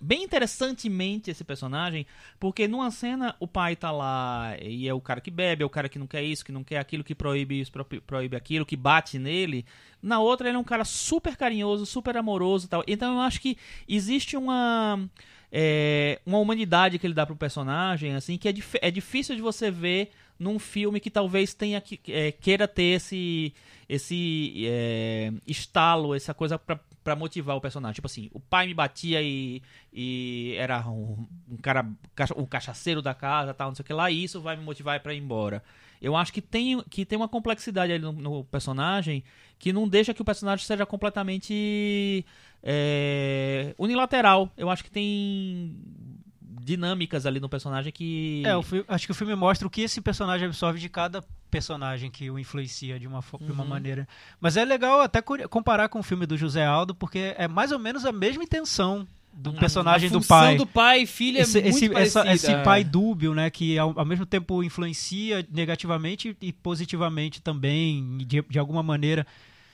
bem 0.00 0.24
interessantemente 0.24 1.30
esse 1.30 1.44
personagem, 1.44 2.04
porque 2.40 2.66
numa 2.66 2.90
cena 2.90 3.36
o 3.38 3.46
pai 3.46 3.76
tá 3.76 3.92
lá 3.92 4.56
e 4.60 4.88
é 4.88 4.92
o 4.92 5.00
cara 5.00 5.20
que 5.20 5.30
bebe, 5.30 5.62
é 5.62 5.66
o 5.66 5.70
cara 5.70 5.88
que 5.88 6.00
não 6.00 6.06
quer 6.08 6.24
isso, 6.24 6.44
que 6.44 6.50
não 6.50 6.64
quer 6.64 6.78
aquilo, 6.78 7.04
que 7.04 7.14
proíbe 7.14 7.60
isso, 7.60 7.70
proíbe 8.04 8.34
aquilo, 8.34 8.66
que 8.66 8.74
bate 8.76 9.20
nele. 9.20 9.64
Na 10.02 10.18
outra 10.18 10.48
ele 10.48 10.56
é 10.56 10.60
um 10.60 10.64
cara 10.64 10.84
super 10.84 11.36
carinhoso, 11.36 11.86
super 11.86 12.16
amoroso, 12.16 12.66
tal. 12.66 12.82
Então 12.88 13.14
eu 13.14 13.20
acho 13.20 13.40
que 13.40 13.56
existe 13.86 14.36
uma 14.36 14.98
é, 15.52 16.20
uma 16.26 16.38
humanidade 16.38 16.98
que 16.98 17.06
ele 17.06 17.14
dá 17.14 17.24
pro 17.24 17.36
personagem, 17.36 18.16
assim, 18.16 18.36
que 18.36 18.48
é, 18.48 18.52
dif 18.52 18.78
é 18.82 18.90
difícil 18.90 19.36
de 19.36 19.42
você 19.42 19.70
ver 19.70 20.10
num 20.42 20.58
filme 20.58 21.00
que 21.00 21.10
talvez 21.10 21.54
tenha 21.54 21.80
que, 21.80 22.00
é, 22.08 22.32
queira 22.32 22.66
ter 22.66 22.96
esse 22.96 23.54
esse 23.88 24.64
é, 24.66 25.30
estalo, 25.46 26.14
essa 26.14 26.32
coisa 26.32 26.58
pra, 26.58 27.14
motivar 27.14 27.56
o 27.56 27.60
personagem. 27.60 27.94
Tipo 27.94 28.06
assim, 28.06 28.30
o 28.32 28.40
pai 28.40 28.66
me 28.66 28.72
batia 28.72 29.20
e, 29.20 29.62
e 29.92 30.54
era 30.56 30.88
um, 30.88 31.26
um 31.50 31.56
cara, 31.58 31.86
um 32.36 32.46
cachaceiro 32.46 33.02
da 33.02 33.12
casa, 33.12 33.52
tal, 33.52 33.68
não 33.68 33.74
sei 33.74 33.82
o 33.82 33.86
que 33.86 33.92
lá, 33.92 34.10
e 34.10 34.24
isso 34.24 34.40
vai 34.40 34.56
me 34.56 34.64
motivar 34.64 34.98
para 35.00 35.12
ir 35.12 35.18
embora. 35.18 35.62
Eu 36.00 36.16
acho 36.16 36.32
que 36.32 36.40
tem, 36.40 36.82
que 36.88 37.04
tem 37.04 37.16
uma 37.16 37.28
complexidade 37.28 37.92
ali 37.92 38.02
no, 38.02 38.12
no 38.12 38.44
personagem 38.44 39.22
que 39.58 39.72
não 39.72 39.86
deixa 39.86 40.14
que 40.14 40.22
o 40.22 40.24
personagem 40.24 40.66
seja 40.66 40.86
completamente 40.86 42.24
é, 42.62 43.74
unilateral. 43.78 44.50
Eu 44.56 44.70
acho 44.70 44.82
que 44.82 44.90
tem 44.90 45.76
dinâmicas 46.62 47.26
ali 47.26 47.40
no 47.40 47.48
personagem 47.48 47.92
que. 47.92 48.42
É, 48.46 48.62
filme, 48.62 48.84
acho 48.88 49.06
que 49.06 49.12
o 49.12 49.14
filme 49.14 49.34
mostra 49.34 49.66
o 49.66 49.70
que 49.70 49.82
esse 49.82 50.00
personagem 50.00 50.46
absorve 50.46 50.78
de 50.78 50.88
cada 50.88 51.22
personagem 51.50 52.10
que 52.10 52.30
o 52.30 52.38
influencia 52.38 52.98
de 52.98 53.06
uma, 53.06 53.18
uhum. 53.18 53.46
de 53.46 53.52
uma 53.52 53.62
uhum. 53.62 53.68
maneira. 53.68 54.08
Mas 54.40 54.56
é 54.56 54.64
legal 54.64 55.00
até 55.00 55.20
comparar 55.20 55.88
com 55.88 56.00
o 56.00 56.02
filme 56.02 56.24
do 56.24 56.36
José 56.36 56.64
Aldo, 56.64 56.94
porque 56.94 57.34
é 57.36 57.46
mais 57.46 57.72
ou 57.72 57.78
menos 57.78 58.06
a 58.06 58.12
mesma 58.12 58.42
intenção 58.42 59.06
do 59.32 59.52
personagem 59.54 60.10
do 60.10 60.20
pai. 60.20 60.56
do 60.56 60.66
pai 60.66 61.02
e 61.02 61.06
filha 61.06 61.40
esse, 61.40 61.58
é 61.58 61.66
esse, 61.66 61.94
essa, 61.94 62.32
esse 62.32 62.54
pai 62.62 62.84
dúbio, 62.84 63.34
né, 63.34 63.48
que 63.48 63.78
ao, 63.78 63.98
ao, 63.98 64.04
mesmo 64.04 64.26
tempo 64.26 64.62
influencia 64.62 65.46
negativamente 65.50 66.36
e 66.40 66.52
positivamente 66.52 67.40
também, 67.40 68.18
de, 68.18 68.42
de 68.42 68.58
alguma 68.58 68.82
maneira. 68.82 69.26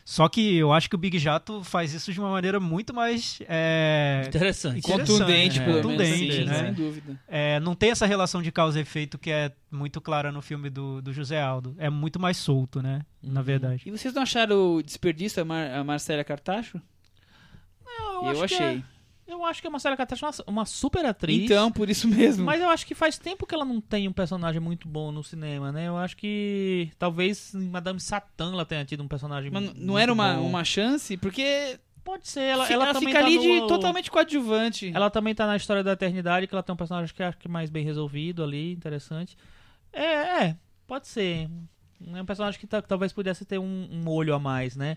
Só 0.09 0.27
que 0.27 0.57
eu 0.57 0.73
acho 0.73 0.89
que 0.89 0.95
o 0.95 0.99
Big 0.99 1.19
Jato 1.19 1.63
faz 1.63 1.93
isso 1.93 2.11
de 2.11 2.19
uma 2.19 2.31
maneira 2.31 2.59
muito 2.59 2.95
mais 2.95 3.41
é, 3.47 4.23
interessante. 4.27 4.81
contundente, 4.81 5.61
é, 5.61 5.65
pelo 5.67 5.83
contundente, 5.83 6.29
menos, 6.29 6.47
né? 6.47 6.65
sem 6.65 6.73
dúvida. 6.73 7.21
É, 7.29 7.61
não 7.61 7.75
tem 7.75 7.91
essa 7.91 8.07
relação 8.07 8.41
de 8.41 8.51
causa 8.51 8.79
e 8.79 8.83
efeito 8.83 9.19
que 9.19 9.31
é 9.31 9.53
muito 9.71 10.01
clara 10.01 10.33
no 10.33 10.41
filme 10.41 10.71
do, 10.71 11.03
do 11.03 11.13
José 11.13 11.39
Aldo. 11.39 11.77
É 11.77 11.91
muito 11.91 12.19
mais 12.19 12.39
solto, 12.39 12.81
né? 12.81 13.03
Uhum. 13.23 13.35
Na 13.35 13.43
verdade. 13.43 13.83
E 13.85 13.91
vocês 13.91 14.15
não 14.15 14.23
acharam 14.23 14.77
o 14.77 14.83
desperdício 14.83 15.43
a, 15.43 15.45
Mar 15.45 15.71
a 15.73 15.85
Marcela 15.85 16.25
Cartacho? 16.25 16.81
Não, 17.85 18.29
eu, 18.29 18.33
eu 18.33 18.45
achei. 18.45 18.83
Eu 19.29 19.45
acho 19.45 19.61
que 19.61 19.69
a 19.69 19.71
Marcela 19.71 19.97
Catastro 19.97 20.27
é 20.27 20.31
uma, 20.31 20.61
uma 20.61 20.65
super 20.65 21.05
atriz. 21.05 21.45
Então, 21.45 21.71
por 21.71 21.91
isso 21.91 22.09
mesmo. 22.09 22.45
Mas 22.47 22.61
eu 22.63 22.71
acho 22.71 22.87
que 22.87 22.95
faz 22.95 23.19
tempo 23.19 23.47
que 23.47 23.55
ela 23.55 23.65
não 23.65 23.79
tem 23.81 24.09
um 24.09 24.13
personagem 24.13 24.59
muito 24.61 24.89
bom 24.89 25.13
no 25.13 25.23
cinema, 25.23 25.71
né? 25.71 25.87
Eu 25.87 25.99
acho 25.99 26.17
que 26.17 26.91
talvez 26.99 27.55
em 27.55 27.69
Madame 27.69 28.01
Satã 28.01 28.53
ela 28.53 28.65
tenha 28.65 28.85
tido 28.87 29.03
um 29.03 29.09
personagem 29.09 29.51
Mas 29.51 29.75
não 29.75 29.99
era 29.99 30.11
uma, 30.13 30.35
bom. 30.35 30.47
uma 30.49 30.65
chance? 30.65 31.17
Porque 31.19 31.79
Pode 32.03 32.27
ser, 32.27 32.41
ela, 32.41 32.67
ela, 32.73 32.89
ela 32.89 32.99
fica 32.99 33.13
tá 33.13 33.19
ali 33.19 33.35
no- 33.37 33.43
de 33.43 33.69
totalmente 33.69 34.11
coadjuvante. 34.11 34.91
Ela 34.95 35.11
também 35.11 35.35
tá 35.35 35.47
na 35.47 35.57
história 35.57 35.85
da 35.85 35.93
eternidade, 35.93 36.47
que 36.47 36.55
ela 36.55 36.63
tem 36.63 36.73
um 36.73 36.77
personagem 36.77 37.15
que 37.15 37.23
acho 37.23 37.37
que 37.37 37.47
é 37.49 37.51
mais 37.51 37.69
bem 37.69 37.85
resolvido 37.85 38.43
ali, 38.43 38.73
interessante. 38.73 39.37
É, 39.93 40.45
é, 40.45 40.57
pode 40.87 41.07
ser. 41.07 41.51
É 42.15 42.23
um 42.23 42.25
personagem 42.25 42.59
que 42.59 42.67
ta- 42.67 42.81
talvez 42.81 43.13
pudesse 43.13 43.45
ter 43.45 43.59
um, 43.59 43.89
um 43.93 44.09
olho 44.09 44.35
a 44.35 44.39
mais, 44.39 44.75
né? 44.75 44.97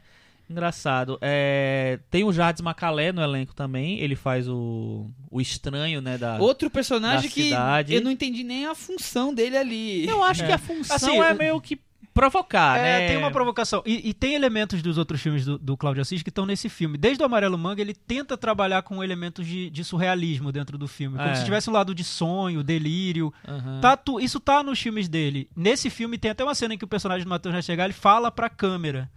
Engraçado. 0.51 1.17
É, 1.21 1.99
tem 2.09 2.23
o 2.23 2.31
Jardim 2.33 2.61
Macalé 2.63 3.11
no 3.11 3.21
elenco 3.21 3.53
também. 3.55 3.99
Ele 3.99 4.15
faz 4.15 4.47
o, 4.47 5.09
o 5.29 5.39
estranho, 5.41 6.01
né? 6.01 6.17
Da... 6.17 6.37
Outro 6.37 6.69
personagem 6.69 7.29
da 7.29 7.33
que 7.33 7.43
cidade. 7.43 7.93
eu 7.93 8.01
não 8.01 8.11
entendi 8.11 8.43
nem 8.43 8.65
a 8.65 8.75
função 8.75 9.33
dele 9.33 9.57
ali. 9.57 10.07
Eu 10.07 10.23
acho 10.23 10.43
É. 10.43 10.47
que 10.47 10.51
a 10.53 10.57
função 10.57 10.95
Assim, 10.95 11.19
é 11.19 11.33
meio 11.33 11.59
que 11.61 11.79
provocar, 12.13 12.77
É, 12.77 12.81
né? 12.81 13.07
tem 13.07 13.15
uma 13.17 13.31
provocação. 13.31 13.81
E, 13.85 14.09
e 14.09 14.13
tem 14.13 14.33
elementos 14.33 14.81
dos 14.81 14.97
outros 14.97 15.21
filmes 15.21 15.45
do, 15.45 15.57
do 15.57 15.77
Cláudio 15.77 16.01
Assis 16.01 16.21
que 16.21 16.27
estão 16.27 16.45
nesse 16.45 16.67
filme. 16.67 16.97
Desde 16.97 17.23
o 17.23 17.25
Amarelo 17.25 17.57
Manga, 17.57 17.81
ele 17.81 17.93
tenta 17.93 18.35
trabalhar 18.37 18.81
com 18.81 19.01
elementos 19.01 19.47
de, 19.47 19.69
de 19.69 19.81
surrealismo 19.85 20.51
dentro 20.51 20.77
do 20.77 20.89
filme. 20.89 21.15
Como 21.17 21.29
É. 21.29 21.35
se 21.35 21.45
tivesse 21.45 21.69
um 21.69 21.73
lado 21.73 21.95
de 21.95 22.03
sonho, 22.03 22.63
delírio. 22.63 23.33
Aham. 23.47 23.79
Tá 23.79 23.95
tu- 23.95 24.19
isso 24.19 24.41
tá 24.41 24.61
nos 24.61 24.77
filmes 24.77 25.07
dele. 25.07 25.49
Nesse 25.55 25.89
filme 25.89 26.17
tem 26.17 26.31
até 26.31 26.43
uma 26.43 26.53
cena 26.53 26.73
em 26.73 26.77
que 26.77 26.83
o 26.83 26.87
personagem 26.87 27.23
do 27.23 27.29
Matheus 27.29 27.55
Nastegali 27.55 27.93
fala 27.93 28.29
pra 28.29 28.49
câmera. 28.49 29.09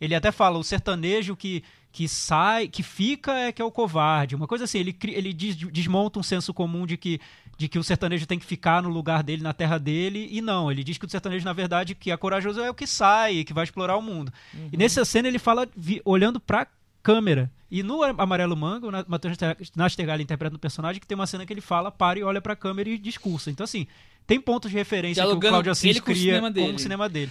Ele 0.00 0.14
até 0.14 0.32
fala, 0.32 0.58
o 0.58 0.64
sertanejo 0.64 1.36
que, 1.36 1.62
que 1.92 2.08
sai, 2.08 2.68
que 2.68 2.82
fica 2.82 3.32
é 3.38 3.52
que 3.52 3.60
é 3.60 3.64
o 3.64 3.70
covarde. 3.70 4.34
Uma 4.34 4.46
coisa 4.46 4.64
assim, 4.64 4.78
ele, 4.78 4.96
ele 5.04 5.32
des- 5.32 5.56
desmonta 5.56 6.18
um 6.18 6.22
senso 6.22 6.54
comum 6.54 6.86
de 6.86 6.96
que, 6.96 7.20
de 7.58 7.68
que 7.68 7.78
o 7.78 7.84
sertanejo 7.84 8.26
tem 8.26 8.38
que 8.38 8.46
ficar 8.46 8.82
no 8.82 8.88
lugar 8.88 9.22
dele, 9.22 9.42
na 9.42 9.52
terra 9.52 9.76
dele, 9.78 10.28
e 10.30 10.40
não. 10.40 10.70
Ele 10.72 10.82
diz 10.82 10.96
que 10.96 11.04
o 11.04 11.08
sertanejo, 11.10 11.44
na 11.44 11.52
verdade, 11.52 11.94
que 11.94 12.10
é 12.10 12.16
corajoso 12.16 12.60
é 12.60 12.70
o 12.70 12.74
que 12.74 12.86
sai, 12.86 13.44
que 13.44 13.52
vai 13.52 13.64
explorar 13.64 13.96
o 13.96 14.02
mundo. 14.02 14.32
E 14.72 14.76
nessa 14.76 15.04
cena 15.04 15.28
ele 15.28 15.38
fala 15.38 15.68
vi- 15.76 16.00
olhando 16.04 16.40
pra 16.40 16.66
câmera. 17.02 17.50
E 17.70 17.82
no 17.82 18.02
Amarelo 18.02 18.56
Manga, 18.56 18.88
o 18.88 18.90
Matheus 19.08 19.36
Nastergalli 19.76 20.22
interpreta 20.24 20.56
um 20.56 20.58
personagem 20.58 21.00
que 21.00 21.06
tem 21.06 21.14
uma 21.14 21.26
cena 21.26 21.46
que 21.46 21.52
ele 21.52 21.60
fala, 21.60 21.90
para 21.90 22.18
e 22.18 22.22
olha 22.22 22.40
pra 22.40 22.56
câmera 22.56 22.88
e 22.88 22.98
discursa. 22.98 23.48
Então, 23.50 23.62
assim, 23.64 23.86
tem 24.26 24.40
pontos 24.40 24.70
de 24.70 24.76
referência 24.76 25.22
que 25.22 25.28
o 25.28 25.38
Dialogando 25.40 25.50
Cláudio 25.52 25.72
Assis 25.72 25.82
cria 26.00 26.32
com 26.52 26.74
o 26.74 26.78
cinema 26.78 27.08
dele. 27.08 27.30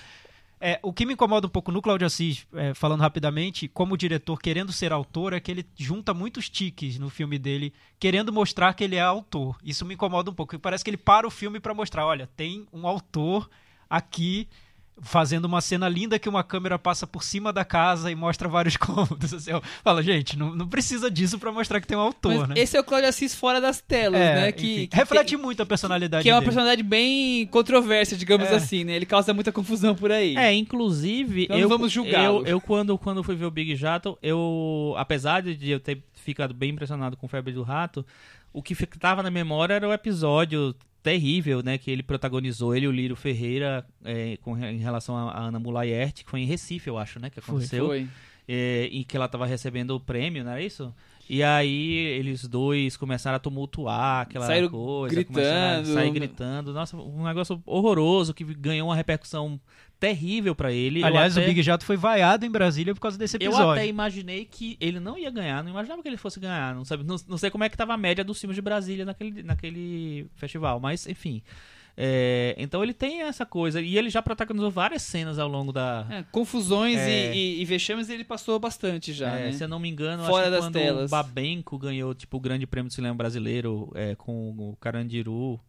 É, 0.61 0.77
o 0.83 0.91
que 0.91 1.05
me 1.05 1.13
incomoda 1.13 1.47
um 1.47 1.49
pouco 1.49 1.71
no 1.71 1.81
Cláudio 1.81 2.05
Assis, 2.05 2.45
é, 2.53 2.73
falando 2.73 2.99
rapidamente, 2.99 3.67
como 3.67 3.95
diretor 3.95 4.41
querendo 4.41 4.73
ser 4.73 4.91
autor, 4.91 5.31
é 5.31 5.39
que 5.39 5.49
ele 5.49 5.65
junta 5.77 6.13
muitos 6.13 6.49
tiques 6.49 6.99
no 6.99 7.09
filme 7.09 7.39
dele, 7.39 7.73
querendo 7.97 8.33
mostrar 8.33 8.73
que 8.73 8.83
ele 8.83 8.97
é 8.97 9.01
autor. 9.01 9.57
Isso 9.63 9.85
me 9.85 9.93
incomoda 9.93 10.29
um 10.29 10.33
pouco, 10.33 10.59
parece 10.59 10.83
que 10.83 10.89
ele 10.89 10.97
para 10.97 11.25
o 11.25 11.31
filme 11.31 11.61
para 11.61 11.73
mostrar, 11.73 12.05
olha, 12.05 12.27
tem 12.35 12.67
um 12.73 12.85
autor 12.85 13.49
aqui 13.89 14.49
fazendo 15.01 15.45
uma 15.45 15.61
cena 15.61 15.87
linda 15.87 16.19
que 16.19 16.27
uma 16.27 16.43
câmera 16.43 16.77
passa 16.77 17.07
por 17.07 17.23
cima 17.23 17.53
da 17.53 17.63
casa 17.63 18.11
e 18.11 18.15
mostra 18.15 18.47
vários 18.49 18.75
cômodos. 18.77 19.33
Assim, 19.33 19.51
eu 19.51 19.61
falo, 19.83 20.01
gente, 20.01 20.37
não, 20.37 20.55
não 20.55 20.67
precisa 20.67 21.09
disso 21.09 21.39
para 21.39 21.51
mostrar 21.51 21.79
que 21.81 21.87
tem 21.87 21.97
um 21.97 22.01
autor, 22.01 22.39
Mas 22.39 22.49
né? 22.49 22.55
Esse 22.57 22.75
é 22.77 22.79
o 22.79 22.83
Cláudio 22.83 23.09
Assis 23.09 23.33
fora 23.33 23.61
das 23.61 23.79
telas, 23.81 24.19
É, 24.19 24.35
né? 24.35 24.51
Que, 24.51 24.73
enfim, 24.73 24.87
que 24.87 24.95
reflete 24.95 25.35
tem- 25.35 25.37
muito 25.43 25.61
a 25.63 25.65
personalidade 25.65 26.23
que 26.23 26.29
é 26.29 26.33
uma 26.33 26.39
dele. 26.39 26.45
personalidade 26.51 26.83
bem 26.83 27.45
controversa, 27.47 28.15
digamos 28.15 28.47
É. 28.49 28.55
assim, 28.55 28.83
né? 28.83 28.93
Ele 28.95 29.05
causa 29.05 29.33
muita 29.33 29.51
confusão 29.51 29.95
por 29.95 30.11
aí. 30.11 30.35
É, 30.35 30.53
inclusive, 30.53 31.43
Então 31.43 31.55
não 31.55 31.63
eu, 31.63 31.69
vamos 31.69 31.91
julgá-lo. 31.91 32.39
eu, 32.39 32.45
eu 32.45 32.61
quando, 32.61 32.97
quando 32.97 33.23
fui 33.23 33.35
ver 33.35 33.45
o 33.45 33.51
Big 33.51 33.75
Jato, 33.75 34.17
eu, 34.21 34.93
apesar 34.97 35.41
de 35.41 35.69
eu 35.69 35.79
ter 35.79 36.03
ficado 36.13 36.53
bem 36.53 36.71
impressionado 36.71 37.15
com 37.17 37.27
Febre 37.27 37.53
do 37.53 37.63
Rato, 37.63 38.05
o 38.51 38.61
que 38.61 38.75
ficava 38.75 39.23
na 39.23 39.31
memória 39.31 39.73
era 39.75 39.87
o 39.87 39.93
episódio 39.93 40.75
terrível, 41.01 41.61
né, 41.63 41.77
que 41.77 41.89
ele 41.89 42.03
protagonizou, 42.03 42.75
ele 42.75 42.85
e 42.85 42.89
o 42.89 42.91
Lírio 42.91 43.15
Ferreira, 43.15 43.85
é, 44.03 44.37
com, 44.41 44.57
em 44.57 44.79
relação 44.79 45.15
a, 45.15 45.31
a 45.31 45.39
Ana 45.45 45.59
Mulayert, 45.59 46.23
que 46.23 46.29
foi 46.29 46.41
em 46.41 46.45
Recife, 46.45 46.89
eu 46.89 46.97
acho, 46.97 47.19
né, 47.19 47.29
que 47.29 47.39
Foi, 47.39 47.55
aconteceu, 47.55 47.87
Foi. 47.87 48.07
é, 48.47 48.89
em 48.91 49.03
que 49.03 49.15
ela 49.15 49.27
tava 49.27 49.45
recebendo 49.45 49.91
o 49.91 49.99
prêmio, 49.99 50.43
não 50.43 50.51
era 50.51 50.61
isso? 50.61 50.93
E 51.29 51.43
aí 51.43 51.93
eles 51.95 52.47
dois 52.47 52.97
começaram 52.97 53.35
a 53.35 53.39
tumultuar 53.39 54.21
aquela 54.21 54.47
Saíram 54.47 54.67
coisa, 54.69 55.13
gritando. 55.13 55.93
sair 55.93 56.09
gritando. 56.09 56.73
Nossa, 56.73 56.97
um 56.97 57.23
negócio 57.23 57.61
horroroso 57.67 58.33
que 58.33 58.43
ganhou 58.43 58.87
uma 58.89 58.95
repercussão 58.95 59.61
terrível 59.99 60.55
pra 60.55 60.71
ele. 60.71 61.01
Eu 61.01 61.05
Aliás, 61.05 61.37
até- 61.37 61.45
o 61.45 61.49
Big 61.49 61.61
Jato 61.61 61.83
foi 61.85 61.97
vaiado 61.97 62.45
em 62.45 62.49
Brasília 62.49 62.93
por 62.95 63.01
causa 63.01 63.17
desse 63.17 63.35
eu 63.37 63.47
episódio. 63.49 63.71
até 63.71 63.87
imaginei 63.87 64.45
que 64.45 64.77
ele 64.79 64.99
não 64.99 65.17
ia 65.17 65.29
ganhar, 65.29 65.63
não 65.63 65.71
imaginava 65.71 66.01
que 66.01 66.07
ele 66.07 66.17
fosse 66.17 66.39
ganhar, 66.39 66.73
não, 66.73 66.85
sabe, 66.85 67.03
não, 67.03 67.17
não 67.27 67.37
sei 67.37 67.49
como 67.49 67.63
é 67.63 67.69
que 67.69 67.75
tava 67.77 67.93
a 67.93 67.97
média 67.97 68.23
dos 68.23 68.39
filmes 68.39 68.55
de 68.55 68.61
Brasília 68.61 69.03
naquele, 69.05 69.43
naquele 69.43 70.27
festival, 70.35 70.79
mas 70.79 71.05
enfim. 71.07 71.41
É, 72.01 72.55
então 72.57 72.81
ele 72.81 72.93
tem 72.93 73.23
essa 73.23 73.45
coisa, 73.45 73.81
e 73.81 73.97
ele 73.97 74.09
já 74.09 74.21
protagonizou 74.21 74.71
várias 74.71 75.01
cenas 75.01 75.37
ao 75.37 75.49
longo 75.49 75.73
da... 75.73 76.07
É, 76.09 76.23
confusões 76.31 76.97
É. 76.97 77.35
E, 77.35 77.57
e, 77.57 77.61
e 77.61 77.65
vexames 77.65 78.07
ele 78.09 78.23
passou 78.23 78.57
bastante 78.57 79.11
já, 79.11 79.35
É, 79.37 79.45
né? 79.47 79.51
Se 79.51 79.65
eu 79.65 79.67
não 79.67 79.79
me 79.79 79.89
engano, 79.89 80.23
Fora 80.23 80.43
acho 80.43 80.45
que 80.45 80.51
das 80.51 80.65
quando 80.65 80.73
telas. 80.73 81.09
o 81.09 81.11
Babenco 81.11 81.77
ganhou 81.77 82.15
tipo, 82.15 82.37
o 82.37 82.39
grande 82.39 82.65
prêmio 82.65 82.87
do 82.89 82.93
cinema 82.93 83.13
brasileiro 83.15 83.91
é, 83.95 84.15
com 84.15 84.51
o 84.51 84.77
Carandiru, 84.79 85.59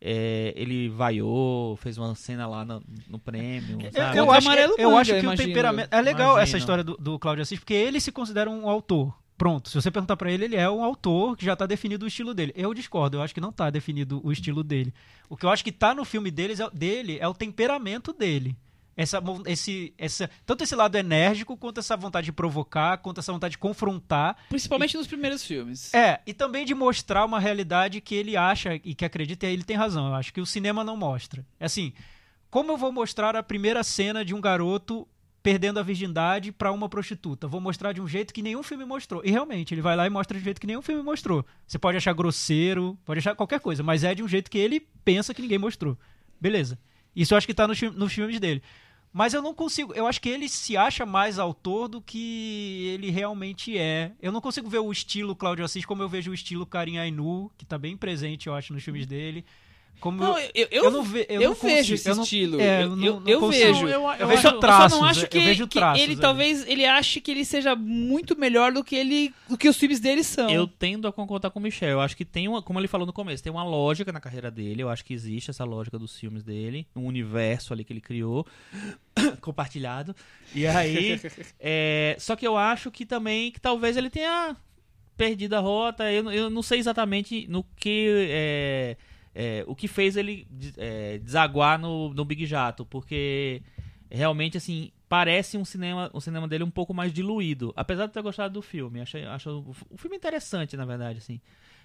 é, 0.00 0.52
ele 0.56 0.88
vaiou, 0.88 1.76
fez 1.76 1.96
uma 1.98 2.14
cena 2.14 2.46
lá 2.46 2.64
no, 2.64 2.82
no 3.08 3.18
prêmio. 3.18 3.78
Eu, 3.82 3.92
sabe? 3.92 4.18
eu 4.18 4.30
acho, 4.30 4.46
Amarelo 4.46 4.76
que, 4.76 4.82
eu 4.82 4.90
Manga, 4.90 5.00
acho 5.00 5.10
que 5.12 5.18
o 5.18 5.22
imagino. 5.22 5.48
temperamento. 5.48 5.88
É 5.92 6.00
legal 6.00 6.32
Imagino. 6.32 6.42
essa 6.42 6.58
história 6.58 6.84
do, 6.84 6.96
do 6.96 7.18
Cláudio 7.18 7.42
Assis, 7.42 7.58
porque 7.58 7.74
ele 7.74 8.00
se 8.00 8.12
considera 8.12 8.50
um 8.50 8.68
autor. 8.68 9.14
Pronto, 9.38 9.68
se 9.68 9.74
você 9.74 9.90
perguntar 9.90 10.16
pra 10.16 10.30
ele, 10.30 10.46
ele 10.46 10.56
é 10.56 10.68
um 10.68 10.82
autor 10.82 11.36
que 11.36 11.44
já 11.44 11.54
tá 11.54 11.66
definido 11.66 12.04
o 12.06 12.08
estilo 12.08 12.32
dele. 12.32 12.52
Eu 12.56 12.72
discordo, 12.72 13.18
eu 13.18 13.22
acho 13.22 13.34
que 13.34 13.40
não 13.40 13.52
tá 13.52 13.68
definido 13.68 14.20
o 14.24 14.32
estilo 14.32 14.64
dele. 14.64 14.94
O 15.28 15.36
que 15.36 15.44
eu 15.44 15.50
acho 15.50 15.62
que 15.62 15.72
tá 15.72 15.94
no 15.94 16.04
filme 16.04 16.30
deles 16.30 16.58
é, 16.58 16.70
dele 16.70 17.18
é 17.20 17.28
o 17.28 17.34
temperamento 17.34 18.14
dele. 18.14 18.56
Essa, 18.96 19.22
esse, 19.44 19.92
essa, 19.98 20.30
tanto 20.46 20.64
esse 20.64 20.74
lado 20.74 20.96
enérgico, 20.96 21.54
quanto 21.56 21.80
essa 21.80 21.94
vontade 21.96 22.24
de 22.24 22.32
provocar, 22.32 22.96
quanto 22.98 23.18
essa 23.18 23.30
vontade 23.30 23.52
de 23.52 23.58
confrontar. 23.58 24.38
Principalmente 24.48 24.96
nos 24.96 25.06
primeiros 25.06 25.44
filmes. 25.44 25.92
É, 25.92 26.20
e 26.26 26.32
também 26.32 26.64
de 26.64 26.74
mostrar 26.74 27.26
uma 27.26 27.38
realidade 27.38 28.00
que 28.00 28.14
ele 28.14 28.38
acha 28.38 28.74
e 28.82 28.94
que 28.94 29.04
acredita, 29.04 29.44
e 29.44 29.48
aí 29.48 29.54
ele 29.54 29.64
tem 29.64 29.76
razão. 29.76 30.08
Eu 30.08 30.14
acho 30.14 30.32
que 30.32 30.40
o 30.40 30.46
cinema 30.46 30.82
não 30.82 30.96
mostra. 30.96 31.44
É 31.60 31.66
assim, 31.66 31.92
como 32.50 32.72
eu 32.72 32.78
vou 32.78 32.90
mostrar 32.90 33.36
a 33.36 33.42
primeira 33.42 33.84
cena 33.84 34.24
de 34.24 34.34
um 34.34 34.40
garoto 34.40 35.06
perdendo 35.42 35.78
a 35.78 35.82
virgindade 35.82 36.50
pra 36.50 36.72
uma 36.72 36.88
prostituta? 36.88 37.46
Vou 37.46 37.60
mostrar 37.60 37.92
de 37.92 38.00
um 38.00 38.08
jeito 38.08 38.32
que 38.32 38.40
nenhum 38.40 38.62
filme 38.62 38.86
mostrou. 38.86 39.20
E 39.24 39.30
realmente, 39.30 39.74
ele 39.74 39.82
vai 39.82 39.94
lá 39.94 40.06
e 40.06 40.10
mostra 40.10 40.38
de 40.38 40.42
um 40.42 40.44
jeito 40.44 40.60
que 40.60 40.66
nenhum 40.66 40.80
filme 40.80 41.02
mostrou. 41.02 41.44
Você 41.66 41.78
pode 41.78 41.98
achar 41.98 42.14
grosseiro, 42.14 42.98
pode 43.04 43.18
achar 43.18 43.34
qualquer 43.34 43.60
coisa, 43.60 43.82
mas 43.82 44.04
é 44.04 44.14
de 44.14 44.22
um 44.22 44.28
jeito 44.28 44.50
que 44.50 44.56
ele 44.56 44.80
pensa 45.04 45.34
que 45.34 45.42
ninguém 45.42 45.58
mostrou. 45.58 45.98
Beleza. 46.40 46.78
Isso 47.14 47.32
eu 47.32 47.38
acho 47.38 47.46
que 47.46 47.54
tá 47.54 47.68
nos, 47.68 47.80
nos 47.80 48.12
filmes 48.12 48.40
dele. 48.40 48.62
Mas 49.16 49.32
eu 49.32 49.40
não 49.40 49.54
consigo. 49.54 49.94
Eu 49.94 50.06
acho 50.06 50.20
que 50.20 50.28
ele 50.28 50.46
se 50.46 50.76
acha 50.76 51.06
mais 51.06 51.38
autor 51.38 51.88
do 51.88 52.02
que 52.02 52.92
ele 52.92 53.08
realmente 53.08 53.78
é. 53.78 54.12
Eu 54.20 54.30
não 54.30 54.42
consigo 54.42 54.68
ver 54.68 54.80
o 54.80 54.92
estilo 54.92 55.34
Cláudio 55.34 55.64
Assis 55.64 55.86
como 55.86 56.02
eu 56.02 56.08
vejo 56.08 56.30
o 56.30 56.34
estilo 56.34 56.66
Karim 56.66 56.98
Ainu, 56.98 57.50
que 57.56 57.64
tá 57.64 57.78
bem 57.78 57.96
presente, 57.96 58.46
eu 58.46 58.54
acho, 58.54 58.74
nos 58.74 58.84
filmes 58.84 59.06
dele. 59.06 59.42
Como 59.98 60.18
Não, 60.18 60.38
eu, 60.38 60.50
eu, 60.54 60.68
eu, 60.70 60.90
não 60.90 61.02
ve- 61.02 61.26
eu 61.28 61.40
eu 61.40 61.48
não 61.50 61.54
vejo 61.56 61.76
consigo- 61.76 61.94
esse 61.94 62.08
eu 62.10 62.14
não- 62.16 62.22
estilo. 62.22 62.60
é, 62.60 62.82
eu 62.84 62.94
não- 62.96 63.22
eu, 63.26 63.48
vejo. 63.48 63.88
Eu- 63.88 64.02
eu 64.02 64.10
Eu 64.10 64.18
só- 64.18 64.26
vejo 64.26 64.50
não 64.50 64.60
traços, 64.60 65.02
acho 65.02 65.26
que, 65.28 65.38
vejo 65.40 65.66
que 65.66 65.78
traços 65.78 66.02
ele 66.02 66.12
ali. 66.12 66.20
talvez 66.20 66.66
ele 66.68 66.84
ache 66.84 67.20
que 67.20 67.30
ele 67.30 67.44
seja 67.44 67.74
muito 67.74 68.38
melhor 68.38 68.72
do 68.72 68.84
que 68.84 68.94
ele 68.94 69.32
do 69.48 69.56
que 69.56 69.68
os 69.68 69.76
filmes 69.76 69.98
dele 69.98 70.22
são. 70.22 70.50
Eu 70.50 70.66
tendo 70.66 71.08
a 71.08 71.12
concordar 71.12 71.50
com 71.50 71.58
o 71.58 71.62
Michel. 71.62 71.88
Eu 71.88 72.00
acho 72.00 72.16
que 72.16 72.24
tem 72.24 72.46
uma, 72.46 72.60
como 72.62 72.78
ele 72.78 72.86
falou 72.88 73.06
no 73.06 73.12
começo, 73.12 73.42
tem 73.42 73.50
uma 73.50 73.64
lógica 73.64 74.12
na 74.12 74.20
carreira 74.20 74.50
dele. 74.50 74.82
Eu 74.82 74.90
acho 74.90 75.04
que 75.04 75.14
existe 75.14 75.50
essa 75.50 75.64
lógica 75.64 75.98
dos 75.98 76.16
filmes 76.18 76.44
dele, 76.44 76.86
um 76.94 77.06
universo 77.06 77.72
ali 77.72 77.82
que 77.82 77.92
ele 77.92 78.00
criou, 78.02 78.46
compartilhado. 79.40 80.14
E 80.54 80.66
aí, 80.66 81.20
é, 81.58 82.16
só 82.18 82.36
que 82.36 82.46
eu 82.46 82.56
acho 82.56 82.90
que 82.90 83.04
também 83.06 83.50
que 83.50 83.60
talvez 83.60 83.96
ele 83.96 84.10
tenha 84.10 84.56
perdido 85.16 85.54
a 85.54 85.60
rota. 85.60 86.12
Eu, 86.12 86.30
eu 86.30 86.50
não 86.50 86.62
sei 86.62 86.78
exatamente 86.78 87.46
no 87.48 87.64
que 87.76 88.94
é, 89.38 89.62
o 89.66 89.76
que 89.76 89.86
fez 89.86 90.16
ele 90.16 90.48
é, 90.78 91.18
desaguar 91.18 91.78
no, 91.78 92.08
no 92.14 92.24
Big 92.24 92.46
Jato, 92.46 92.86
porque 92.86 93.62
realmente 94.10 94.56
assim 94.56 94.90
parece 95.08 95.58
um 95.58 95.64
cinema 95.64 96.10
um 96.14 96.20
cinema 96.20 96.48
dele 96.48 96.64
um 96.64 96.70
pouco 96.70 96.94
mais 96.94 97.12
diluído 97.12 97.72
apesar 97.76 98.06
de 98.06 98.12
ter 98.12 98.22
gostado 98.22 98.54
do 98.54 98.62
filme 98.62 99.00
achei 99.00 99.24
acho 99.24 99.74
o 99.90 99.96
filme 99.98 100.16
interessante 100.16 100.76
na 100.76 100.86
verdade 100.86 101.18
assim. 101.18 101.40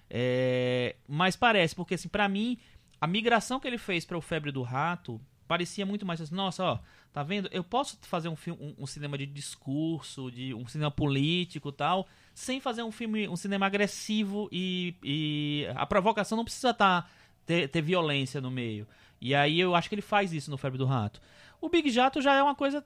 É, 0.08 0.96
mas 1.06 1.36
parece 1.36 1.74
porque 1.74 1.94
assim 1.94 2.08
para 2.08 2.26
mim 2.28 2.58
a 3.00 3.06
migração 3.06 3.60
que 3.60 3.68
ele 3.68 3.78
fez 3.78 4.04
para 4.04 4.16
o 4.16 4.22
Febre 4.22 4.50
do 4.50 4.62
Rato 4.62 5.20
parecia 5.46 5.84
muito 5.84 6.06
mais 6.06 6.20
assim 6.20 6.34
nossa 6.34 6.64
ó 6.64 6.78
tá 7.12 7.22
vendo? 7.22 7.50
Eu 7.52 7.62
posso 7.62 7.98
fazer 8.02 8.30
um 8.30 8.36
filme 8.36 8.74
um, 8.78 8.84
um 8.84 8.86
cinema 8.86 9.18
de 9.18 9.26
discurso 9.26 10.30
de 10.30 10.54
um 10.54 10.66
cinema 10.66 10.90
político 10.90 11.70
tal 11.70 12.08
sem 12.34 12.60
fazer 12.60 12.82
um 12.82 12.92
filme 12.92 13.28
um 13.28 13.36
cinema 13.36 13.66
agressivo 13.66 14.48
e, 14.50 14.94
e 15.02 15.66
a 15.74 15.84
provocação 15.84 16.36
não 16.36 16.44
precisa 16.44 16.70
estar 16.70 17.10
ter, 17.46 17.68
ter 17.68 17.82
violência 17.82 18.40
no 18.40 18.50
meio 18.50 18.86
e 19.20 19.34
aí 19.34 19.60
eu 19.60 19.74
acho 19.74 19.88
que 19.88 19.94
ele 19.94 20.02
faz 20.02 20.32
isso 20.32 20.50
no 20.50 20.58
Febre 20.58 20.78
do 20.78 20.86
Rato 20.86 21.20
o 21.60 21.68
Big 21.68 21.90
Jato 21.90 22.20
já 22.20 22.34
é 22.34 22.42
uma 22.42 22.54
coisa 22.54 22.84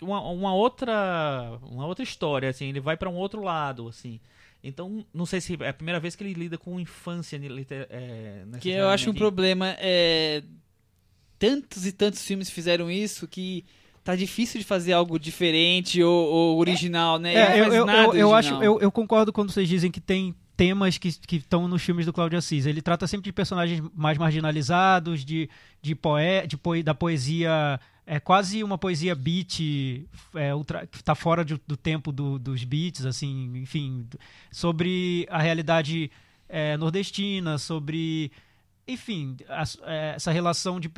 uma, 0.00 0.20
uma 0.20 0.54
outra 0.54 1.58
uma 1.62 1.86
outra 1.86 2.02
história 2.02 2.48
assim 2.48 2.68
ele 2.68 2.80
vai 2.80 2.96
para 2.96 3.08
um 3.10 3.16
outro 3.16 3.42
lado 3.42 3.88
assim 3.88 4.20
Então, 4.62 5.04
não 5.14 5.24
sei 5.24 5.40
se 5.40 5.56
é 5.60 5.68
a 5.68 5.72
primeira 5.72 6.00
vez 6.00 6.16
que 6.16 6.24
ele 6.24 6.34
lida 6.34 6.58
com 6.58 6.80
infância. 6.80 7.40
É, 7.70 8.44
que 8.60 8.70
eu 8.70 8.88
acho 8.88 9.10
um 9.10 9.14
problema. 9.14 9.76
É... 9.78 10.42
Tantos 11.38 11.86
e 11.86 11.92
tantos 11.92 12.24
filmes 12.26 12.50
fizeram 12.50 12.90
isso 12.90 13.28
que 13.28 13.64
tá 14.02 14.16
difícil 14.16 14.58
de 14.58 14.66
fazer 14.66 14.92
algo 14.92 15.18
diferente 15.18 16.02
ou, 16.02 16.26
ou 16.26 16.58
original, 16.58 17.18
né? 17.18 17.34
É, 17.34 17.60
eu, 17.60 17.72
eu, 17.72 17.86
eu, 17.86 18.14
eu 18.14 18.34
acho, 18.34 18.54
eu, 18.62 18.80
eu 18.80 18.90
concordo 18.90 19.32
quando 19.32 19.52
vocês 19.52 19.68
dizem 19.68 19.90
que 19.90 20.00
tem 20.00 20.34
temas 20.58 20.98
que 20.98 21.08
estão 21.30 21.68
nos 21.68 21.82
filmes 21.82 22.04
do 22.04 22.12
Cláudio 22.12 22.36
Assis. 22.36 22.66
Ele 22.66 22.82
trata 22.82 23.06
sempre 23.06 23.26
de 23.26 23.32
personagens 23.32 23.80
mais 23.94 24.18
marginalizados, 24.18 25.24
de, 25.24 25.48
de, 25.80 25.94
poe, 25.94 26.48
de 26.48 26.56
poe, 26.56 26.82
da 26.82 26.92
poesia. 26.92 27.78
É 28.04 28.18
quase 28.18 28.64
uma 28.64 28.76
poesia 28.76 29.14
beat, 29.14 29.60
é, 30.34 30.52
ultra, 30.52 30.84
que 30.88 30.96
está 30.96 31.14
fora 31.14 31.44
de, 31.44 31.60
do 31.64 31.76
tempo 31.76 32.10
do, 32.10 32.40
dos 32.40 32.64
beats, 32.64 33.06
assim, 33.06 33.52
enfim, 33.54 34.04
sobre 34.50 35.28
a 35.30 35.40
realidade 35.40 36.10
é, 36.48 36.76
nordestina, 36.76 37.56
sobre 37.56 38.32
enfim, 38.88 39.36
a, 39.48 39.62
é, 39.84 40.12
essa 40.16 40.32
relação 40.32 40.80
de 40.80 40.90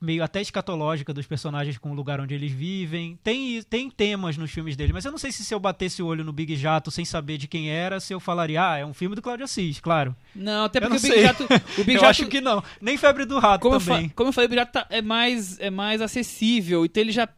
meio 0.00 0.24
até 0.24 0.40
escatológica 0.40 1.12
dos 1.12 1.26
personagens 1.26 1.76
com 1.76 1.90
o 1.90 1.94
lugar 1.94 2.20
onde 2.20 2.34
eles 2.34 2.50
vivem. 2.50 3.18
Tem, 3.22 3.62
tem 3.62 3.90
temas 3.90 4.36
nos 4.38 4.50
filmes 4.50 4.74
dele, 4.74 4.92
mas 4.92 5.04
eu 5.04 5.10
não 5.10 5.18
sei 5.18 5.30
se 5.30 5.44
se 5.44 5.52
eu 5.52 5.60
batesse 5.60 6.02
o 6.02 6.06
olho 6.06 6.24
no 6.24 6.32
Big 6.32 6.56
Jato 6.56 6.90
sem 6.90 7.04
saber 7.04 7.36
de 7.36 7.46
quem 7.46 7.70
era, 7.70 8.00
se 8.00 8.14
eu 8.14 8.18
falaria, 8.18 8.70
ah, 8.70 8.78
é 8.78 8.86
um 8.86 8.94
filme 8.94 9.14
do 9.14 9.22
Cláudio 9.22 9.44
Assis, 9.44 9.78
claro. 9.78 10.16
Não, 10.34 10.64
até 10.64 10.80
porque 10.80 10.96
o 10.96 11.00
Big 11.00 11.22
Jato. 11.22 11.44
O 11.44 11.84
Big 11.84 11.94
eu 11.94 12.00
Jato, 12.00 12.06
acho 12.06 12.26
que 12.26 12.40
não. 12.40 12.64
Nem 12.80 12.96
Febre 12.96 13.26
do 13.26 13.38
Rato 13.38 13.60
como 13.60 13.78
também. 13.78 14.04
Eu 14.04 14.10
como 14.14 14.28
eu 14.30 14.32
falei, 14.32 14.46
o 14.46 14.50
Big 14.50 14.60
Jato 14.60 14.72
tá, 14.72 14.86
é, 14.88 15.02
mais, 15.02 15.60
é 15.60 15.68
mais 15.68 16.00
acessível, 16.00 16.84
então 16.84 17.02
ele 17.02 17.12
já 17.12 17.28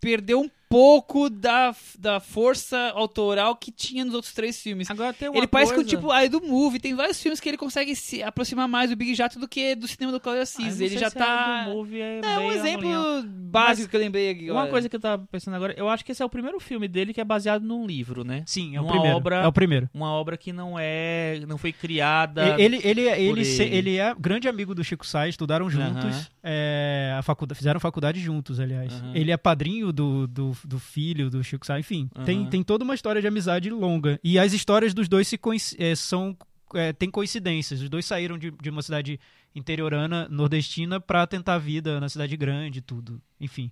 perdeu 0.00 0.40
um 0.40 0.50
pouco 0.68 1.30
da, 1.30 1.74
da 1.98 2.20
força 2.20 2.92
autoral 2.94 3.56
que 3.56 3.70
tinha 3.70 4.04
nos 4.04 4.14
outros 4.14 4.32
três 4.32 4.60
filmes. 4.60 4.90
Agora 4.90 5.12
tem 5.12 5.28
uma 5.28 5.38
ele 5.38 5.46
coisa... 5.46 5.72
parece 5.72 5.84
que 5.84 5.96
tipo 5.96 6.10
aí 6.10 6.28
do 6.28 6.40
Movie, 6.40 6.78
tem 6.78 6.94
vários 6.94 7.20
filmes 7.20 7.40
que 7.40 7.48
ele 7.48 7.56
consegue 7.56 7.94
se 7.94 8.22
aproximar 8.22 8.68
mais 8.68 8.90
do 8.90 8.96
Big 8.96 9.14
Jato 9.14 9.38
do 9.38 9.48
que 9.48 9.74
do 9.74 9.86
cinema 9.86 10.12
do 10.12 10.20
Claudio 10.20 10.42
Assis. 10.42 10.80
ele 10.80 10.98
já 10.98 11.10
tá 11.10 11.64
do 11.64 11.70
movie 11.70 12.00
é, 12.00 12.20
é 12.22 12.38
um 12.38 12.52
exemplo 12.52 12.88
básico 13.24 13.82
Mas, 13.82 13.86
que 13.86 13.96
eu 13.96 14.00
lembrei 14.00 14.30
aqui. 14.30 14.50
Uma 14.50 14.66
coisa 14.66 14.88
que 14.88 14.96
eu 14.96 15.00
tava 15.00 15.26
pensando 15.30 15.54
agora, 15.54 15.74
eu 15.76 15.88
acho 15.88 16.04
que 16.04 16.12
esse 16.12 16.22
é 16.22 16.24
o 16.24 16.28
primeiro 16.28 16.58
filme 16.60 16.88
dele 16.88 17.12
que 17.14 17.20
é 17.20 17.24
baseado 17.24 17.62
num 17.62 17.86
livro, 17.86 18.24
né? 18.24 18.42
Sim, 18.46 18.76
é 18.76 18.80
o 18.80 18.84
uma 18.84 18.92
primeiro. 18.92 19.16
Obra, 19.16 19.36
é 19.36 19.46
o 19.46 19.52
primeiro. 19.52 19.88
Uma 19.94 20.10
obra 20.10 20.36
que 20.36 20.52
não 20.52 20.76
é, 20.78 21.40
não 21.46 21.56
foi 21.56 21.72
criada. 21.72 22.60
Ele 22.60 22.80
ele 22.82 22.96
ele, 23.00 23.08
ele, 23.08 23.44
se, 23.44 23.62
ele 23.62 23.96
é 23.98 24.14
grande 24.18 24.48
amigo 24.48 24.74
do 24.74 24.82
Chico 24.82 25.06
Sainz, 25.06 25.30
estudaram 25.30 25.68
juntos, 25.68 26.16
uh 26.16 26.20
-huh. 26.20 26.30
é, 26.42 27.14
a 27.18 27.22
faculdade, 27.22 27.58
fizeram 27.58 27.80
faculdade 27.80 28.20
juntos, 28.20 28.60
aliás. 28.60 28.92
Uh 28.92 29.04
-huh. 29.04 29.10
Ele 29.14 29.30
é 29.30 29.36
padrinho 29.36 29.92
do, 29.92 30.26
do, 30.26 30.55
do 30.64 30.78
filho 30.78 31.28
do 31.30 31.42
Chico 31.42 31.66
Sá, 31.66 31.78
enfim, 31.78 32.08
uhum. 32.16 32.24
tem, 32.24 32.46
tem 32.46 32.62
toda 32.62 32.84
uma 32.84 32.94
história 32.94 33.20
de 33.20 33.26
amizade 33.26 33.70
longa. 33.70 34.20
E 34.22 34.38
as 34.38 34.52
histórias 34.52 34.94
dos 34.94 35.08
dois 35.08 35.28
se 35.28 35.38
é, 35.78 35.94
são 35.94 36.36
é, 36.74 36.92
tem 36.92 37.10
coincidências. 37.10 37.80
Os 37.80 37.88
dois 37.88 38.04
saíram 38.04 38.38
de, 38.38 38.50
de 38.50 38.70
uma 38.70 38.82
cidade 38.82 39.20
interiorana, 39.54 40.28
nordestina, 40.30 41.00
para 41.00 41.26
tentar 41.26 41.54
a 41.54 41.58
vida 41.58 42.00
na 42.00 42.08
cidade 42.08 42.36
grande, 42.36 42.80
tudo. 42.80 43.20
Enfim, 43.40 43.70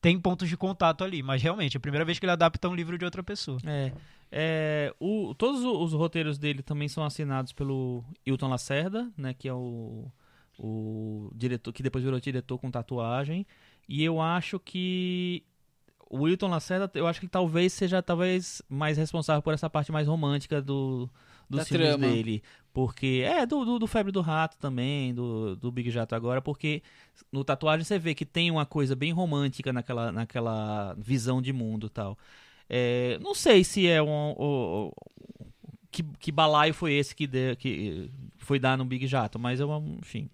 tem 0.00 0.18
pontos 0.20 0.48
de 0.48 0.56
contato 0.56 1.02
ali, 1.02 1.22
mas 1.22 1.42
realmente 1.42 1.76
é 1.76 1.78
a 1.78 1.80
primeira 1.80 2.04
vez 2.04 2.18
que 2.18 2.24
ele 2.24 2.32
adapta 2.32 2.68
um 2.68 2.74
livro 2.74 2.98
de 2.98 3.04
outra 3.04 3.22
pessoa. 3.22 3.58
É. 3.64 3.92
é 4.30 4.94
o, 5.00 5.34
todos 5.34 5.62
os 5.64 5.92
roteiros 5.92 6.38
dele 6.38 6.62
também 6.62 6.88
são 6.88 7.04
assinados 7.04 7.52
pelo 7.52 8.04
Hilton 8.24 8.48
Lacerda, 8.48 9.10
né, 9.16 9.34
que 9.34 9.48
é 9.48 9.54
o, 9.54 10.10
o 10.58 11.30
diretor 11.34 11.72
que 11.72 11.82
depois 11.82 12.04
virou 12.04 12.20
diretor 12.20 12.58
com 12.58 12.70
tatuagem. 12.70 13.46
E 13.88 14.04
eu 14.04 14.20
acho 14.20 14.58
que 14.60 15.42
o 16.14 16.22
Wilton 16.22 16.46
Lacerda, 16.46 16.88
eu 16.94 17.08
acho 17.08 17.18
que 17.18 17.26
talvez 17.26 17.72
seja 17.72 18.00
talvez 18.00 18.62
mais 18.68 18.96
responsável 18.96 19.42
por 19.42 19.52
essa 19.52 19.68
parte 19.68 19.90
mais 19.90 20.06
romântica 20.06 20.62
do, 20.62 21.10
dos 21.50 21.58
da 21.58 21.64
filmes 21.64 21.88
trama. 21.88 22.06
dele. 22.06 22.40
Porque. 22.72 23.22
É, 23.26 23.44
do, 23.44 23.64
do, 23.64 23.78
do, 23.80 23.86
Febre 23.88 24.12
do 24.12 24.20
Rato 24.20 24.56
também, 24.58 25.12
do, 25.12 25.56
do 25.56 25.72
Big 25.72 25.90
Jato 25.90 26.14
agora, 26.14 26.40
porque 26.40 26.84
no 27.32 27.42
tatuagem 27.42 27.84
você 27.84 27.98
vê 27.98 28.14
que 28.14 28.24
tem 28.24 28.48
uma 28.48 28.64
coisa 28.64 28.94
bem 28.94 29.10
romântica 29.10 29.72
naquela, 29.72 30.12
naquela 30.12 30.94
visão 30.94 31.42
de 31.42 31.52
mundo 31.52 31.90
tal. 31.90 32.16
É, 32.70 33.18
não 33.20 33.34
sei 33.34 33.64
se 33.64 33.88
é 33.88 34.00
um. 34.00 34.34
um 34.38 34.90
que, 35.90 36.04
que 36.20 36.30
balaio 36.30 36.72
foi 36.72 36.92
esse 36.92 37.14
que, 37.14 37.26
de, 37.26 37.56
que 37.56 38.08
foi 38.38 38.60
dar 38.60 38.78
no 38.78 38.84
Big 38.84 39.06
Jato, 39.08 39.36
mas 39.36 39.60
é 39.60 39.64
um, 39.64 39.98
enfim. 40.00 40.30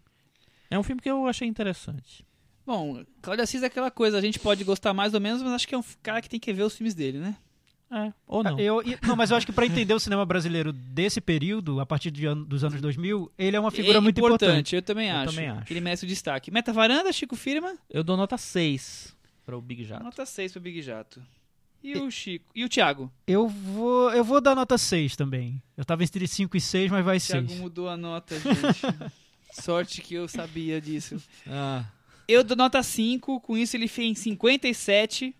É 0.70 0.78
um 0.78 0.83
filme 0.83 1.01
que 1.01 1.11
eu 1.11 1.26
achei 1.26 1.49
interessante. 1.49 2.24
Bom, 2.71 3.03
Cláudio 3.21 3.43
Assis 3.43 3.64
é 3.64 3.66
aquela 3.66 3.91
coisa, 3.91 4.16
a 4.16 4.21
gente 4.21 4.39
pode 4.39 4.62
gostar 4.62 4.95
mais 4.95 5.12
ou 5.12 5.21
menos, 5.21 5.43
mas 5.43 5.55
acho 5.55 5.66
que 5.66 5.75
é 5.75 5.79
um 5.79 5.83
cara 6.05 6.23
que 6.23 6.31
tem 6.31 6.39
que 6.39 6.53
ver 6.53 6.62
os 6.62 6.77
filmes 6.77 6.95
dele, 6.95 7.18
né? 7.18 7.37
É, 7.91 8.12
ou 8.29 8.45
não. 8.45 8.61
Eu, 8.61 8.81
não, 9.03 9.16
mas 9.16 9.33
eu 9.33 9.37
acho 9.37 9.45
que 9.45 9.51
para 9.51 9.66
entender 9.66 9.93
o 9.93 9.99
cinema 9.99 10.25
brasileiro 10.25 10.73
desse 10.73 11.21
período, 11.21 11.81
a 11.81 11.85
partir 11.85 12.12
de, 12.12 12.33
dos 12.47 12.62
anos 12.62 12.81
2000, 12.81 13.33
ele 13.37 13.57
é 13.57 13.59
uma 13.59 13.73
figura 13.73 13.99
é 13.99 14.01
muito 14.01 14.18
importante. 14.18 14.45
importante. 14.45 14.77
Eu 14.77 14.83
também 14.83 15.11
acho. 15.11 15.25
Eu 15.25 15.35
também 15.35 15.49
acho. 15.49 15.73
Ele 15.73 15.81
merece 15.81 16.05
o 16.05 16.07
destaque. 16.07 16.53
Meta 16.53 16.73
Varanda, 16.73 17.12
Chico 17.12 17.35
Firma? 17.35 17.77
Eu 17.91 18.05
dou 18.05 18.16
nota 18.16 18.39
6 18.39 19.16
para 19.45 19.59
o 19.59 19.61
Big 19.61 19.83
Jato. 19.83 20.05
Nota 20.05 20.25
6 20.25 20.53
para 20.53 20.61
o 20.61 20.62
Big 20.62 20.81
Jato. 20.81 21.21
E, 21.83 21.95
e 21.95 21.99
o 21.99 22.09
Chico? 22.09 22.53
E 22.55 22.64
o 22.64 22.68
Thiago? 22.68 23.11
Eu 23.27 23.49
vou, 23.49 24.12
eu 24.12 24.23
vou 24.23 24.41
dar 24.41 24.55
nota 24.55 24.79
6 24.79 25.16
também. 25.16 25.61
Eu 25.77 25.85
tava 25.85 26.05
entre 26.05 26.25
5 26.25 26.57
e 26.57 26.61
6, 26.61 26.93
mas 26.93 27.05
vai 27.05 27.18
6. 27.18 27.43
O 27.43 27.47
Thiago 27.49 27.62
mudou 27.62 27.89
a 27.89 27.97
nota, 27.97 28.39
gente. 28.39 29.11
Sorte 29.61 30.01
que 30.01 30.14
eu 30.14 30.29
sabia 30.29 30.81
disso. 30.81 31.21
Ah. 31.49 31.85
Eu 32.31 32.45
dou 32.45 32.57
nota 32.57 32.81
5, 32.83 33.41
com 33.41 33.57
isso 33.57 33.76
ele 33.76 33.89
fez 33.89 34.18
57. 34.20 35.35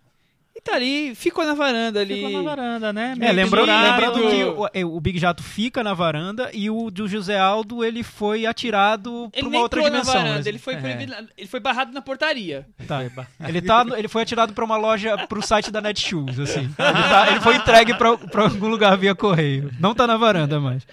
E 0.53 0.59
tá 0.59 0.75
ali, 0.75 1.15
ficou 1.15 1.45
na 1.45 1.53
varanda 1.53 2.01
ali. 2.01 2.15
Ficou 2.15 2.29
na 2.29 2.41
varanda, 2.41 2.91
né? 2.91 3.15
É, 3.21 3.31
lembrando, 3.31 3.71
lembrando 3.71 4.29
que 4.29 4.43
o, 4.43 4.69
é, 4.73 4.85
o, 4.85 4.99
Big 4.99 5.17
Jato 5.17 5.41
fica 5.41 5.81
na 5.81 5.93
varanda 5.93 6.49
e 6.53 6.69
o 6.69 6.91
do 6.91 7.07
José 7.07 7.39
Aldo 7.39 7.85
ele 7.85 8.03
foi 8.03 8.45
atirado 8.45 9.29
ele 9.33 9.43
pra 9.43 9.49
uma 9.49 9.59
outra 9.61 9.81
dimensão. 9.81 10.13
Na 10.13 10.19
varanda, 10.19 10.37
mas... 10.39 10.45
ele, 10.45 10.59
foi 10.59 10.73
é. 10.73 11.25
ele 11.37 11.47
foi 11.47 11.61
barrado 11.61 11.93
na 11.93 12.01
portaria. 12.01 12.67
Tá. 12.85 13.01
ele, 13.47 13.61
tá, 13.61 13.85
ele 13.95 14.09
foi 14.09 14.23
atirado 14.23 14.51
pra 14.51 14.65
uma 14.65 14.75
loja, 14.75 15.17
pro 15.27 15.41
site 15.41 15.71
da 15.71 15.79
Netshoes, 15.79 16.37
assim. 16.37 16.59
Ele, 16.59 16.73
tá, 16.75 17.27
ele 17.31 17.39
foi 17.39 17.55
entregue 17.55 17.93
pra, 17.93 18.17
pra 18.17 18.43
algum 18.43 18.67
lugar 18.67 18.97
via 18.97 19.15
correio. 19.15 19.71
Não 19.79 19.95
tá 19.95 20.05
na 20.05 20.17
varanda 20.17 20.59
mais. 20.59 20.85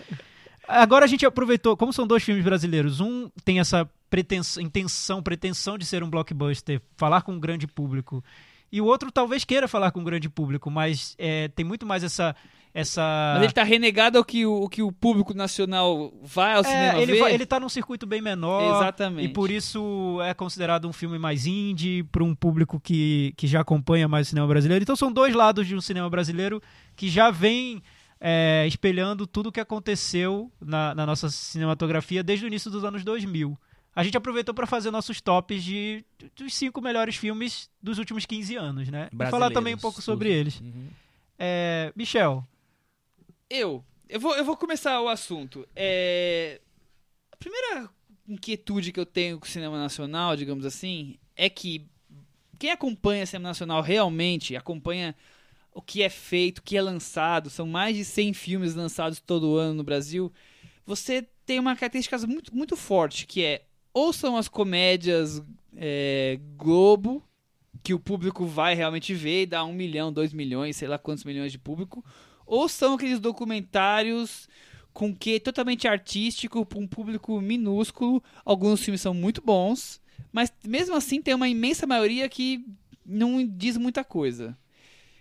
Agora 0.69 1.05
a 1.05 1.09
gente 1.09 1.27
aproveitou, 1.27 1.77
como 1.77 1.93
são 1.93 2.07
dois 2.07 2.23
filmes 2.23 2.45
brasileiros, 2.45 3.01
um 3.01 3.29
tem 3.45 3.59
essa 3.59 3.89
pretensão, 4.11 4.63
intenção, 4.63 5.23
pretensão 5.23 5.79
de 5.79 5.85
ser 5.85 6.03
um 6.03 6.11
blockbuster, 6.11 6.81
falar 6.97 7.23
com 7.23 7.33
um 7.33 7.41
grande 7.41 7.67
público, 7.67 8.23
e 8.71 8.81
o 8.81 8.85
outro 8.85 9.11
talvez 9.11 9.45
queira 9.45 9.67
falar 9.67 9.91
com 9.91 10.01
um 10.01 10.05
grande 10.05 10.29
público, 10.29 10.71
mas 10.71 11.15
é, 11.19 11.49
tem 11.49 11.65
muito 11.65 11.87
mais 11.87 12.05
essa 12.05 12.35
essa. 12.75 13.03
Mas 13.35 13.43
ele 13.43 13.51
está 13.51 13.63
renegado 13.63 14.19
ao 14.19 14.25
que 14.25 14.47
o, 14.47 14.69
que 14.69 14.83
o 14.83 14.93
público 14.93 15.35
nacional 15.35 16.13
vai 16.23 16.55
ao 16.55 16.61
é, 16.61 16.65
cinema 16.65 16.99
ele 17.01 17.13
ver? 17.13 17.21
Vai, 17.21 17.35
ele 17.35 17.45
está 17.45 17.59
num 17.59 17.69
circuito 17.69 18.07
bem 18.07 18.21
menor. 18.21 18.77
Exatamente. 18.77 19.29
E 19.29 19.33
por 19.33 19.51
isso 19.51 20.21
é 20.23 20.35
considerado 20.35 20.89
um 20.89 20.93
filme 20.93 21.19
mais 21.19 21.47
indie, 21.47 22.03
para 22.05 22.23
um 22.23 22.35
público 22.35 22.79
que, 22.79 23.33
que 23.37 23.47
já 23.47 23.61
acompanha 23.61 24.07
mais 24.07 24.27
o 24.27 24.31
cinema 24.31 24.47
brasileiro. 24.47 24.83
Então 24.83 24.97
são 24.97 25.13
dois 25.13 25.35
lados 25.35 25.67
de 25.67 25.75
um 25.75 25.81
cinema 25.81 26.09
brasileiro 26.09 26.63
que 26.95 27.09
já 27.09 27.31
vem 27.31 27.83
é, 28.21 28.65
espelhando 28.67 29.27
tudo 29.27 29.49
o 29.49 29.53
que 29.53 29.61
aconteceu 29.61 30.51
na, 30.61 30.95
na, 30.95 31.07
nossa 31.07 31.29
cinematografia 31.31 32.23
desde 32.23 32.45
o 32.45 32.49
início 32.49 32.71
dos 32.71 32.85
anos 32.85 33.05
2000. 33.05 33.59
A 33.95 34.05
gente 34.05 34.17
aproveitou 34.17 34.55
para 34.55 34.67
fazer 34.67 34.91
nossos 34.91 35.21
tops 35.21 35.63
de, 35.65 36.05
dos 36.37 36.55
cinco 36.55 36.81
melhores 36.81 37.17
filmes 37.17 37.69
dos 37.83 37.99
últimos 37.99 38.25
15 38.27 38.55
anos, 38.55 38.89
né? 38.89 39.09
E 39.13 39.31
falar 39.31 39.51
também 39.51 39.75
um 39.75 39.79
pouco 39.79 40.01
sobre 40.01 40.33
eles. 40.33 40.61
Uhum. 40.61 40.89
É, 41.39 41.93
Michel. 41.97 42.47
Eu. 43.51 43.85
Eu 44.09 44.21
vou, 44.21 44.37
eu 44.37 44.45
vou 44.45 44.57
começar 44.57 45.01
o 45.01 45.09
assunto. 45.09 45.67
É, 45.75 46.61
a 47.31 47.37
primeira 47.37 47.91
inquietude 48.27 48.93
que 48.93 49.01
eu 49.01 49.07
tenho 49.07 49.39
com 49.39 49.47
o 49.47 49.49
cinema 49.49 49.79
nacional, 49.79 50.37
digamos 50.37 50.65
assim, 50.65 51.17
é 51.37 51.49
que 51.49 51.87
quem 52.59 52.71
acompanha 52.71 53.25
o 53.25 53.27
cinema 53.27 53.49
nacional 53.49 53.81
realmente 53.81 54.57
acompanha 54.57 55.15
o 55.73 55.81
que 55.81 56.03
é 56.03 56.09
feito, 56.09 56.59
o 56.59 56.63
que 56.63 56.77
é 56.77 56.83
lançado, 56.83 57.49
são 57.49 57.67
mais 57.67 57.97
de 57.97 58.05
100 58.05 58.33
filmes 58.35 58.75
lançados 58.75 59.21
todo 59.21 59.57
ano 59.57 59.75
no 59.75 59.85
Brasil, 59.85 60.33
você 60.85 61.27
tem 61.47 61.61
uma 61.61 61.77
característica 61.77 62.19
muito, 62.27 62.55
muito 62.55 62.77
forte, 62.77 63.27
que 63.27 63.45
é 63.45 63.63
ou 63.99 64.13
são 64.13 64.37
as 64.37 64.47
comédias 64.47 65.43
é, 65.77 66.39
Globo, 66.57 67.21
que 67.83 67.93
o 67.93 67.99
público 67.99 68.47
vai 68.47 68.73
realmente 68.73 69.13
ver 69.13 69.43
e 69.43 69.47
dá 69.47 69.65
um 69.65 69.73
milhão, 69.73 70.13
dois 70.13 70.33
milhões, 70.33 70.77
sei 70.77 70.87
lá 70.87 70.97
quantos 70.99 71.25
milhões 71.25 71.51
de 71.51 71.59
público, 71.59 72.05
ou 72.47 72.69
são 72.69 72.95
aqueles 72.95 73.19
documentários 73.19 74.49
com 74.93 75.13
que 75.13 75.41
totalmente 75.41 75.89
artístico 75.89 76.65
para 76.65 76.79
um 76.79 76.87
público 76.87 77.41
minúsculo. 77.41 78.23
Alguns 78.45 78.85
filmes 78.85 79.01
são 79.01 79.13
muito 79.13 79.43
bons, 79.43 80.01
mas 80.33 80.53
mesmo 80.65 80.95
assim 80.95 81.21
tem 81.21 81.35
uma 81.35 81.49
imensa 81.49 81.85
maioria 81.85 82.29
que 82.29 82.65
não 83.05 83.45
diz 83.45 83.77
muita 83.77 84.05
coisa. 84.05 84.57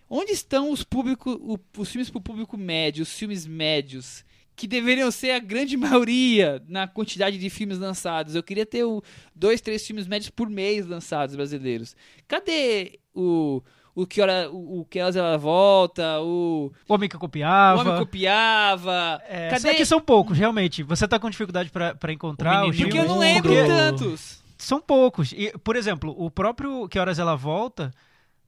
Onde 0.07 0.33
estão 0.33 0.69
os 0.69 0.83
públicos, 0.83 1.35
os 1.75 1.89
filmes 1.89 2.11
para 2.11 2.19
o 2.19 2.21
público 2.21 2.55
médio, 2.55 3.01
os 3.01 3.11
filmes 3.11 3.47
médios, 3.47 4.23
que 4.57 4.67
deveriam 4.67 5.09
ser 5.11 5.31
a 5.31 5.39
grande 5.39 5.77
maioria 5.77 6.61
na 6.67 6.87
quantidade 6.87 7.37
de 7.37 7.49
filmes 7.49 7.77
lançados? 7.77 8.35
Eu 8.35 8.43
queria 8.43 8.65
ter 8.65 8.83
o, 8.83 9.01
dois, 9.33 9.61
três 9.61 9.85
filmes 9.85 10.07
médios 10.07 10.29
por 10.31 10.49
mês 10.49 10.85
lançados 10.85 11.35
brasileiros. 11.35 11.95
Cadê 12.27 12.99
o, 13.15 13.61
o 13.95 14.05
que 14.07 14.19
hora 14.19 14.49
o, 14.51 14.81
o 14.81 14.85
que 14.85 14.99
horas 14.99 15.15
ela 15.15 15.37
volta, 15.37 16.19
o, 16.21 16.71
O 16.89 16.93
Homem 16.93 17.07
que 17.07 17.17
Copiava. 17.17 17.77
o 17.77 17.87
homem 17.87 17.99
copiava. 17.99 19.21
É, 19.29 19.49
Cadê? 19.49 19.61
só 19.61 19.73
que 19.75 19.85
são 19.85 20.01
poucos, 20.01 20.37
realmente. 20.37 20.81
Você 20.83 21.07
tá 21.07 21.19
com 21.19 21.29
dificuldade 21.29 21.69
pra, 21.69 21.93
pra 21.95 22.11
encontrar 22.11 22.65
O 22.65 22.69
os 22.69 22.77
Porque 22.77 22.97
eu 22.97 23.05
não 23.05 23.19
lembro 23.19 23.53
porque 23.53 23.67
tantos. 23.67 24.43
São 24.57 24.81
poucos. 24.81 25.33
E, 25.33 25.53
por 25.63 25.75
exemplo, 25.75 26.15
o 26.17 26.31
próprio 26.31 26.87
Que 26.89 26.97
Horas 26.97 27.19
Ela 27.19 27.35
Volta 27.35 27.93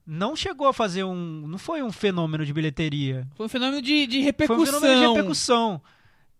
não 0.04 0.34
chegou 0.34 0.66
a 0.66 0.72
fazer 0.72 1.04
um... 1.04 1.46
Não 1.46 1.56
foi 1.56 1.84
um 1.84 1.92
fenômeno 1.92 2.44
de 2.44 2.52
bilheteria. 2.52 3.28
Foi 3.36 3.46
um 3.46 3.48
fenômeno 3.48 3.80
de, 3.80 4.08
de 4.08 4.16
Foi 4.16 4.24
repercussão. 4.24 4.62
um 4.64 4.66
fenômeno 4.80 5.00
de 5.02 5.06
repercussão. 5.08 5.80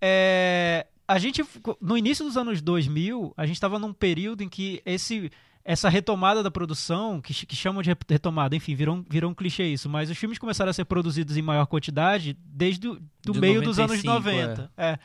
É, 0.01 0.87
a 1.07 1.19
gente, 1.19 1.45
no 1.81 1.97
início 1.97 2.25
dos 2.25 2.37
anos 2.37 2.61
2000, 2.63 3.35
a 3.37 3.47
gente 3.47 3.57
estava 3.57 3.79
num 3.79 3.93
período 3.93 4.43
em 4.43 4.49
que 4.49 4.81
esse, 4.87 5.31
essa 5.65 5.89
retomada 5.89 6.43
da 6.43 6.51
produção, 6.51 7.21
que, 7.21 7.35
que 7.47 7.57
chamam 7.57 7.83
de 7.83 7.91
retomada, 8.09 8.55
enfim, 8.57 8.75
virou, 8.75 8.97
um- 8.97 9.05
virou 9.09 9.31
um 9.31 9.35
clichê 9.35 9.65
isso, 9.65 9.89
mas 9.89 10.09
os 10.11 10.17
filmes 10.17 10.39
começaram 10.39 10.71
a 10.71 10.73
ser 10.73 10.85
produzidos 10.85 11.37
em 11.37 11.43
maior 11.43 11.67
quantidade 11.67 12.37
desde 12.45 12.89
o 12.89 13.01
do 13.25 13.33
De 13.33 13.41
meio 13.41 13.61
dos 13.61 13.79
anos 13.79 14.03
95, 14.03 14.15
90. 14.15 14.73
É. 14.77 14.99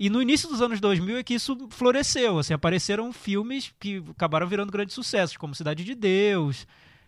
E 0.00 0.10
no 0.10 0.20
início 0.20 0.48
dos 0.48 0.60
anos 0.60 0.80
2000 0.80 1.18
é 1.18 1.22
que 1.22 1.34
isso 1.34 1.56
floresceu, 1.70 2.38
assim, 2.38 2.54
apareceram 2.54 3.12
filmes 3.12 3.72
que 3.78 4.02
acabaram 4.10 4.46
virando 4.48 4.72
grandes 4.72 4.94
sucessos, 4.94 5.36
como 5.36 5.54
Cidade 5.54 5.84
de 5.84 5.94
Deus, 5.94 6.66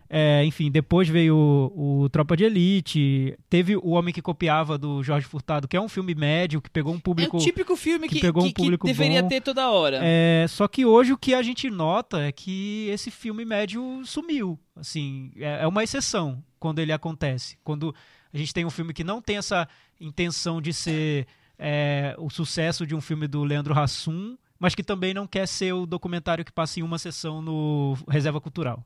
é, 0.08 0.44
enfim, 0.44 0.70
depois 0.70 1.08
veio 1.08 1.36
o, 1.36 2.02
o 2.02 2.08
Tropa 2.08 2.36
de 2.36 2.44
Elite, 2.44 3.36
teve 3.48 3.76
O 3.76 3.90
Homem 3.90 4.12
que 4.14 4.20
Copiava, 4.22 4.76
do 4.78 5.02
Jorge 5.02 5.26
Furtado, 5.26 5.66
que 5.66 5.76
é 5.76 5.80
um 5.80 5.88
filme 5.88 6.14
médio, 6.14 6.60
que 6.60 6.70
pegou 6.70 6.92
um 6.92 6.96
É 6.98 7.00
público... 7.00 7.36
o 7.36 7.40
típico 7.40 7.74
filme 7.76 8.08
que 8.08 8.16
que, 8.16 8.20
pegou 8.20 8.42
um 8.42 8.46
que- 8.46 8.52
que 8.52 8.62
público 8.62 8.86
deveria 8.86 9.22
bom. 9.22 9.28
ter 9.28 9.40
toda 9.40 9.70
hora. 9.70 10.00
É, 10.02 10.46
só 10.48 10.68
que 10.68 10.84
hoje 10.84 11.12
o 11.12 11.18
que 11.18 11.34
a 11.34 11.42
gente 11.42 11.70
nota 11.70 12.20
é 12.20 12.30
que 12.32 12.88
esse 12.90 13.10
filme 13.10 13.44
médio 13.44 14.02
sumiu. 14.04 14.58
Assim, 14.76 15.32
é, 15.36 15.62
é 15.62 15.66
uma 15.66 15.82
exceção 15.82 16.42
quando 16.60 16.78
ele 16.78 16.92
acontece. 16.92 17.56
Quando 17.64 17.94
a 18.32 18.36
gente 18.38 18.52
tem 18.52 18.64
um 18.64 18.70
filme 18.70 18.92
que 18.92 19.04
não 19.04 19.20
tem 19.22 19.36
essa 19.36 19.66
intenção 20.00 20.60
de 20.60 20.72
ser 20.72 21.26
é, 21.58 22.14
o 22.18 22.28
sucesso 22.30 22.86
de 22.86 22.94
um 22.94 23.00
filme 23.00 23.26
do 23.26 23.44
Leandro 23.44 23.78
Hassum, 23.78 24.36
mas 24.58 24.74
que 24.74 24.82
também 24.82 25.12
não 25.14 25.26
quer 25.26 25.46
ser 25.46 25.72
o 25.72 25.86
documentário 25.86 26.44
que 26.44 26.52
passa 26.52 26.80
em 26.80 26.82
uma 26.82 26.98
sessão 26.98 27.40
no 27.42 27.96
Reserva 28.08 28.40
Cultural. 28.40 28.84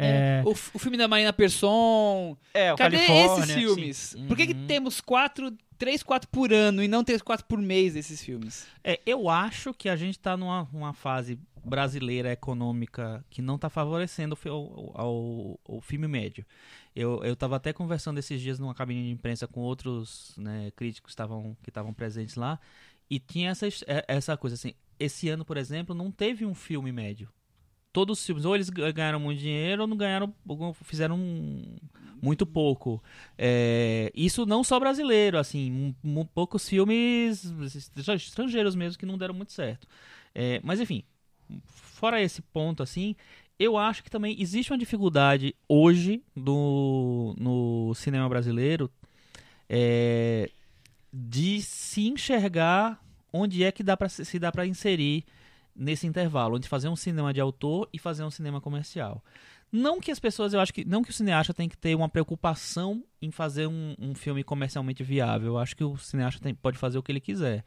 É, 0.00 0.42
O, 0.44 0.52
f- 0.54 0.70
o 0.74 0.78
filme 0.78 0.96
da 0.96 1.08
Marina 1.08 1.32
Persson. 1.32 2.36
é, 2.54 2.72
o 2.72 2.76
Cadê 2.76 2.96
Califórnia, 2.98 3.42
esses 3.42 3.54
filmes? 3.54 3.96
sim. 3.96 4.26
Por 4.26 4.36
que, 4.36 4.46
que 4.46 4.52
Uhum. 4.54 4.66
temos 4.66 5.00
quatro, 5.00 5.52
três, 5.76 6.02
quatro 6.02 6.28
por 6.30 6.52
ano 6.52 6.82
e 6.82 6.88
não 6.88 7.02
três, 7.04 7.20
quatro 7.22 7.44
por 7.46 7.58
mês 7.58 7.94
desses 7.94 8.22
filmes? 8.22 8.66
É, 8.84 9.00
eu 9.04 9.28
acho 9.28 9.74
que 9.74 9.88
a 9.88 9.96
gente 9.96 10.18
está 10.18 10.36
numa 10.36 10.62
uma 10.72 10.92
fase 10.92 11.38
brasileira 11.64 12.32
econômica 12.32 13.24
que 13.28 13.42
não 13.42 13.56
está 13.56 13.68
favorecendo 13.68 14.38
o, 14.46 14.92
ao- 14.94 15.60
o 15.66 15.80
filme 15.82 16.06
médio. 16.08 16.46
Eu 16.96 17.22
eu 17.24 17.34
estava 17.34 17.56
até 17.56 17.72
conversando 17.72 18.18
esses 18.18 18.40
dias 18.40 18.58
numa 18.58 18.74
cabine 18.74 19.02
de 19.04 19.10
imprensa 19.10 19.46
com 19.46 19.60
outros 19.60 20.34
né, 20.38 20.70
críticos 20.74 21.12
estavam 21.12 21.56
que 21.62 21.70
estavam 21.70 21.92
presentes 21.92 22.36
lá 22.36 22.58
e 23.10 23.18
tinha 23.18 23.50
essa, 23.50 23.66
é- 23.66 24.04
essa 24.08 24.36
coisa 24.36 24.54
assim. 24.54 24.72
Esse 24.98 25.28
ano, 25.28 25.44
por 25.44 25.56
exemplo, 25.56 25.94
não 25.94 26.10
teve 26.10 26.44
um 26.46 26.54
filme 26.54 26.90
médio. 26.90 27.28
Todos 27.98 28.20
os 28.20 28.24
filmes, 28.24 28.44
ou 28.44 28.54
eles 28.54 28.70
ga- 28.70 28.92
ganharam 28.92 29.18
muito 29.18 29.40
dinheiro 29.40 29.82
ou 29.82 29.88
não 29.88 29.96
ganharam, 29.96 30.32
ou 30.46 30.72
fizeram 30.72 31.18
muito 32.22 32.46
pouco. 32.46 33.02
É, 33.36 34.12
isso 34.14 34.46
não 34.46 34.62
só 34.62 34.78
brasileiro, 34.78 35.36
assim, 35.36 35.68
mu- 35.68 35.96
mu- 36.00 36.24
poucos 36.32 36.68
filmes 36.68 37.44
estra- 37.74 38.14
estrangeiros 38.14 38.76
mesmo 38.76 38.96
que 38.96 39.04
não 39.04 39.18
deram 39.18 39.34
muito 39.34 39.52
certo. 39.52 39.88
É, 40.32 40.60
mas 40.62 40.78
enfim, 40.78 41.02
fora 41.66 42.22
esse 42.22 42.40
ponto, 42.40 42.84
assim, 42.84 43.16
eu 43.58 43.76
acho 43.76 44.04
que 44.04 44.10
também 44.10 44.40
existe 44.40 44.70
uma 44.70 44.78
dificuldade 44.78 45.52
hoje 45.68 46.22
do, 46.36 47.34
no 47.36 47.92
cinema 47.96 48.28
brasileiro 48.28 48.88
é, 49.68 50.48
de 51.12 51.60
se 51.62 52.06
enxergar 52.06 53.04
onde 53.32 53.64
é 53.64 53.72
que 53.72 53.82
dá 53.82 53.98
se 54.08 54.24
se 54.24 54.38
dá 54.38 54.52
para 54.52 54.64
inserir 54.68 55.24
nesse 55.78 56.06
intervalo, 56.06 56.56
onde 56.56 56.68
fazer 56.68 56.88
um 56.88 56.96
cinema 56.96 57.32
de 57.32 57.40
autor 57.40 57.88
e 57.92 57.98
fazer 57.98 58.24
um 58.24 58.30
cinema 58.30 58.60
comercial. 58.60 59.22
Não 59.70 60.00
que 60.00 60.10
as 60.10 60.18
pessoas, 60.18 60.54
eu 60.54 60.60
acho 60.60 60.72
que 60.72 60.84
não 60.84 61.02
que 61.02 61.10
o 61.10 61.12
cineasta 61.12 61.52
tem 61.54 61.68
que 61.68 61.76
ter 61.76 61.94
uma 61.94 62.08
preocupação 62.08 63.04
em 63.20 63.30
fazer 63.30 63.66
um, 63.66 63.94
um 63.98 64.14
filme 64.14 64.42
comercialmente 64.42 65.02
viável. 65.04 65.48
Eu 65.48 65.58
acho 65.58 65.76
que 65.76 65.84
o 65.84 65.96
cineasta 65.98 66.40
tem- 66.40 66.54
pode 66.54 66.78
fazer 66.78 66.98
o 66.98 67.02
que 67.02 67.12
ele 67.12 67.20
quiser. 67.20 67.64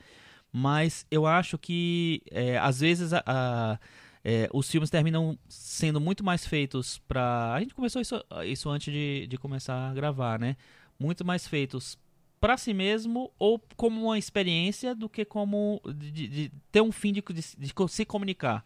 Mas 0.51 1.05
eu 1.09 1.25
acho 1.25 1.57
que 1.57 2.21
é, 2.29 2.57
às 2.57 2.79
vezes 2.79 3.13
a- 3.13 3.23
a- 3.25 3.79
é, 4.23 4.49
os 4.53 4.69
filmes 4.69 4.89
terminam 4.89 5.37
sendo 5.47 6.01
muito 6.01 6.23
mais 6.23 6.45
feitos 6.45 6.99
para. 7.07 7.53
A 7.53 7.59
gente 7.59 7.73
começou 7.73 8.01
isso, 8.01 8.21
isso 8.45 8.69
antes 8.69 8.91
de, 8.93 9.27
de 9.27 9.37
começar 9.37 9.89
a 9.89 9.93
gravar, 9.93 10.37
né? 10.39 10.57
Muito 10.99 11.23
mais 11.25 11.47
feitos 11.47 11.97
para 12.41 12.57
si 12.57 12.73
mesmo 12.73 13.31
ou 13.37 13.61
como 13.77 14.01
uma 14.03 14.17
experiência 14.17 14.95
do 14.95 15.07
que 15.07 15.23
como 15.23 15.79
de, 15.95 16.27
de- 16.27 16.51
ter 16.71 16.81
um 16.81 16.91
fim 16.91 17.13
de, 17.13 17.21
de- 17.21 17.55
de 17.57 17.73
se 17.87 18.03
comunicar. 18.03 18.65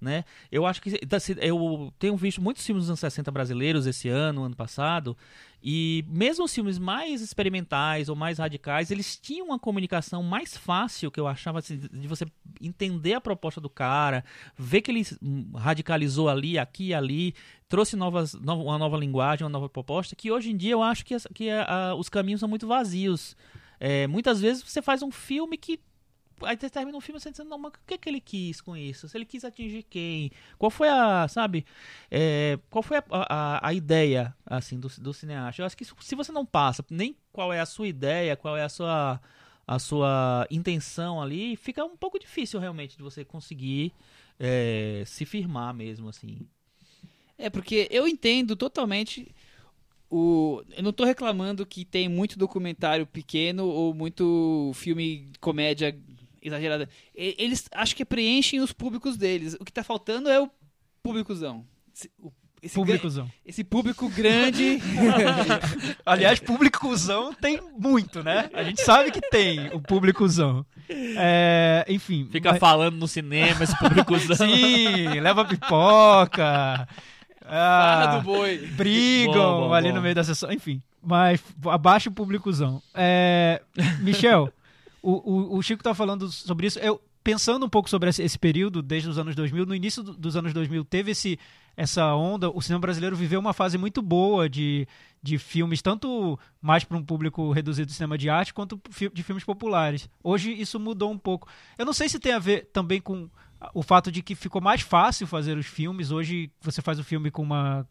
Né? 0.00 0.24
Eu 0.52 0.66
acho 0.66 0.82
que 0.82 0.90
eu 1.40 1.92
tenho 1.98 2.14
visto 2.16 2.42
muitos 2.42 2.64
filmes 2.66 2.82
dos 2.82 2.90
anos 2.90 3.00
60 3.00 3.30
brasileiros 3.30 3.86
esse 3.86 4.06
ano, 4.10 4.44
ano 4.44 4.54
passado, 4.54 5.16
e 5.66 6.04
mesmo 6.06 6.44
os 6.44 6.54
filmes 6.54 6.78
mais 6.78 7.22
experimentais 7.22 8.10
ou 8.10 8.14
mais 8.14 8.36
radicais, 8.36 8.90
eles 8.90 9.16
tinham 9.18 9.46
uma 9.46 9.58
comunicação 9.58 10.22
mais 10.22 10.54
fácil, 10.54 11.10
que 11.10 11.18
eu 11.18 11.26
achava 11.26 11.60
assim, 11.60 11.78
de 11.78 12.06
você 12.06 12.26
entender 12.60 13.14
a 13.14 13.20
proposta 13.20 13.62
do 13.62 13.70
cara, 13.70 14.22
ver 14.58 14.82
que 14.82 14.90
ele 14.90 15.06
hum, 15.22 15.50
radicalizou 15.54 16.28
ali, 16.28 16.58
aqui 16.58 16.88
e 16.88 16.94
ali, 16.94 17.34
trouxe 17.66 17.96
novas, 17.96 18.34
no- 18.34 18.62
uma 18.64 18.76
nova 18.76 18.98
linguagem, 18.98 19.42
uma 19.42 19.50
nova 19.50 19.70
proposta, 19.70 20.14
que 20.14 20.30
hoje 20.30 20.50
em 20.50 20.56
dia 20.56 20.72
eu 20.72 20.82
acho 20.82 21.02
que, 21.02 21.16
que 21.32 21.48
a- 21.48 21.64
a- 21.64 21.94
os 21.94 22.10
caminhos 22.10 22.40
são 22.40 22.48
muito 22.48 22.66
vazios. 22.66 23.34
É, 23.80 24.06
muitas 24.06 24.42
vezes 24.42 24.62
você 24.62 24.82
faz 24.82 25.02
um 25.02 25.10
filme 25.10 25.56
que 25.56 25.80
Aí 26.42 26.56
você 26.56 26.68
termina 26.68 26.96
um 26.96 27.00
filme 27.00 27.20
você 27.20 27.30
dizendo, 27.30 27.50
não, 27.50 27.58
mas 27.58 27.72
o 27.72 27.78
que, 27.86 27.96
que 27.96 28.08
ele 28.08 28.20
quis 28.20 28.60
com 28.60 28.76
isso? 28.76 29.08
Se 29.08 29.16
ele 29.16 29.24
quis 29.24 29.44
atingir 29.44 29.84
quem? 29.84 30.30
Qual 30.58 30.70
foi 30.70 30.88
a, 30.88 31.26
sabe? 31.28 31.64
é, 32.10 32.58
qual 32.70 32.82
foi 32.82 32.98
a, 32.98 33.04
a, 33.10 33.68
a 33.68 33.74
ideia, 33.74 34.34
assim, 34.46 34.78
do, 34.78 34.88
do 34.88 35.12
cineasta? 35.12 35.62
Eu 35.62 35.66
acho 35.66 35.76
que 35.76 35.84
se 35.84 36.14
você 36.14 36.32
não 36.32 36.44
passa 36.44 36.84
nem 36.90 37.16
qual 37.32 37.52
é 37.52 37.60
a 37.60 37.66
sua 37.66 37.88
ideia, 37.88 38.36
qual 38.36 38.56
é 38.56 38.64
a 38.64 38.68
sua, 38.68 39.20
a 39.66 39.78
sua 39.78 40.46
intenção 40.50 41.20
ali, 41.20 41.56
fica 41.56 41.84
um 41.84 41.96
pouco 41.96 42.18
difícil 42.18 42.60
realmente 42.60 42.96
de 42.96 43.02
você 43.02 43.24
conseguir 43.24 43.92
é, 44.38 45.02
se 45.06 45.24
firmar 45.24 45.74
mesmo, 45.74 46.08
assim. 46.08 46.40
É, 47.36 47.50
porque 47.50 47.88
eu 47.90 48.06
entendo 48.06 48.54
totalmente 48.56 49.34
o. 50.10 50.62
Eu 50.76 50.82
não 50.82 50.92
tô 50.92 51.04
reclamando 51.04 51.66
que 51.66 51.84
tem 51.84 52.08
muito 52.08 52.38
documentário 52.38 53.06
pequeno 53.06 53.66
ou 53.66 53.92
muito 53.92 54.70
filme 54.74 55.32
comédia 55.40 55.96
exagerada. 56.44 56.88
Eles 57.14 57.66
acho 57.72 57.96
que 57.96 58.04
preenchem 58.04 58.60
os 58.60 58.72
públicos 58.72 59.16
deles. 59.16 59.56
O 59.58 59.64
que 59.64 59.72
tá 59.72 59.82
faltando 59.82 60.28
é 60.28 60.38
o 60.40 60.48
públicozão. 61.02 61.64
Esse, 61.94 62.10
o- 62.20 62.32
esse, 62.62 62.74
gra- 62.76 62.84
Públicozão. 62.84 63.30
esse 63.44 63.62
público 63.64 64.08
grande. 64.08 64.78
Aliás, 66.04 66.40
públicozão 66.40 67.32
tem 67.34 67.60
muito, 67.78 68.22
né? 68.22 68.48
A 68.54 68.62
gente 68.62 68.80
sabe 68.82 69.10
que 69.10 69.20
tem 69.20 69.68
o 69.68 69.80
públicozão. 69.80 70.64
É, 70.88 71.84
enfim. 71.88 72.28
Fica 72.30 72.52
mas- 72.52 72.58
falando 72.60 72.96
no 72.96 73.08
cinema, 73.08 73.62
esse 73.62 73.78
público 73.78 74.18
Sim, 74.36 75.20
leva 75.20 75.44
pipoca. 75.44 76.88
Barra 77.46 78.04
Ah, 78.14 78.16
do 78.16 78.22
boi. 78.22 78.56
brigam 78.74 79.34
Bom, 79.34 79.68
bom, 79.68 79.74
ali 79.74 79.88
bom. 79.90 79.96
no 79.96 80.00
meio 80.02 80.14
da 80.14 80.24
sessão. 80.24 80.50
Enfim, 80.50 80.80
mas 81.02 81.42
abaixa 81.66 82.08
o 82.08 82.12
públicozão. 82.12 82.82
É, 82.94 83.60
Michel, 84.00 84.50
o, 85.04 85.54
o, 85.54 85.58
o 85.58 85.62
Chico 85.62 85.82
tá 85.82 85.94
falando 85.94 86.30
sobre 86.30 86.66
isso. 86.66 86.78
Eu, 86.78 87.00
pensando 87.22 87.64
um 87.64 87.68
pouco 87.68 87.88
sobre 87.88 88.10
esse, 88.10 88.38
período, 88.38 88.82
desde 88.82 89.08
os 89.08 89.18
anos 89.18 89.34
2000, 89.34 89.66
no 89.66 89.74
início 89.74 90.02
do- 90.02 90.14
dos 90.14 90.36
anos 90.36 90.52
2000, 90.52 90.84
teve 90.84 91.12
esse, 91.12 91.38
essa 91.76 92.14
onda. 92.14 92.50
O 92.50 92.60
cinema 92.60 92.80
brasileiro 92.80 93.16
viveu 93.16 93.40
uma 93.40 93.52
fase 93.52 93.78
muito 93.78 94.02
boa 94.02 94.48
de, 94.48 94.86
de 95.22 95.38
filmes, 95.38 95.80
tanto 95.80 96.38
mais 96.60 96.84
para 96.84 96.96
um 96.98 97.02
público 97.04 97.50
reduzido 97.52 97.86
de 97.86 97.94
cinema 97.94 98.18
de 98.18 98.28
arte, 98.28 98.52
quanto 98.52 98.80
de 99.12 99.22
filmes 99.22 99.44
populares. 99.44 100.08
Hoje 100.22 100.52
isso 100.52 100.78
mudou 100.78 101.10
um 101.10 101.18
pouco. 101.18 101.48
Eu 101.78 101.86
não 101.86 101.92
sei 101.92 102.08
se 102.08 102.18
tem 102.18 102.32
a 102.32 102.38
ver 102.38 102.68
também 102.72 103.00
com 103.00 103.28
o 103.72 103.82
fato 103.82 104.12
de 104.12 104.22
que 104.22 104.34
ficou 104.34 104.60
mais 104.60 104.82
fácil 104.82 105.26
fazer 105.26 105.56
os 105.56 105.66
filmes. 105.66 106.10
Hoje 106.10 106.50
você 106.60 106.82
faz 106.82 106.98
o 106.98 107.04
filme 107.04 107.30
com 107.30 107.42
uma 107.42 107.86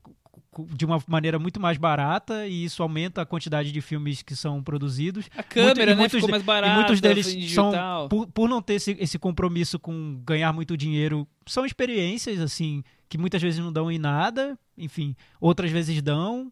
de 0.70 0.86
uma 0.86 1.02
maneira 1.08 1.40
muito 1.40 1.60
mais 1.60 1.78
barata 1.78 2.48
e 2.48 2.66
isso 2.66 2.84
aumenta 2.84 3.22
a 3.22 3.26
quantidade 3.26 3.72
de 3.72 3.82
filmes 3.82 4.22
que 4.22 4.36
são 4.36 4.64
produzidos. 4.64 5.30
A 5.36 5.44
câmera, 5.44 5.92
e 5.92 5.96
né? 5.96 5.96
muitos 5.96 6.16
Ficou 6.16 6.30
mais 6.30 6.44
barata. 6.44 6.74
e 6.74 6.76
muitos 6.76 7.02
deles 7.02 7.52
são, 7.52 7.72
por, 8.10 8.28
por 8.28 8.50
não 8.50 8.62
ter 8.62 8.76
esse, 8.76 8.96
esse 9.00 9.18
compromisso 9.20 9.80
com 9.80 10.22
ganhar 10.26 10.54
muito 10.54 10.78
dinheiro, 10.78 11.28
são 11.46 11.66
experiências, 11.66 12.40
assim, 12.40 12.84
que 13.10 13.18
muitas 13.18 13.42
vezes 13.42 13.60
não 13.60 13.72
dão 13.72 13.92
em 13.92 14.00
nada, 14.00 14.58
enfim, 14.78 15.16
outras 15.40 15.72
vezes 15.72 16.02
dão. 16.02 16.52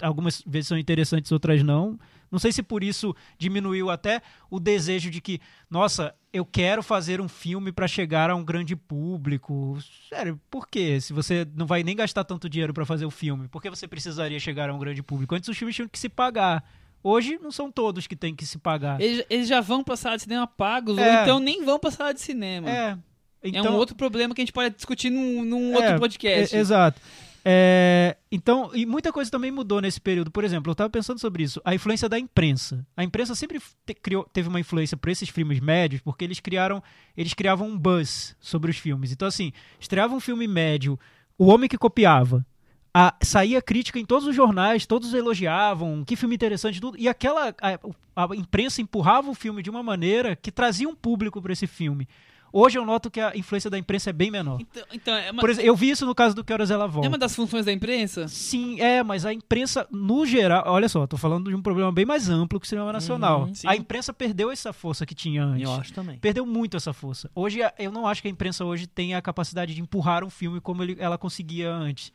Algumas 0.00 0.42
vezes 0.46 0.68
são 0.68 0.78
interessantes, 0.78 1.30
outras 1.32 1.62
não. 1.62 1.98
Não 2.30 2.38
sei 2.38 2.52
se 2.52 2.62
por 2.62 2.84
isso 2.84 3.14
diminuiu 3.38 3.90
até 3.90 4.22
o 4.48 4.60
desejo 4.60 5.10
de 5.10 5.20
que, 5.20 5.40
nossa, 5.68 6.14
eu 6.32 6.44
quero 6.44 6.82
fazer 6.82 7.20
um 7.20 7.28
filme 7.28 7.72
para 7.72 7.88
chegar 7.88 8.30
a 8.30 8.36
um 8.36 8.44
grande 8.44 8.76
público. 8.76 9.78
Sério, 10.08 10.40
por 10.48 10.68
quê? 10.68 11.00
Se 11.00 11.12
você 11.12 11.46
não 11.56 11.66
vai 11.66 11.82
nem 11.82 11.96
gastar 11.96 12.22
tanto 12.22 12.48
dinheiro 12.48 12.72
para 12.72 12.86
fazer 12.86 13.04
o 13.04 13.10
filme, 13.10 13.48
por 13.48 13.60
que 13.60 13.68
você 13.68 13.88
precisaria 13.88 14.38
chegar 14.38 14.70
a 14.70 14.74
um 14.74 14.78
grande 14.78 15.02
público? 15.02 15.34
Antes 15.34 15.48
os 15.48 15.58
filmes 15.58 15.74
tinham 15.74 15.88
que 15.88 15.98
se 15.98 16.08
pagar. 16.08 16.64
Hoje 17.02 17.38
não 17.42 17.50
são 17.50 17.72
todos 17.72 18.06
que 18.06 18.14
têm 18.14 18.34
que 18.34 18.46
se 18.46 18.58
pagar. 18.58 19.00
Eles, 19.00 19.24
eles 19.28 19.48
já 19.48 19.60
vão 19.60 19.82
pra 19.82 19.96
sala 19.96 20.16
de 20.16 20.22
cinema 20.22 20.46
pagos, 20.46 20.98
é. 20.98 21.16
ou 21.16 21.22
então 21.22 21.40
nem 21.40 21.64
vão 21.64 21.78
pra 21.78 21.90
sala 21.90 22.14
de 22.14 22.20
cinema. 22.20 22.70
É. 22.70 22.98
Então, 23.42 23.64
é 23.64 23.70
um 23.70 23.76
outro 23.76 23.96
problema 23.96 24.34
que 24.34 24.40
a 24.40 24.44
gente 24.44 24.52
pode 24.52 24.74
discutir 24.74 25.08
num, 25.10 25.42
num 25.44 25.72
é, 25.72 25.76
outro 25.76 25.98
podcast. 25.98 26.54
É, 26.54 26.58
exato. 26.58 27.00
É, 27.44 28.16
então, 28.30 28.70
e 28.74 28.84
muita 28.84 29.12
coisa 29.12 29.30
também 29.30 29.50
mudou 29.50 29.80
nesse 29.80 30.00
período. 30.00 30.30
Por 30.30 30.44
exemplo, 30.44 30.70
eu 30.70 30.72
estava 30.72 30.90
pensando 30.90 31.18
sobre 31.18 31.42
isso. 31.42 31.60
A 31.64 31.74
influência 31.74 32.08
da 32.08 32.18
imprensa. 32.18 32.86
A 32.96 33.02
imprensa 33.02 33.34
sempre 33.34 33.60
te, 33.86 33.94
criou, 33.94 34.24
teve 34.24 34.48
uma 34.48 34.60
influência 34.60 34.96
para 34.96 35.10
esses 35.10 35.28
filmes 35.28 35.60
médios, 35.60 36.00
porque 36.02 36.24
eles 36.24 36.40
criaram, 36.40 36.82
eles 37.16 37.34
criavam 37.34 37.68
um 37.68 37.78
buzz 37.78 38.36
sobre 38.40 38.70
os 38.70 38.76
filmes. 38.76 39.12
Então, 39.12 39.26
assim, 39.26 39.52
estreava 39.78 40.14
um 40.14 40.20
filme 40.20 40.46
médio, 40.46 40.98
o 41.38 41.46
homem 41.46 41.68
que 41.68 41.78
copiava. 41.78 42.44
A, 42.92 43.14
saía 43.22 43.62
crítica 43.62 44.00
em 44.00 44.04
todos 44.04 44.26
os 44.26 44.34
jornais, 44.34 44.84
todos 44.84 45.14
elogiavam, 45.14 46.04
que 46.04 46.16
filme 46.16 46.34
interessante, 46.34 46.80
tudo. 46.80 46.98
E 46.98 47.08
aquela 47.08 47.54
a, 47.60 47.78
a 48.16 48.36
imprensa 48.36 48.82
empurrava 48.82 49.30
o 49.30 49.34
filme 49.34 49.62
de 49.62 49.70
uma 49.70 49.82
maneira 49.82 50.34
que 50.34 50.50
trazia 50.50 50.88
um 50.88 50.94
público 50.94 51.40
para 51.40 51.52
esse 51.52 51.68
filme. 51.68 52.08
Hoje 52.52 52.78
eu 52.78 52.84
noto 52.84 53.10
que 53.10 53.20
a 53.20 53.36
influência 53.36 53.70
da 53.70 53.78
imprensa 53.78 54.10
é 54.10 54.12
bem 54.12 54.30
menor. 54.30 54.58
Então, 54.60 54.82
então 54.92 55.14
é 55.14 55.30
uma... 55.30 55.40
Por 55.40 55.50
exemplo, 55.50 55.68
eu 55.68 55.76
vi 55.76 55.90
isso 55.90 56.04
no 56.04 56.14
caso 56.14 56.34
do 56.34 56.42
Que 56.42 56.52
Horas 56.52 56.70
Ela 56.70 56.86
Volta. 56.86 57.06
É 57.06 57.08
uma 57.08 57.18
das 57.18 57.34
funções 57.34 57.64
da 57.64 57.72
imprensa? 57.72 58.28
Sim, 58.28 58.80
é, 58.80 59.02
mas 59.02 59.24
a 59.24 59.32
imprensa, 59.32 59.86
no 59.90 60.26
geral, 60.26 60.64
olha 60.66 60.88
só, 60.88 61.06
tô 61.06 61.16
falando 61.16 61.50
de 61.50 61.56
um 61.56 61.62
problema 61.62 61.92
bem 61.92 62.04
mais 62.04 62.28
amplo 62.28 62.58
que 62.58 62.66
o 62.66 62.68
cinema 62.68 62.92
nacional. 62.92 63.44
Uhum, 63.44 63.52
a 63.66 63.76
imprensa 63.76 64.12
perdeu 64.12 64.50
essa 64.50 64.72
força 64.72 65.06
que 65.06 65.14
tinha 65.14 65.44
antes. 65.44 65.62
Eu 65.62 65.72
acho 65.74 65.92
também. 65.92 66.18
Perdeu 66.18 66.44
muito 66.44 66.76
essa 66.76 66.92
força. 66.92 67.30
Hoje, 67.34 67.60
eu 67.78 67.92
não 67.92 68.06
acho 68.06 68.22
que 68.22 68.28
a 68.28 68.30
imprensa 68.30 68.64
hoje 68.64 68.86
tenha 68.86 69.18
a 69.18 69.22
capacidade 69.22 69.74
de 69.74 69.80
empurrar 69.80 70.24
um 70.24 70.30
filme 70.30 70.60
como 70.60 70.82
ele, 70.82 70.96
ela 70.98 71.16
conseguia 71.16 71.72
antes. 71.72 72.12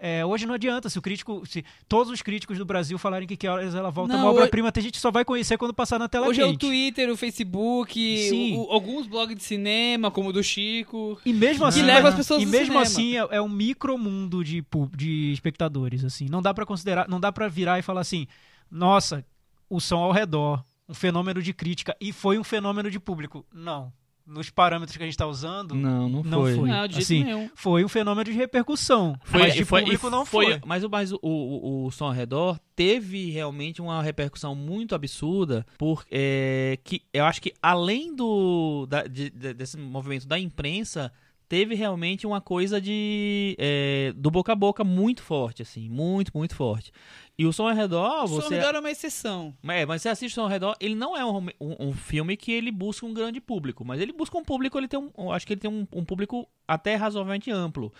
É, 0.00 0.24
hoje 0.24 0.46
não 0.46 0.54
adianta, 0.54 0.88
se 0.88 0.96
o 0.96 1.02
crítico, 1.02 1.44
se 1.44 1.64
todos 1.88 2.12
os 2.12 2.22
críticos 2.22 2.56
do 2.56 2.64
Brasil 2.64 2.96
falarem 2.98 3.26
que 3.26 3.36
que 3.36 3.48
horas 3.48 3.74
ela 3.74 3.90
volta 3.90 4.12
não, 4.12 4.20
uma 4.20 4.30
obra-prima, 4.30 4.70
tem 4.70 4.84
gente 4.84 4.92
que 4.92 5.00
só 5.00 5.10
vai 5.10 5.24
conhecer 5.24 5.58
quando 5.58 5.74
passar 5.74 5.98
na 5.98 6.08
tela 6.08 6.28
Hoje 6.28 6.40
quente. 6.40 6.52
é 6.52 6.54
o 6.54 6.56
Twitter, 6.56 7.10
o 7.10 7.16
Facebook, 7.16 8.30
o, 8.32 8.60
o, 8.60 8.72
alguns 8.72 9.08
blogs 9.08 9.36
de 9.36 9.42
cinema, 9.42 10.08
como 10.08 10.28
o 10.28 10.32
do 10.32 10.42
Chico. 10.42 11.18
E 11.26 11.32
mesmo 11.32 11.64
assim, 11.64 11.82
leva 11.82 12.10
as 12.10 12.14
pessoas 12.14 12.42
e 12.42 12.46
mesmo 12.46 12.66
cinema. 12.66 12.82
assim 12.82 13.18
é, 13.18 13.26
é 13.38 13.42
um 13.42 13.48
micromundo 13.48 14.44
de 14.44 14.64
de 14.96 15.32
espectadores 15.32 16.04
assim. 16.04 16.28
Não 16.30 16.40
dá 16.40 16.54
para 16.54 16.64
considerar, 16.64 17.08
não 17.08 17.18
dá 17.18 17.32
para 17.32 17.48
virar 17.48 17.80
e 17.80 17.82
falar 17.82 18.02
assim: 18.02 18.28
"Nossa, 18.70 19.24
o 19.68 19.80
som 19.80 19.98
ao 19.98 20.12
redor, 20.12 20.64
um 20.88 20.94
fenômeno 20.94 21.42
de 21.42 21.52
crítica 21.52 21.96
e 22.00 22.12
foi 22.12 22.38
um 22.38 22.44
fenômeno 22.44 22.88
de 22.88 23.00
público". 23.00 23.44
Não 23.52 23.92
nos 24.28 24.50
parâmetros 24.50 24.96
que 24.96 25.02
a 25.02 25.06
gente 25.06 25.14
está 25.14 25.26
usando. 25.26 25.74
Não, 25.74 26.08
não, 26.08 26.22
não 26.22 26.42
foi. 26.42 26.54
foi. 26.54 26.68
Não, 26.68 26.86
de 26.86 26.98
assim, 26.98 27.24
nenhum. 27.24 27.50
Foi 27.54 27.84
um 27.84 27.88
fenômeno 27.88 28.24
de 28.24 28.32
repercussão. 28.32 29.18
Foi, 29.24 29.40
mas 29.40 29.54
de 29.54 29.64
foi, 29.64 29.80
público 29.82 30.10
não 30.10 30.26
foi. 30.26 30.46
foi. 30.46 30.60
Mas, 30.66 30.84
mas 30.84 31.12
o, 31.12 31.18
o, 31.22 31.86
o, 31.86 31.90
som 31.90 32.06
ao 32.06 32.12
redor 32.12 32.60
teve 32.76 33.30
realmente 33.30 33.80
uma 33.80 34.02
repercussão 34.02 34.54
muito 34.54 34.94
absurda, 34.94 35.66
por, 35.78 36.04
é, 36.10 36.78
que 36.84 37.02
eu 37.12 37.24
acho 37.24 37.40
que 37.40 37.52
além 37.62 38.14
do 38.14 38.86
da, 38.86 39.04
de, 39.04 39.30
de, 39.30 39.54
desse 39.54 39.76
movimento 39.76 40.28
da 40.28 40.38
imprensa 40.38 41.10
teve 41.48 41.74
realmente 41.74 42.26
uma 42.26 42.40
coisa 42.40 42.80
de 42.80 43.56
é, 43.58 44.12
do 44.14 44.30
boca 44.30 44.52
a 44.52 44.56
boca 44.56 44.84
muito 44.84 45.22
forte, 45.22 45.62
assim, 45.62 45.88
muito, 45.88 46.30
muito 46.34 46.54
forte. 46.54 46.92
E 47.38 47.46
o 47.46 47.52
Som 47.52 47.68
ao 47.68 47.74
Redor, 47.74 48.26
você... 48.26 48.34
O 48.34 48.42
Som 48.42 48.54
ao 48.54 48.60
Redor 48.60 48.76
é 48.76 48.80
uma 48.80 48.90
exceção. 48.90 49.56
É, 49.64 49.86
mas 49.86 50.02
você 50.02 50.08
assiste 50.10 50.32
o 50.32 50.34
Som 50.34 50.42
ao 50.42 50.48
Redor, 50.48 50.76
ele 50.78 50.94
não 50.94 51.16
é 51.16 51.24
um, 51.24 51.46
um, 51.60 51.88
um, 51.88 51.92
filme 51.92 52.36
que 52.36 52.52
ele 52.52 52.70
busca 52.70 53.06
um 53.06 53.14
grande 53.14 53.40
público, 53.40 53.84
mas 53.84 54.00
ele 54.00 54.12
busca 54.12 54.36
um 54.36 54.44
público, 54.44 54.76
ele 54.76 54.88
tem 54.88 54.98
um, 55.16 55.32
acho 55.32 55.46
que 55.46 55.54
ele 55.54 55.60
tem 55.60 55.70
um, 55.70 55.86
um 55.92 56.04
público 56.04 56.46
até 56.66 56.94
razoavelmente 56.96 57.50
amplo. 57.50 57.92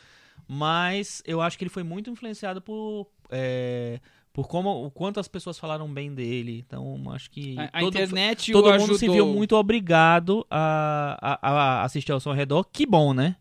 Mas 0.47 1.23
eu 1.27 1.41
acho 1.41 1.57
que 1.57 1.65
ele 1.65 1.71
foi 1.71 1.83
muito 1.83 2.11
influenciado 2.11 2.61
por... 2.61 3.07
É, 3.31 4.01
por 4.39 4.47
como 4.47 4.87
o 4.87 4.89
quanto 4.89 5.19
as 5.19 5.27
pessoas 5.27 5.59
falaram 5.59 5.93
bem 5.93 6.15
dele. 6.15 6.65
Então, 6.65 7.11
acho 7.11 7.29
que 7.29 7.59
a, 7.59 7.65
a 7.65 7.81
todo, 7.81 7.89
internet 7.89 8.53
todo 8.53 8.67
mundo 8.67 8.75
ajudou. 8.75 8.97
se 8.97 9.09
viu 9.09 9.27
muito 9.27 9.57
obrigado 9.57 10.47
a, 10.49 11.19
a, 11.21 11.51
a, 11.51 11.83
assistir 11.83 12.13
ao 12.13 12.21
ao 12.25 12.33
redor. 12.33 12.63
Que 12.63 12.87
bom, 12.87 13.13
né? 13.13 13.35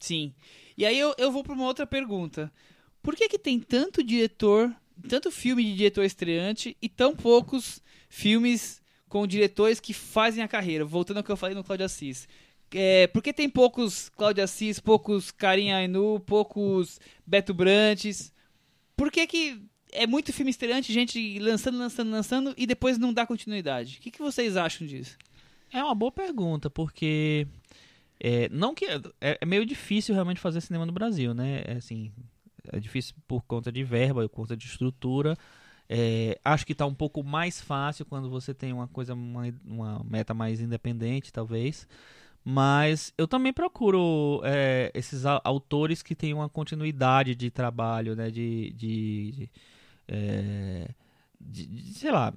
Sim. 0.00 0.34
E 0.76 0.84
aí 0.84 0.98
eu, 0.98 1.14
eu 1.16 1.30
vou 1.30 1.44
para 1.44 1.52
uma 1.52 1.64
outra 1.64 1.86
pergunta. 1.86 2.52
Por 3.00 3.14
que 3.14 3.28
que 3.28 3.38
tem 3.38 3.60
tanto 3.60 4.02
diretor, 4.02 4.74
tanto 5.08 5.30
filme 5.30 5.62
de 5.62 5.76
diretor 5.76 6.02
estreante 6.02 6.76
e 6.82 6.88
tão 6.88 7.14
poucos 7.14 7.80
filmes 8.08 8.82
com 9.08 9.24
diretores 9.28 9.78
que 9.78 9.94
fazem 9.94 10.42
a 10.42 10.48
carreira? 10.48 10.84
Voltando 10.84 11.18
ao 11.18 11.22
que 11.22 11.30
eu 11.30 11.36
falei 11.36 11.54
no 11.54 11.62
Cláudio 11.62 11.86
Assis. 11.86 12.26
É, 12.74 13.06
por 13.06 13.22
que 13.22 13.32
tem 13.32 13.48
poucos 13.48 14.08
Cláudio 14.08 14.42
Assis, 14.42 14.80
poucos 14.80 15.30
Karim 15.30 15.70
Ainu, 15.70 16.18
poucos 16.18 16.98
Beto 17.24 17.54
Brantes? 17.54 18.32
Por 18.96 19.08
que 19.08 19.24
que 19.24 19.71
é 19.92 20.06
muito 20.06 20.32
filme 20.32 20.50
estreante, 20.50 20.92
gente 20.92 21.38
lançando, 21.38 21.78
lançando, 21.78 22.10
lançando 22.10 22.54
e 22.56 22.66
depois 22.66 22.98
não 22.98 23.12
dá 23.12 23.26
continuidade. 23.26 23.98
O 23.98 24.00
que, 24.00 24.10
que 24.10 24.22
vocês 24.22 24.56
acham 24.56 24.86
disso? 24.86 25.16
É 25.72 25.82
uma 25.82 25.94
boa 25.94 26.10
pergunta, 26.10 26.68
porque 26.68 27.46
é, 28.18 28.48
não 28.48 28.74
que 28.74 28.86
é, 28.86 29.00
é, 29.20 29.46
meio 29.46 29.64
difícil 29.66 30.14
realmente 30.14 30.40
fazer 30.40 30.60
cinema 30.60 30.86
no 30.86 30.92
Brasil, 30.92 31.34
né? 31.34 31.62
É, 31.66 31.72
assim, 31.74 32.10
é 32.72 32.80
difícil 32.80 33.14
por 33.26 33.42
conta 33.42 33.70
de 33.70 33.84
verba, 33.84 34.22
por 34.22 34.28
conta 34.28 34.56
de 34.56 34.66
estrutura. 34.66 35.36
É, 35.88 36.38
acho 36.44 36.64
que 36.64 36.72
está 36.72 36.86
um 36.86 36.94
pouco 36.94 37.22
mais 37.22 37.60
fácil 37.60 38.06
quando 38.06 38.30
você 38.30 38.54
tem 38.54 38.72
uma 38.72 38.88
coisa, 38.88 39.12
uma, 39.12 39.52
uma 39.64 40.04
meta 40.04 40.32
mais 40.32 40.60
independente, 40.60 41.32
talvez. 41.32 41.86
Mas 42.44 43.12
eu 43.16 43.28
também 43.28 43.52
procuro 43.52 44.40
é, 44.44 44.90
esses 44.94 45.24
autores 45.26 46.02
que 46.02 46.14
têm 46.14 46.34
uma 46.34 46.48
continuidade 46.48 47.34
de 47.34 47.50
trabalho, 47.50 48.16
né? 48.16 48.30
de, 48.30 48.72
de, 48.72 49.32
de 49.32 49.50
é, 50.08 50.88
de, 51.40 51.66
de, 51.66 51.94
sei 51.94 52.10
lá, 52.10 52.32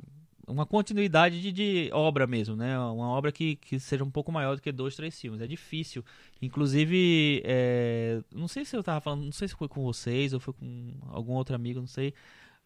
uma 0.48 0.66
continuidade 0.66 1.42
de, 1.42 1.52
de, 1.52 1.90
obra 1.92 2.28
mesmo, 2.28 2.56
né? 2.56 2.78
Uma 2.80 3.08
obra 3.10 3.32
que, 3.32 3.56
que 3.58 3.80
seja 3.80 4.04
um 4.04 4.12
pouco 4.12 4.32
maior 4.32 4.56
do 4.56 4.62
que 4.62 4.72
dois, 4.72 4.96
três 4.96 5.20
filmes. 5.20 5.42
É 5.42 5.48
difícil. 5.48 6.04
Inclusive, 6.42 7.42
é, 7.46 8.22
não 8.34 8.48
sei 8.48 8.66
se 8.66 8.76
eu 8.76 8.84
tava 8.84 9.02
falando, 9.02 9.24
não 9.26 9.32
sei 9.32 9.48
se 9.48 9.56
foi 9.56 9.68
com 9.68 9.84
vocês 9.84 10.34
ou 10.34 10.40
foi 10.40 10.54
com 10.54 10.94
algum 11.10 11.34
outro 11.34 11.56
amigo, 11.56 11.80
não 11.80 11.88
sei. 11.88 12.14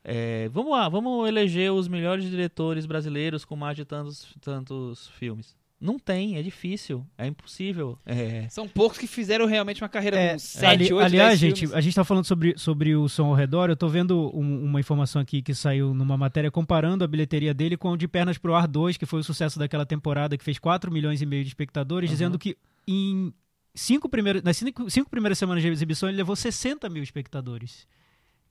É, 0.04 0.48
vamos 0.50 0.72
lá, 0.72 0.88
vamos 0.88 1.28
eleger 1.28 1.72
os 1.72 1.88
melhores 1.88 2.24
diretores 2.30 2.86
brasileiros 2.86 3.44
com 3.46 3.56
mais 3.56 3.76
de 3.76 3.86
tantos, 3.86 4.34
tantos 4.42 5.08
filmes. 5.10 5.59
Não 5.82 5.98
tem, 5.98 6.36
é 6.36 6.42
difícil, 6.42 7.08
é 7.18 7.26
impossível. 7.26 7.98
É... 8.06 8.48
São 8.50 8.68
poucos 8.68 8.98
que 8.98 9.08
fizeram 9.08 9.46
realmente 9.46 9.82
uma 9.82 9.88
carreira 9.88 10.20
é, 10.20 10.34
com 10.34 10.40
7, 10.40 10.66
ali, 10.66 10.94
8, 10.94 11.06
Aliás, 11.06 11.40
gente, 11.40 11.60
filmes. 11.62 11.76
a 11.76 11.80
gente 11.80 11.96
tá 11.96 12.04
falando 12.04 12.26
sobre, 12.26 12.54
sobre 12.58 12.96
o 12.96 13.08
som 13.08 13.28
ao 13.28 13.34
redor. 13.34 13.70
Eu 13.70 13.78
tô 13.78 13.88
vendo 13.88 14.30
um, 14.36 14.66
uma 14.66 14.80
informação 14.82 15.22
aqui 15.22 15.42
que 15.42 15.56
saiu 15.56 15.94
numa 15.94 16.18
matéria 16.18 16.52
comparando 16.52 17.06
a 17.06 17.08
bilheteria 17.08 17.54
dele 17.54 17.78
com 17.78 17.92
o 17.92 17.98
De 17.98 18.10
Pernas 18.10 18.38
pro 18.38 18.54
Ar 18.54 18.68
2, 18.68 18.98
que 18.98 19.06
foi 19.06 19.22
o 19.22 19.24
sucesso 19.24 19.58
daquela 19.58 19.86
temporada, 19.86 20.38
que 20.38 20.44
fez 20.44 20.60
4 20.60 20.92
milhões 20.92 21.22
e 21.22 21.26
meio 21.26 21.44
de 21.44 21.50
espectadores, 21.50 22.10
uhum. 22.10 22.14
dizendo 22.14 22.38
que 22.38 22.58
em 22.86 23.34
cinco 23.74 24.10
primeiros, 24.10 24.44
nas 24.44 24.58
cinco, 24.58 24.90
cinco 24.90 25.10
primeiras 25.10 25.38
semanas 25.38 25.64
de 25.64 25.70
exibição 25.70 26.10
ele 26.10 26.18
levou 26.18 26.36
60 26.36 26.90
mil 26.90 27.02
espectadores. 27.02 27.88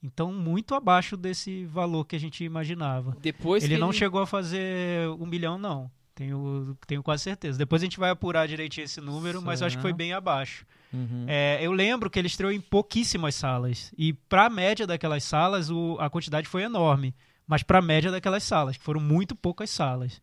Então, 0.02 0.32
muito 0.32 0.74
abaixo 0.74 1.16
desse 1.16 1.64
valor 1.66 2.04
que 2.04 2.16
a 2.16 2.20
gente 2.20 2.44
imaginava. 2.44 3.16
Depois 3.20 3.64
ele 3.64 3.76
não 3.76 3.90
ele... 3.90 3.98
chegou 3.98 4.20
a 4.22 4.26
fazer 4.26 5.08
um 5.18 5.26
milhão, 5.26 5.58
não. 5.58 5.90
Tenho, 6.18 6.76
tenho 6.84 7.00
quase 7.00 7.22
certeza. 7.22 7.56
Depois 7.56 7.80
a 7.80 7.84
gente 7.84 7.96
vai 7.96 8.10
apurar 8.10 8.48
direitinho 8.48 8.84
esse 8.84 9.00
número, 9.00 9.40
mas 9.40 9.60
eu 9.60 9.68
acho 9.68 9.76
que 9.76 9.82
foi 9.82 9.92
bem 9.92 10.12
abaixo. 10.12 10.66
Uhum. 10.92 11.26
É, 11.28 11.60
eu 11.62 11.70
lembro 11.70 12.10
que 12.10 12.18
ele 12.18 12.26
estreou 12.26 12.50
em 12.50 12.60
pouquíssimas 12.60 13.36
salas. 13.36 13.94
E 13.96 14.12
para 14.12 14.46
a 14.46 14.50
média 14.50 14.84
daquelas 14.84 15.22
salas, 15.22 15.70
o, 15.70 15.96
a 16.00 16.10
quantidade 16.10 16.48
foi 16.48 16.64
enorme. 16.64 17.14
Mas 17.46 17.62
para 17.62 17.78
a 17.78 17.82
média 17.82 18.10
daquelas 18.10 18.42
salas, 18.42 18.76
que 18.76 18.82
foram 18.82 19.00
muito 19.00 19.36
poucas 19.36 19.70
salas. 19.70 20.20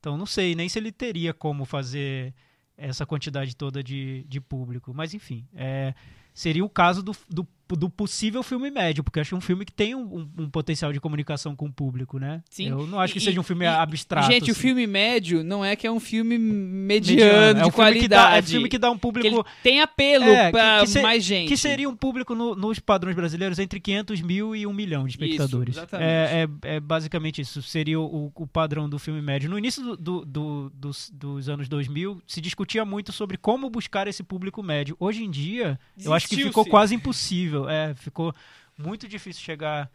Então 0.00 0.16
não 0.16 0.26
sei 0.26 0.56
nem 0.56 0.68
se 0.68 0.80
ele 0.80 0.90
teria 0.90 1.32
como 1.32 1.64
fazer 1.64 2.34
essa 2.76 3.06
quantidade 3.06 3.54
toda 3.54 3.84
de, 3.84 4.24
de 4.28 4.40
público. 4.40 4.92
Mas 4.92 5.14
enfim, 5.14 5.46
é, 5.54 5.94
seria 6.34 6.64
o 6.64 6.68
caso 6.68 7.04
do, 7.04 7.14
do 7.30 7.46
do 7.74 7.90
possível 7.90 8.42
filme 8.42 8.70
médio, 8.70 9.02
porque 9.02 9.18
eu 9.18 9.22
acho 9.22 9.34
um 9.34 9.40
filme 9.40 9.64
que 9.64 9.72
tem 9.72 9.94
um, 9.94 10.28
um, 10.38 10.48
potencial 10.50 10.92
de 10.92 11.00
comunicação 11.00 11.56
com 11.56 11.66
o 11.66 11.72
público, 11.72 12.18
né? 12.18 12.42
Sim. 12.48 12.68
Eu 12.68 12.86
não 12.86 13.00
acho 13.00 13.12
que 13.12 13.18
e, 13.18 13.22
seja 13.22 13.40
um 13.40 13.42
filme 13.42 13.64
e, 13.64 13.68
abstrato. 13.68 14.30
Gente, 14.30 14.50
assim. 14.50 14.52
o 14.52 14.54
filme 14.54 14.86
médio 14.86 15.42
não 15.42 15.64
é 15.64 15.74
que 15.74 15.86
é 15.86 15.90
um 15.90 15.98
filme 15.98 16.38
mediano, 16.38 17.22
mediano. 17.22 17.60
É 17.60 17.64
um 17.64 17.68
de 17.68 17.74
qualidade. 17.74 18.08
Dá, 18.08 18.36
é 18.36 18.40
um 18.40 18.44
filme 18.44 18.68
que 18.68 18.78
dá 18.78 18.90
um 18.90 18.98
público... 18.98 19.44
tem 19.62 19.80
apelo 19.80 20.24
é, 20.24 20.50
pra 20.50 20.84
que, 20.84 20.92
que 20.92 21.00
mais 21.00 21.24
gente. 21.24 21.48
Que 21.48 21.56
seria 21.56 21.88
um 21.88 21.96
público 21.96 22.34
no, 22.34 22.54
nos 22.54 22.78
padrões 22.78 23.16
brasileiros 23.16 23.58
entre 23.58 23.80
500 23.80 24.20
mil 24.20 24.54
e 24.54 24.66
1 24.66 24.72
milhão 24.72 25.04
de 25.04 25.10
espectadores. 25.10 25.76
Isso, 25.76 25.96
é, 25.96 26.46
é, 26.62 26.76
é, 26.76 26.80
basicamente 26.80 27.40
isso. 27.40 27.62
Seria 27.62 27.98
o, 27.98 28.30
o, 28.34 28.46
padrão 28.46 28.88
do 28.88 28.98
filme 28.98 29.20
médio. 29.20 29.50
No 29.50 29.58
início 29.58 29.82
do, 29.82 29.96
do, 29.96 30.24
do, 30.24 30.72
dos, 30.74 31.10
dos 31.12 31.48
anos 31.48 31.68
2000, 31.68 32.22
se 32.26 32.40
discutia 32.40 32.84
muito 32.84 33.12
sobre 33.12 33.36
como 33.36 33.68
buscar 33.70 34.06
esse 34.06 34.22
público 34.22 34.62
médio. 34.62 34.96
Hoje 34.98 35.24
em 35.24 35.30
dia, 35.30 35.78
eu 36.02 36.12
acho 36.12 36.28
que 36.28 36.36
ficou 36.36 36.64
quase 36.64 36.94
impossível. 36.94 37.55
É, 37.68 37.94
ficou 37.94 38.34
muito 38.76 39.08
difícil 39.08 39.42
chegar 39.42 39.90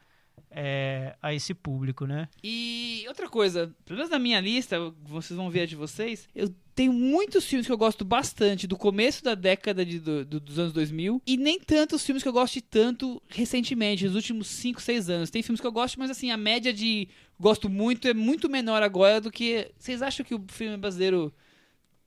é, 0.50 1.16
a 1.22 1.34
esse 1.34 1.54
público, 1.54 2.06
né? 2.06 2.28
E 2.44 3.06
outra 3.08 3.30
coisa, 3.30 3.74
pelo 3.86 3.98
menos 3.98 4.12
na 4.12 4.20
minha 4.20 4.40
lista, 4.40 4.78
vocês 5.04 5.38
vão 5.38 5.50
ver 5.50 5.62
a 5.62 5.66
de 5.66 5.76
vocês, 5.76 6.28
eu 6.36 6.54
tenho 6.74 6.94
muitos 6.94 7.46
filmes 7.46 7.68
que 7.68 7.72
eu 7.72 7.78
gosto 7.78 8.04
bastante 8.04 8.66
do 8.66 8.78
começo 8.78 9.24
da 9.24 9.36
década 9.36 9.86
de, 9.86 10.00
do, 10.00 10.26
do, 10.26 10.40
dos 10.40 10.58
anos 10.58 10.74
2000 10.74 11.22
e 11.26 11.38
nem 11.38 11.60
tantos 11.60 12.06
filmes 12.06 12.24
que 12.24 12.30
eu 12.30 12.34
gosto 12.34 12.62
tanto 12.62 13.22
recentemente, 13.30 14.06
nos 14.06 14.16
últimos 14.16 14.48
5, 14.48 14.82
6 14.82 15.10
anos. 15.10 15.30
Tem 15.30 15.44
filmes 15.44 15.62
que 15.62 15.68
eu 15.68 15.72
gosto, 15.72 16.00
mas 16.00 16.10
assim, 16.10 16.32
a 16.32 16.38
média 16.38 16.74
de 16.74 17.08
gosto 17.40 17.70
muito 17.70 18.08
é 18.08 18.14
muito 18.14 18.50
menor 18.50 18.82
agora 18.84 19.22
do 19.22 19.32
que. 19.32 19.72
Vocês 19.78 20.02
acham 20.02 20.26
que 20.26 20.36
o 20.36 20.44
filme 20.48 20.78
brasileiro 20.78 21.34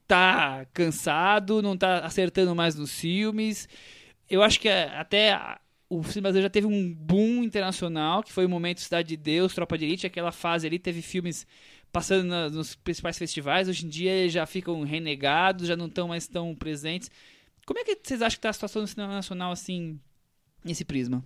tá 0.07 0.67
cansado, 0.73 1.63
não 1.63 1.77
tá 1.77 2.01
acertando 2.01 2.55
mais 2.55 2.75
nos 2.75 2.93
filmes? 2.99 3.69
Eu 4.29 4.43
acho 4.43 4.59
que 4.61 4.69
até 4.69 5.59
o 5.89 6.03
cinema 6.03 6.23
brasileiro 6.23 6.47
já 6.47 6.51
teve 6.51 6.67
um 6.67 6.93
boom 6.93 7.45
internacional, 7.45 8.23
que 8.23 8.33
foi 8.33 8.47
o 8.47 8.49
momento 8.49 8.81
Cidade 8.81 9.09
de 9.09 9.17
Deus, 9.17 9.55
Tropa 9.55 9.77
de 9.79 9.85
Elite, 9.85 10.07
aquela 10.07 10.33
fase 10.33 10.67
ali 10.67 10.79
teve 10.79 11.03
filmes 11.03 11.47
passando 11.93 12.51
nos 12.51 12.75
principais 12.75 13.17
festivais, 13.17 13.69
hoje 13.69 13.87
em 13.87 13.89
dia 13.89 14.29
já 14.29 14.45
ficam 14.47 14.83
renegados, 14.83 15.69
já 15.69 15.77
não 15.77 15.87
estão 15.87 16.09
mais 16.09 16.27
tão 16.27 16.55
presentes. 16.55 17.09
Como 17.65 17.79
é 17.79 17.85
que 17.85 17.97
vocês 18.03 18.21
acham 18.21 18.35
que 18.35 18.39
está 18.39 18.51
a 18.51 18.53
situação 18.53 18.83
do 18.83 18.89
cinema 18.89 19.15
nacional 19.15 19.53
assim, 19.53 20.01
nesse 20.65 20.85
prisma? 20.85 21.25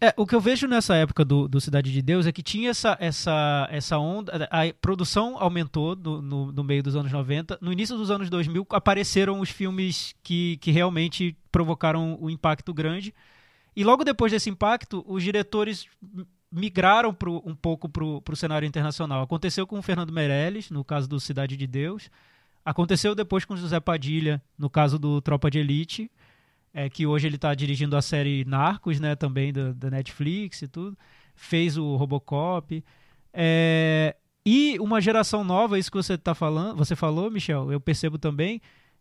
É, 0.00 0.14
o 0.16 0.24
que 0.24 0.34
eu 0.34 0.40
vejo 0.40 0.68
nessa 0.68 0.94
época 0.94 1.24
do, 1.24 1.48
do, 1.48 1.60
Cidade 1.60 1.92
de 1.92 2.00
Deus 2.00 2.24
é 2.24 2.30
que 2.30 2.42
tinha 2.42 2.70
essa, 2.70 2.96
essa, 3.00 3.68
essa 3.70 3.98
onda. 3.98 4.48
A 4.50 4.72
produção 4.80 5.36
aumentou 5.38 5.96
no, 5.96 6.52
no, 6.52 6.64
meio 6.64 6.84
dos 6.84 6.94
anos 6.94 7.10
90. 7.10 7.58
No 7.60 7.72
início 7.72 7.96
dos 7.96 8.08
anos 8.08 8.30
2000 8.30 8.64
apareceram 8.70 9.40
os 9.40 9.50
filmes 9.50 10.14
que, 10.22 10.56
que 10.58 10.70
realmente 10.70 11.36
provocaram 11.50 12.16
um 12.20 12.30
impacto 12.30 12.72
grande. 12.72 13.12
E 13.74 13.82
logo 13.82 14.04
depois 14.04 14.30
desse 14.30 14.48
impacto, 14.48 15.04
os 15.06 15.22
diretores 15.22 15.88
migraram 16.50 17.12
pro, 17.12 17.42
um 17.44 17.54
pouco 17.54 17.88
para 17.88 18.04
o 18.04 18.36
cenário 18.36 18.66
internacional. 18.66 19.20
Aconteceu 19.22 19.66
com 19.66 19.80
o 19.80 19.82
Fernando 19.82 20.12
Meirelles, 20.12 20.70
no 20.70 20.84
caso 20.84 21.08
do 21.08 21.18
Cidade 21.18 21.56
de 21.56 21.66
Deus. 21.66 22.08
Aconteceu 22.64 23.16
depois 23.16 23.44
com 23.44 23.54
o 23.54 23.56
José 23.56 23.80
Padilha, 23.80 24.40
no 24.56 24.70
caso 24.70 24.98
do 24.98 25.20
Tropa 25.20 25.50
de 25.50 25.58
Elite, 25.58 26.10
é, 26.72 26.88
que 26.88 27.06
hoje 27.06 27.26
ele 27.26 27.36
está 27.36 27.54
dirigindo 27.54 27.96
a 27.96 28.02
série 28.02 28.44
Narcos, 28.44 29.00
né, 29.00 29.16
também 29.16 29.52
da, 29.52 29.72
da 29.72 29.90
Netflix 29.90 30.62
e 30.62 30.68
tudo. 30.68 30.96
Fez 31.34 31.76
o 31.76 31.96
Robocop. 31.96 32.84
É, 33.32 34.16
e 34.44 34.78
uma 34.80 35.00
geração 35.00 35.44
nova, 35.44 35.78
isso 35.78 35.90
que 35.90 35.96
você 35.96 36.16
tá 36.16 36.34
falando, 36.34 36.76
você 36.76 36.96
falou, 36.96 37.30
Michel, 37.30 37.70
eu 37.70 37.80
percebo 37.80 38.18
também, 38.18 38.60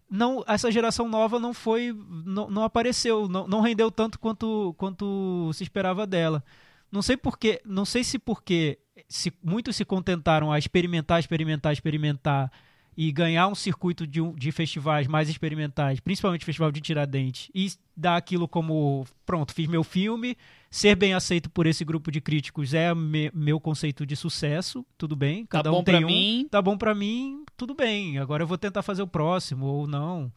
não 0.10 0.44
essa 0.48 0.72
geração 0.72 1.08
nova 1.08 1.40
não 1.40 1.54
foi 1.54 1.96
não, 2.26 2.50
não 2.50 2.64
apareceu 2.64 3.28
não, 3.28 3.48
não 3.48 3.62
rendeu 3.62 3.92
tanto 3.92 4.18
quanto 4.20 4.74
quanto 4.78 5.52
se 5.54 5.64
esperava 5.64 6.08
dela 6.08 6.44
não 6.92 7.02
sei 7.02 7.18
porque 7.18 7.62
não 7.66 7.84
sei 7.84 8.04
se 8.04 8.18
porque 8.18 8.80
se 9.10 9.34
muitos 9.44 9.76
se 9.76 9.84
contentaram 9.84 10.52
a 10.52 10.58
experimentar 10.58 11.20
experimentar 11.20 11.74
experimentar 11.74 12.52
e 12.98 13.12
ganhar 13.12 13.48
um 13.48 13.54
circuito 13.54 14.08
de, 14.08 14.20
de 14.34 14.52
festivais 14.52 15.06
mais 15.06 15.30
experimentais, 15.30 16.00
principalmente 16.00 16.42
o 16.42 16.46
Festival 16.46 16.72
de 16.72 16.82
Tiradentes, 16.82 17.52
e 17.54 17.72
dar 17.96 18.18
aquilo 18.18 18.48
como, 18.48 19.06
pronto, 19.24 19.54
fiz 19.54 19.68
meu 19.68 19.84
filme, 19.84 20.36
ser 20.72 20.96
bem 20.96 21.14
aceito 21.14 21.48
por 21.48 21.68
esse 21.68 21.86
grupo 21.86 22.10
de 22.10 22.20
críticos 22.20 22.74
é 22.74 22.96
me, 22.96 23.30
meu 23.36 23.60
conceito 23.60 24.04
de 24.04 24.16
sucesso, 24.16 24.84
tudo 24.98 25.16
bem, 25.16 25.46
tá 25.46 25.60
cada 25.60 25.70
tá 25.70 25.78
um 25.78 25.84
tem 25.84 26.04
um, 26.04 26.08
mim. 26.08 26.48
tá 26.50 26.60
bom 26.60 26.76
para 26.76 26.96
mim, 26.96 27.46
tudo 27.56 27.76
bem, 27.76 28.18
agora 28.18 28.42
eu 28.42 28.48
vou 28.48 28.58
tentar 28.58 28.82
fazer 28.82 29.04
o 29.04 29.08
próximo, 29.08 29.68
ou 29.68 29.86
não, 29.86 30.32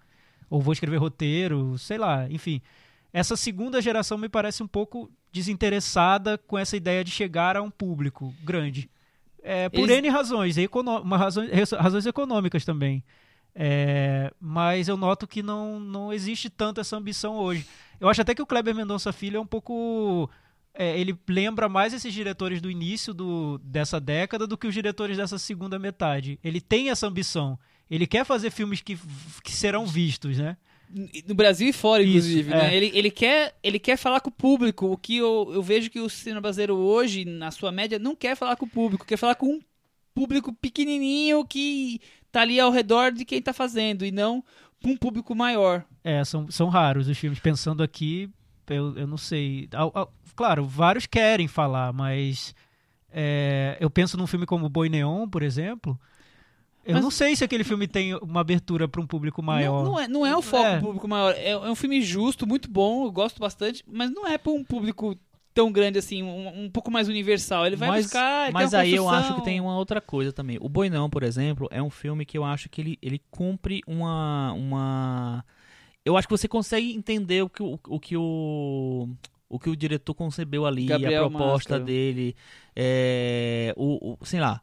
ou 0.51 0.61
vou 0.61 0.75
escrever 0.75 0.99
roteiro, 0.99 1.79
sei 1.79 1.97
lá, 1.97 2.31
enfim. 2.31 2.61
Essa 3.11 3.37
segunda 3.37 3.81
geração 3.81 4.19
me 4.19 4.29
parece 4.29 4.63
um 4.63 4.69
pouco 4.69 5.11
desinteressada 5.33 6.37
com 6.37 6.59
essa 6.59 6.77
ideia 6.77 7.03
de 7.03 7.11
chegar 7.11 7.57
a 7.57 7.63
um 7.63 7.71
público 7.71 8.35
grande. 8.45 8.91
É, 9.43 9.69
por 9.69 9.89
Eles... 9.89 9.99
N 9.99 10.09
razões, 10.09 10.57
uma 11.03 11.17
razões, 11.17 11.51
razões 11.73 12.07
econômicas 12.07 12.65
também. 12.65 13.03
É, 13.55 14.33
mas 14.41 14.89
eu 14.89 14.97
noto 14.97 15.27
que 15.27 15.43
não, 15.43 15.81
não 15.81 16.13
existe 16.13 16.49
tanto 16.49 16.81
essa 16.81 16.97
ambição 16.97 17.37
hoje. 17.37 17.67
Eu 17.99 18.09
acho 18.09 18.21
até 18.23 18.35
que 18.35 18.43
o 18.43 18.47
Kleber 18.47 18.75
Mendonça 18.75 19.13
Filho 19.13 19.39
é 19.39 19.41
um 19.41 19.47
pouco. 19.47 20.31
É, 20.73 20.99
ele 20.99 21.19
lembra 21.29 21.69
mais 21.69 21.93
esses 21.93 22.15
diretores 22.15 22.61
do 22.61 22.71
início 22.71 23.13
do, 23.13 23.59
dessa 23.59 24.01
década 24.01 24.47
do 24.47 24.57
que 24.57 24.69
os 24.69 24.75
diretores 24.75 25.17
dessa 25.17 25.37
segunda 25.39 25.79
metade. 25.79 26.39
Ele 26.45 26.61
tem 26.61 26.91
essa 26.91 27.07
ambição. 27.07 27.59
Ele 27.91 28.07
quer 28.07 28.25
fazer 28.25 28.51
filmes 28.51 28.81
que, 28.81 28.97
que 29.43 29.53
serão 29.53 29.85
vistos, 29.85 30.39
né? 30.39 30.57
No 31.27 31.35
Brasil 31.35 31.69
e 31.69 31.73
fora, 31.73 32.03
inclusive, 32.03 32.41
Isso, 32.41 32.51
né? 32.51 32.73
É. 32.73 32.77
Ele, 32.77 32.91
ele, 32.95 33.11
quer, 33.11 33.55
ele 33.63 33.79
quer 33.79 33.97
falar 33.97 34.21
com 34.21 34.29
o 34.29 34.33
público, 34.33 34.87
o 34.87 34.97
que 34.97 35.17
eu, 35.17 35.51
eu 35.53 35.63
vejo 35.63 35.91
que 35.91 36.01
o 36.01 36.09
cinema 36.09 36.41
brasileiro 36.41 36.77
hoje, 36.77 37.25
na 37.25 37.51
sua 37.51 37.71
média, 37.71 37.99
não 37.99 38.17
quer 38.17 38.37
falar 38.37 38.57
com 38.57 38.67
o 38.67 38.69
público, 38.71 39.07
quer 39.07 39.17
falar 39.17 39.35
com 39.35 39.47
um 39.47 39.61
público 40.15 40.53
pequenininho 40.53 41.45
que 41.45 42.01
tá 42.33 42.43
ali 42.43 42.59
ao 42.59 42.71
redor 42.71 43.13
de 43.13 43.25
quem 43.25 43.41
tá 43.41 43.53
fazendo, 43.53 44.05
e 44.05 44.11
não 44.11 44.43
um 44.85 44.97
público 44.97 45.35
maior. 45.35 45.85
É, 46.03 46.25
são, 46.25 46.51
são 46.51 46.69
raros 46.69 47.09
os 47.09 47.19
filmes. 47.19 47.39
Pensando 47.39 47.83
aqui, 47.83 48.29
eu, 48.69 48.97
eu 48.97 49.07
não 49.07 49.17
sei. 49.17 49.69
Claro, 50.35 50.65
vários 50.65 51.07
querem 51.07 51.47
falar, 51.47 51.93
mas 51.93 52.55
é, 53.13 53.77
eu 53.81 53.91
penso 53.91 54.17
num 54.17 54.27
filme 54.27 54.47
como 54.47 54.69
Boi 54.69 54.89
Neon, 54.89 55.29
por 55.29 55.43
exemplo, 55.43 55.99
eu 56.85 56.95
Mas... 56.95 57.03
não 57.03 57.11
sei 57.11 57.37
se 57.37 57.45
aquele 57.45 57.63
filme 57.63 57.87
tem 57.87 58.15
uma 58.17 58.41
abertura 58.41 58.89
para 58.89 59.01
um 59.01 59.07
público 59.07 59.43
maior. 59.43 59.85
Não, 59.85 59.93
não, 59.93 60.01
é, 60.01 60.09
não 60.09 60.27
é 60.27 60.35
o 60.35 60.41
foco 60.41 60.65
é. 60.65 60.81
público 60.81 61.07
maior. 61.07 61.35
É, 61.37 61.51
é, 61.51 61.59
um 61.59 61.75
filme 61.75 62.01
justo, 62.01 62.47
muito 62.47 62.71
bom, 62.71 63.05
eu 63.05 63.13
gosto 63.13 63.39
bastante, 63.39 63.85
mas 63.87 64.11
não 64.11 64.27
é 64.27 64.39
para 64.39 64.53
um 64.53 64.65
público 64.65 65.17
tão 65.53 65.71
grande 65.71 65.99
assim, 65.99 66.23
um, 66.23 66.65
um 66.65 66.71
pouco 66.71 66.91
mais 66.91 67.09
universal. 67.09 67.67
Ele 67.67 67.77
vai 67.77 67.89
mas, 67.89 68.07
buscar. 68.07 68.51
Mas 68.53 68.73
aí 68.73 68.95
eu 68.95 69.09
acho 69.09 69.35
que 69.35 69.43
tem 69.43 69.61
uma 69.61 69.77
outra 69.77 70.01
coisa 70.01 70.33
também. 70.33 70.59
O 70.61 70.69
Boinão, 70.69 71.11
por 71.11 71.23
exemplo, 71.23 71.69
é 71.71 71.83
um 71.83 71.91
filme 71.91 72.25
que 72.25 72.39
eu 72.39 72.45
acho 72.45 72.69
que 72.69 72.81
ele, 72.81 72.99
ele 73.03 73.21
cumpre 73.31 73.83
uma. 73.87 74.53
uma... 74.53 75.45
Eu 76.03 76.17
acho 76.17 76.27
que 76.27 76.33
você 76.33 76.49
consegue 76.49 76.95
entender 76.95 77.43
o 77.43 77.49
que 77.51 77.63
o, 77.63 77.79
o 77.89 78.01
que 78.01 78.17
o, 78.17 79.07
o 79.51 79.59
que 79.59 79.69
o 79.69 79.77
diretor 79.77 80.15
concebeu 80.15 80.65
ali, 80.65 80.87
Gabriel 80.87 81.27
a 81.27 81.29
proposta 81.29 81.75
Máscara. 81.75 81.85
dele, 81.85 82.35
é, 82.75 83.75
o, 83.77 84.15
o, 84.19 84.25
sei 84.25 84.41
lá, 84.41 84.63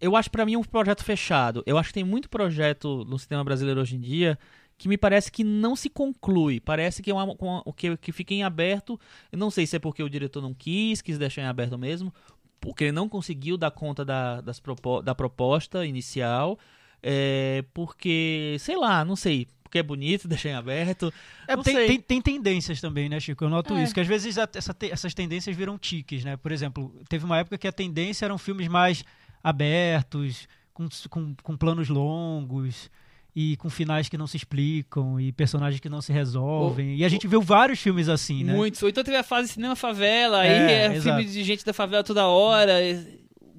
eu 0.00 0.16
acho 0.16 0.30
para 0.30 0.44
mim 0.44 0.56
um 0.56 0.62
projeto 0.62 1.04
fechado. 1.04 1.62
Eu 1.66 1.78
acho 1.78 1.88
que 1.88 1.94
tem 1.94 2.04
muito 2.04 2.28
projeto 2.28 3.04
no 3.04 3.18
cinema 3.18 3.44
brasileiro 3.44 3.80
hoje 3.80 3.96
em 3.96 4.00
dia 4.00 4.38
que 4.78 4.88
me 4.88 4.96
parece 4.96 5.30
que 5.30 5.42
não 5.42 5.74
se 5.74 5.90
conclui. 5.90 6.60
Parece 6.60 7.02
que 7.02 7.10
é 7.10 7.14
uma, 7.14 7.24
uma, 7.24 7.64
que, 7.76 7.96
que 7.96 8.12
fica 8.12 8.32
em 8.32 8.44
aberto. 8.44 8.98
Eu 9.30 9.38
não 9.38 9.50
sei 9.50 9.66
se 9.66 9.74
é 9.74 9.78
porque 9.78 10.02
o 10.02 10.08
diretor 10.08 10.40
não 10.40 10.54
quis, 10.54 11.02
quis 11.02 11.18
deixar 11.18 11.42
em 11.42 11.46
aberto 11.46 11.76
mesmo, 11.76 12.14
porque 12.60 12.84
ele 12.84 12.92
não 12.92 13.08
conseguiu 13.08 13.56
dar 13.56 13.72
conta 13.72 14.04
da, 14.04 14.40
das 14.40 14.62
da 15.04 15.14
proposta 15.14 15.84
inicial. 15.84 16.56
É, 17.02 17.64
porque, 17.74 18.56
sei 18.60 18.76
lá, 18.76 19.04
não 19.04 19.16
sei. 19.16 19.48
Porque 19.64 19.78
é 19.78 19.82
bonito, 19.82 20.26
deixar 20.28 20.50
em 20.50 20.54
aberto. 20.54 21.12
É, 21.46 21.56
tem, 21.56 21.74
tem, 21.74 22.00
tem, 22.00 22.22
tendências 22.22 22.80
também, 22.80 23.08
né, 23.08 23.18
Chico? 23.18 23.44
Eu 23.44 23.50
noto 23.50 23.74
é. 23.74 23.82
isso, 23.82 23.92
que 23.92 24.00
às 24.00 24.06
vezes 24.06 24.36
essa, 24.38 24.76
essas 24.80 25.12
tendências 25.12 25.56
viram 25.56 25.76
tiques, 25.76 26.24
né? 26.24 26.36
Por 26.36 26.52
exemplo, 26.52 26.94
teve 27.08 27.24
uma 27.24 27.38
época 27.38 27.58
que 27.58 27.66
a 27.66 27.72
tendência 27.72 28.24
eram 28.24 28.38
filmes 28.38 28.68
mais 28.68 29.04
abertos, 29.42 30.48
com, 30.72 30.88
com, 31.08 31.34
com 31.42 31.56
planos 31.56 31.88
longos 31.88 32.90
e 33.34 33.56
com 33.56 33.70
finais 33.70 34.08
que 34.08 34.18
não 34.18 34.26
se 34.26 34.36
explicam 34.36 35.20
e 35.20 35.30
personagens 35.32 35.80
que 35.80 35.88
não 35.88 36.00
se 36.00 36.12
resolvem. 36.12 36.96
e 36.96 37.04
a 37.04 37.08
gente 37.08 37.28
viu 37.28 37.40
vários 37.40 37.80
filmes 37.80 38.08
assim, 38.08 38.42
né? 38.42 38.52
Muitos. 38.52 38.82
Ou 38.82 38.88
então 38.88 39.04
teve 39.04 39.16
a 39.16 39.22
fase 39.22 39.48
cinema 39.48 39.76
favela, 39.76 40.44
é, 40.44 40.48
aí 40.48 40.72
é 40.72 40.96
exato. 40.96 41.02
filme 41.02 41.24
de 41.24 41.44
gente 41.44 41.64
da 41.64 41.72
favela 41.72 42.02
toda 42.02 42.26
hora, 42.26 42.74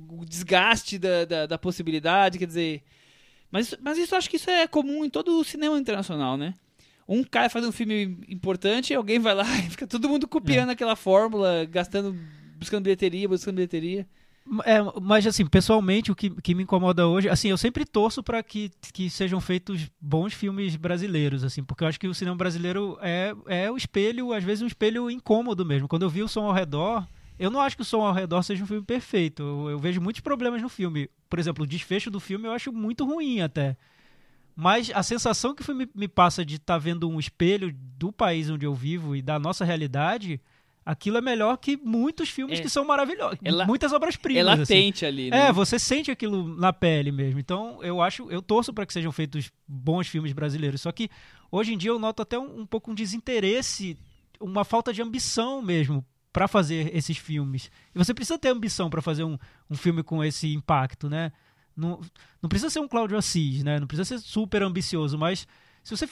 o 0.10 0.26
desgaste 0.26 0.98
da, 0.98 1.24
da, 1.26 1.46
da, 1.46 1.58
possibilidade, 1.58 2.38
quer 2.38 2.46
dizer. 2.46 2.84
Mas, 3.52 3.74
mas 3.82 3.98
isso 3.98 4.16
acho 4.16 4.30
que 4.30 4.36
isso 4.36 4.50
é 4.50 4.68
comum 4.68 5.06
em 5.06 5.10
todo 5.10 5.40
o 5.40 5.44
cinema 5.44 5.78
internacional, 5.78 6.36
né? 6.36 6.54
Um 7.08 7.24
cara 7.24 7.50
faz 7.50 7.66
um 7.66 7.72
filme 7.72 8.20
importante 8.28 8.92
e 8.92 8.96
alguém 8.96 9.18
vai 9.18 9.34
lá 9.34 9.46
e 9.66 9.70
fica 9.70 9.88
todo 9.88 10.10
mundo 10.10 10.28
copiando 10.28 10.70
é. 10.70 10.74
aquela 10.74 10.96
fórmula, 10.96 11.66
gastando, 11.66 12.16
buscando 12.58 12.84
bilheteria, 12.84 13.28
buscando 13.28 13.56
bilheteria. 13.56 14.06
É, 14.66 14.80
mas 15.02 15.28
assim, 15.28 15.46
pessoalmente, 15.46 16.12
o 16.12 16.16
que, 16.16 16.30
que 16.30 16.56
me 16.56 16.64
incomoda 16.64 17.08
hoje, 17.08 17.30
assim, 17.30 17.50
eu 17.50 17.58
sempre 17.58 17.86
torço 17.86 18.24
para 18.24 18.42
que, 18.42 18.72
que 18.92 19.10
sejam 19.10 19.40
feitos 19.40 19.90
bons 20.02 20.34
filmes 20.34 20.76
brasileiros, 20.76 21.44
assim, 21.44 21.64
porque 21.64 21.84
eu 21.84 21.88
acho 21.88 22.00
que 22.00 22.08
o 22.08 22.16
cinema 22.16 22.36
brasileiro 22.36 22.98
é, 23.02 23.36
é 23.46 23.72
o 23.72 23.78
espelho, 23.78 24.34
às 24.34 24.44
vezes 24.44 24.64
um 24.64 24.68
espelho 24.68 25.10
incômodo 25.10 25.64
mesmo. 25.66 25.88
Quando 25.88 26.04
eu 26.04 26.10
vi 26.10 26.24
o 26.24 26.28
som 26.28 26.46
ao 26.46 26.54
redor, 26.54 27.08
eu 27.38 27.52
não 27.52 27.62
acho 27.62 27.76
que 27.76 27.84
o 27.84 27.86
som 27.86 28.02
ao 28.02 28.14
redor 28.14 28.42
seja 28.42 28.64
um 28.64 28.68
filme 28.68 28.84
perfeito. 28.84 29.44
Eu, 29.44 29.70
eu 29.72 29.80
vejo 29.80 30.02
muitos 30.02 30.22
problemas 30.22 30.62
no 30.62 30.70
filme. 30.70 31.10
Por 31.30 31.38
exemplo, 31.38 31.64
o 31.64 31.68
desfecho 31.68 32.10
do 32.10 32.20
filme 32.20 32.48
eu 32.48 32.52
acho 32.52 32.74
muito 32.74 33.06
ruim 33.06 33.42
até. 33.42 33.78
Mas 34.56 34.92
a 34.94 35.04
sensação 35.04 35.56
que 35.56 35.74
me, 35.74 35.88
me 35.96 36.08
passa 36.08 36.44
de 36.44 36.56
estar 36.56 36.74
tá 36.74 36.78
vendo 36.78 37.08
um 37.08 37.20
espelho 37.20 37.74
do 37.98 38.12
país 38.12 38.50
onde 38.50 38.66
eu 38.66 38.74
vivo 38.74 39.16
e 39.16 39.22
da 39.22 39.40
nossa 39.40 39.64
realidade 39.64 40.42
aquilo 40.86 41.18
é 41.18 41.22
melhor 41.22 41.58
que 41.58 41.78
muitos 41.78 42.30
filmes 42.30 42.60
é, 42.60 42.62
que 42.62 42.70
são 42.70 42.86
maravilhosos. 42.86 43.40
É 43.44 43.66
muitas 43.66 43.94
obras-primas. 43.94 44.42
É 44.42 44.44
latente 44.44 45.06
assim. 45.06 45.14
ali, 45.14 45.30
né? 45.30 45.48
É, 45.48 45.52
você 45.52 45.78
sente 45.78 46.10
aquilo 46.10 46.56
na 46.58 46.74
pele 46.74 47.12
mesmo. 47.12 47.40
Então, 47.40 47.84
eu 47.84 48.02
acho, 48.02 48.30
eu 48.32 48.42
torço 48.42 48.74
para 48.74 48.86
que 48.86 48.94
sejam 48.94 49.12
feitos 49.12 49.52
bons 49.68 50.08
filmes 50.08 50.34
brasileiros. 50.34 50.82
Só 50.82 50.92
que 50.92 51.10
hoje 51.52 51.74
em 51.74 51.78
dia 51.78 51.92
eu 51.92 52.00
noto 52.00 52.22
até 52.22 52.38
um, 52.40 52.62
um 52.62 52.66
pouco 52.66 52.92
um 52.92 52.96
desinteresse, 52.96 53.98
uma 54.40 54.64
falta 54.64 54.92
de 54.92 55.02
ambição 55.02 55.62
mesmo 55.62 56.06
para 56.32 56.48
fazer 56.48 56.96
esses 56.96 57.18
filmes. 57.18 57.72
E 57.94 57.98
você 57.98 58.14
precisa 58.14 58.38
ter 58.38 58.50
ambição 58.50 58.90
para 58.90 59.02
fazer 59.02 59.24
um, 59.24 59.38
um 59.70 59.76
filme 59.76 60.04
com 60.04 60.24
esse 60.24 60.54
impacto, 60.54 61.10
né? 61.10 61.32
Não, 61.76 62.02
não 62.42 62.50
precisa 62.50 62.70
ser 62.70 62.80
um 62.80 62.88
Cláudio 62.88 63.18
Assis, 63.18 63.64
né? 63.64 63.80
Não 63.80 63.88
precisa 63.88 64.06
ser 64.06 64.20
super 64.20 64.62
ambicioso, 64.62 65.18
mas 65.18 65.48
se 65.84 65.96
você 65.96 66.08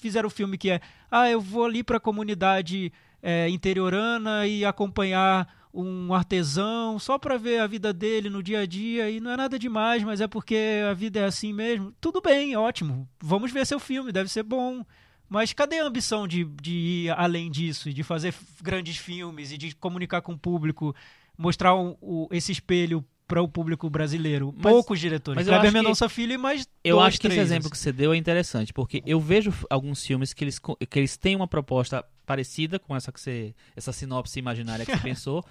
fizer 0.00 0.24
o 0.24 0.28
um 0.28 0.30
filme 0.30 0.56
que 0.56 0.70
é, 0.70 0.80
ah, 1.10 1.28
eu 1.30 1.40
vou 1.40 1.64
ali 1.64 1.84
para 1.84 1.98
a 1.98 2.00
comunidade 2.00 2.92
é, 3.22 3.48
interiorana 3.48 4.46
e 4.46 4.64
acompanhar 4.64 5.48
um 5.72 6.12
artesão 6.12 6.98
só 6.98 7.18
para 7.18 7.38
ver 7.38 7.60
a 7.60 7.66
vida 7.66 7.92
dele 7.92 8.28
no 8.28 8.42
dia 8.42 8.60
a 8.60 8.66
dia 8.66 9.08
e 9.08 9.20
não 9.20 9.30
é 9.30 9.36
nada 9.36 9.58
demais, 9.58 10.02
mas 10.02 10.20
é 10.20 10.26
porque 10.26 10.82
a 10.90 10.92
vida 10.92 11.20
é 11.20 11.24
assim 11.24 11.52
mesmo. 11.52 11.94
Tudo 12.00 12.20
bem, 12.20 12.54
ótimo. 12.56 13.08
Vamos 13.20 13.52
ver 13.52 13.66
seu 13.66 13.80
filme, 13.80 14.12
deve 14.12 14.28
ser 14.28 14.42
bom. 14.42 14.84
Mas 15.28 15.54
cadê 15.54 15.80
a 15.80 15.86
ambição 15.86 16.28
de, 16.28 16.44
de 16.44 16.72
ir 16.72 17.10
além 17.12 17.50
disso, 17.50 17.90
de 17.90 18.02
fazer 18.02 18.34
grandes 18.60 18.98
filmes 18.98 19.50
e 19.50 19.56
de 19.56 19.74
comunicar 19.74 20.20
com 20.20 20.32
o 20.32 20.38
público, 20.38 20.94
mostrar 21.38 21.74
um, 21.74 21.96
o, 22.02 22.28
esse 22.30 22.52
espelho 22.52 23.02
para 23.32 23.42
o 23.42 23.48
público 23.48 23.88
brasileiro? 23.88 24.52
Mas, 24.54 24.70
Poucos 24.74 25.00
diretores. 25.00 25.36
Mas 25.36 25.46
Kleber 25.46 25.72
Mendonça 25.72 26.06
Filho 26.06 26.34
e 26.34 26.36
mais 26.36 26.68
Eu 26.84 26.96
dois, 26.96 27.08
acho 27.08 27.20
que 27.20 27.28
esse 27.28 27.38
exemplo 27.38 27.70
que 27.70 27.78
você 27.78 27.90
deu 27.90 28.12
é 28.12 28.16
interessante, 28.18 28.74
porque 28.74 29.02
eu 29.06 29.18
vejo 29.18 29.54
alguns 29.70 30.04
filmes 30.04 30.34
que 30.34 30.44
eles, 30.44 30.58
que 30.58 30.98
eles 30.98 31.16
têm 31.16 31.34
uma 31.34 31.48
proposta 31.48 32.04
parecida 32.26 32.78
com 32.78 32.94
essa 32.94 33.10
que 33.10 33.18
você, 33.18 33.54
essa 33.74 33.90
sinopse 33.90 34.38
imaginária 34.38 34.84
que 34.84 34.92
você 34.92 35.00
pensou, 35.02 35.42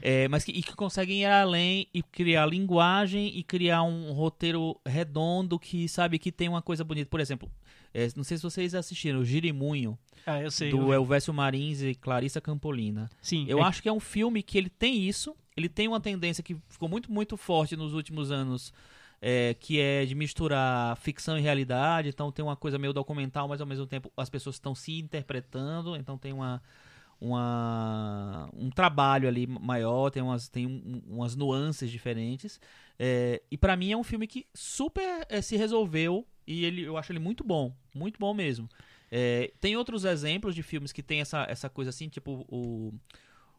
é, 0.00 0.26
mas 0.28 0.44
que, 0.44 0.52
e 0.52 0.62
que 0.62 0.74
conseguem 0.74 1.22
ir 1.22 1.26
além 1.26 1.86
e 1.92 2.02
criar 2.02 2.46
linguagem 2.46 3.36
e 3.36 3.42
criar 3.42 3.82
um 3.82 4.12
roteiro 4.12 4.80
redondo 4.86 5.58
que 5.58 5.86
sabe 5.90 6.18
que 6.18 6.32
tem 6.32 6.48
uma 6.48 6.62
coisa 6.62 6.82
bonita. 6.84 7.10
Por 7.10 7.20
exemplo, 7.20 7.50
é, 7.92 8.08
não 8.16 8.24
sei 8.24 8.38
se 8.38 8.42
vocês 8.42 8.74
assistiram, 8.74 9.20
o 9.20 9.24
Girimunho. 9.26 9.98
Ah, 10.24 10.40
eu 10.40 10.50
sei. 10.50 10.70
Do 10.70 10.78
eu... 10.78 10.94
Elvésio 10.94 11.34
Marins 11.34 11.82
e 11.82 11.94
Clarissa 11.94 12.40
Campolina. 12.40 13.10
Sim. 13.20 13.44
Eu 13.46 13.58
é... 13.58 13.62
acho 13.62 13.82
que 13.82 13.90
é 13.90 13.92
um 13.92 14.00
filme 14.00 14.42
que 14.42 14.56
ele 14.56 14.70
tem 14.70 15.06
isso. 15.06 15.36
Ele 15.56 15.68
tem 15.68 15.88
uma 15.88 16.00
tendência 16.00 16.42
que 16.42 16.56
ficou 16.68 16.88
muito, 16.88 17.10
muito 17.10 17.36
forte 17.36 17.76
nos 17.76 17.94
últimos 17.94 18.30
anos. 18.30 18.72
É, 19.18 19.54
que 19.58 19.80
é 19.80 20.04
de 20.04 20.14
misturar 20.14 20.94
ficção 20.98 21.38
e 21.38 21.40
realidade. 21.40 22.10
Então 22.10 22.30
tem 22.30 22.44
uma 22.44 22.54
coisa 22.54 22.78
meio 22.78 22.92
documental, 22.92 23.48
mas 23.48 23.62
ao 23.62 23.66
mesmo 23.66 23.86
tempo 23.86 24.12
as 24.14 24.28
pessoas 24.28 24.56
estão 24.56 24.74
se 24.74 24.98
interpretando. 24.98 25.96
Então 25.96 26.18
tem 26.18 26.34
uma, 26.34 26.62
uma 27.18 28.48
um 28.52 28.70
trabalho 28.70 29.26
ali 29.26 29.46
maior, 29.46 30.10
tem 30.10 30.22
umas, 30.22 30.48
tem 30.48 30.66
um, 30.66 31.02
umas 31.06 31.34
nuances 31.34 31.90
diferentes. 31.90 32.60
É, 32.98 33.42
e 33.50 33.56
para 33.56 33.74
mim 33.76 33.92
é 33.92 33.96
um 33.96 34.04
filme 34.04 34.26
que 34.26 34.46
super 34.54 35.26
é, 35.28 35.40
se 35.40 35.56
resolveu 35.56 36.26
e 36.46 36.64
ele, 36.64 36.82
eu 36.82 36.96
acho 36.96 37.12
ele 37.12 37.18
muito 37.18 37.42
bom, 37.42 37.74
muito 37.94 38.18
bom 38.18 38.32
mesmo. 38.32 38.68
É, 39.10 39.52
tem 39.60 39.76
outros 39.76 40.04
exemplos 40.04 40.54
de 40.54 40.62
filmes 40.62 40.92
que 40.92 41.02
tem 41.02 41.20
essa, 41.20 41.46
essa 41.48 41.68
coisa 41.68 41.90
assim, 41.90 42.08
tipo 42.08 42.44
o 42.48 42.92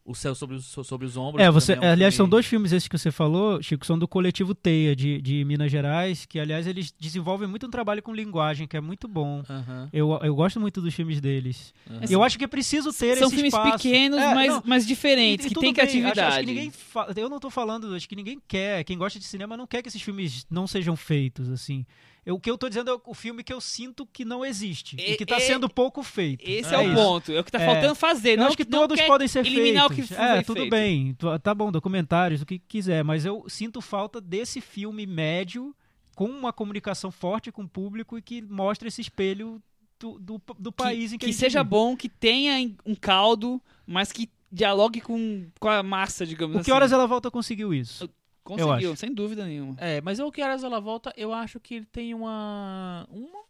o 0.07 0.15
Céu 0.15 0.33
sobre 0.33 0.55
os, 0.55 0.65
sobre 0.65 1.05
os 1.05 1.17
Ombros. 1.17 1.43
É, 1.43 1.51
você, 1.51 1.73
é 1.73 1.75
um 1.75 1.91
aliás, 1.91 2.13
filme... 2.15 2.25
são 2.25 2.29
dois 2.29 2.45
filmes 2.45 2.71
esses 2.71 2.87
que 2.87 2.97
você 2.97 3.11
falou, 3.11 3.61
Chico, 3.61 3.85
são 3.85 3.99
do 3.99 4.07
coletivo 4.07 4.55
Teia, 4.55 4.95
de, 4.95 5.21
de 5.21 5.43
Minas 5.43 5.69
Gerais, 5.69 6.25
que, 6.25 6.39
aliás, 6.39 6.65
eles 6.65 6.93
desenvolvem 6.97 7.47
muito 7.47 7.67
um 7.67 7.69
trabalho 7.69 8.01
com 8.01 8.13
linguagem, 8.13 8.65
que 8.65 8.77
é 8.77 8.81
muito 8.81 9.05
bom. 9.05 9.43
Uhum. 9.49 9.89
Eu, 9.91 10.17
eu 10.23 10.33
gosto 10.33 10.61
muito 10.61 10.81
dos 10.81 10.93
filmes 10.93 11.19
deles. 11.19 11.73
Uhum. 11.89 11.99
Eu 12.09 12.23
acho 12.23 12.37
que 12.37 12.45
é 12.45 12.47
preciso 12.47 12.93
ter 12.93 13.17
São 13.17 13.27
esse 13.27 13.35
filmes 13.35 13.53
espaço. 13.53 13.83
pequenos, 13.83 14.19
é, 14.19 14.33
mas, 14.33 14.61
mas 14.63 14.87
diferentes, 14.87 15.45
e, 15.45 15.49
e 15.49 15.53
que 15.53 15.59
tem 15.59 15.73
criatividade. 15.73 16.19
Acho, 16.19 16.29
acho 16.29 16.39
que 16.39 16.45
ninguém 16.45 16.71
fa... 16.71 17.13
Eu 17.13 17.27
não 17.27 17.35
estou 17.35 17.51
falando, 17.51 17.93
acho 17.93 18.07
que 18.07 18.15
ninguém 18.15 18.41
quer, 18.47 18.85
quem 18.85 18.97
gosta 18.97 19.19
de 19.19 19.25
cinema 19.25 19.57
não 19.57 19.67
quer 19.67 19.81
que 19.81 19.89
esses 19.89 20.01
filmes 20.01 20.47
não 20.49 20.65
sejam 20.65 20.95
feitos, 20.95 21.49
assim. 21.49 21.85
Eu, 22.27 22.35
o 22.35 22.39
que 22.41 22.49
eu 22.49 22.55
estou 22.55 22.67
dizendo 22.67 22.91
é 22.91 22.99
o 23.05 23.13
filme 23.13 23.41
que 23.41 23.53
eu 23.53 23.61
sinto 23.61 24.05
que 24.05 24.25
não 24.25 24.43
existe 24.43 24.97
e, 24.99 25.13
e 25.13 25.15
que 25.15 25.23
está 25.23 25.39
sendo 25.39 25.69
pouco 25.69 26.03
feito. 26.03 26.43
Esse 26.45 26.75
é, 26.75 26.83
é 26.83 26.91
o 26.91 26.93
ponto. 26.93 27.31
É 27.31 27.39
o 27.39 27.43
que 27.43 27.47
está 27.47 27.59
faltando 27.59 27.95
fazer. 27.95 28.33
Eu 28.33 28.39
não 28.39 28.47
acho 28.47 28.57
que 28.57 28.65
todos 28.65 28.99
podem 29.03 29.29
ser 29.29 29.45
eliminar 29.45 29.87
feitos. 29.87 30.11
o 30.11 30.15
que 30.15 30.21
É, 30.21 30.41
tudo 30.41 30.57
feito. 30.57 30.69
bem. 30.69 31.15
Tá 31.41 31.55
bom, 31.55 31.71
documentários, 31.71 32.41
o 32.41 32.45
que 32.45 32.59
quiser. 32.59 33.01
Mas 33.01 33.23
eu 33.23 33.45
sinto 33.47 33.79
falta 33.79 34.19
desse 34.19 34.59
filme 34.59 35.05
médio 35.05 35.73
com 36.17 36.25
uma 36.25 36.51
comunicação 36.51 37.11
forte 37.11 37.49
com 37.49 37.61
o 37.63 37.67
público 37.69 38.17
e 38.17 38.21
que 38.21 38.41
mostre 38.41 38.89
esse 38.89 38.99
espelho 38.99 39.61
do, 39.97 40.19
do, 40.19 40.41
do 40.59 40.71
país 40.71 41.11
que, 41.11 41.15
em 41.15 41.19
que 41.19 41.25
Que 41.27 41.33
seja 41.33 41.59
vive. 41.63 41.69
bom, 41.69 41.95
que 41.95 42.09
tenha 42.09 42.69
um 42.85 42.93
caldo, 42.93 43.61
mas 43.85 44.11
que 44.11 44.29
dialogue 44.51 44.99
com, 44.99 45.47
com 45.59 45.69
a 45.69 45.81
massa, 45.81 46.25
digamos 46.25 46.55
o 46.55 46.59
assim. 46.59 46.65
Que 46.65 46.71
horas 46.73 46.91
ela 46.91 47.07
volta 47.07 47.31
conseguiu 47.31 47.73
isso? 47.73 48.09
Conseguiu, 48.47 48.95
sem 48.95 49.13
dúvida 49.13 49.45
nenhuma. 49.45 49.75
É, 49.77 49.99
mas 49.99 50.19
o 50.19 50.31
Que 50.31 50.41
Ela 50.41 50.79
Volta, 50.79 51.13
eu 51.17 51.33
acho 51.33 51.59
que 51.59 51.75
ele 51.75 51.85
tem 51.85 52.13
uma. 52.13 53.05
uma 53.11 53.43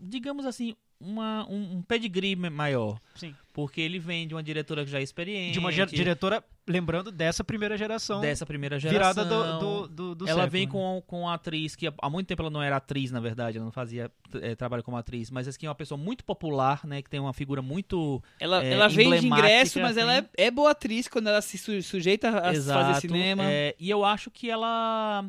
digamos 0.00 0.44
assim, 0.44 0.74
uma, 1.02 1.46
um, 1.48 1.78
um 1.78 1.82
pedigree 1.82 2.36
maior. 2.36 2.98
Sim. 3.14 3.34
Porque 3.52 3.80
ele 3.80 3.98
vem 3.98 4.26
de 4.26 4.34
uma 4.34 4.42
diretora 4.42 4.84
que 4.84 4.90
já 4.90 4.98
é 4.98 5.02
experiente. 5.02 5.52
De 5.52 5.58
uma 5.58 5.70
diretora, 5.70 6.42
lembrando, 6.66 7.12
dessa 7.12 7.44
primeira 7.44 7.76
geração. 7.76 8.20
Dessa 8.20 8.46
primeira 8.46 8.78
geração. 8.78 9.12
Virada 9.14 9.24
do, 9.24 9.58
do, 9.58 9.88
do, 9.88 10.14
do 10.14 10.24
Ela 10.24 10.42
século, 10.42 10.50
vem 10.50 10.66
né? 10.66 10.72
com, 10.72 11.02
com 11.06 11.20
uma 11.22 11.34
atriz 11.34 11.76
que 11.76 11.86
há 11.86 12.10
muito 12.10 12.26
tempo 12.26 12.40
ela 12.40 12.50
não 12.50 12.62
era 12.62 12.76
atriz, 12.76 13.10
na 13.10 13.20
verdade, 13.20 13.58
ela 13.58 13.64
não 13.64 13.72
fazia 13.72 14.10
é, 14.40 14.54
trabalho 14.54 14.82
como 14.82 14.96
atriz, 14.96 15.30
mas 15.30 15.46
assim, 15.46 15.66
é 15.66 15.68
uma 15.68 15.74
pessoa 15.74 15.98
muito 15.98 16.24
popular, 16.24 16.80
né? 16.86 17.02
Que 17.02 17.10
tem 17.10 17.20
uma 17.20 17.34
figura 17.34 17.60
muito. 17.60 18.22
Ela, 18.40 18.64
é, 18.64 18.72
ela 18.72 18.88
vem 18.88 19.20
de 19.20 19.26
ingresso, 19.26 19.80
mas 19.80 19.98
assim. 19.98 20.00
ela 20.00 20.16
é, 20.16 20.46
é, 20.46 20.50
boa 20.50 20.70
atriz 20.70 21.06
quando 21.06 21.28
ela 21.28 21.42
se 21.42 21.58
su 21.58 21.82
sujeita 21.82 22.48
a 22.48 22.54
Exato, 22.54 22.86
fazer 22.86 23.00
cinema. 23.02 23.44
É, 23.44 23.74
e 23.78 23.90
eu 23.90 24.02
acho 24.02 24.30
que 24.30 24.48
ela. 24.48 25.26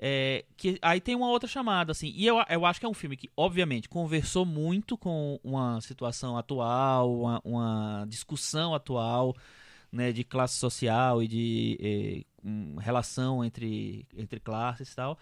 É, 0.00 0.44
que 0.56 0.78
aí 0.80 1.00
tem 1.00 1.16
uma 1.16 1.28
outra 1.28 1.48
chamada, 1.48 1.90
assim. 1.90 2.12
E 2.14 2.24
eu, 2.24 2.36
eu 2.48 2.64
acho 2.64 2.78
que 2.78 2.86
é 2.86 2.88
um 2.88 2.94
filme 2.94 3.16
que, 3.16 3.28
obviamente, 3.36 3.88
conversou 3.88 4.46
muito 4.46 4.96
com 4.96 5.40
uma 5.42 5.80
situação 5.80 6.38
atual, 6.38 7.12
uma, 7.12 7.40
uma 7.44 8.06
discussão 8.08 8.74
atual, 8.74 9.34
né, 9.90 10.12
de 10.12 10.22
classe 10.22 10.54
social 10.54 11.20
e 11.20 11.26
de 11.26 11.78
eh, 11.80 12.24
um, 12.44 12.76
relação 12.76 13.44
entre, 13.44 14.06
entre 14.16 14.38
classes 14.38 14.92
e 14.92 14.96
tal. 14.96 15.18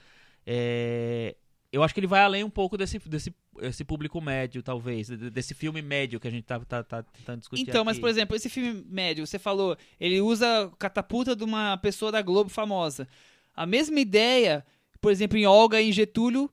É, 0.46 1.34
eu 1.72 1.82
acho 1.82 1.94
que 1.94 2.00
ele 2.00 2.06
vai 2.06 2.20
além 2.20 2.44
um 2.44 2.50
pouco 2.50 2.76
desse, 2.76 2.98
desse 2.98 3.34
esse 3.62 3.84
público 3.84 4.20
médio, 4.20 4.62
talvez, 4.62 5.08
desse 5.08 5.54
filme 5.54 5.80
médio 5.80 6.20
que 6.20 6.28
a 6.28 6.30
gente 6.30 6.44
tá, 6.44 6.60
tá, 6.60 6.82
tá 6.82 7.02
tentando 7.02 7.40
discutir. 7.40 7.62
Então, 7.62 7.80
aqui. 7.80 7.86
mas 7.86 7.98
por 7.98 8.08
exemplo, 8.08 8.36
esse 8.36 8.50
filme 8.50 8.84
médio, 8.86 9.26
você 9.26 9.38
falou, 9.38 9.76
ele 9.98 10.20
usa 10.20 10.70
catapulta 10.78 11.34
de 11.34 11.44
uma 11.44 11.76
pessoa 11.78 12.12
da 12.12 12.20
Globo 12.20 12.50
famosa. 12.50 13.08
A 13.56 13.64
mesma 13.64 13.98
ideia, 13.98 14.64
por 15.00 15.10
exemplo, 15.10 15.38
em 15.38 15.46
Olga 15.46 15.80
e 15.80 15.88
em 15.88 15.92
Getúlio, 15.92 16.50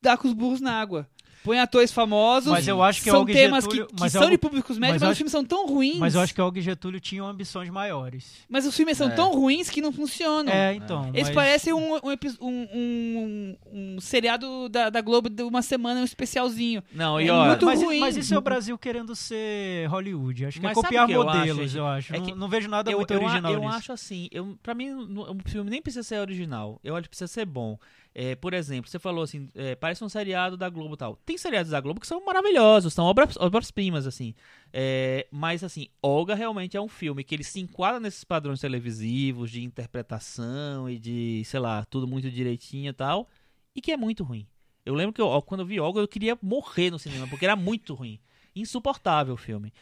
dá 0.00 0.16
com 0.16 0.28
os 0.28 0.34
burros 0.34 0.60
na 0.60 0.80
água. 0.80 1.10
Põe 1.44 1.60
atores 1.60 1.92
famosos. 1.92 2.50
Mas 2.50 2.66
eu 2.66 2.82
acho 2.82 3.02
que 3.02 3.10
são 3.10 3.24
temas 3.24 3.64
Getúlio, 3.64 3.86
que, 3.86 3.94
que 3.94 4.00
mas 4.00 4.12
são 4.12 4.30
de 4.30 4.38
públicos 4.38 4.78
médios, 4.78 4.94
mas 4.94 5.02
mas, 5.02 5.08
eu 5.08 5.12
os 5.12 5.18
filmes 5.18 5.30
são 5.32 5.44
tão 5.44 5.66
ruins. 5.66 5.98
Mas 5.98 6.14
eu 6.14 6.22
acho 6.22 6.34
que 6.34 6.40
e 6.40 6.60
Getúlio 6.62 6.98
tinham 7.00 7.26
ambições 7.26 7.68
maiores. 7.68 8.32
Mas 8.48 8.64
os 8.66 8.74
filmes 8.74 8.96
são 8.96 9.08
É. 9.08 9.10
tão 9.14 9.30
ruins 9.32 9.68
que 9.68 9.82
não 9.82 9.92
funcionam. 9.92 10.50
É, 10.50 10.74
então. 10.74 11.08
Eles 11.12 11.28
mas- 11.28 11.34
parecem 11.34 11.72
um, 11.74 11.96
um, 11.96 11.98
um, 12.40 12.68
um- 12.74 13.56
um 13.96 14.00
seriado 14.00 14.68
da, 14.70 14.88
da 14.88 15.00
Globo 15.00 15.28
de 15.28 15.42
uma 15.42 15.60
semana, 15.62 16.00
um 16.00 16.04
especialzinho. 16.04 16.82
Não, 16.92 17.18
É 17.18 17.24
e 17.24 17.30
olha, 17.30 17.48
muito 17.50 17.66
mas, 17.66 17.82
ruim. 17.82 18.00
mas 18.00 18.16
isso 18.16 18.34
é 18.34 18.38
o 18.38 18.40
Brasil 18.40 18.78
querendo 18.78 19.14
ser 19.14 19.86
Hollywood. 19.90 20.46
Acho 20.46 20.58
que 20.60 20.64
Mas 20.66 20.76
é 20.78 20.80
copiar 20.82 21.04
o 21.04 21.08
que 21.08 21.12
eu 21.12 21.24
modelos, 21.24 21.64
acho, 21.70 21.78
eu 21.78 21.86
acho. 21.86 22.14
É 22.14 22.18
não, 22.18 22.24
que 22.26 22.34
não 22.34 22.48
vejo 22.48 22.68
nada 22.68 22.90
eu, 22.90 22.98
muito 22.98 23.12
eu, 23.12 23.22
original 23.22 23.52
eu 23.52 23.60
nisso. 23.60 23.72
acho 23.74 23.92
assim, 23.92 24.28
eu, 24.32 24.56
pra 24.62 24.74
mim, 24.74 24.92
o 24.94 25.36
filme 25.46 25.68
nem 25.70 25.82
precisa 25.82 26.02
ser 26.02 26.18
original. 26.20 26.80
Eu 26.82 26.94
acho 26.96 27.02
que 27.04 27.10
precisa 27.10 27.28
ser 27.28 27.44
bom. 27.44 27.78
É, 28.16 28.36
por 28.36 28.54
exemplo, 28.54 28.88
você 28.88 28.98
falou 28.98 29.24
assim, 29.24 29.48
é, 29.56 29.74
parece 29.74 30.04
um 30.04 30.08
seriado 30.08 30.56
da 30.56 30.68
Globo 30.68 30.96
tal. 30.96 31.16
Tem 31.26 31.36
seriados 31.36 31.72
da 31.72 31.80
Globo 31.80 32.00
que 32.00 32.06
são 32.06 32.24
maravilhosos, 32.24 32.94
são 32.94 33.06
obras, 33.06 33.36
obras-primas, 33.36 34.06
assim. 34.06 34.34
É, 34.72 35.26
mas, 35.32 35.64
assim, 35.64 35.88
Olga 36.00 36.34
realmente 36.36 36.76
é 36.76 36.80
um 36.80 36.88
filme 36.88 37.24
que 37.24 37.34
ele 37.34 37.42
se 37.42 37.58
enquadra 37.58 37.98
nesses 37.98 38.22
padrões 38.22 38.60
televisivos 38.60 39.50
de 39.50 39.64
interpretação 39.64 40.88
e 40.88 40.96
de, 40.96 41.42
sei 41.44 41.58
lá, 41.58 41.84
tudo 41.86 42.06
muito 42.06 42.30
direitinho 42.30 42.90
e 42.90 42.92
tal, 42.92 43.28
e 43.74 43.80
que 43.80 43.90
é 43.90 43.96
muito 43.96 44.22
ruim. 44.22 44.46
Eu 44.86 44.94
lembro 44.94 45.12
que 45.12 45.20
eu, 45.20 45.42
quando 45.42 45.60
eu 45.60 45.66
vi 45.66 45.80
Olga, 45.80 46.00
eu 46.00 46.06
queria 46.06 46.38
morrer 46.40 46.90
no 46.90 46.98
cinema, 47.00 47.26
porque 47.26 47.44
era 47.44 47.56
muito 47.56 47.94
ruim. 47.94 48.20
Insuportável 48.54 49.34
o 49.34 49.38
filme. 49.38 49.72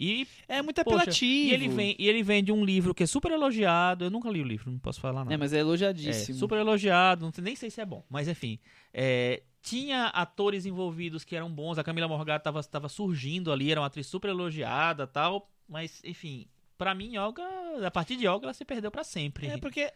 E 0.00 0.26
É 0.48 0.62
muito 0.62 0.82
Poxa, 0.82 0.96
apelativo. 0.96 1.30
e 1.30 1.52
ele 1.52 1.68
vem, 1.68 1.94
e 1.98 2.08
ele 2.08 2.22
vem 2.22 2.42
de 2.42 2.50
um 2.50 2.64
livro 2.64 2.94
que 2.94 3.02
é 3.02 3.06
super 3.06 3.30
elogiado. 3.30 4.06
Eu 4.06 4.10
nunca 4.10 4.30
li 4.30 4.40
o 4.40 4.44
livro, 4.44 4.70
não 4.70 4.78
posso 4.78 4.98
falar 5.00 5.20
nada. 5.24 5.34
É, 5.34 5.36
mas 5.36 5.52
é 5.52 5.58
É, 5.58 5.60
elogiadíssimo. 5.60 6.38
super 6.38 6.58
elogiado, 6.58 7.26
não 7.26 7.32
nem 7.44 7.54
sei 7.54 7.68
se 7.68 7.80
é 7.82 7.84
bom, 7.84 8.02
mas 8.08 8.26
enfim. 8.26 8.58
É, 8.94 9.42
tinha 9.60 10.06
atores 10.06 10.64
envolvidos 10.64 11.22
que 11.22 11.36
eram 11.36 11.50
bons, 11.52 11.78
a 11.78 11.84
Camila 11.84 12.08
Morgado 12.08 12.42
tava, 12.42 12.62
tava 12.64 12.88
surgindo 12.88 13.52
ali, 13.52 13.70
era 13.70 13.78
uma 13.80 13.86
atriz 13.88 14.06
super 14.06 14.30
elogiada 14.30 15.06
tal, 15.06 15.50
mas 15.68 16.00
enfim, 16.02 16.46
pra 16.78 16.94
mim, 16.94 17.18
Olga, 17.18 17.44
a 17.86 17.90
partir 17.90 18.16
de 18.16 18.26
Olga, 18.26 18.46
ela 18.46 18.54
se 18.54 18.64
perdeu 18.64 18.90
pra 18.90 19.04
sempre. 19.04 19.48
É 19.48 19.58
porque 19.58 19.92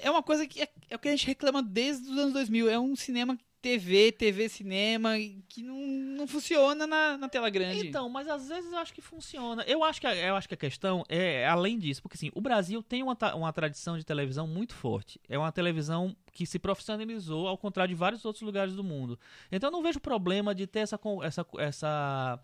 é 0.00 0.10
uma 0.10 0.22
coisa 0.22 0.48
que 0.48 0.62
é, 0.62 0.68
é 0.90 0.96
o 0.96 0.98
que 0.98 1.06
a 1.06 1.12
gente 1.12 1.28
reclama 1.28 1.62
desde 1.62 2.10
os 2.10 2.18
anos 2.18 2.32
2000. 2.32 2.68
É 2.68 2.78
um 2.78 2.96
cinema 2.96 3.38
TV, 3.64 4.12
TV, 4.12 4.46
cinema, 4.46 5.14
que 5.48 5.62
não, 5.62 5.74
não 5.74 6.26
funciona 6.26 6.86
na, 6.86 7.16
na 7.16 7.30
tela 7.30 7.48
grande. 7.48 7.88
Então, 7.88 8.10
mas 8.10 8.28
às 8.28 8.46
vezes 8.46 8.70
eu 8.70 8.76
acho 8.76 8.92
que 8.92 9.00
funciona. 9.00 9.62
Eu 9.62 9.82
acho 9.82 9.98
que 10.02 10.06
a, 10.06 10.14
eu 10.14 10.36
acho 10.36 10.46
que 10.46 10.52
a 10.52 10.58
questão 10.58 11.02
é 11.08 11.48
além 11.48 11.78
disso, 11.78 12.02
porque 12.02 12.14
assim, 12.14 12.30
o 12.34 12.42
Brasil 12.42 12.82
tem 12.82 13.02
uma, 13.02 13.16
uma 13.34 13.50
tradição 13.54 13.96
de 13.96 14.04
televisão 14.04 14.46
muito 14.46 14.74
forte. 14.74 15.18
É 15.30 15.38
uma 15.38 15.50
televisão 15.50 16.14
que 16.30 16.44
se 16.44 16.58
profissionalizou, 16.58 17.48
ao 17.48 17.56
contrário 17.56 17.94
de 17.94 17.98
vários 17.98 18.26
outros 18.26 18.42
lugares 18.42 18.74
do 18.74 18.84
mundo. 18.84 19.18
Então 19.50 19.68
eu 19.68 19.72
não 19.72 19.82
vejo 19.82 19.98
problema 19.98 20.54
de 20.54 20.66
ter 20.66 20.80
essa, 20.80 21.00
essa, 21.22 21.46
essa 21.56 22.38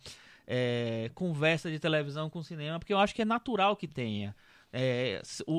é, 0.47 1.11
conversa 1.15 1.71
de 1.71 1.79
televisão 1.79 2.31
com 2.31 2.43
cinema, 2.43 2.79
porque 2.79 2.95
eu 2.95 2.99
acho 2.99 3.15
que 3.15 3.21
é 3.21 3.27
natural 3.27 3.77
que 3.77 3.87
tenha. 3.87 4.35
É, 4.73 5.21
o- 5.47 5.53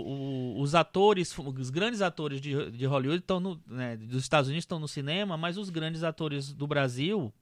o- 0.58 0.62
os 0.62 0.74
atores, 0.76 1.36
os 1.38 1.70
grandes 1.70 2.02
atores 2.02 2.40
de, 2.40 2.72
de 2.72 2.86
Hollywood 2.86 3.20
estão 3.22 3.40
no, 3.40 3.62
né, 3.68 3.98
dos 3.98 4.22
Estados 4.24 4.48
Unidos 4.48 4.64
estão 4.64 4.80
no 4.80 4.88
cinema, 4.88 5.36
mas 5.38 5.58
os 5.58 5.70
grandes 5.70 6.04
atores 6.04 6.54
do 6.54 6.66
Brasil, 6.66 7.34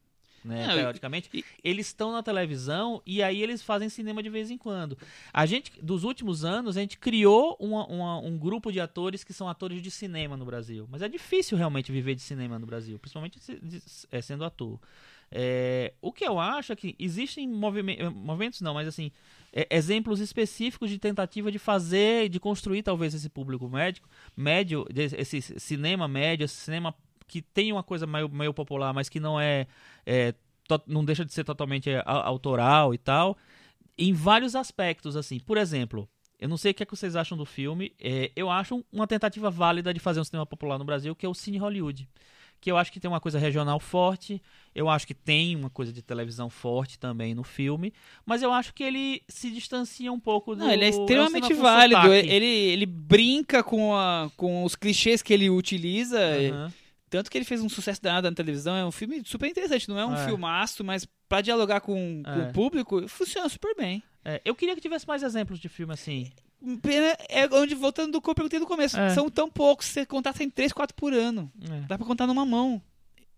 né, 0.43 0.65
Não, 0.67 0.73
e- 0.73 0.75
periodicamente, 0.77 1.29
e- 1.33 1.43
eles 1.63 1.87
estão 1.87 2.11
na 2.11 2.23
televisão 2.23 3.01
e 3.05 3.21
aí 3.21 3.41
eles 3.43 3.61
fazem 3.61 3.87
cinema 3.89 4.23
de 4.23 4.29
vez 4.29 4.49
em 4.49 4.57
quando. 4.57 4.97
A 5.33 5.45
gente, 5.45 5.71
dos 5.83 6.03
últimos 6.03 6.43
anos, 6.45 6.75
a 6.77 6.79
gente 6.81 6.97
criou 6.97 7.55
uma- 7.59 7.85
uma- 7.85 8.19
um 8.19 8.37
grupo 8.37 8.71
de 8.71 8.79
atores 8.79 9.23
que 9.23 9.33
são 9.33 9.47
atores 9.49 9.81
de 9.81 9.91
cinema 9.91 10.35
no 10.37 10.45
Brasil. 10.45 10.87
Mas 10.89 11.01
é 11.01 11.07
difícil 11.09 11.57
realmente 11.57 11.91
viver 11.91 12.15
de 12.15 12.21
cinema 12.21 12.57
no 12.57 12.65
Brasil, 12.65 12.97
principalmente 12.97 13.37
é, 14.11 14.21
sendo 14.21 14.43
ator. 14.43 14.79
É, 15.31 15.93
o 16.01 16.11
que 16.11 16.25
eu 16.25 16.39
acho 16.39 16.71
é 16.73 16.75
que 16.75 16.95
existem 16.97 17.45
eh, 17.45 18.09
movimentos, 18.09 18.61
não, 18.61 18.73
mas 18.73 18.87
assim, 18.87 19.11
é, 19.11 19.38
exemplos 19.69 20.19
específicos 20.19 20.89
de 20.89 20.99
tentativa 20.99 21.51
de 21.51 21.59
fazer, 21.59 22.29
de 22.29 22.39
construir 22.39 22.83
talvez 22.83 23.13
esse 23.13 23.29
público 23.29 23.67
médico, 23.69 24.07
médio, 24.35 24.85
esse 24.93 25.41
cinema 25.59 26.07
médio, 26.07 26.45
esse 26.45 26.55
cinema 26.55 26.93
que 27.27 27.41
tem 27.41 27.71
uma 27.71 27.83
coisa 27.83 28.07
meio, 28.07 28.27
meio 28.29 28.53
popular, 28.53 28.93
mas 28.93 29.07
que 29.09 29.19
não 29.19 29.39
é, 29.39 29.67
é, 30.05 30.33
to- 30.67 30.81
não 30.87 31.05
deixa 31.05 31.23
de 31.23 31.33
ser 31.33 31.43
totalmente 31.43 31.89
a- 31.91 32.03
autoral 32.05 32.93
e 32.93 32.97
tal, 32.97 33.37
em 33.97 34.13
vários 34.13 34.55
aspectos, 34.55 35.15
assim. 35.15 35.39
Por 35.39 35.57
exemplo, 35.57 36.09
eu 36.39 36.47
não 36.47 36.57
sei 36.57 36.71
o 36.71 36.73
que, 36.73 36.83
é 36.83 36.85
que 36.85 36.95
vocês 36.95 37.15
acham 37.15 37.37
do 37.37 37.45
filme, 37.45 37.93
é, 37.99 38.31
eu 38.35 38.49
acho 38.49 38.83
uma 38.91 39.05
tentativa 39.05 39.49
válida 39.51 39.93
de 39.93 39.99
fazer 39.99 40.19
um 40.19 40.23
cinema 40.23 40.45
popular 40.45 40.79
no 40.79 40.85
Brasil, 40.85 41.15
que 41.15 41.25
é 41.25 41.29
o 41.29 41.33
Cine 41.33 41.57
Hollywood. 41.57 42.07
Que 42.61 42.69
eu 42.69 42.77
acho 42.77 42.91
que 42.91 42.99
tem 42.99 43.09
uma 43.09 43.21
coisa 43.21 43.39
regional 43.39 43.79
forte, 43.79 44.41
eu 44.75 44.89
acho 44.89 45.07
que 45.07 45.13
tem 45.13 45.55
uma 45.55 45.69
coisa 45.69 45.93
de 45.93 46.01
televisão 46.01 46.49
forte 46.49 46.99
também 46.99 47.33
no 47.33 47.43
filme, 47.43 47.93
mas 48.25 48.41
eu 48.43 48.51
acho 48.51 48.73
que 48.73 48.83
ele 48.83 49.21
se 49.29 49.49
distancia 49.49 50.11
um 50.11 50.19
pouco 50.19 50.55
do. 50.55 50.59
Não, 50.65 50.71
ele 50.71 50.83
é 50.83 50.89
extremamente 50.89 51.53
válido. 51.53 52.13
Ele, 52.13 52.45
ele 52.45 52.85
brinca 52.85 53.63
com, 53.63 53.95
a, 53.95 54.29
com 54.35 54.63
os 54.65 54.75
clichês 54.75 55.21
que 55.21 55.33
ele 55.33 55.49
utiliza. 55.49 56.19
Aham. 56.19 56.73
Tanto 57.09 57.31
que 57.31 57.37
ele 57.37 57.45
fez 57.45 57.61
um 57.63 57.69
sucesso 57.69 57.99
danado 58.03 58.29
na 58.29 58.35
televisão. 58.35 58.75
É 58.75 58.85
um 58.85 58.91
filme 58.91 59.23
super 59.25 59.49
interessante. 59.49 59.89
Não 59.89 59.97
é 59.97 60.05
um 60.05 60.13
É. 60.13 60.25
filmaço, 60.25 60.83
mas 60.83 61.07
pra 61.27 61.41
dialogar 61.41 61.79
com, 61.81 62.21
com 62.23 62.29
É. 62.41 62.49
o 62.49 62.53
público, 62.53 63.07
funciona 63.07 63.49
super 63.49 63.73
bem. 63.75 64.03
É, 64.23 64.39
eu 64.45 64.53
queria 64.53 64.75
que 64.75 64.81
tivesse 64.81 65.07
mais 65.07 65.23
exemplos 65.23 65.59
de 65.59 65.67
filme 65.69 65.93
assim. 65.93 66.29
Pena 66.81 67.15
é 67.29 67.47
onde, 67.53 67.73
voltando 67.75 68.13
do 68.13 68.21
que 68.21 68.29
eu 68.29 68.35
perguntei 68.35 68.59
no 68.59 68.65
começo, 68.67 68.99
É. 68.99 69.09
são 69.11 69.29
tão 69.29 69.49
poucos. 69.49 69.85
Você 69.87 70.05
contar 70.05 70.33
tem 70.33 70.49
3, 70.49 70.73
4 70.73 70.95
por 70.95 71.13
ano. 71.13 71.51
É. 71.61 71.81
Dá 71.87 71.97
pra 71.97 72.05
contar 72.05 72.27
numa 72.27 72.45
mão 72.45 72.81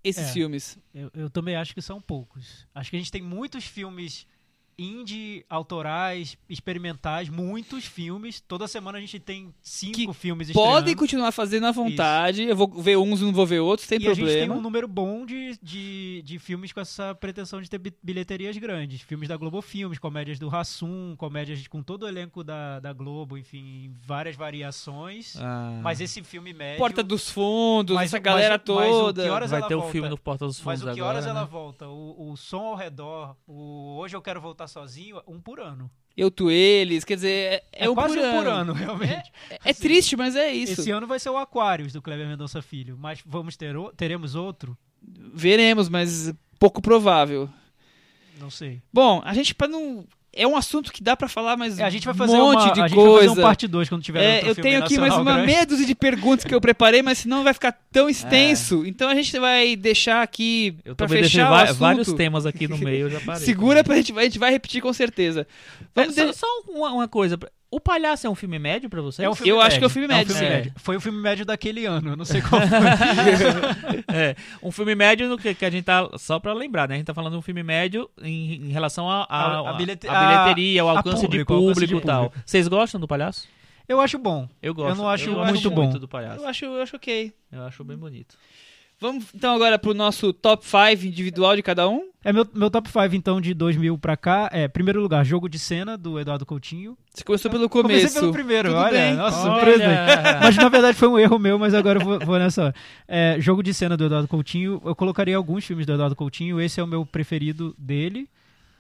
esses 0.04 0.30
É. 0.30 0.34
filmes. 0.34 0.78
Eu, 0.94 1.12
eu 1.14 1.30
também 1.30 1.56
acho 1.56 1.74
que 1.76 1.82
são 1.82 2.02
poucos. 2.02 2.68
Acho 2.74 2.90
que 2.90 2.96
a 2.96 3.00
gente 3.00 3.12
tem 3.12 3.22
muitos 3.22 3.64
filmes 3.66 4.26
indie, 4.82 5.46
autorais, 5.50 6.38
experimentais, 6.50 7.30
muitos 7.30 7.86
filmes. 7.86 8.40
Toda 8.42 8.68
semana 8.68 8.98
a 8.98 9.02
gente 9.02 9.20
tem 9.20 9.54
cinco 9.62 9.96
Que 9.96 10.14
filmes 10.14 10.52
Podem 10.52 10.76
estreando. 10.78 11.00
continuar 11.00 11.32
fazendo 11.32 11.68
à 11.68 11.72
vontade. 11.72 12.44
Eu 12.44 12.56
vou 12.56 12.68
ver 12.82 12.98
uns 12.98 13.22
e 13.22 13.24
não 13.24 13.34
vou 13.34 13.46
ver 13.46 13.60
outros, 13.60 13.88
sem 13.88 14.00
e 14.00 14.08
a 14.08 14.14
gente 14.14 14.26
tem 14.26 14.36
problema. 14.36 14.56
um 14.56 14.62
número 14.62 14.88
bom 14.88 15.26
de, 15.26 15.58
de, 15.62 16.22
de 16.24 16.40
filmes 16.40 16.72
com 16.72 16.80
essa 16.80 17.14
pretensão 17.16 17.62
de 17.62 17.70
ter 17.70 17.78
bi- 17.78 17.94
bilheterias 18.02 18.58
grandes. 18.58 19.02
Filmes 19.02 19.30
da 19.30 19.38
Globo 19.38 19.62
Filmes, 19.62 20.00
comédias 20.00 20.40
do 20.40 20.48
Rassum, 20.48 21.16
comédias 21.18 21.68
com 21.68 21.84
todo 21.84 22.04
o 22.04 22.08
elenco 22.08 22.44
da, 22.44 22.80
da 22.80 22.94
Globo, 22.94 23.38
enfim, 23.38 23.94
várias 24.06 24.36
variações. 24.36 25.36
Ah, 25.38 25.80
Mas 25.84 26.02
esse 26.02 26.24
filme 26.24 26.54
médio... 26.54 26.78
Porta 26.80 27.04
dos 27.04 27.30
Fundos, 27.30 27.96
Mas- 27.96 28.06
essa 28.10 28.18
mas- 28.18 28.24
galera 28.24 28.54
mas 28.56 28.62
o 28.62 28.66
toda. 28.66 29.24
que 29.24 29.30
horas 29.30 29.52
vai 29.52 29.60
ela 29.60 29.68
ter 29.68 29.76
o 29.76 29.80
volta? 29.80 29.92
filme 29.92 30.10
no 30.10 30.18
Porta 30.18 30.46
dos 30.46 30.62
Mas 30.62 30.80
Fundos 30.80 30.92
o 30.92 30.96
que 30.96 31.00
agora. 31.02 31.18
horas 31.18 31.26
ela 31.28 31.42
né? 31.42 31.48
volta? 31.50 31.88
O, 31.88 32.32
o 32.32 32.38
som 32.38 32.66
ao 32.68 32.76
redor, 32.76 33.36
o 33.48 33.98
Hoje 34.00 34.16
Eu 34.16 34.22
Quero 34.22 34.40
Voltar 34.42 34.68
Sozinho, 34.72 35.22
um 35.28 35.40
por 35.40 35.60
ano. 35.60 35.90
Eu, 36.18 36.30
tu, 36.30 36.52
eles. 36.52 37.04
Quer 37.06 37.16
dizer, 37.16 37.30
é, 37.54 37.64
É, 37.72 37.90
um 37.90 37.94
quase 37.96 38.16
por 38.18 38.26
um 38.26 38.32
por 38.38 38.48
ano. 38.48 38.74
realmente. 38.74 39.32
É, 39.50 39.60
é 39.70 39.74
triste, 39.74 40.16
mas 40.18 40.36
é 40.36 40.52
isso. 40.52 40.82
Esse 40.82 40.92
ano 40.92 41.08
vai 41.08 41.20
ser 41.20 41.30
o 41.30 41.38
Aquarius 41.38 41.94
do 41.94 42.02
Kleber 42.02 42.28
Mendonça 42.28 42.62
Filho, 42.62 42.98
mas 43.00 43.22
vamos 43.26 43.56
ter 43.56 43.76
o- 43.78 43.92
teremos 43.94 44.36
outro? 44.36 44.78
Veremos, 45.02 45.88
mas 45.90 46.34
pouco 46.60 46.82
provável. 46.82 47.50
Não 48.40 48.50
sei. 48.50 48.82
Bom, 48.92 49.22
a 49.24 49.34
gente 49.34 49.56
pra 49.56 49.68
não. 49.68 50.06
É 50.34 50.48
um 50.48 50.56
assunto 50.56 50.94
que 50.94 51.04
dá 51.04 51.18
pra 51.18 51.28
falar, 51.28 51.58
mas 51.58 51.78
É, 51.78 51.84
a 51.84 51.90
gente 51.90 52.06
vai 52.06 52.14
um 52.14 52.18
fazer 52.18 52.38
monte 52.38 52.64
uma, 52.64 52.74
de 52.74 52.82
a 52.82 52.88
gente 52.88 52.96
coisa. 52.96 53.12
vai 53.20 53.28
fazer 53.28 53.40
um 53.40 53.44
parte 53.44 53.68
2 53.68 53.90
quando 53.90 54.02
tiver 54.02 54.24
É, 54.24 54.50
eu 54.50 54.56
tenho 54.56 54.80
aqui 54.82 54.98
mais 54.98 55.14
uma 55.14 55.40
meia 55.40 55.66
dúzia 55.66 55.86
de 55.86 55.94
perguntas 55.94 56.46
que 56.46 56.56
eu 56.56 56.62
preparei, 56.62 57.02
mas 57.02 57.18
senão 57.18 57.44
vai 57.44 57.54
ficar 57.54 57.78
tão 57.92 58.10
extenso. 58.10 58.86
Então 58.86 59.10
a 59.10 59.16
gente 59.16 59.38
vai 59.38 59.76
deixar 59.76 60.22
aqui 60.22 60.78
deixei 60.98 61.24
fechar 61.24 61.52
o 61.52 61.54
assunto. 61.56 61.78
vários 61.80 62.14
temas 62.14 62.46
aqui 62.46 62.66
no 62.66 62.78
meio, 62.78 63.10
já 63.10 63.20
parei. 63.26 63.42
Segura 63.46 63.84
pra 63.84 63.96
gente, 63.98 64.18
a 64.18 64.24
gente 64.24 64.40
vai 64.40 64.52
repetir 64.52 64.82
com 64.82 64.94
certeza. 64.94 65.46
Vamos 65.94 66.18
É, 66.18 66.26
de- 66.28 66.34
só, 66.34 66.46
só 66.48 66.72
uma, 66.72 66.94
uma 66.94 67.08
coisa. 67.10 67.38
O 67.74 67.80
Palhaço 67.80 68.28
é 68.28 68.30
um 68.30 68.36
filme 68.36 68.60
médio 68.60 68.90
pra 68.90 69.02
vocês? 69.02 69.26
É 69.26 69.30
um 69.30 69.34
filme 69.34 69.50
Eu 69.50 69.62
acho 69.62 69.68
médio, 69.76 69.80
que 69.80 69.84
é 69.86 69.88
o 69.88 69.90
filme 69.90 70.08
médio, 70.10 70.34
filme 70.36 70.48
sim. 70.50 70.54
médio. 70.56 70.74
Foi 70.76 70.98
o 70.98 71.00
filme 71.00 71.22
médio 71.22 71.46
daquele 71.46 71.86
ano, 71.86 72.10
eu 72.12 72.16
não 72.18 72.26
sei 72.26 72.42
qual 72.44 72.62
foi. 72.62 74.04
É, 74.14 74.36
um 74.62 74.72
filme 74.72 74.94
médio 74.94 75.30
no 75.30 75.38
que, 75.38 75.54
que 75.56 75.64
a 75.64 75.70
gente 75.70 75.86
tá. 75.86 76.10
Só 76.18 76.38
pra 76.38 76.52
lembrar, 76.54 76.90
né? 76.90 76.96
A 76.96 76.98
gente 76.98 77.08
tá 77.08 77.14
falando 77.14 77.32
de 77.34 77.40
um 77.40 77.42
filme 77.42 77.64
médio 77.64 78.10
em, 78.22 78.56
em 78.68 78.72
relação 78.72 79.10
a, 79.10 79.22
a, 79.24 79.42
A- 79.46 79.60
a 79.62 79.70
a- 79.70 79.74
bilhete- 79.74 80.08
a 80.08 80.44
bilheteria, 80.44 80.84
o 80.84 80.90
a 80.90 80.92
alcance 80.98 81.22
público, 81.22 81.32
de 81.38 81.46
público 81.46 81.70
alcance 81.70 81.88
de 81.88 81.96
e 81.96 82.02
tal. 82.02 82.24
público. 82.26 82.44
Vocês 82.46 82.68
gostam 82.68 83.00
do 83.00 83.08
palhaço? 83.08 83.48
Eu 83.88 84.02
acho 84.02 84.18
bom. 84.18 84.48
Eu 84.62 84.74
gosto. 84.74 84.98
não 84.98 85.08
acho 85.10 85.34
gosto 85.34 85.50
muito 85.50 85.72
bom. 85.72 85.90
do 85.98 86.08
palhaço. 86.08 86.42
Eu 86.44 86.48
acho, 86.48 86.66
eu 86.66 86.82
acho 86.82 86.96
ok. 86.98 87.34
Eu 87.52 87.64
acho 87.64 87.84
bem 87.86 87.98
bonito. 87.98 88.38
Vamos 89.02 89.26
então 89.34 89.56
agora 89.56 89.80
pro 89.80 89.96
nosso 89.96 90.32
top 90.32 90.64
5 90.64 91.04
individual 91.08 91.56
de 91.56 91.64
cada 91.64 91.90
um. 91.90 92.12
É 92.24 92.32
meu, 92.32 92.48
meu 92.54 92.70
top 92.70 92.88
5, 92.88 93.16
então, 93.16 93.42
de 93.42 93.52
2000 93.52 93.98
pra 93.98 94.16
cá. 94.16 94.48
É, 94.54 94.68
primeiro 94.68 95.02
lugar, 95.02 95.26
Jogo 95.26 95.50
de 95.50 95.58
Cena, 95.58 95.98
do 95.98 96.20
Eduardo 96.20 96.46
Coutinho. 96.46 96.96
Você 97.12 97.24
começou 97.24 97.50
pelo 97.50 97.68
começo. 97.68 97.98
Comecei 98.00 98.22
pelo 98.22 98.32
primeiro, 98.32 98.70
Tudo 98.70 98.78
olha. 98.78 98.92
bem. 98.92 99.16
Nossa, 99.16 99.50
Olha! 99.50 99.66
surpresa. 99.66 100.40
Mas 100.40 100.56
na 100.56 100.70
verdade 100.70 100.96
foi 100.96 101.08
um 101.08 101.18
erro 101.18 101.40
meu, 101.40 101.58
mas 101.58 101.74
agora 101.74 102.00
eu 102.00 102.06
vou, 102.06 102.20
vou 102.20 102.38
nessa. 102.38 102.76
É, 103.08 103.38
jogo 103.40 103.64
de 103.64 103.74
cena 103.74 103.98
do 103.98 104.06
Eduardo 104.06 104.28
Coutinho. 104.28 104.80
Eu 104.86 104.96
colocaria 104.96 105.36
alguns 105.36 105.66
filmes 105.66 105.88
do 105.88 105.94
Eduardo 105.94 106.16
Coutinho. 106.16 106.62
Esse 106.62 106.80
é 106.80 106.84
o 106.84 106.88
meu 106.88 107.04
preferido 107.04 107.74
dele. 107.80 108.30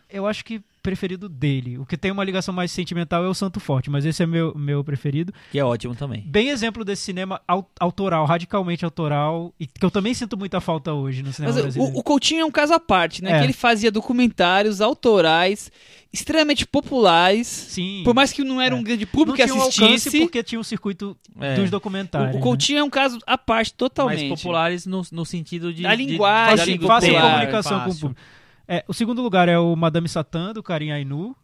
Eu 0.08 0.28
acho 0.28 0.46
que 0.46 0.62
preferido 0.82 1.30
dele. 1.30 1.78
O 1.78 1.86
que 1.86 1.96
tem 1.98 2.12
uma 2.12 2.24
ligação 2.24 2.54
mais 2.54 2.72
sentimental 2.72 3.24
é 3.24 3.28
o 3.30 3.34
Santo 3.34 3.60
Forte, 3.60 3.90
mas 3.90 4.06
esse 4.06 4.22
é 4.24 4.26
meu, 4.26 4.54
meu 4.56 4.84
preferido. 4.84 5.34
Que 5.52 5.60
é 5.60 5.64
ótimo 5.66 5.96
também. 5.96 6.24
Bem 6.28 6.50
exemplo 6.50 6.84
desse 6.84 7.04
cinema 7.04 7.40
au- 7.48 7.70
autoral, 7.80 8.26
radicalmente 8.26 8.84
autoral, 8.86 9.54
e 9.60 9.68
que 9.68 9.84
eu 9.86 9.92
também 9.92 10.14
sinto 10.14 10.38
muita 10.38 10.60
falta 10.60 10.94
hoje 10.94 11.22
no 11.24 11.32
cinema 11.32 11.54
Mas 11.54 11.62
brasileiro. 11.62 11.96
o, 11.96 12.00
o 12.00 12.04
Coutinho 12.04 12.42
é 12.42 12.46
um 12.46 12.52
caso 12.52 12.74
à 12.74 12.80
parte, 12.80 13.24
né? 13.24 13.32
É. 13.34 13.38
Que 13.40 13.44
ele 13.46 13.54
fazia 13.54 13.92
documentários 13.92 14.82
autorais, 14.82 15.72
extremamente 16.12 16.66
populares. 16.66 17.48
Sim. 17.48 18.02
Por 18.04 18.14
mais 18.14 18.32
que 18.34 18.44
não 18.44 18.60
era 18.60 18.76
É. 18.76 18.78
um 18.78 18.84
grande 18.84 19.06
público 19.06 19.32
não 19.32 19.36
que 19.38 19.44
tinha 19.52 19.56
um 19.56 19.68
assistisse. 19.68 20.20
porque 20.22 20.44
tinha 20.44 20.60
um 20.60 20.64
circuito 20.64 21.16
É. 21.40 21.56
dos 21.56 21.68
O, 21.68 21.72
documentários. 21.72 22.32
o 22.36 22.38
né? 22.38 22.42
Coutinho 22.44 22.80
é 22.80 22.84
um 22.84 22.90
caso 22.90 23.20
à 23.26 23.38
parte 23.38 23.74
totalmente. 23.74 24.28
Mais 24.30 24.42
populares 24.42 24.86
no, 24.86 25.02
no 25.12 25.26
sentido 25.26 25.74
de. 25.74 25.84
Da 25.84 25.96
de- 25.96 26.06
linguagem, 26.06 26.58
fácil 26.58 26.78
do 26.80 26.88
fácil 26.88 27.10
popular, 27.14 27.32
comunicação 27.34 27.72
com 27.72 27.78
o 27.78 27.88
fácil. 27.92 28.00
público. 28.10 28.22
É, 28.74 28.86
o 28.88 28.94
segundo 28.94 29.22
lugar 29.22 29.50
é 29.50 29.60
o 29.60 29.76
Madame 29.76 30.08
Satã, 30.08 30.54
do 30.54 30.64
Karim 30.64 30.92
Ainu. 30.92 31.36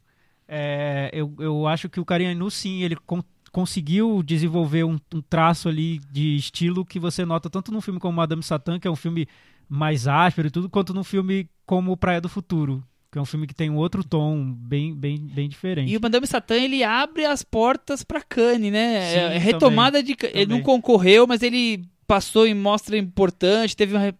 É, 0.47 1.09
eu, 1.11 1.35
eu 1.39 1.67
acho 1.67 1.89
que 1.89 1.99
o 1.99 2.05
Karim 2.05 2.27
Ainu, 2.27 2.49
sim, 2.49 2.83
ele 2.83 2.95
con- 2.95 3.21
conseguiu 3.51 4.23
desenvolver 4.23 4.85
um, 4.85 4.97
um 5.13 5.21
traço 5.21 5.67
ali 5.67 5.99
de 6.09 6.37
estilo 6.37 6.85
que 6.85 6.97
você 6.97 7.25
nota 7.25 7.49
tanto 7.49 7.69
num 7.69 7.81
filme 7.81 7.99
como 7.99 8.15
Madame 8.15 8.41
Satã, 8.41 8.79
que 8.79 8.87
é 8.87 8.91
um 8.91 8.95
filme 8.95 9.27
mais 9.67 10.07
áspero 10.07 10.47
e 10.47 10.51
tudo, 10.51 10.69
quanto 10.69 10.93
num 10.93 11.03
filme 11.03 11.49
como 11.65 11.97
Praia 11.97 12.21
do 12.21 12.29
Futuro, 12.29 12.81
que 13.11 13.17
é 13.17 13.21
um 13.21 13.25
filme 13.25 13.45
que 13.45 13.53
tem 13.53 13.69
um 13.69 13.75
outro 13.75 14.05
tom 14.05 14.53
bem, 14.53 14.95
bem, 14.95 15.17
bem 15.17 15.49
diferente. 15.49 15.91
E 15.91 15.97
o 15.97 16.01
Madame 16.01 16.25
Satã, 16.25 16.55
ele 16.55 16.81
abre 16.81 17.25
as 17.25 17.43
portas 17.43 18.03
pra 18.03 18.21
Cannes, 18.21 18.71
né? 18.71 19.01
Sim, 19.01 19.17
é 19.35 19.37
retomada 19.37 20.01
de... 20.01 20.15
Ele 20.31 20.45
não 20.45 20.59
também. 20.59 20.63
concorreu, 20.63 21.27
mas 21.27 21.43
ele 21.43 21.83
passou 22.07 22.47
em 22.47 22.53
mostra 22.53 22.97
importante, 22.97 23.75
teve 23.75 23.93
uma 23.93 24.13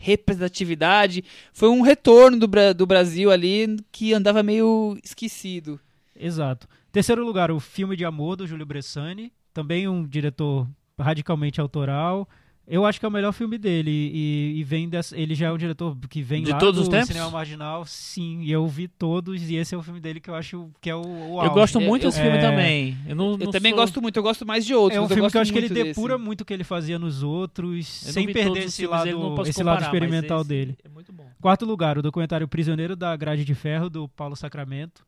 representatividade. 0.00 1.22
Foi 1.52 1.68
um 1.68 1.82
retorno 1.82 2.38
do, 2.38 2.48
do 2.74 2.86
Brasil 2.86 3.30
ali 3.30 3.76
que 3.92 4.14
andava 4.14 4.42
meio 4.42 4.98
esquecido. 5.04 5.78
Exato. 6.16 6.66
Terceiro 6.90 7.24
lugar, 7.24 7.50
o 7.50 7.60
filme 7.60 7.94
de 7.94 8.04
amor 8.04 8.34
do 8.34 8.46
Júlio 8.46 8.66
Bressani, 8.66 9.32
também 9.54 9.86
um 9.86 10.04
diretor 10.04 10.66
radicalmente 10.98 11.60
autoral. 11.60 12.28
Eu 12.72 12.86
acho 12.86 13.00
que 13.00 13.04
é 13.04 13.08
o 13.08 13.12
melhor 13.12 13.32
filme 13.32 13.58
dele 13.58 13.90
e, 13.90 14.54
e 14.60 14.62
vem 14.64 14.88
dessa, 14.88 15.16
ele 15.18 15.34
já 15.34 15.48
é 15.48 15.52
um 15.52 15.58
diretor 15.58 15.96
que 16.08 16.22
vem 16.22 16.44
De 16.44 16.52
lá 16.52 16.58
todos 16.58 16.76
do 16.76 16.82
os 16.82 16.88
tempos? 16.88 17.08
cinema 17.08 17.28
marginal, 17.28 17.84
sim, 17.84 18.42
e 18.42 18.52
eu 18.52 18.64
vi 18.68 18.86
todos 18.86 19.50
e 19.50 19.56
esse 19.56 19.74
é 19.74 19.78
o 19.78 19.82
filme 19.82 19.98
dele 19.98 20.20
que 20.20 20.30
eu 20.30 20.34
acho 20.36 20.70
que 20.80 20.88
é 20.88 20.94
o, 20.94 21.00
o 21.00 21.44
Eu 21.44 21.50
gosto 21.50 21.80
muito 21.80 22.04
eu- 22.06 22.10
desse 22.10 22.22
filme 22.22 22.38
é- 22.38 22.40
também. 22.40 22.96
Eu, 23.08 23.16
não, 23.16 23.32
Eu 23.32 23.38
não 23.38 23.50
também 23.50 23.72
sou- 23.72 23.80
gosto 23.80 24.00
muito, 24.00 24.16
eu 24.16 24.22
gosto 24.22 24.46
mais 24.46 24.64
de 24.64 24.72
outros. 24.72 24.96
É 24.96 25.00
um 25.00 25.08
filme 25.08 25.22
gosto 25.22 25.32
que 25.32 25.38
eu 25.38 25.42
acho 25.42 25.52
que 25.52 25.58
ele 25.58 25.68
desse. 25.68 25.84
depura 25.84 26.16
muito 26.16 26.42
o 26.42 26.44
que 26.44 26.54
ele 26.54 26.62
fazia 26.64 26.96
nos 26.96 27.24
outros, 27.24 27.88
sem 27.88 28.26
perder 28.32 28.64
esse 28.66 28.76
filmes 28.82 28.90
lado, 28.90 29.08
esse 29.08 29.18
lado 29.18 29.52
comparar, 29.54 29.74
mas 29.74 29.82
experimental 29.86 30.40
esse 30.40 30.48
dele. 30.48 30.78
É 30.84 30.88
muito 30.88 31.12
bom. 31.12 31.26
Quarto 31.40 31.64
lugar, 31.64 31.98
o 31.98 32.02
documentário 32.02 32.46
Prisioneiro 32.46 32.94
da 32.94 33.16
Grade 33.16 33.44
de 33.44 33.54
Ferro, 33.54 33.90
do 33.90 34.08
Paulo 34.08 34.36
Sacramento. 34.36 35.02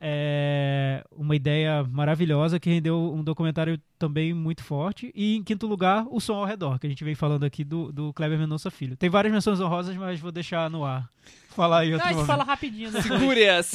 É 0.00 1.04
uma 1.10 1.34
ideia 1.34 1.82
maravilhosa 1.82 2.60
que 2.60 2.70
rendeu 2.70 3.12
um 3.12 3.22
documentário 3.22 3.80
também 3.98 4.32
muito 4.32 4.62
forte. 4.62 5.10
E 5.14 5.36
em 5.36 5.42
quinto 5.42 5.66
lugar, 5.66 6.06
O 6.10 6.20
Som 6.20 6.34
ao 6.36 6.44
Redor, 6.44 6.78
que 6.78 6.86
a 6.86 6.90
gente 6.90 7.02
vem 7.02 7.14
falando 7.14 7.44
aqui 7.44 7.64
do, 7.64 7.90
do 7.90 8.12
Kleber 8.12 8.38
Mendonça 8.38 8.70
Filho. 8.70 8.96
Tem 8.96 9.10
várias 9.10 9.32
menções 9.32 9.60
honrosas, 9.60 9.96
mas 9.96 10.20
vou 10.20 10.30
deixar 10.30 10.70
no 10.70 10.84
ar. 10.84 11.10
Falar 11.50 11.80
aí 11.80 11.90
Ah, 11.90 11.94
outro 11.94 12.08
a 12.08 12.12
gente 12.12 12.26
fala 12.26 12.44
rapidinho, 12.44 12.92
né? 12.92 13.02
Segure-as. 13.02 13.72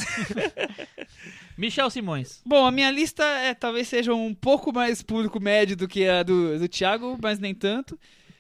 Michel 1.58 1.90
Simões. 1.90 2.42
Bom, 2.46 2.66
a 2.66 2.72
minha 2.72 2.90
lista 2.90 3.24
é, 3.24 3.54
talvez 3.54 3.88
seja 3.88 4.14
um 4.14 4.34
pouco 4.34 4.72
mais 4.74 5.02
público 5.02 5.40
médio 5.40 5.76
do 5.76 5.88
que 5.88 6.08
a 6.08 6.24
do, 6.24 6.58
do 6.58 6.68
Thiago, 6.68 7.18
mas 7.22 7.40
nem 7.40 7.54
tanto. 7.54 8.00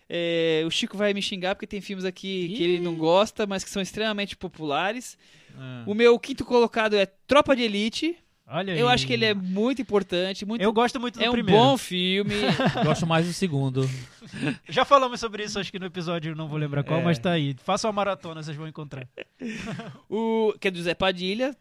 É, 0.10 0.64
o 0.65 0.69
Chico 0.69 0.97
vai 0.97 1.14
me 1.14 1.22
xingar 1.22 1.55
porque 1.55 1.68
tem 1.68 1.81
filmes 1.81 2.05
aqui 2.05 2.53
que 2.55 2.64
ele 2.64 2.80
não 2.80 2.95
gosta, 2.95 3.45
mas 3.45 3.64
que 3.64 3.69
são 3.69 3.81
extremamente 3.81 4.35
populares. 4.35 5.18
Ah. 5.57 5.84
O 5.85 5.93
meu 5.93 6.17
quinto 6.19 6.43
colocado 6.45 6.95
é 6.95 7.05
Tropa 7.05 7.55
de 7.55 7.63
Elite. 7.63 8.17
Olha 8.45 8.73
aí. 8.73 8.80
Eu 8.80 8.89
acho 8.89 9.07
que 9.07 9.13
ele 9.13 9.23
é 9.25 9.34
muito 9.34 9.81
importante, 9.81 10.45
muito 10.45 10.61
Eu 10.61 10.73
gosto 10.73 10.99
muito 10.99 11.17
do 11.17 11.23
é 11.23 11.30
um 11.30 11.31
primeiro. 11.31 11.59
bom 11.59 11.77
filme. 11.77 12.35
Gosto 12.84 13.07
mais 13.07 13.25
do 13.25 13.31
segundo. 13.34 13.89
Já 14.67 14.84
falamos 14.84 15.19
sobre 15.21 15.43
isso, 15.45 15.57
acho 15.59 15.71
que 15.71 15.80
no 15.80 15.85
episódio, 15.85 16.35
não 16.35 16.47
vou 16.49 16.57
lembrar 16.59 16.84
qual, 16.84 16.99
É. 16.99 17.03
mas 17.03 17.17
tá 17.17 17.31
aí. 17.31 17.55
Faça 17.63 17.88
uma 17.88 17.93
maratona, 17.93 18.43
vocês 18.43 18.55
vão 18.57 18.67
encontrar. 18.67 19.07
o 20.09 20.53
que 20.59 20.67
é 20.67 20.71
do 20.71 20.81
Zé 20.81 20.93
Padilha. 20.93 21.55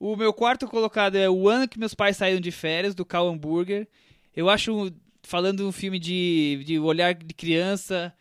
O 0.00 0.16
meu 0.16 0.32
quarto 0.32 0.66
colocado 0.66 1.16
é 1.16 1.28
O 1.30 1.48
Ano 1.48 1.68
que 1.68 1.78
Meus 1.78 1.94
Pais 1.94 2.16
Saíram 2.16 2.40
de 2.40 2.50
Férias, 2.50 2.94
do 2.94 3.04
Cal 3.04 3.28
Hamburger. 3.28 3.86
Eu 4.34 4.48
acho, 4.48 4.90
falando 5.22 5.58
de 5.58 5.62
um 5.64 5.70
filme 5.70 5.98
de, 5.98 6.62
de 6.66 6.78
olhar 6.78 7.14
de 7.14 7.34
criança, 7.34 8.12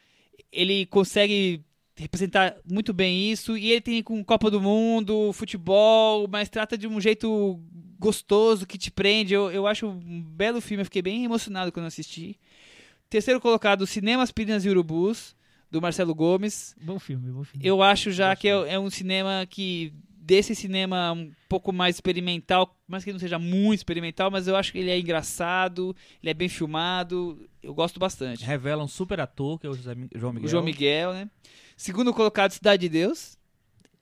ele 0.51 0.85
consegue 0.85 1.63
representar 1.95 2.55
muito 2.69 2.93
bem 2.93 3.31
isso. 3.31 3.57
E 3.57 3.71
ele 3.71 3.81
tem 3.81 4.03
com 4.03 4.23
Copa 4.23 4.49
do 4.49 4.61
Mundo, 4.61 5.31
futebol, 5.33 6.27
mas 6.27 6.49
trata 6.49 6.77
de 6.77 6.87
um 6.87 6.99
jeito 6.99 7.59
gostoso 7.99 8.65
que 8.65 8.77
te 8.77 8.89
prende. 8.89 9.33
Eu, 9.33 9.51
eu 9.51 9.67
acho 9.67 9.87
um 9.87 10.21
belo 10.21 10.59
filme, 10.61 10.81
eu 10.81 10.85
fiquei 10.85 11.01
bem 11.01 11.23
emocionado 11.23 11.71
quando 11.71 11.85
assisti. 11.85 12.39
Terceiro 13.09 13.41
colocado, 13.41 13.85
Cinema 13.85 14.23
Aspirinas 14.23 14.65
e 14.65 14.69
Urubus, 14.69 15.35
do 15.69 15.81
Marcelo 15.81 16.15
Gomes. 16.15 16.75
Bom 16.81 16.97
filme, 16.97 17.29
bom 17.29 17.43
filme. 17.43 17.65
Eu 17.65 17.81
acho 17.81 18.11
já 18.11 18.35
que 18.35 18.47
é, 18.47 18.51
é 18.51 18.79
um 18.79 18.89
cinema 18.89 19.45
que 19.49 19.93
desse 20.23 20.55
cinema 20.55 21.11
um 21.11 21.31
pouco 21.49 21.73
mais 21.73 21.95
experimental, 21.95 22.77
mas 22.87 23.03
que 23.03 23.11
não 23.11 23.19
seja 23.19 23.37
muito 23.37 23.79
experimental, 23.79 24.31
mas 24.31 24.47
eu 24.47 24.55
acho 24.55 24.71
que 24.71 24.77
ele 24.77 24.89
é 24.89 24.97
engraçado, 24.97 25.95
ele 26.21 26.29
é 26.29 26.33
bem 26.33 26.47
filmado, 26.47 27.49
eu 27.61 27.73
gosto 27.73 27.99
bastante. 27.99 28.45
Revela 28.45 28.83
um 28.83 28.87
super 28.87 29.19
ator, 29.19 29.59
que 29.59 29.67
é 29.67 29.69
o 29.69 29.73
José 29.73 29.93
João 30.15 30.31
O 30.31 30.35
Miguel. 30.35 30.49
João 30.49 30.63
Miguel, 30.63 31.13
né? 31.13 31.29
Segundo 31.81 32.13
colocado, 32.13 32.51
Cidade 32.51 32.81
de 32.81 32.89
Deus. 32.89 33.35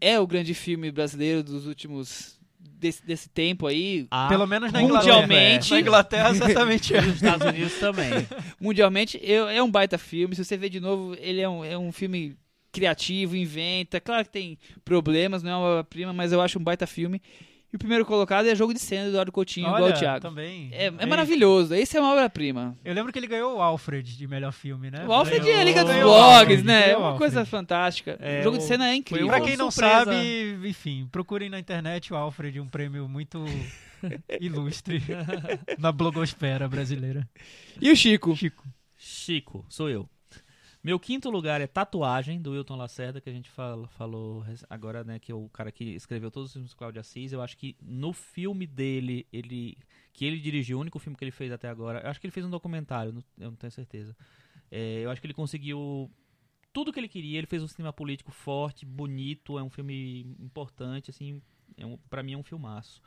É 0.01 0.19
o 0.19 0.27
grande 0.27 0.53
filme 0.53 0.91
brasileiro 0.91 1.41
dos 1.41 1.65
últimos 1.65 2.37
desse, 2.59 3.05
desse 3.05 3.29
tempo 3.29 3.65
aí. 3.67 4.05
Ah, 4.11 4.27
Pelo 4.27 4.45
menos 4.45 4.69
na 4.73 4.81
mundialmente. 4.81 5.73
Inglaterra. 5.73 5.75
Na 5.75 5.79
Inglaterra, 5.79 6.35
certamente 6.45 6.93
é. 6.93 7.01
nos 7.01 7.15
Estados 7.15 7.47
Unidos 7.47 7.79
também. 7.79 8.09
Mundialmente, 8.59 9.17
eu- 9.23 9.47
é 9.47 9.63
um 9.63 9.71
baita 9.71 9.97
filme. 9.97 10.35
Se 10.35 10.43
você 10.43 10.57
ver 10.57 10.67
de 10.67 10.81
novo, 10.81 11.15
ele 11.21 11.39
é 11.39 11.47
um, 11.47 11.63
é 11.63 11.77
um 11.77 11.89
filme 11.93 12.35
criativo, 12.69 13.37
inventa. 13.37 14.01
Claro 14.01 14.25
que 14.25 14.31
tem 14.31 14.57
problemas, 14.83 15.41
não 15.41 15.51
é 15.51 15.75
uma 15.75 15.83
prima, 15.85 16.11
mas 16.11 16.33
eu 16.33 16.41
acho 16.41 16.59
um 16.59 16.63
baita 16.63 16.85
filme. 16.85 17.21
E 17.71 17.75
o 17.75 17.79
primeiro 17.79 18.03
colocado 18.03 18.47
é 18.47 18.55
Jogo 18.55 18.73
de 18.73 18.79
Cena 18.79 19.03
do 19.03 19.09
Eduardo 19.09 19.31
Coutinho, 19.31 19.67
igual 19.67 19.83
Olha, 19.83 19.93
o 19.95 19.99
Thiago. 19.99 20.21
também. 20.21 20.69
É, 20.73 20.85
é 20.87 21.05
maravilhoso. 21.05 21.75
Esse 21.75 21.95
é 21.97 22.01
uma 22.01 22.11
obra-prima. 22.13 22.75
Eu 22.83 22.95
lembro 22.95 23.13
que 23.13 23.19
ele 23.19 23.27
ganhou 23.27 23.57
o 23.57 23.61
Alfred 23.61 24.17
de 24.17 24.27
melhor 24.27 24.51
filme, 24.51 24.89
né? 24.89 25.05
O 25.07 25.11
Alfred 25.13 25.39
Ganhou- 25.39 25.57
é 25.57 25.61
a 25.61 25.63
Liga 25.63 25.83
dos 25.85 25.95
Blogs, 25.95 26.63
né? 26.63 26.89
É 26.91 26.97
uma 26.97 27.15
coisa 27.15 27.45
fantástica. 27.45 28.17
É, 28.19 28.39
o 28.39 28.43
Jogo 28.43 28.57
de 28.57 28.63
o- 28.63 28.67
Cena 28.67 28.89
é 28.89 28.95
incrível. 28.95 29.27
Pra 29.27 29.41
quem 29.41 29.55
não 29.55 29.69
surpresa. 29.69 30.05
sabe, 30.05 30.59
enfim, 30.67 31.07
procurem 31.11 31.47
na 31.47 31.59
internet 31.59 32.11
o 32.11 32.15
Alfred, 32.15 32.59
um 32.59 32.67
prêmio 32.67 33.07
muito 33.07 33.45
ilustre 34.41 35.03
na 35.77 35.91
blogosfera 35.91 36.67
brasileira. 36.67 37.27
E 37.79 37.91
o 37.91 37.95
Chico? 37.95 38.35
Chico. 38.35 38.63
Chico, 38.97 39.65
sou 39.69 39.89
eu. 39.89 40.09
Meu 40.81 40.97
quinto 40.97 41.29
lugar 41.29 41.59
é 41.59 41.67
Tatuagem, 41.67 42.41
do 42.41 42.51
Wilton 42.51 42.77
Lacerda, 42.77 43.19
que 43.19 43.29
a 43.29 43.33
gente 43.33 43.49
fala- 43.49 43.87
falou 43.89 44.45
agora, 44.69 45.03
né? 45.03 45.19
Que 45.19 45.31
é 45.31 45.35
o 45.35 45.49
cara 45.49 45.71
que 45.73 45.83
escreveu 45.83 46.31
todos 46.31 46.49
os 46.49 46.53
filmes 46.53 46.71
do 46.71 46.77
Cláudio 46.77 47.01
Assis. 47.01 47.33
Eu 47.33 47.41
acho 47.41 47.57
que 47.57 47.75
no 47.81 48.13
filme 48.13 48.65
dele, 48.65 49.27
ele 49.31 49.77
que 50.13 50.23
ele 50.25 50.39
dirigiu, 50.39 50.77
o 50.77 50.81
único 50.81 50.97
filme 50.99 51.17
que 51.17 51.23
ele 51.23 51.31
fez 51.31 51.51
até 51.51 51.67
agora, 51.69 51.99
eu 52.01 52.09
acho 52.09 52.19
que 52.19 52.27
ele 52.27 52.31
fez 52.31 52.45
um 52.45 52.49
documentário, 52.49 53.23
eu 53.37 53.49
não 53.51 53.55
tenho 53.55 53.71
certeza. 53.71 54.15
É, 54.71 55.01
eu 55.03 55.11
acho 55.11 55.19
que 55.21 55.27
ele 55.27 55.33
conseguiu 55.33 56.09
tudo 56.71 56.93
que 56.93 56.99
ele 56.99 57.09
queria. 57.09 57.37
Ele 57.37 57.47
fez 57.47 57.61
um 57.61 57.67
cinema 57.67 57.91
político 57.91 58.31
forte, 58.31 58.85
bonito, 58.85 59.59
é 59.59 59.63
um 59.63 59.69
filme 59.69 60.21
importante, 60.39 61.09
assim, 61.09 61.41
é 61.77 61.85
um, 61.85 61.97
para 62.09 62.23
mim 62.23 62.33
é 62.33 62.37
um 62.37 62.43
filmaço. 62.43 63.01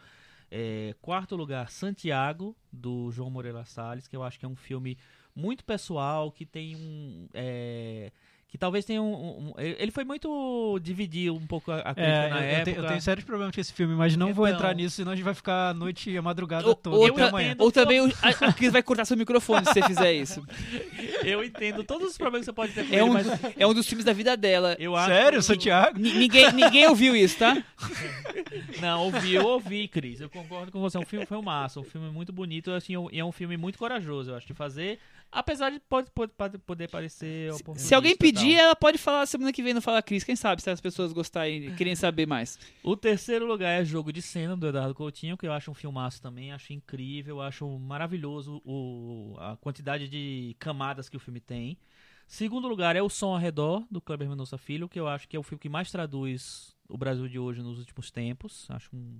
É, 0.51 0.95
quarto 1.01 1.35
lugar, 1.35 1.71
Santiago, 1.71 2.55
do 2.71 3.11
João 3.11 3.31
Moreira 3.31 3.65
Salles, 3.65 4.07
que 4.07 4.15
eu 4.15 4.23
acho 4.23 4.39
que 4.39 4.45
é 4.45 4.49
um 4.49 4.57
filme 4.57 4.99
muito 5.35 5.65
pessoal, 5.65 6.31
que 6.31 6.45
tem 6.47 6.77
um. 6.77 7.27
é, 7.35 8.11
que 8.49 8.59
talvez 8.59 8.85
tenha 8.85 9.01
um, 9.01 9.15
um- 9.49 9.55
Ele 9.57 9.91
foi 9.91 10.05
muito. 10.05 10.79
dividir 10.83 11.33
um 11.33 11.47
pouco 11.47 11.73
a, 11.73 11.77
a 11.79 11.95
crítica 11.95 12.03
É, 12.03 12.29
na 12.29 12.37
eu, 12.37 12.43
eu 12.43 12.49
época. 12.51 12.65
tenho, 12.67 12.77
eu 12.77 12.87
tenho 12.89 13.01
sérios 13.01 13.25
problemas 13.25 13.55
com 13.55 13.61
esse 13.63 13.73
filme, 13.73 13.95
mas 13.95 14.15
não 14.15 14.35
vou 14.35 14.47
Então- 14.47 14.59
entrar 14.59 14.75
nisso, 14.75 14.97
senão 14.97 15.13
a 15.13 15.17
gente 15.17 15.25
vai 15.25 15.33
ficar 15.33 15.71
a 15.71 15.75
noite 15.75 16.11
e 16.11 16.19
a 16.19 16.21
madrugada 16.23 16.67
Ou, 16.69 16.75
toda 16.75 16.97
ou 16.97 17.07
até 17.07 17.23
amanhã. 17.29 17.55
ou 17.59 17.73
também 17.73 18.03
o, 18.03 18.13
a, 18.21 18.29
a 18.49 18.53
Cris 18.53 18.71
vai 18.71 18.83
cortar 18.83 19.07
seu 19.07 19.17
microfone 19.17 19.65
se 19.65 19.73
você 19.73 19.83
fizer 19.85 20.13
isso. 20.13 20.47
Eu 21.25 21.43
entendo 21.43 21.83
todos 21.83 22.11
os 22.11 22.19
problemas 22.19 22.41
que 22.47 22.51
você 22.51 22.53
pode 22.53 22.73
ter 22.75 22.87
com 22.87 22.93
É 22.95 22.99
ele, 22.99 23.05
um, 23.09 23.13
mas 23.15 23.27
é 23.57 23.67
um 23.67 23.73
dos 23.73 23.87
filmes 23.89 24.05
da 24.05 24.13
vida 24.13 24.37
dela. 24.37 24.77
eu 24.79 24.95
acho 24.97 25.09
Sério, 25.09 25.39
que- 25.39 25.45
Santiago? 25.47 25.99
Ni- 25.99 26.13
Ninguém, 26.13 26.53
ninguém 26.53 26.87
ouviu 26.89 27.17
isso, 27.17 27.39
tá? 27.39 27.63
Não, 28.83 29.05
ouvi, 29.05 29.35
eu 29.35 29.47
ouvi, 29.47 29.89
Cris. 29.89 30.21
Eu 30.21 30.29
concordo 30.29 30.71
com 30.71 30.81
você. 30.81 30.97
É 30.97 31.01
um 31.01 31.07
filme 31.07 31.25
foi 31.25 31.39
um 31.39 31.43
massa, 31.43 31.81
um 31.81 31.85
filme 31.85 32.11
muito 32.11 32.33
bonito, 32.33 32.71
assim, 32.73 32.95
e 33.13 33.19
é 33.19 33.25
um 33.25 33.33
filme 33.33 33.57
muito 33.57 33.79
corajoso, 33.79 34.31
eu 34.33 34.37
acho, 34.37 34.47
de 34.47 34.55
fazer. 34.55 34.99
Apesar 35.35 35.71
de 35.71 35.81
pode, 35.81 36.11
pode, 36.11 36.31
pode- 36.35 36.59
poder 36.59 36.91
parecer 36.91 37.51
Se 37.55 37.95
alguém 37.95 38.13
oportunista 38.13 38.13
e 38.13 38.17
pedir, 38.19 38.55
ela 38.55 38.77
pode 38.77 38.99
falar 38.99 39.25
semana 39.25 39.51
que 39.51 39.63
vem 39.63 39.73
no 39.73 39.81
Fala 39.81 40.03
Cris. 40.03 40.23
Quem 40.23 40.37
sabe 40.37 40.61
se 40.61 40.69
as 40.69 40.79
pessoas 40.79 41.11
gostarem 41.11 41.69
e 41.69 41.75
querem 41.75 41.97
saber 41.97 42.27
mais. 42.27 42.59
O 42.83 42.95
terceiro 42.95 43.47
lugar 43.47 43.81
é 43.81 43.83
Jogo 43.83 44.13
de 44.13 44.21
Cena, 44.21 44.55
do 44.55 44.67
Eduardo 44.67 44.95
Coutinho, 44.95 45.39
que 45.39 45.47
eu 45.47 45.53
acho 45.55 45.71
um 45.71 45.75
filmaço 45.75 46.21
também, 46.21 46.53
acho 46.53 46.75
incrível, 46.75 47.41
acho 47.41 47.67
maravilhoso 47.79 48.61
o, 48.63 49.35
a 49.39 49.57
quantidade 49.57 50.07
de 50.07 50.55
camadas 50.59 51.09
que 51.09 51.17
o 51.17 51.21
filme 51.21 51.41
tem. 51.41 51.79
Segundo 52.27 52.69
lugar 52.69 52.95
é 52.95 53.01
O 53.03 53.09
Som 53.09 53.33
ao 53.33 53.39
Redor, 53.39 53.85
do 53.91 54.01
Kleber 54.03 54.29
Mendonça 54.29 54.59
Filho, 54.59 54.89
que 54.89 55.01
eu 55.01 55.09
acho 55.09 55.27
que 55.27 55.37
é 55.37 55.41
o 55.41 55.43
filme 55.43 55.61
que 55.61 55.69
mais 55.69 55.91
traduz 55.91 56.77
o 56.89 56.99
Brasil 56.99 57.27
de 57.27 57.39
hoje 57.39 57.63
nos 57.63 57.79
últimos 57.79 58.11
tempos. 58.11 58.67
Acho 58.71 58.95
um 58.95 59.19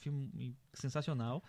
filme 0.00 0.56
sensacional. 0.74 1.42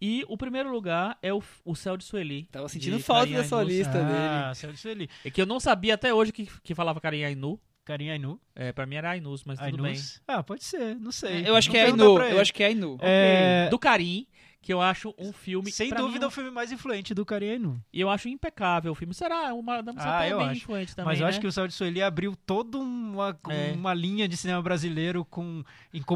E 0.00 0.24
o 0.28 0.36
primeiro 0.36 0.70
lugar 0.70 1.18
é 1.22 1.32
o, 1.32 1.42
o 1.64 1.74
Céu 1.74 1.96
de 1.96 2.04
Sueli. 2.04 2.48
Tava 2.52 2.68
sentindo 2.68 2.96
de 2.96 3.02
falta 3.02 3.32
da 3.32 3.44
sua 3.44 3.60
Ainus. 3.60 3.72
lista 3.74 3.92
dele. 3.92 4.18
Ah, 4.18 4.52
Céu 4.54 4.72
de 4.72 4.78
Sueli. 4.78 5.08
É 5.24 5.30
que 5.30 5.40
eu 5.42 5.46
não 5.46 5.58
sabia 5.58 5.94
até 5.94 6.14
hoje 6.14 6.32
que, 6.32 6.48
que 6.62 6.74
falava 6.74 7.00
Karim 7.00 7.24
Ainu. 7.24 7.60
Carinha 7.84 8.12
Ainu. 8.12 8.38
É, 8.54 8.70
pra 8.70 8.84
mim 8.84 8.96
era 8.96 9.10
Ainus, 9.10 9.44
mas 9.44 9.58
tudo 9.58 9.82
bem. 9.82 9.92
Ainus. 9.92 10.20
Ah, 10.28 10.42
pode 10.42 10.62
ser, 10.62 10.94
não 10.96 11.10
sei. 11.10 11.48
Eu 11.48 11.56
acho 11.56 11.68
Não 11.68 11.72
que 11.72 11.78
é 11.78 11.84
Ainu. 11.86 12.18
Eu 12.22 12.40
acho 12.40 12.52
que 12.52 12.62
é 12.62 12.66
Ainu. 12.66 12.98
É, 13.00 13.68
Do 13.70 13.78
Karim, 13.78 14.26
que 14.60 14.72
eu 14.72 14.80
acho 14.80 15.14
um 15.16 15.32
filme. 15.32 15.70
Sem 15.70 15.90
dúvida 15.90 16.20
mim, 16.20 16.26
o 16.26 16.30
filme 16.30 16.50
mais 16.50 16.70
influente 16.72 17.14
do 17.14 17.24
Carinha 17.24 17.52
Ainu. 17.52 17.82
E 17.92 18.00
eu 18.00 18.10
acho 18.10 18.28
impecável 18.28 18.92
o 18.92 18.94
filme. 18.94 19.14
Será? 19.14 19.54
Uma 19.54 19.80
Dama 19.82 20.00
Ah, 20.02 20.18
ah, 20.18 20.28
eu 20.28 20.38
bem 20.38 20.48
acho. 20.48 20.56
influente 20.58 20.96
também. 20.96 21.06
Mas 21.12 21.20
eu 21.20 21.24
né? 21.24 21.30
acho 21.30 21.40
que 21.40 21.46
o 21.46 21.52
Céu 21.52 21.66
de 21.68 21.72
Sueli 21.72 22.02
abriu 22.02 22.34
toda 22.44 22.76
uma, 22.76 23.38
É. 23.48 23.72
uma 23.72 23.94
linha 23.94 24.26
de 24.28 24.36
cinema 24.36 24.60
brasileiro 24.60 25.24
com 25.24 25.62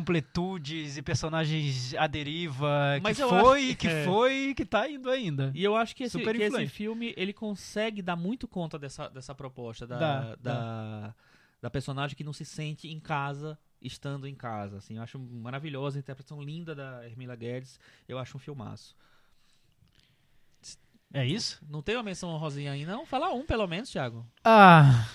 incompletudes 0.02 0.96
e 0.96 1.02
personagens 1.02 1.94
à 1.94 2.06
deriva, 2.06 2.98
Mas 3.02 3.16
que 3.16 3.22
foi, 3.24 3.68
acho- 3.68 3.76
que 3.76 3.86
é. 3.88 4.04
foi 4.04 4.34
e 4.48 4.54
que 4.54 4.64
tá 4.64 4.88
indo 4.88 5.08
ainda. 5.08 5.52
E 5.54 5.62
eu 5.62 5.76
acho 5.76 5.94
que 5.94 6.02
esse, 6.04 6.18
que 6.18 6.42
esse 6.42 6.66
filme 6.66 7.14
ele 7.16 7.32
consegue 7.32 8.02
dar 8.02 8.16
muito 8.16 8.48
conta 8.48 8.78
dessa, 8.78 9.08
dessa 9.08 9.34
proposta 9.34 9.86
da, 9.86 9.98
Dá, 9.98 10.34
da, 10.36 11.14
da 11.62 11.70
personagem 11.70 12.16
que 12.16 12.24
não 12.24 12.32
se 12.32 12.44
sente 12.44 12.88
em 12.88 12.98
casa 12.98 13.56
estando 13.82 14.26
em 14.26 14.34
casa. 14.34 14.78
Assim, 14.78 14.96
eu 14.96 15.02
acho 15.02 15.18
maravilhosa 15.18 15.98
a 15.98 16.00
interpretação 16.00 16.42
linda 16.42 16.74
da 16.74 17.04
Hermila 17.06 17.36
Guedes. 17.36 17.78
Eu 18.08 18.18
acho 18.18 18.36
um 18.36 18.40
filmaço. 18.40 18.96
É 21.14 21.26
isso? 21.26 21.62
Não 21.68 21.82
tem 21.82 21.94
uma 21.94 22.02
menção 22.02 22.30
honrosinha 22.30 22.72
aí, 22.72 22.86
não? 22.86 23.04
Fala 23.04 23.30
um, 23.34 23.44
pelo 23.44 23.66
menos, 23.66 23.90
Thiago. 23.90 24.26
Ah, 24.42 25.06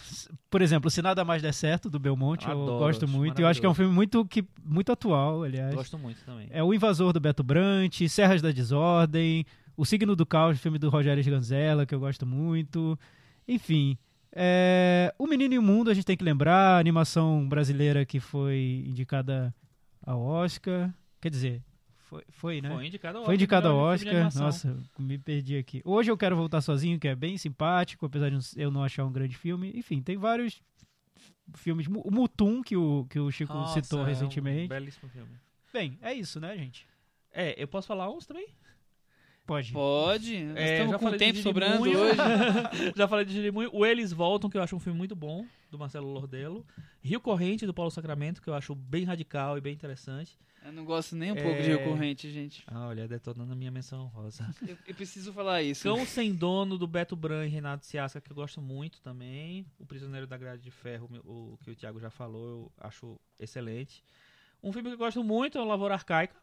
por 0.47 0.61
exemplo, 0.61 0.91
Se 0.91 1.01
Nada 1.01 1.25
Mais 1.25 1.41
Der 1.41 1.53
Certo, 1.53 1.89
do 1.89 1.97
Belmonte, 1.97 2.45
eu 2.45 2.51
Adoro, 2.51 2.77
gosto 2.77 3.05
acho 3.05 3.13
muito. 3.17 3.41
Eu 3.41 3.47
acho 3.47 3.59
que 3.59 3.65
é 3.65 3.69
um 3.69 3.73
filme 3.73 3.91
muito, 3.91 4.23
que, 4.25 4.45
muito 4.63 4.91
atual, 4.91 5.41
aliás. 5.41 5.73
Gosto 5.73 5.97
muito 5.97 6.23
também. 6.23 6.47
É 6.51 6.63
O 6.63 6.71
Invasor 6.71 7.11
do 7.11 7.19
Beto 7.19 7.43
Brant, 7.43 8.01
Serras 8.07 8.43
da 8.43 8.51
Desordem, 8.51 9.43
O 9.75 9.85
Signo 9.85 10.15
do 10.15 10.25
Caos, 10.25 10.59
filme 10.59 10.77
do 10.77 10.87
Rogério 10.87 11.21
Sganzella, 11.21 11.83
que 11.83 11.95
eu 11.95 11.99
gosto 11.99 12.27
muito. 12.27 12.97
Enfim, 13.47 13.97
é, 14.39 15.13
O 15.17 15.25
Menino 15.25 15.55
e 15.55 15.57
o 15.59 15.63
Mundo, 15.63 15.89
a 15.89 15.93
gente 15.93 16.05
tem 16.05 16.15
que 16.15 16.23
lembrar, 16.23 16.75
a 16.75 16.79
animação 16.79 17.47
brasileira 17.47 18.05
que 18.05 18.19
foi 18.19 18.83
indicada 18.87 19.53
ao 20.05 20.21
Oscar. 20.21 20.93
Quer 21.19 21.29
dizer, 21.29 21.63
foi, 22.07 22.23
foi 22.29 22.61
né? 22.61 22.69
Foi 22.69 22.85
indicado 22.85 23.17
ao 23.17 23.25
Foi 23.25 23.35
indicado 23.35 23.67
ao 23.67 23.77
Oscar. 23.77 24.33
Nossa, 24.35 24.77
me 24.99 25.17
perdi 25.17 25.57
aqui. 25.57 25.81
Hoje 25.83 26.11
eu 26.11 26.17
quero 26.17 26.35
voltar 26.35 26.61
sozinho, 26.61 26.99
que 26.99 27.07
é 27.07 27.15
bem 27.15 27.37
simpático, 27.37 28.05
apesar 28.05 28.29
de 28.29 28.37
eu 28.55 28.69
não 28.69 28.83
achar 28.83 29.03
um 29.05 29.11
grande 29.11 29.35
filme. 29.35 29.73
Enfim, 29.75 30.01
tem 30.01 30.15
vários 30.17 30.61
filmes. 31.55 31.87
O 31.87 32.11
Mutum, 32.11 32.61
que 32.61 32.77
o, 32.77 33.05
que 33.09 33.19
o 33.19 33.31
Chico 33.31 33.53
Nossa, 33.53 33.81
citou 33.81 33.99
é 33.99 34.03
um 34.03 34.05
recentemente. 34.05 34.69
belíssimo 34.69 35.09
filme. 35.09 35.31
Bem, 35.73 35.97
é 36.01 36.13
isso, 36.13 36.39
né, 36.39 36.55
gente? 36.55 36.87
É, 37.33 37.61
eu 37.61 37.67
posso 37.67 37.87
falar 37.87 38.09
uns 38.09 38.25
também? 38.25 38.47
Pode. 39.47 39.71
Pode. 39.71 40.43
Nós 40.43 40.57
É, 40.57 40.73
estamos 40.73 40.91
já 40.91 40.99
com 40.99 41.17
tempo 41.17 41.39
sobrando 41.39 41.83
hoje. 41.89 42.17
Já 42.95 43.07
falei 43.07 43.25
de 43.25 43.33
Jirimunho. 43.33 43.69
O 43.73 43.85
Eles 43.85 44.11
Voltam, 44.11 44.49
que 44.49 44.57
eu 44.57 44.61
acho 44.61 44.75
um 44.75 44.79
filme 44.79 44.97
muito 44.97 45.15
bom, 45.15 45.45
do 45.71 45.79
Marcelo 45.79 46.07
Lordelo. 46.11 46.65
Rio 47.01 47.19
Corrente, 47.21 47.65
do 47.65 47.73
Paulo 47.73 47.89
Sacramento, 47.89 48.41
que 48.41 48.49
eu 48.49 48.53
acho 48.53 48.75
bem 48.75 49.05
radical 49.05 49.57
e 49.57 49.61
bem 49.61 49.73
interessante. 49.73 50.37
Eu 50.65 50.73
não 50.73 50.83
gosto 50.83 51.15
nem 51.15 51.31
um 51.31 51.37
É. 51.37 51.41
pouco 51.41 51.61
de 51.61 51.69
recorrente, 51.69 52.29
gente. 52.29 52.61
Ah, 52.67 52.87
olha, 52.87 53.07
detonando 53.07 53.53
a 53.53 53.55
minha 53.55 53.71
menção 53.71 54.07
rosa. 54.07 54.53
Eu, 54.67 54.77
eu 54.85 54.93
preciso 54.93 55.31
falar 55.31 55.63
isso. 55.63 55.83
Cão 55.83 56.05
Sem 56.05 56.35
Dono, 56.35 56.77
do 56.77 56.85
Beto 56.85 57.15
Bran 57.15 57.45
e 57.45 57.49
Renato 57.49 57.85
Ciasca, 57.85 58.19
que 58.19 58.29
eu 58.29 58.35
gosto 58.35 58.59
muito 58.61 58.99
também. 59.01 59.65
O 59.79 59.85
Prisioneiro 59.85 60.27
da 60.27 60.35
Grade 60.35 60.61
de 60.61 60.71
Ferro, 60.71 61.09
o 61.23 61.57
que 61.63 61.71
o 61.71 61.75
Thiago 61.75 62.01
já 62.01 62.09
falou, 62.09 62.49
eu 62.49 62.71
acho 62.81 63.17
excelente. 63.39 64.03
Um 64.61 64.73
filme 64.73 64.89
que 64.89 64.95
eu 64.95 64.99
gosto 64.99 65.23
muito 65.23 65.57
é 65.57 65.61
o 65.61 65.65
Lavoura 65.65 65.93
Arcaica. 65.93 66.35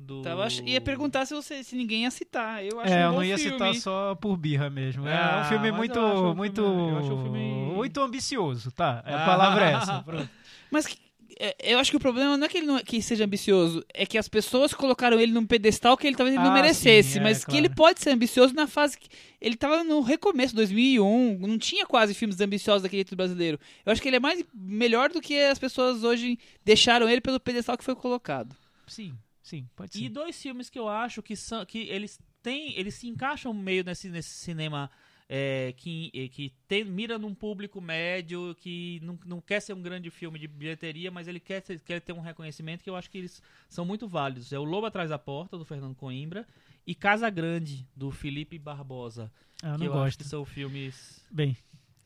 Do... 0.00 0.22
Tava, 0.22 0.44
ach- 0.44 0.62
ia 0.66 0.80
perguntar 0.80 1.26
se, 1.26 1.34
você, 1.34 1.62
se 1.62 1.76
ninguém 1.76 2.02
ia 2.02 2.10
citar. 2.10 2.64
Eu 2.64 2.80
acho 2.80 2.92
É, 2.92 3.06
um 3.08 3.10
eu 3.10 3.16
não 3.16 3.24
ia 3.24 3.36
filme. 3.38 3.52
citar 3.52 3.74
só 3.76 4.14
por 4.14 4.36
birra 4.36 4.68
mesmo. 4.70 5.06
É 5.06 5.12
Ah, 5.14 5.42
um 5.44 5.48
filme 5.48 5.70
mas 5.70 5.76
muito, 5.78 6.00
um 6.00 6.34
muito, 6.34 6.62
filme- 6.62 6.92
um 6.92 7.22
filme- 7.22 7.72
muito 7.74 8.00
ambicioso, 8.00 8.70
tá? 8.72 9.02
A 9.04 9.22
Ah. 9.22 9.26
palavra 9.26 9.70
é 9.70 9.72
essa. 9.74 10.02
Pronto. 10.02 10.28
Mas 10.70 10.86
que- 10.86 10.98
é, 11.38 11.72
eu 11.72 11.78
acho 11.78 11.90
que 11.90 11.96
o 11.96 12.00
problema 12.00 12.36
não 12.36 12.44
é 12.44 12.48
que 12.48 12.58
ele 12.58 12.66
não, 12.66 12.78
que 12.80 13.00
seja 13.00 13.24
ambicioso, 13.24 13.84
é 13.94 14.04
que 14.06 14.18
as 14.18 14.28
pessoas 14.28 14.74
colocaram 14.74 15.18
ele 15.18 15.32
num 15.32 15.46
pedestal 15.46 15.96
que 15.96 16.06
ele 16.06 16.14
talvez 16.16 16.34
ele 16.36 16.44
não 16.44 16.50
Ah, 16.50 16.54
merecesse, 16.54 17.12
sim, 17.12 17.18
é, 17.18 17.22
mas 17.22 17.38
que 17.38 17.50
claro. 17.52 17.58
ele 17.66 17.74
pode 17.74 18.00
ser 18.00 18.10
ambicioso 18.10 18.54
na 18.54 18.66
fase 18.66 18.98
que 18.98 19.08
ele 19.40 19.56
tava 19.56 19.82
no 19.82 20.00
recomeço, 20.00 20.54
2001, 20.54 21.38
não 21.38 21.56
tinha 21.58 21.86
quase 21.86 22.12
filmes 22.14 22.40
ambiciosos 22.40 22.82
daquele 22.82 22.98
jeito 23.00 23.16
brasileiro. 23.16 23.58
Eu 23.86 23.92
acho 23.92 24.02
que 24.02 24.08
ele 24.08 24.16
é 24.16 24.20
mais 24.20 24.44
melhor 24.54 25.08
do 25.10 25.20
que 25.20 25.38
as 25.40 25.58
pessoas 25.58 26.04
hoje 26.04 26.38
deixaram 26.64 27.08
ele 27.08 27.20
pelo 27.22 27.40
pedestal 27.40 27.76
que 27.78 27.84
foi 27.84 27.94
colocado. 27.96 28.54
Sim, 28.86 29.14
sim, 29.50 29.68
pode 29.76 29.96
E 29.98 30.02
ser. 30.04 30.08
dois 30.08 30.40
filmes 30.40 30.70
que 30.70 30.78
eu 30.78 30.88
acho 30.88 31.22
que 31.22 31.34
são 31.36 31.64
que 31.66 31.78
eles 31.88 32.18
têm, 32.42 32.78
eles 32.78 32.94
se 32.94 33.06
encaixam 33.08 33.52
meio 33.52 33.84
nesse, 33.84 34.08
nesse 34.08 34.30
cinema 34.30 34.90
é, 35.28 35.72
que, 35.76 36.10
eh, 36.14 36.28
que 36.28 36.52
tem, 36.66 36.84
mira 36.84 37.16
num 37.18 37.34
público 37.34 37.80
médio, 37.80 38.54
que 38.58 38.98
não, 39.02 39.18
não 39.24 39.40
quer 39.40 39.60
ser 39.60 39.72
um 39.74 39.80
grande 39.82 40.10
filme 40.10 40.38
de 40.38 40.48
bilheteria, 40.48 41.10
mas 41.10 41.28
ele 41.28 41.38
quer, 41.38 41.60
ter- 41.62 41.78
quer 41.80 42.00
ter 42.00 42.12
um 42.12 42.20
reconhecimento 42.20 42.82
que 42.82 42.90
eu 42.90 42.96
acho 42.96 43.08
que 43.10 43.18
eles 43.18 43.40
são 43.68 43.84
muito 43.84 44.08
válidos. 44.08 44.52
É 44.52 44.58
o 44.58 44.64
Lobo 44.64 44.86
Atrás 44.86 45.10
da 45.10 45.18
Porta, 45.18 45.56
do 45.56 45.64
Fernando 45.64 45.94
Coimbra, 45.94 46.46
e 46.86 46.94
Casa 46.94 47.30
Grande, 47.30 47.86
do 47.94 48.10
Felipe 48.10 48.58
Barbosa. 48.58 49.30
Ah, 49.62 49.74
eu 49.74 49.78
que 49.78 49.78
não 49.80 49.86
eu 49.86 49.92
acho 49.94 50.02
gosto. 50.02 50.18
que 50.18 50.24
são 50.24 50.44
filmes 50.44 51.24
Bem, 51.30 51.56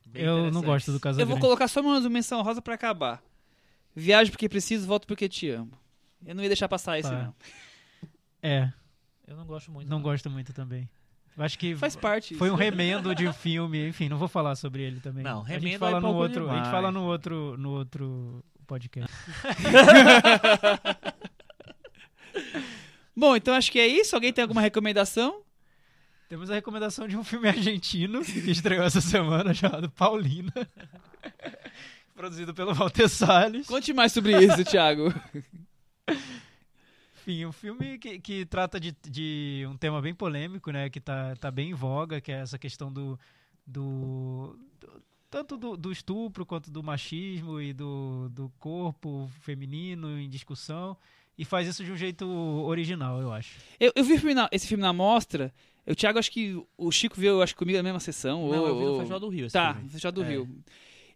bem 0.04 0.22
eu 0.24 0.50
não 0.50 0.60
gosto 0.60 0.92
do 0.92 1.00
Casa 1.00 1.20
eu 1.22 1.26
vou 1.26 1.36
Grande. 1.36 1.46
colocar 1.46 1.68
só 1.68 1.80
uma 1.80 2.00
menção 2.10 2.42
rosa 2.42 2.60
pra 2.60 2.74
acabar. 2.74 3.22
Viajo 3.96 4.32
porque 4.32 4.48
preciso, 4.48 4.86
volto 4.86 5.06
porque 5.06 5.28
te 5.28 5.48
amo. 5.48 5.72
Eu 6.26 6.34
não 6.34 6.42
ia 6.42 6.48
deixar 6.48 6.68
passar 6.68 6.98
esse, 6.98 7.10
Tá. 7.10 7.24
não. 7.24 7.34
É, 8.42 8.72
Eu 9.26 9.36
não 9.36 9.46
gosto 9.46 9.70
muito. 9.70 9.88
não 9.88 10.02
gosto 10.02 10.28
muito 10.30 10.52
também. 10.52 10.88
Acho 11.36 11.59
que 11.59 11.74
Faz 11.74 11.96
parte. 11.96 12.34
foi 12.36 12.48
um 12.51 12.55
isso. 12.55 12.62
remendo 12.62 13.12
de 13.14 13.26
um 13.26 13.32
filme, 13.48 13.88
enfim, 13.88 14.09
não 14.09 14.18
vou 14.18 14.28
falar 14.28 14.55
sobre 14.55 14.82
ele 14.82 15.01
também. 15.01 15.24
Não, 15.24 15.42
a 15.42 15.46
gente 15.48 15.60
remendo 15.60 15.78
fala 15.80 15.98
é 15.98 16.01
no 16.01 16.14
outro, 16.14 16.44
a 16.44 16.52
gente 16.52 16.56
demais. 16.56 16.70
fala 16.70 16.92
no 16.92 17.02
outro, 17.05 17.56
no 17.59 17.70
outro 17.72 18.44
podcast. 18.66 19.12
Bom, 23.16 23.36
então 23.36 23.55
acho 23.55 23.70
que 23.70 23.78
é 23.78 23.86
isso. 23.86 24.14
Alguém 24.14 24.32
tem 24.32 24.42
alguma 24.42 24.60
recomendação? 24.60 25.42
Temos 26.28 26.51
a 26.51 26.55
recomendação 26.55 27.06
de 27.06 27.16
um 27.16 27.22
filme 27.22 27.48
argentino 27.48 28.24
que 28.24 28.51
estreou 28.51 28.84
essa 28.84 29.01
semana 29.01 29.55
chamado 29.55 29.90
Paulina. 29.90 30.52
Produzido 32.16 32.55
pelo 32.55 32.74
Walter 32.74 33.09
Salles. 33.09 33.66
Conte 33.66 33.92
mais 33.92 34.12
sobre 34.12 34.36
isso, 34.44 34.64
Thiago. 34.64 35.12
Enfim, 37.16 37.47
um 37.47 37.52
filme 37.52 37.98
que, 37.98 38.18
que 38.20 38.44
trata 38.44 38.78
de, 38.78 38.94
de 39.09 39.64
um 39.68 39.76
tema 39.76 40.01
bem 40.02 40.14
polêmico, 40.14 40.70
né? 40.70 40.90
Que 40.90 41.01
tá, 41.01 41.35
tá 41.36 41.51
bem 41.51 41.70
em 41.70 41.74
voga, 41.74 42.20
que 42.20 42.31
é 42.31 42.36
essa 42.40 42.59
questão 42.59 42.93
do. 42.93 43.18
do, 43.66 44.59
do- 44.81 45.02
tanto 45.31 45.56
do, 45.56 45.76
do 45.76 45.90
estupro 45.90 46.47
quanto 46.47 46.70
do 46.70 46.81
machismo 46.82 47.60
e 47.60 47.72
do, 47.72 48.28
do 48.31 48.48
corpo 48.59 49.28
feminino 49.40 50.18
em 50.18 50.28
discussão. 50.28 50.97
E 51.36 51.44
faz 51.44 51.66
isso 51.66 51.82
de 51.82 51.90
um 51.90 51.97
jeito 51.97 52.24
original, 52.64 53.20
eu 53.20 53.32
acho. 53.32 53.59
Eu, 53.81 53.90
eu 53.97 54.05
vi 54.05 54.12
o 54.14 54.18
filme 54.18 54.35
na- 54.35 54.48
esse 54.52 54.68
filme 54.68 54.82
na 54.82 54.93
mostra. 54.93 55.52
O 55.86 55.94
Thiago, 55.94 56.18
acho 56.18 56.31
que 56.31 56.62
o 56.78 56.90
Chico 56.93 57.16
viu, 57.20 57.43
acho 57.43 57.56
comigo 57.56 57.76
na 57.76 57.82
mesma 57.82 57.98
sessão. 58.01 58.48
Não, 58.48 58.60
ou, 58.60 58.68
eu 58.68 58.78
vi 58.78 58.85
no 58.85 58.97
Festival 58.98 59.20
do 59.20 59.28
Rio. 59.28 59.51
Tá, 59.51 59.72
filme. 59.72 59.85
no 59.85 59.90
Festival 59.90 60.12
do 60.12 60.22
É. 60.22 60.28
Rio. 60.28 60.48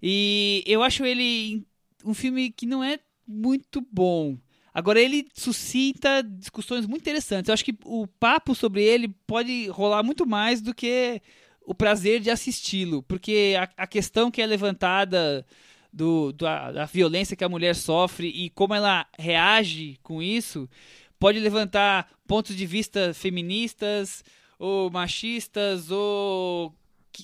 E 0.02 0.65
eu 0.66 0.82
acho 0.82 1.05
ele 1.05 1.65
um 2.05 2.12
filme 2.15 2.51
que 2.51 2.66
não 2.66 2.82
é 2.82 2.98
muito 3.27 3.81
bom. 3.93 4.36
Agora, 4.78 5.00
ele 5.00 5.26
suscita 5.34 6.22
discussões 6.22 6.86
muito 6.86 7.02
interessantes. 7.02 7.48
Eu 7.48 7.55
acho 7.55 7.64
que 7.64 7.76
o 7.84 8.06
papo 8.06 8.55
sobre 8.55 8.84
ele 8.84 9.09
pode 9.26 9.66
rolar 9.70 10.05
muito 10.05 10.24
mais 10.24 10.62
do 10.62 10.72
que 10.72 11.20
o 11.66 11.74
prazer 11.74 12.20
de 12.20 12.30
assisti-lo. 12.30 13.02
Porque 13.02 13.56
a, 13.59 13.68
a 13.82 13.86
questão 13.88 14.30
que 14.30 14.40
é 14.40 14.46
levantada 14.46 15.44
do, 15.92 16.32
da, 16.32 16.70
da 16.70 16.84
violência 16.84 17.36
que 17.36 17.42
a 17.42 17.48
mulher 17.48 17.74
sofre 17.74 18.28
e 18.28 18.50
como 18.50 18.72
ela 18.72 19.05
reage 19.18 19.98
com 20.00 20.22
isso 20.22 20.68
pode 21.18 21.40
levantar 21.40 22.09
pontos 22.24 22.55
de 22.55 22.64
vista 22.64 23.12
feministas 23.12 24.22
ou 24.60 24.88
machistas 24.92 25.90
ou 25.90 26.72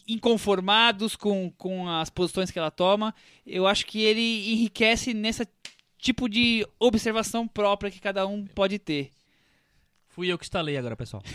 inconformados 0.09 1.15
com, 1.15 1.53
com 1.57 1.89
as 1.89 2.11
posições 2.11 2.51
que 2.51 2.59
ela 2.59 2.73
toma. 2.73 3.15
Eu 3.47 3.65
acho 3.65 3.87
que 3.87 4.03
ele 4.03 4.53
enriquece 4.53 5.15
nessa 5.15 5.47
tipo 6.05 6.29
de 6.29 6.67
observação 6.79 7.49
própria 7.49 7.91
que 7.91 7.99
cada 7.99 8.27
um 8.27 8.45
pode 8.45 8.79
ter. 8.79 9.11
Fui 10.09 10.31
eu 10.31 10.37
que 10.37 10.45
instalei 10.45 10.77
agora, 10.77 10.95
pessoal. 10.95 11.23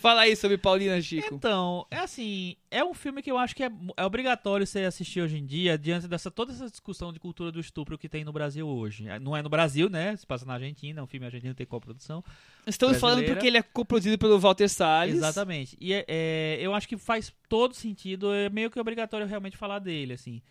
Fala 0.00 0.22
aí 0.22 0.36
sobre 0.36 0.58
Paulina 0.58 1.00
Chico. 1.00 1.34
Então, 1.34 1.86
é 1.90 1.98
assim, 1.98 2.56
é 2.70 2.84
um 2.84 2.92
filme 2.94 3.22
que 3.22 3.30
eu 3.30 3.38
acho 3.38 3.56
que 3.56 3.64
é, 3.64 3.70
é 3.96 4.04
obrigatório 4.04 4.66
você 4.66 4.80
assistir 4.80 5.22
hoje 5.22 5.38
em 5.38 5.46
dia, 5.46 5.78
diante 5.78 6.06
dessa 6.06 6.30
toda 6.30 6.52
essa 6.52 6.68
discussão 6.68 7.10
de 7.12 7.18
cultura 7.18 7.50
do 7.50 7.58
estupro 7.58 7.98
que 7.98 8.08
tem 8.08 8.22
no 8.22 8.32
Brasil 8.32 8.68
hoje. 8.68 9.08
É, 9.08 9.18
Não 9.18 9.34
é 9.34 9.42
no 9.42 9.48
Brasil, 9.48 9.88
né? 9.88 10.14
Se 10.16 10.26
passa 10.26 10.44
na 10.44 10.54
Argentina, 10.54 11.00
é 11.00 11.02
um 11.02 11.06
filme 11.06 11.24
argentino 11.26 11.54
tem 11.54 11.66
coprodução. 11.66 12.22
Estamos 12.66 12.98
falando 12.98 13.16
brasileira. 13.16 13.34
porque 13.34 13.48
ele 13.48 13.58
é 13.58 13.62
coproduzido 13.62 14.18
pelo 14.18 14.38
Walter 14.38 14.68
Salles. 14.68 15.16
Exatamente. 15.16 15.74
E 15.80 15.94
é, 15.94 16.04
é, 16.06 16.58
eu 16.60 16.74
acho 16.74 16.86
que 16.86 16.98
faz 16.98 17.32
todo 17.48 17.74
sentido, 17.74 18.32
é 18.32 18.50
meio 18.50 18.70
que 18.70 18.78
obrigatório 18.78 19.26
realmente 19.26 19.56
falar 19.56 19.78
dele, 19.78 20.12
assim. 20.12 20.42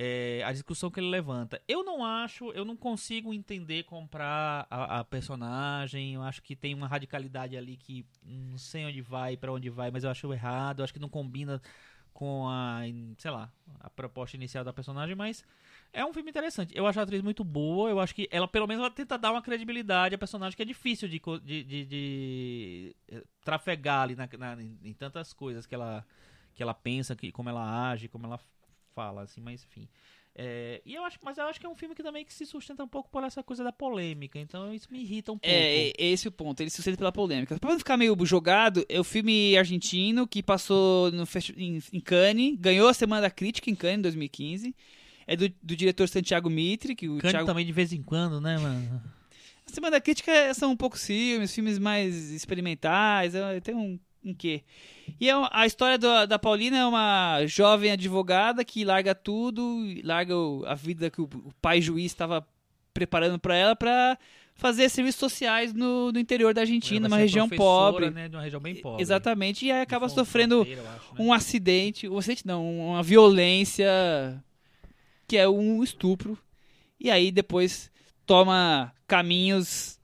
É, 0.00 0.42
a 0.44 0.52
discussão 0.52 0.90
que 0.90 1.00
ele 1.00 1.08
levanta. 1.10 1.60
Eu 1.66 1.82
não 1.82 2.04
acho, 2.04 2.52
eu 2.52 2.64
não 2.64 2.76
consigo 2.76 3.34
entender 3.34 3.82
comprar 3.82 4.64
a, 4.70 5.00
a 5.00 5.04
personagem. 5.04 6.14
Eu 6.14 6.22
acho 6.22 6.40
que 6.42 6.54
tem 6.54 6.72
uma 6.74 6.86
radicalidade 6.86 7.56
ali 7.56 7.76
que 7.76 8.06
não 8.24 8.56
sei 8.58 8.86
onde 8.86 9.00
vai, 9.02 9.36
pra 9.36 9.52
onde 9.52 9.68
vai, 9.70 9.90
mas 9.90 10.04
eu 10.04 10.10
acho 10.10 10.32
errado. 10.32 10.80
Eu 10.80 10.84
acho 10.84 10.92
que 10.92 11.00
não 11.00 11.08
combina 11.08 11.60
com 12.12 12.48
a, 12.48 12.80
sei 13.18 13.30
lá, 13.30 13.50
a 13.80 13.90
proposta 13.90 14.36
inicial 14.36 14.64
da 14.64 14.72
personagem, 14.72 15.14
mas 15.16 15.44
é 15.92 16.04
um 16.04 16.12
filme 16.12 16.30
interessante. 16.30 16.72
Eu 16.76 16.86
acho 16.86 16.98
a 16.98 17.02
atriz 17.02 17.22
muito 17.22 17.42
boa. 17.44 17.90
Eu 17.90 18.00
acho 18.00 18.14
que 18.14 18.28
ela, 18.30 18.46
pelo 18.48 18.66
menos, 18.66 18.82
ela 18.84 18.90
tenta 18.94 19.16
dar 19.18 19.32
uma 19.32 19.42
credibilidade 19.42 20.14
à 20.14 20.18
personagem 20.18 20.56
que 20.56 20.62
é 20.62 20.66
difícil 20.66 21.08
de, 21.08 21.20
de, 21.44 21.64
de- 21.64 21.84
de, 21.86 22.96
eh, 23.08 23.22
trafegar 23.44 24.02
ali 24.02 24.14
na, 24.16 24.28
na- 24.38 24.62
em 24.62 24.94
tantas 24.94 25.32
coisas 25.32 25.66
que 25.66 25.74
ela, 25.74 26.04
que 26.54 26.62
ela 26.62 26.74
pensa, 26.74 27.14
que, 27.16 27.30
como 27.32 27.48
ela 27.48 27.90
age, 27.90 28.08
como 28.08 28.26
ela 28.26 28.38
fala, 28.98 29.22
assim, 29.22 29.40
mas 29.40 29.64
enfim. 29.64 29.88
É, 30.34 30.82
e 30.84 30.94
eu 30.94 31.04
acho, 31.04 31.18
mas 31.22 31.38
eu 31.38 31.44
acho 31.44 31.58
que 31.58 31.66
é 31.66 31.68
um 31.68 31.74
filme 31.74 31.94
que 31.94 32.02
também 32.02 32.24
que 32.24 32.32
se 32.32 32.44
sustenta 32.44 32.82
um 32.82 32.88
pouco 32.88 33.08
por 33.10 33.22
essa 33.22 33.42
coisa 33.42 33.62
da 33.62 33.72
polêmica, 33.72 34.38
então 34.38 34.72
isso 34.72 34.88
me 34.90 35.00
irrita 35.00 35.30
um 35.32 35.38
pouco. 35.38 35.48
É, 35.48 35.88
é 35.88 35.92
esse 35.98 36.26
o 36.26 36.32
ponto, 36.32 36.60
ele 36.60 36.70
se 36.70 36.76
sustenta 36.76 36.96
pela 36.96 37.12
polêmica. 37.12 37.56
Pra 37.58 37.70
não 37.70 37.78
ficar 37.78 37.96
meio 37.96 38.16
jogado, 38.24 38.84
é 38.88 38.98
o 38.98 39.04
filme 39.04 39.56
argentino 39.56 40.26
que 40.26 40.42
passou 40.42 41.12
no 41.12 41.24
em, 41.56 41.80
em 41.92 42.00
Cannes, 42.00 42.56
ganhou 42.58 42.88
a 42.88 42.94
Semana 42.94 43.22
da 43.22 43.30
Crítica 43.30 43.70
em 43.70 43.74
Cannes 43.74 43.98
em 43.98 44.02
2015. 44.02 44.74
É 45.26 45.36
do, 45.36 45.48
do 45.62 45.76
diretor 45.76 46.08
Santiago 46.08 46.48
Mitre, 46.48 46.96
que 46.96 47.08
o 47.08 47.18
Kanye 47.18 47.32
Thiago... 47.32 47.46
também 47.46 47.66
de 47.66 47.72
vez 47.72 47.92
em 47.92 48.02
quando, 48.02 48.40
né, 48.40 48.58
mano? 48.58 49.02
A 49.66 49.70
Semana 49.70 49.96
da 49.96 50.00
Crítica 50.00 50.32
é- 50.32 50.54
são 50.54 50.76
poucos 50.76 51.04
filmes, 51.04 51.54
filmes 51.54 51.78
mais 51.78 52.30
experimentais, 52.30 53.34
é- 53.34 53.60
tem 53.60 53.74
um, 53.74 53.98
um 54.30 54.34
quê. 54.34 54.62
E 55.20 55.28
é 55.28 55.36
uma- 55.36 55.50
a 55.52 55.66
história 55.66 55.96
do- 55.98 56.26
da 56.26 56.38
Paulina 56.38 56.76
é 56.78 56.84
uma 56.86 57.44
jovem 57.46 57.90
advogada 57.92 58.64
que 58.64 58.84
larga 58.84 59.14
tudo, 59.14 59.84
larga 60.04 60.36
o- 60.36 60.64
a 60.66 60.74
vida 60.74 61.10
que 61.10 61.20
o, 61.20 61.24
o 61.24 61.52
pai 61.60 61.80
juiz 61.80 62.06
estava 62.12 62.46
preparando 62.94 63.38
para 63.38 63.54
ela 63.56 63.76
para 63.76 64.18
fazer 64.54 64.88
serviços 64.88 65.20
sociais 65.20 65.72
no, 65.72 66.10
no 66.10 66.18
interior 66.18 66.52
da 66.52 66.62
Argentina, 66.62 67.06
uma 67.06 67.16
região 67.16 67.48
pobre. 67.48 68.10
Né, 68.10 68.28
de 68.28 68.34
uma 68.34 68.42
região 68.42 68.60
bem 68.60 68.74
pobre. 68.74 69.00
Exatamente, 69.02 69.64
e 69.66 69.70
aí 69.70 69.80
acaba 69.80 70.06
De 70.08 70.12
sofrendo 70.14 70.62
acho, 70.62 70.70
né? 70.74 70.98
um 71.20 71.32
acidente, 71.32 72.08
um 72.08 72.18
acidente 72.18 72.44
não, 72.46 72.88
uma 72.88 73.02
violência 73.02 73.86
que 75.28 75.36
é 75.36 75.48
um 75.48 75.82
estupro. 75.82 76.36
E 76.98 77.10
aí 77.10 77.30
depois 77.30 77.90
toma 78.26 78.92
caminhos 79.06 79.97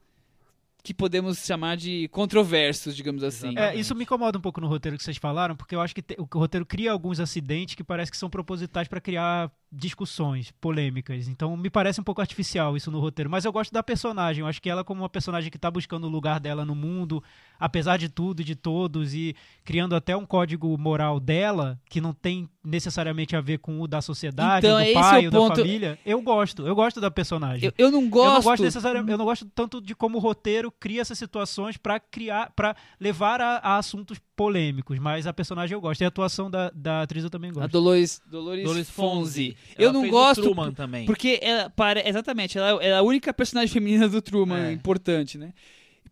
que 0.84 0.92
podemos 0.92 1.38
chamar 1.38 1.78
de 1.78 2.08
controversos, 2.08 2.94
digamos 2.94 3.24
assim. 3.24 3.58
É, 3.58 3.74
isso 3.74 3.94
me 3.94 4.04
incomoda 4.04 4.36
um 4.36 4.40
pouco 4.40 4.60
no 4.60 4.66
roteiro 4.68 4.98
que 4.98 5.02
vocês 5.02 5.16
falaram, 5.16 5.56
porque 5.56 5.74
eu 5.74 5.80
acho 5.80 5.94
que 5.94 6.02
te- 6.02 6.14
o 6.20 6.26
roteiro 6.38 6.66
cria 6.66 6.92
alguns 6.92 7.18
acidentes 7.18 7.74
que 7.74 7.82
parece 7.82 8.10
que 8.10 8.18
são 8.18 8.28
propositais 8.28 8.86
para 8.86 9.00
criar 9.00 9.50
discussões 9.74 10.52
polêmicas. 10.60 11.28
Então 11.28 11.56
me 11.56 11.68
parece 11.70 12.00
um 12.00 12.04
pouco 12.04 12.20
artificial 12.20 12.76
isso 12.76 12.90
no 12.90 13.00
roteiro. 13.00 13.28
Mas 13.30 13.44
eu 13.44 13.52
gosto 13.52 13.72
da 13.72 13.82
personagem. 13.82 14.40
Eu 14.42 14.46
acho 14.46 14.60
que 14.62 14.70
ela, 14.70 14.84
como 14.84 15.02
uma 15.02 15.08
personagem 15.08 15.50
que 15.50 15.56
está 15.56 15.70
buscando 15.70 16.06
o 16.06 16.10
lugar 16.10 16.38
dela 16.40 16.64
no 16.64 16.74
mundo, 16.74 17.22
apesar 17.58 17.96
de 17.96 18.08
tudo 18.08 18.40
e 18.40 18.44
de 18.44 18.54
todos, 18.54 19.14
e 19.14 19.34
criando 19.64 19.94
até 19.94 20.16
um 20.16 20.24
código 20.24 20.76
moral 20.78 21.18
dela, 21.20 21.78
que 21.88 22.00
não 22.00 22.12
tem 22.12 22.48
necessariamente 22.64 23.36
a 23.36 23.40
ver 23.40 23.58
com 23.58 23.80
o 23.80 23.86
da 23.86 24.00
sociedade, 24.00 24.66
Então, 24.66 24.78
do 24.78 24.82
esse 24.84 24.94
pai, 24.94 25.20
é 25.20 25.22
o 25.22 25.24
ou 25.26 25.30
da 25.30 25.38
ponto. 25.38 25.56
família. 25.60 25.98
Eu 26.04 26.20
gosto. 26.22 26.66
Eu 26.66 26.74
gosto 26.74 27.00
da 27.00 27.10
personagem. 27.10 27.66
Eu, 27.66 27.86
eu 27.86 27.90
não 27.90 28.02
Eu 28.02 28.08
gosto. 28.08 28.34
não 28.34 28.42
gosto 28.42 28.62
necessariamente, 28.62 29.12
eu 29.12 29.18
não 29.18 29.24
gosto 29.24 29.44
tanto 29.54 29.80
de 29.80 29.94
como 29.94 30.16
o 30.18 30.20
roteiro 30.20 30.70
cria 30.70 31.00
essas 31.02 31.18
situações 31.18 31.76
pra 31.76 32.00
criar, 32.00 32.50
para 32.56 32.74
levar 32.98 33.40
a, 33.40 33.56
a 33.58 33.76
assuntos 33.76 34.18
polêmicos, 34.36 34.98
mas 34.98 35.26
a 35.26 35.32
personagem 35.32 35.74
eu 35.74 35.80
gosto 35.80 36.00
e 36.00 36.04
a 36.04 36.08
atuação 36.08 36.50
da, 36.50 36.70
da 36.74 37.02
atriz 37.02 37.22
eu 37.22 37.30
também 37.30 37.50
A 37.50 37.52
gosto. 37.54 37.70
Dolores, 37.70 38.20
Dolores, 38.26 38.64
Dolores 38.64 38.90
Fonzi. 38.90 39.50
Fonzi. 39.52 39.56
Eu 39.78 39.84
Ela 39.84 39.92
não 39.92 40.00
fez 40.02 40.12
o 40.12 40.16
gosto 40.16 40.42
Truman 40.42 40.72
também. 40.72 41.06
porque 41.06 41.38
ela 41.42 41.70
para 41.70 42.06
exatamente, 42.08 42.56
ela 42.58 42.82
é 42.82 42.94
a 42.94 43.02
única 43.02 43.32
personagem 43.34 43.72
feminina 43.72 44.08
do 44.08 44.20
Truman 44.22 44.68
É. 44.68 44.72
importante, 44.72 45.36
né? 45.38 45.52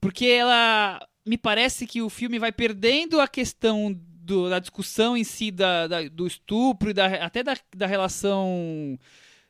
Porque 0.00 0.26
ela 0.26 1.00
me 1.24 1.38
parece 1.38 1.86
que 1.86 2.02
o 2.02 2.08
filme 2.10 2.38
vai 2.38 2.50
perdendo 2.50 3.20
a 3.20 3.28
questão 3.28 3.94
do- 4.24 4.48
da 4.50 4.58
discussão 4.58 5.16
em 5.16 5.24
si 5.24 5.50
da, 5.50 5.86
da- 5.86 6.08
do 6.08 6.26
estupro 6.26 6.90
e 6.90 6.92
da- 6.94 7.06
até 7.24 7.42
da, 7.42 7.56
da 7.76 7.86
relação 7.86 8.98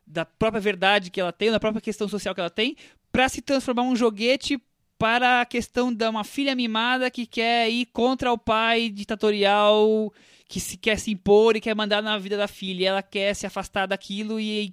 da 0.06 0.24
própria 0.24 0.60
verdade 0.60 1.10
que 1.10 1.20
ela 1.20 1.32
tem, 1.32 1.50
da 1.50 1.60
própria 1.60 1.80
questão 1.80 2.08
social 2.08 2.34
que 2.34 2.40
ela 2.40 2.50
tem, 2.50 2.76
pra 3.10 3.28
se 3.28 3.40
transformar 3.40 3.82
um 3.82 3.96
joguete 3.96 4.58
para 5.02 5.40
a 5.40 5.44
questão 5.44 5.92
de 5.92 6.08
uma 6.08 6.22
filha 6.22 6.54
mimada 6.54 7.10
que 7.10 7.26
quer 7.26 7.68
ir 7.68 7.86
contra 7.86 8.32
o 8.32 8.38
pai 8.38 8.88
ditatorial 8.88 10.12
que 10.46 10.60
se 10.60 10.76
quer 10.76 10.96
se 10.96 11.10
impor 11.10 11.56
e 11.56 11.60
quer 11.60 11.74
mandar 11.74 12.00
na 12.00 12.16
vida 12.18 12.36
da 12.36 12.46
filha. 12.46 12.90
Ela 12.90 13.02
quer 13.02 13.34
se 13.34 13.44
afastar 13.44 13.86
daquilo 13.86 14.38
e 14.38 14.72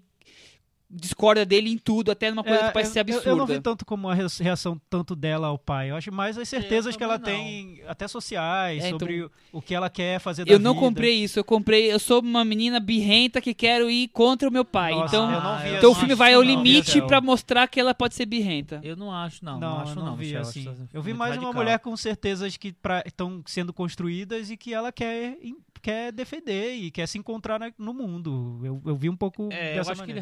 discorda 0.91 1.45
dele 1.45 1.69
em 1.69 1.77
tudo, 1.77 2.11
até 2.11 2.29
numa 2.31 2.43
coisa 2.43 2.63
É, 2.63 2.67
que 2.67 2.73
parece 2.73 2.93
ser 2.93 2.99
eu- 2.99 3.01
absurda. 3.01 3.29
Eu, 3.29 3.33
eu 3.33 3.37
não 3.37 3.45
vi 3.45 3.59
tanto 3.59 3.85
como 3.85 4.09
a 4.09 4.13
re- 4.15 4.25
reação 4.41 4.79
tanto 4.89 5.15
dela 5.15 5.47
ao 5.47 5.57
pai. 5.57 5.91
Eu 5.91 5.95
acho 5.95 6.11
mais 6.11 6.37
as 6.37 6.49
certezas 6.49 6.95
que 6.95 7.03
ela 7.03 7.19
também 7.19 7.75
tem, 7.75 7.83
até 7.87 8.07
sociais, 8.07 8.83
É, 8.83 8.87
então- 8.87 8.99
sobre 8.99 9.21
o, 9.23 9.31
o 9.51 9.61
que 9.61 9.75
ela 9.75 9.89
quer 9.89 10.19
fazer 10.19 10.45
da 10.45 10.51
Eu 10.51 10.57
não 10.59 10.73
vida. 10.73 10.85
comprei 10.85 11.13
isso, 11.23 11.37
eu 11.37 11.43
comprei, 11.43 11.91
eu 11.93 11.99
sou 11.99 12.21
uma 12.21 12.43
menina 12.43 12.79
birrenta 12.79 13.39
que 13.39 13.53
quero 13.53 13.89
ir 13.89 14.07
contra 14.09 14.49
o 14.49 14.51
meu 14.51 14.65
pai. 14.65 14.91
Nossa, 14.95 15.15
então, 15.15 15.29
não 15.29 15.77
então 15.77 15.91
o 15.91 15.95
filme 15.95 16.15
vai 16.15 16.33
ao 16.33 16.41
não, 16.43 16.49
limite 16.49 17.01
pra 17.03 17.21
mostrar 17.21 17.67
que 17.67 17.79
ela 17.79 17.93
pode 17.93 18.15
ser 18.15 18.25
birrenta. 18.25 18.79
Eu 18.83 18.95
não 18.95 19.11
acho, 19.11 19.45
não. 19.45 19.59
Não, 19.59 19.69
Não, 19.75 19.79
acho 19.81 19.99
eu 19.99 20.03
não, 20.03 20.15
vi 20.15 20.25
Michel, 20.25 20.41
assim. 20.41 20.67
acho 20.67 20.87
Eu 20.93 21.01
vi 21.03 21.13
mais 21.13 21.33
uma 21.35 21.41
radical. 21.43 21.53
mulher 21.53 21.79
com 21.79 21.95
certezas 21.95 22.57
que 22.57 22.73
estão 23.05 23.43
sendo 23.45 23.71
construídas 23.71 24.49
e 24.49 24.57
que 24.57 24.73
ela 24.73 24.91
quer, 24.91 25.37
quer 25.81 26.11
defender 26.11 26.73
e 26.75 26.91
quer 26.91 27.07
se 27.07 27.17
encontrar 27.17 27.59
na- 27.59 27.71
no 27.77 27.93
mundo. 27.93 28.59
Eu, 28.63 28.81
eu 28.85 28.95
vi 28.95 29.09
um 29.09 29.15
pouco 29.15 29.49
É, 29.51 29.77
eu 29.77 29.81
acho 29.81 29.89
que 29.91 30.11
ele 30.11 30.21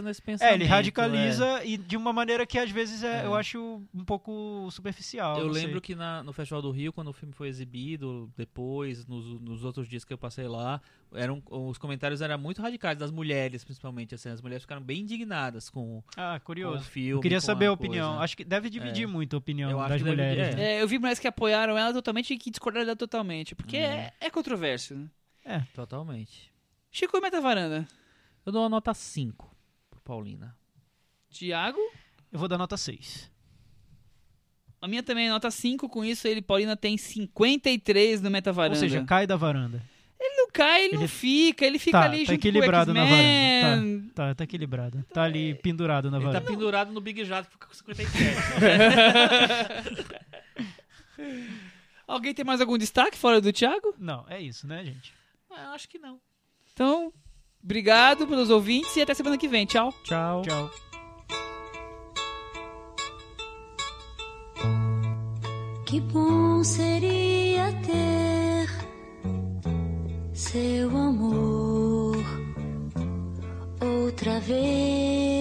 Radicaliza 0.00 0.08
nesse 0.08 0.20
É, 0.20 0.24
pensamento. 0.24 0.54
ele 0.54 0.64
radicaliza 0.64 1.64
e 1.64 1.76
de 1.76 1.96
uma 1.96 2.12
maneira 2.12 2.46
que 2.46 2.58
às 2.58 2.70
vezes 2.70 3.02
é- 3.02 3.22
É. 3.22 3.26
eu 3.26 3.34
acho 3.34 3.82
um 3.94 4.04
pouco 4.04 4.68
superficial. 4.70 5.38
Eu 5.38 5.46
não 5.46 5.54
sei. 5.54 5.64
lembro 5.64 5.80
que 5.80 5.94
na- 5.94 6.22
no 6.22 6.32
Festival 6.32 6.62
do 6.62 6.70
Rio, 6.70 6.92
quando 6.92 7.08
o 7.08 7.12
filme 7.12 7.34
foi 7.34 7.48
exibido, 7.48 8.30
depois, 8.36 9.06
nos, 9.06 9.24
nos 9.40 9.64
outros 9.64 9.88
dias 9.88 10.04
que 10.04 10.12
eu 10.12 10.18
passei 10.18 10.46
lá, 10.48 10.80
eram, 11.12 11.42
os 11.50 11.78
comentários 11.78 12.20
eram 12.20 12.38
muito 12.38 12.62
radicais, 12.62 12.96
das 12.98 13.10
mulheres 13.10 13.64
principalmente. 13.64 14.14
Assim, 14.14 14.28
as 14.28 14.40
mulheres 14.40 14.62
ficaram 14.62 14.82
bem 14.82 15.00
indignadas 15.00 15.68
com, 15.70 16.02
Ah, 16.16 16.38
com 16.38 16.42
o 16.42 16.46
curioso. 16.46 16.84
filme. 16.84 17.10
Eu 17.10 17.20
queria 17.20 17.40
saber 17.40 17.66
a 17.66 17.68
coisa. 17.68 17.82
opinião. 17.90 18.20
Acho 18.20 18.36
que 18.36 18.44
deve 18.44 18.70
dividir 18.70 19.04
É. 19.04 19.06
muito 19.06 19.34
a 19.36 19.38
opinião 19.38 19.70
Eu 19.70 19.80
acho 19.80 19.88
das 19.90 19.98
deve- 20.02 20.10
mulheres. 20.10 20.54
é. 20.54 20.56
né? 20.56 20.62
É, 20.76 20.82
eu 20.82 20.88
vi 20.88 20.98
mulheres 20.98 21.18
que 21.18 21.26
apoiaram 21.28 21.76
ela 21.76 21.92
totalmente 21.92 22.34
e 22.34 22.38
que 22.38 22.50
discordaram 22.50 22.86
dela 22.86 22.96
totalmente, 22.96 23.54
porque 23.54 23.76
é, 23.76 24.12
é 24.20 24.30
controverso. 24.30 24.94
Né? 25.44 25.66
Totalmente. 25.74 26.52
Chico 26.90 27.20
Meta 27.20 27.40
Varanda. 27.40 27.86
Eu 28.44 28.52
dou 28.52 28.62
uma 28.62 28.68
nota 28.68 28.92
5 28.94 29.49
pro 30.02 30.14
Paulina. 30.14 30.56
Tiago? 31.30 31.78
Eu 32.32 32.38
vou 32.38 32.48
dar 32.48 32.58
nota 32.58 32.76
6. 32.76 33.30
A 34.80 34.88
minha 34.88 35.02
também 35.02 35.26
é 35.26 35.30
nota 35.30 35.50
5, 35.50 35.88
com 35.88 36.04
isso 36.04 36.26
ele, 36.26 36.40
Paulina, 36.40 36.76
tem 36.76 36.96
53 36.96 38.22
no 38.22 38.30
Meta 38.30 38.52
Varanda. 38.52 38.76
Ou 38.76 38.80
seja, 38.80 39.04
cai 39.04 39.26
da 39.26 39.36
varanda. 39.36 39.82
ele 40.18 40.36
não 40.36 40.50
cai, 40.50 40.84
ele, 40.86 40.94
não 40.94 41.02
ele- 41.02 41.08
fica, 41.08 41.64
ele 41.66 41.78
fica 41.78 41.98
Tá, 41.98 42.04
ali 42.06 42.24
tá 42.24 42.32
junto 42.32 42.34
equilibrado 42.46 42.92
com 42.92 42.98
na 42.98 43.04
o 43.04 43.08
varanda. 43.08 43.28
X-Men. 43.28 44.10
Tá, 44.14 44.34
tá 44.34 44.44
equilibrado. 44.44 45.04
Tá 45.12 45.22
ali 45.24 45.54
pendurado 45.56 46.10
na 46.10 46.16
Ele 46.16 46.26
tá 46.26 46.32
varanda. 46.32 46.50
pendurado 46.50 46.92
no 46.92 47.00
Big 47.00 47.24
Jato 47.24 47.50
fica 47.50 47.66
com 47.66 47.74
57. 47.74 48.36
Alguém 52.06 52.34
tem 52.34 52.44
mais 52.44 52.60
algum 52.60 52.76
destaque 52.78 53.16
fora 53.16 53.40
do 53.40 53.52
Thiago? 53.52 53.94
Não, 53.98 54.24
é 54.28 54.40
isso, 54.40 54.66
né, 54.66 54.84
gente? 54.84 55.14
Ah, 55.50 55.64
eu 55.64 55.70
acho 55.70 55.88
que 55.88 55.98
não. 55.98 56.20
Então, 56.72 57.12
obrigado 57.62 58.26
pelos 58.26 58.50
ouvintes 58.50 58.94
e 58.96 59.02
até 59.02 59.14
semana 59.14 59.38
que 59.38 59.48
vem. 59.48 59.66
Tchau. 59.66 59.92
Tchau. 60.02 60.42
Tchau. 60.42 60.70
Que 65.86 66.00
bom 66.00 66.62
seria 66.62 67.72
ter 67.84 68.68
seu 70.32 70.88
amor 70.90 72.24
outra 73.80 74.38
vez. 74.38 75.39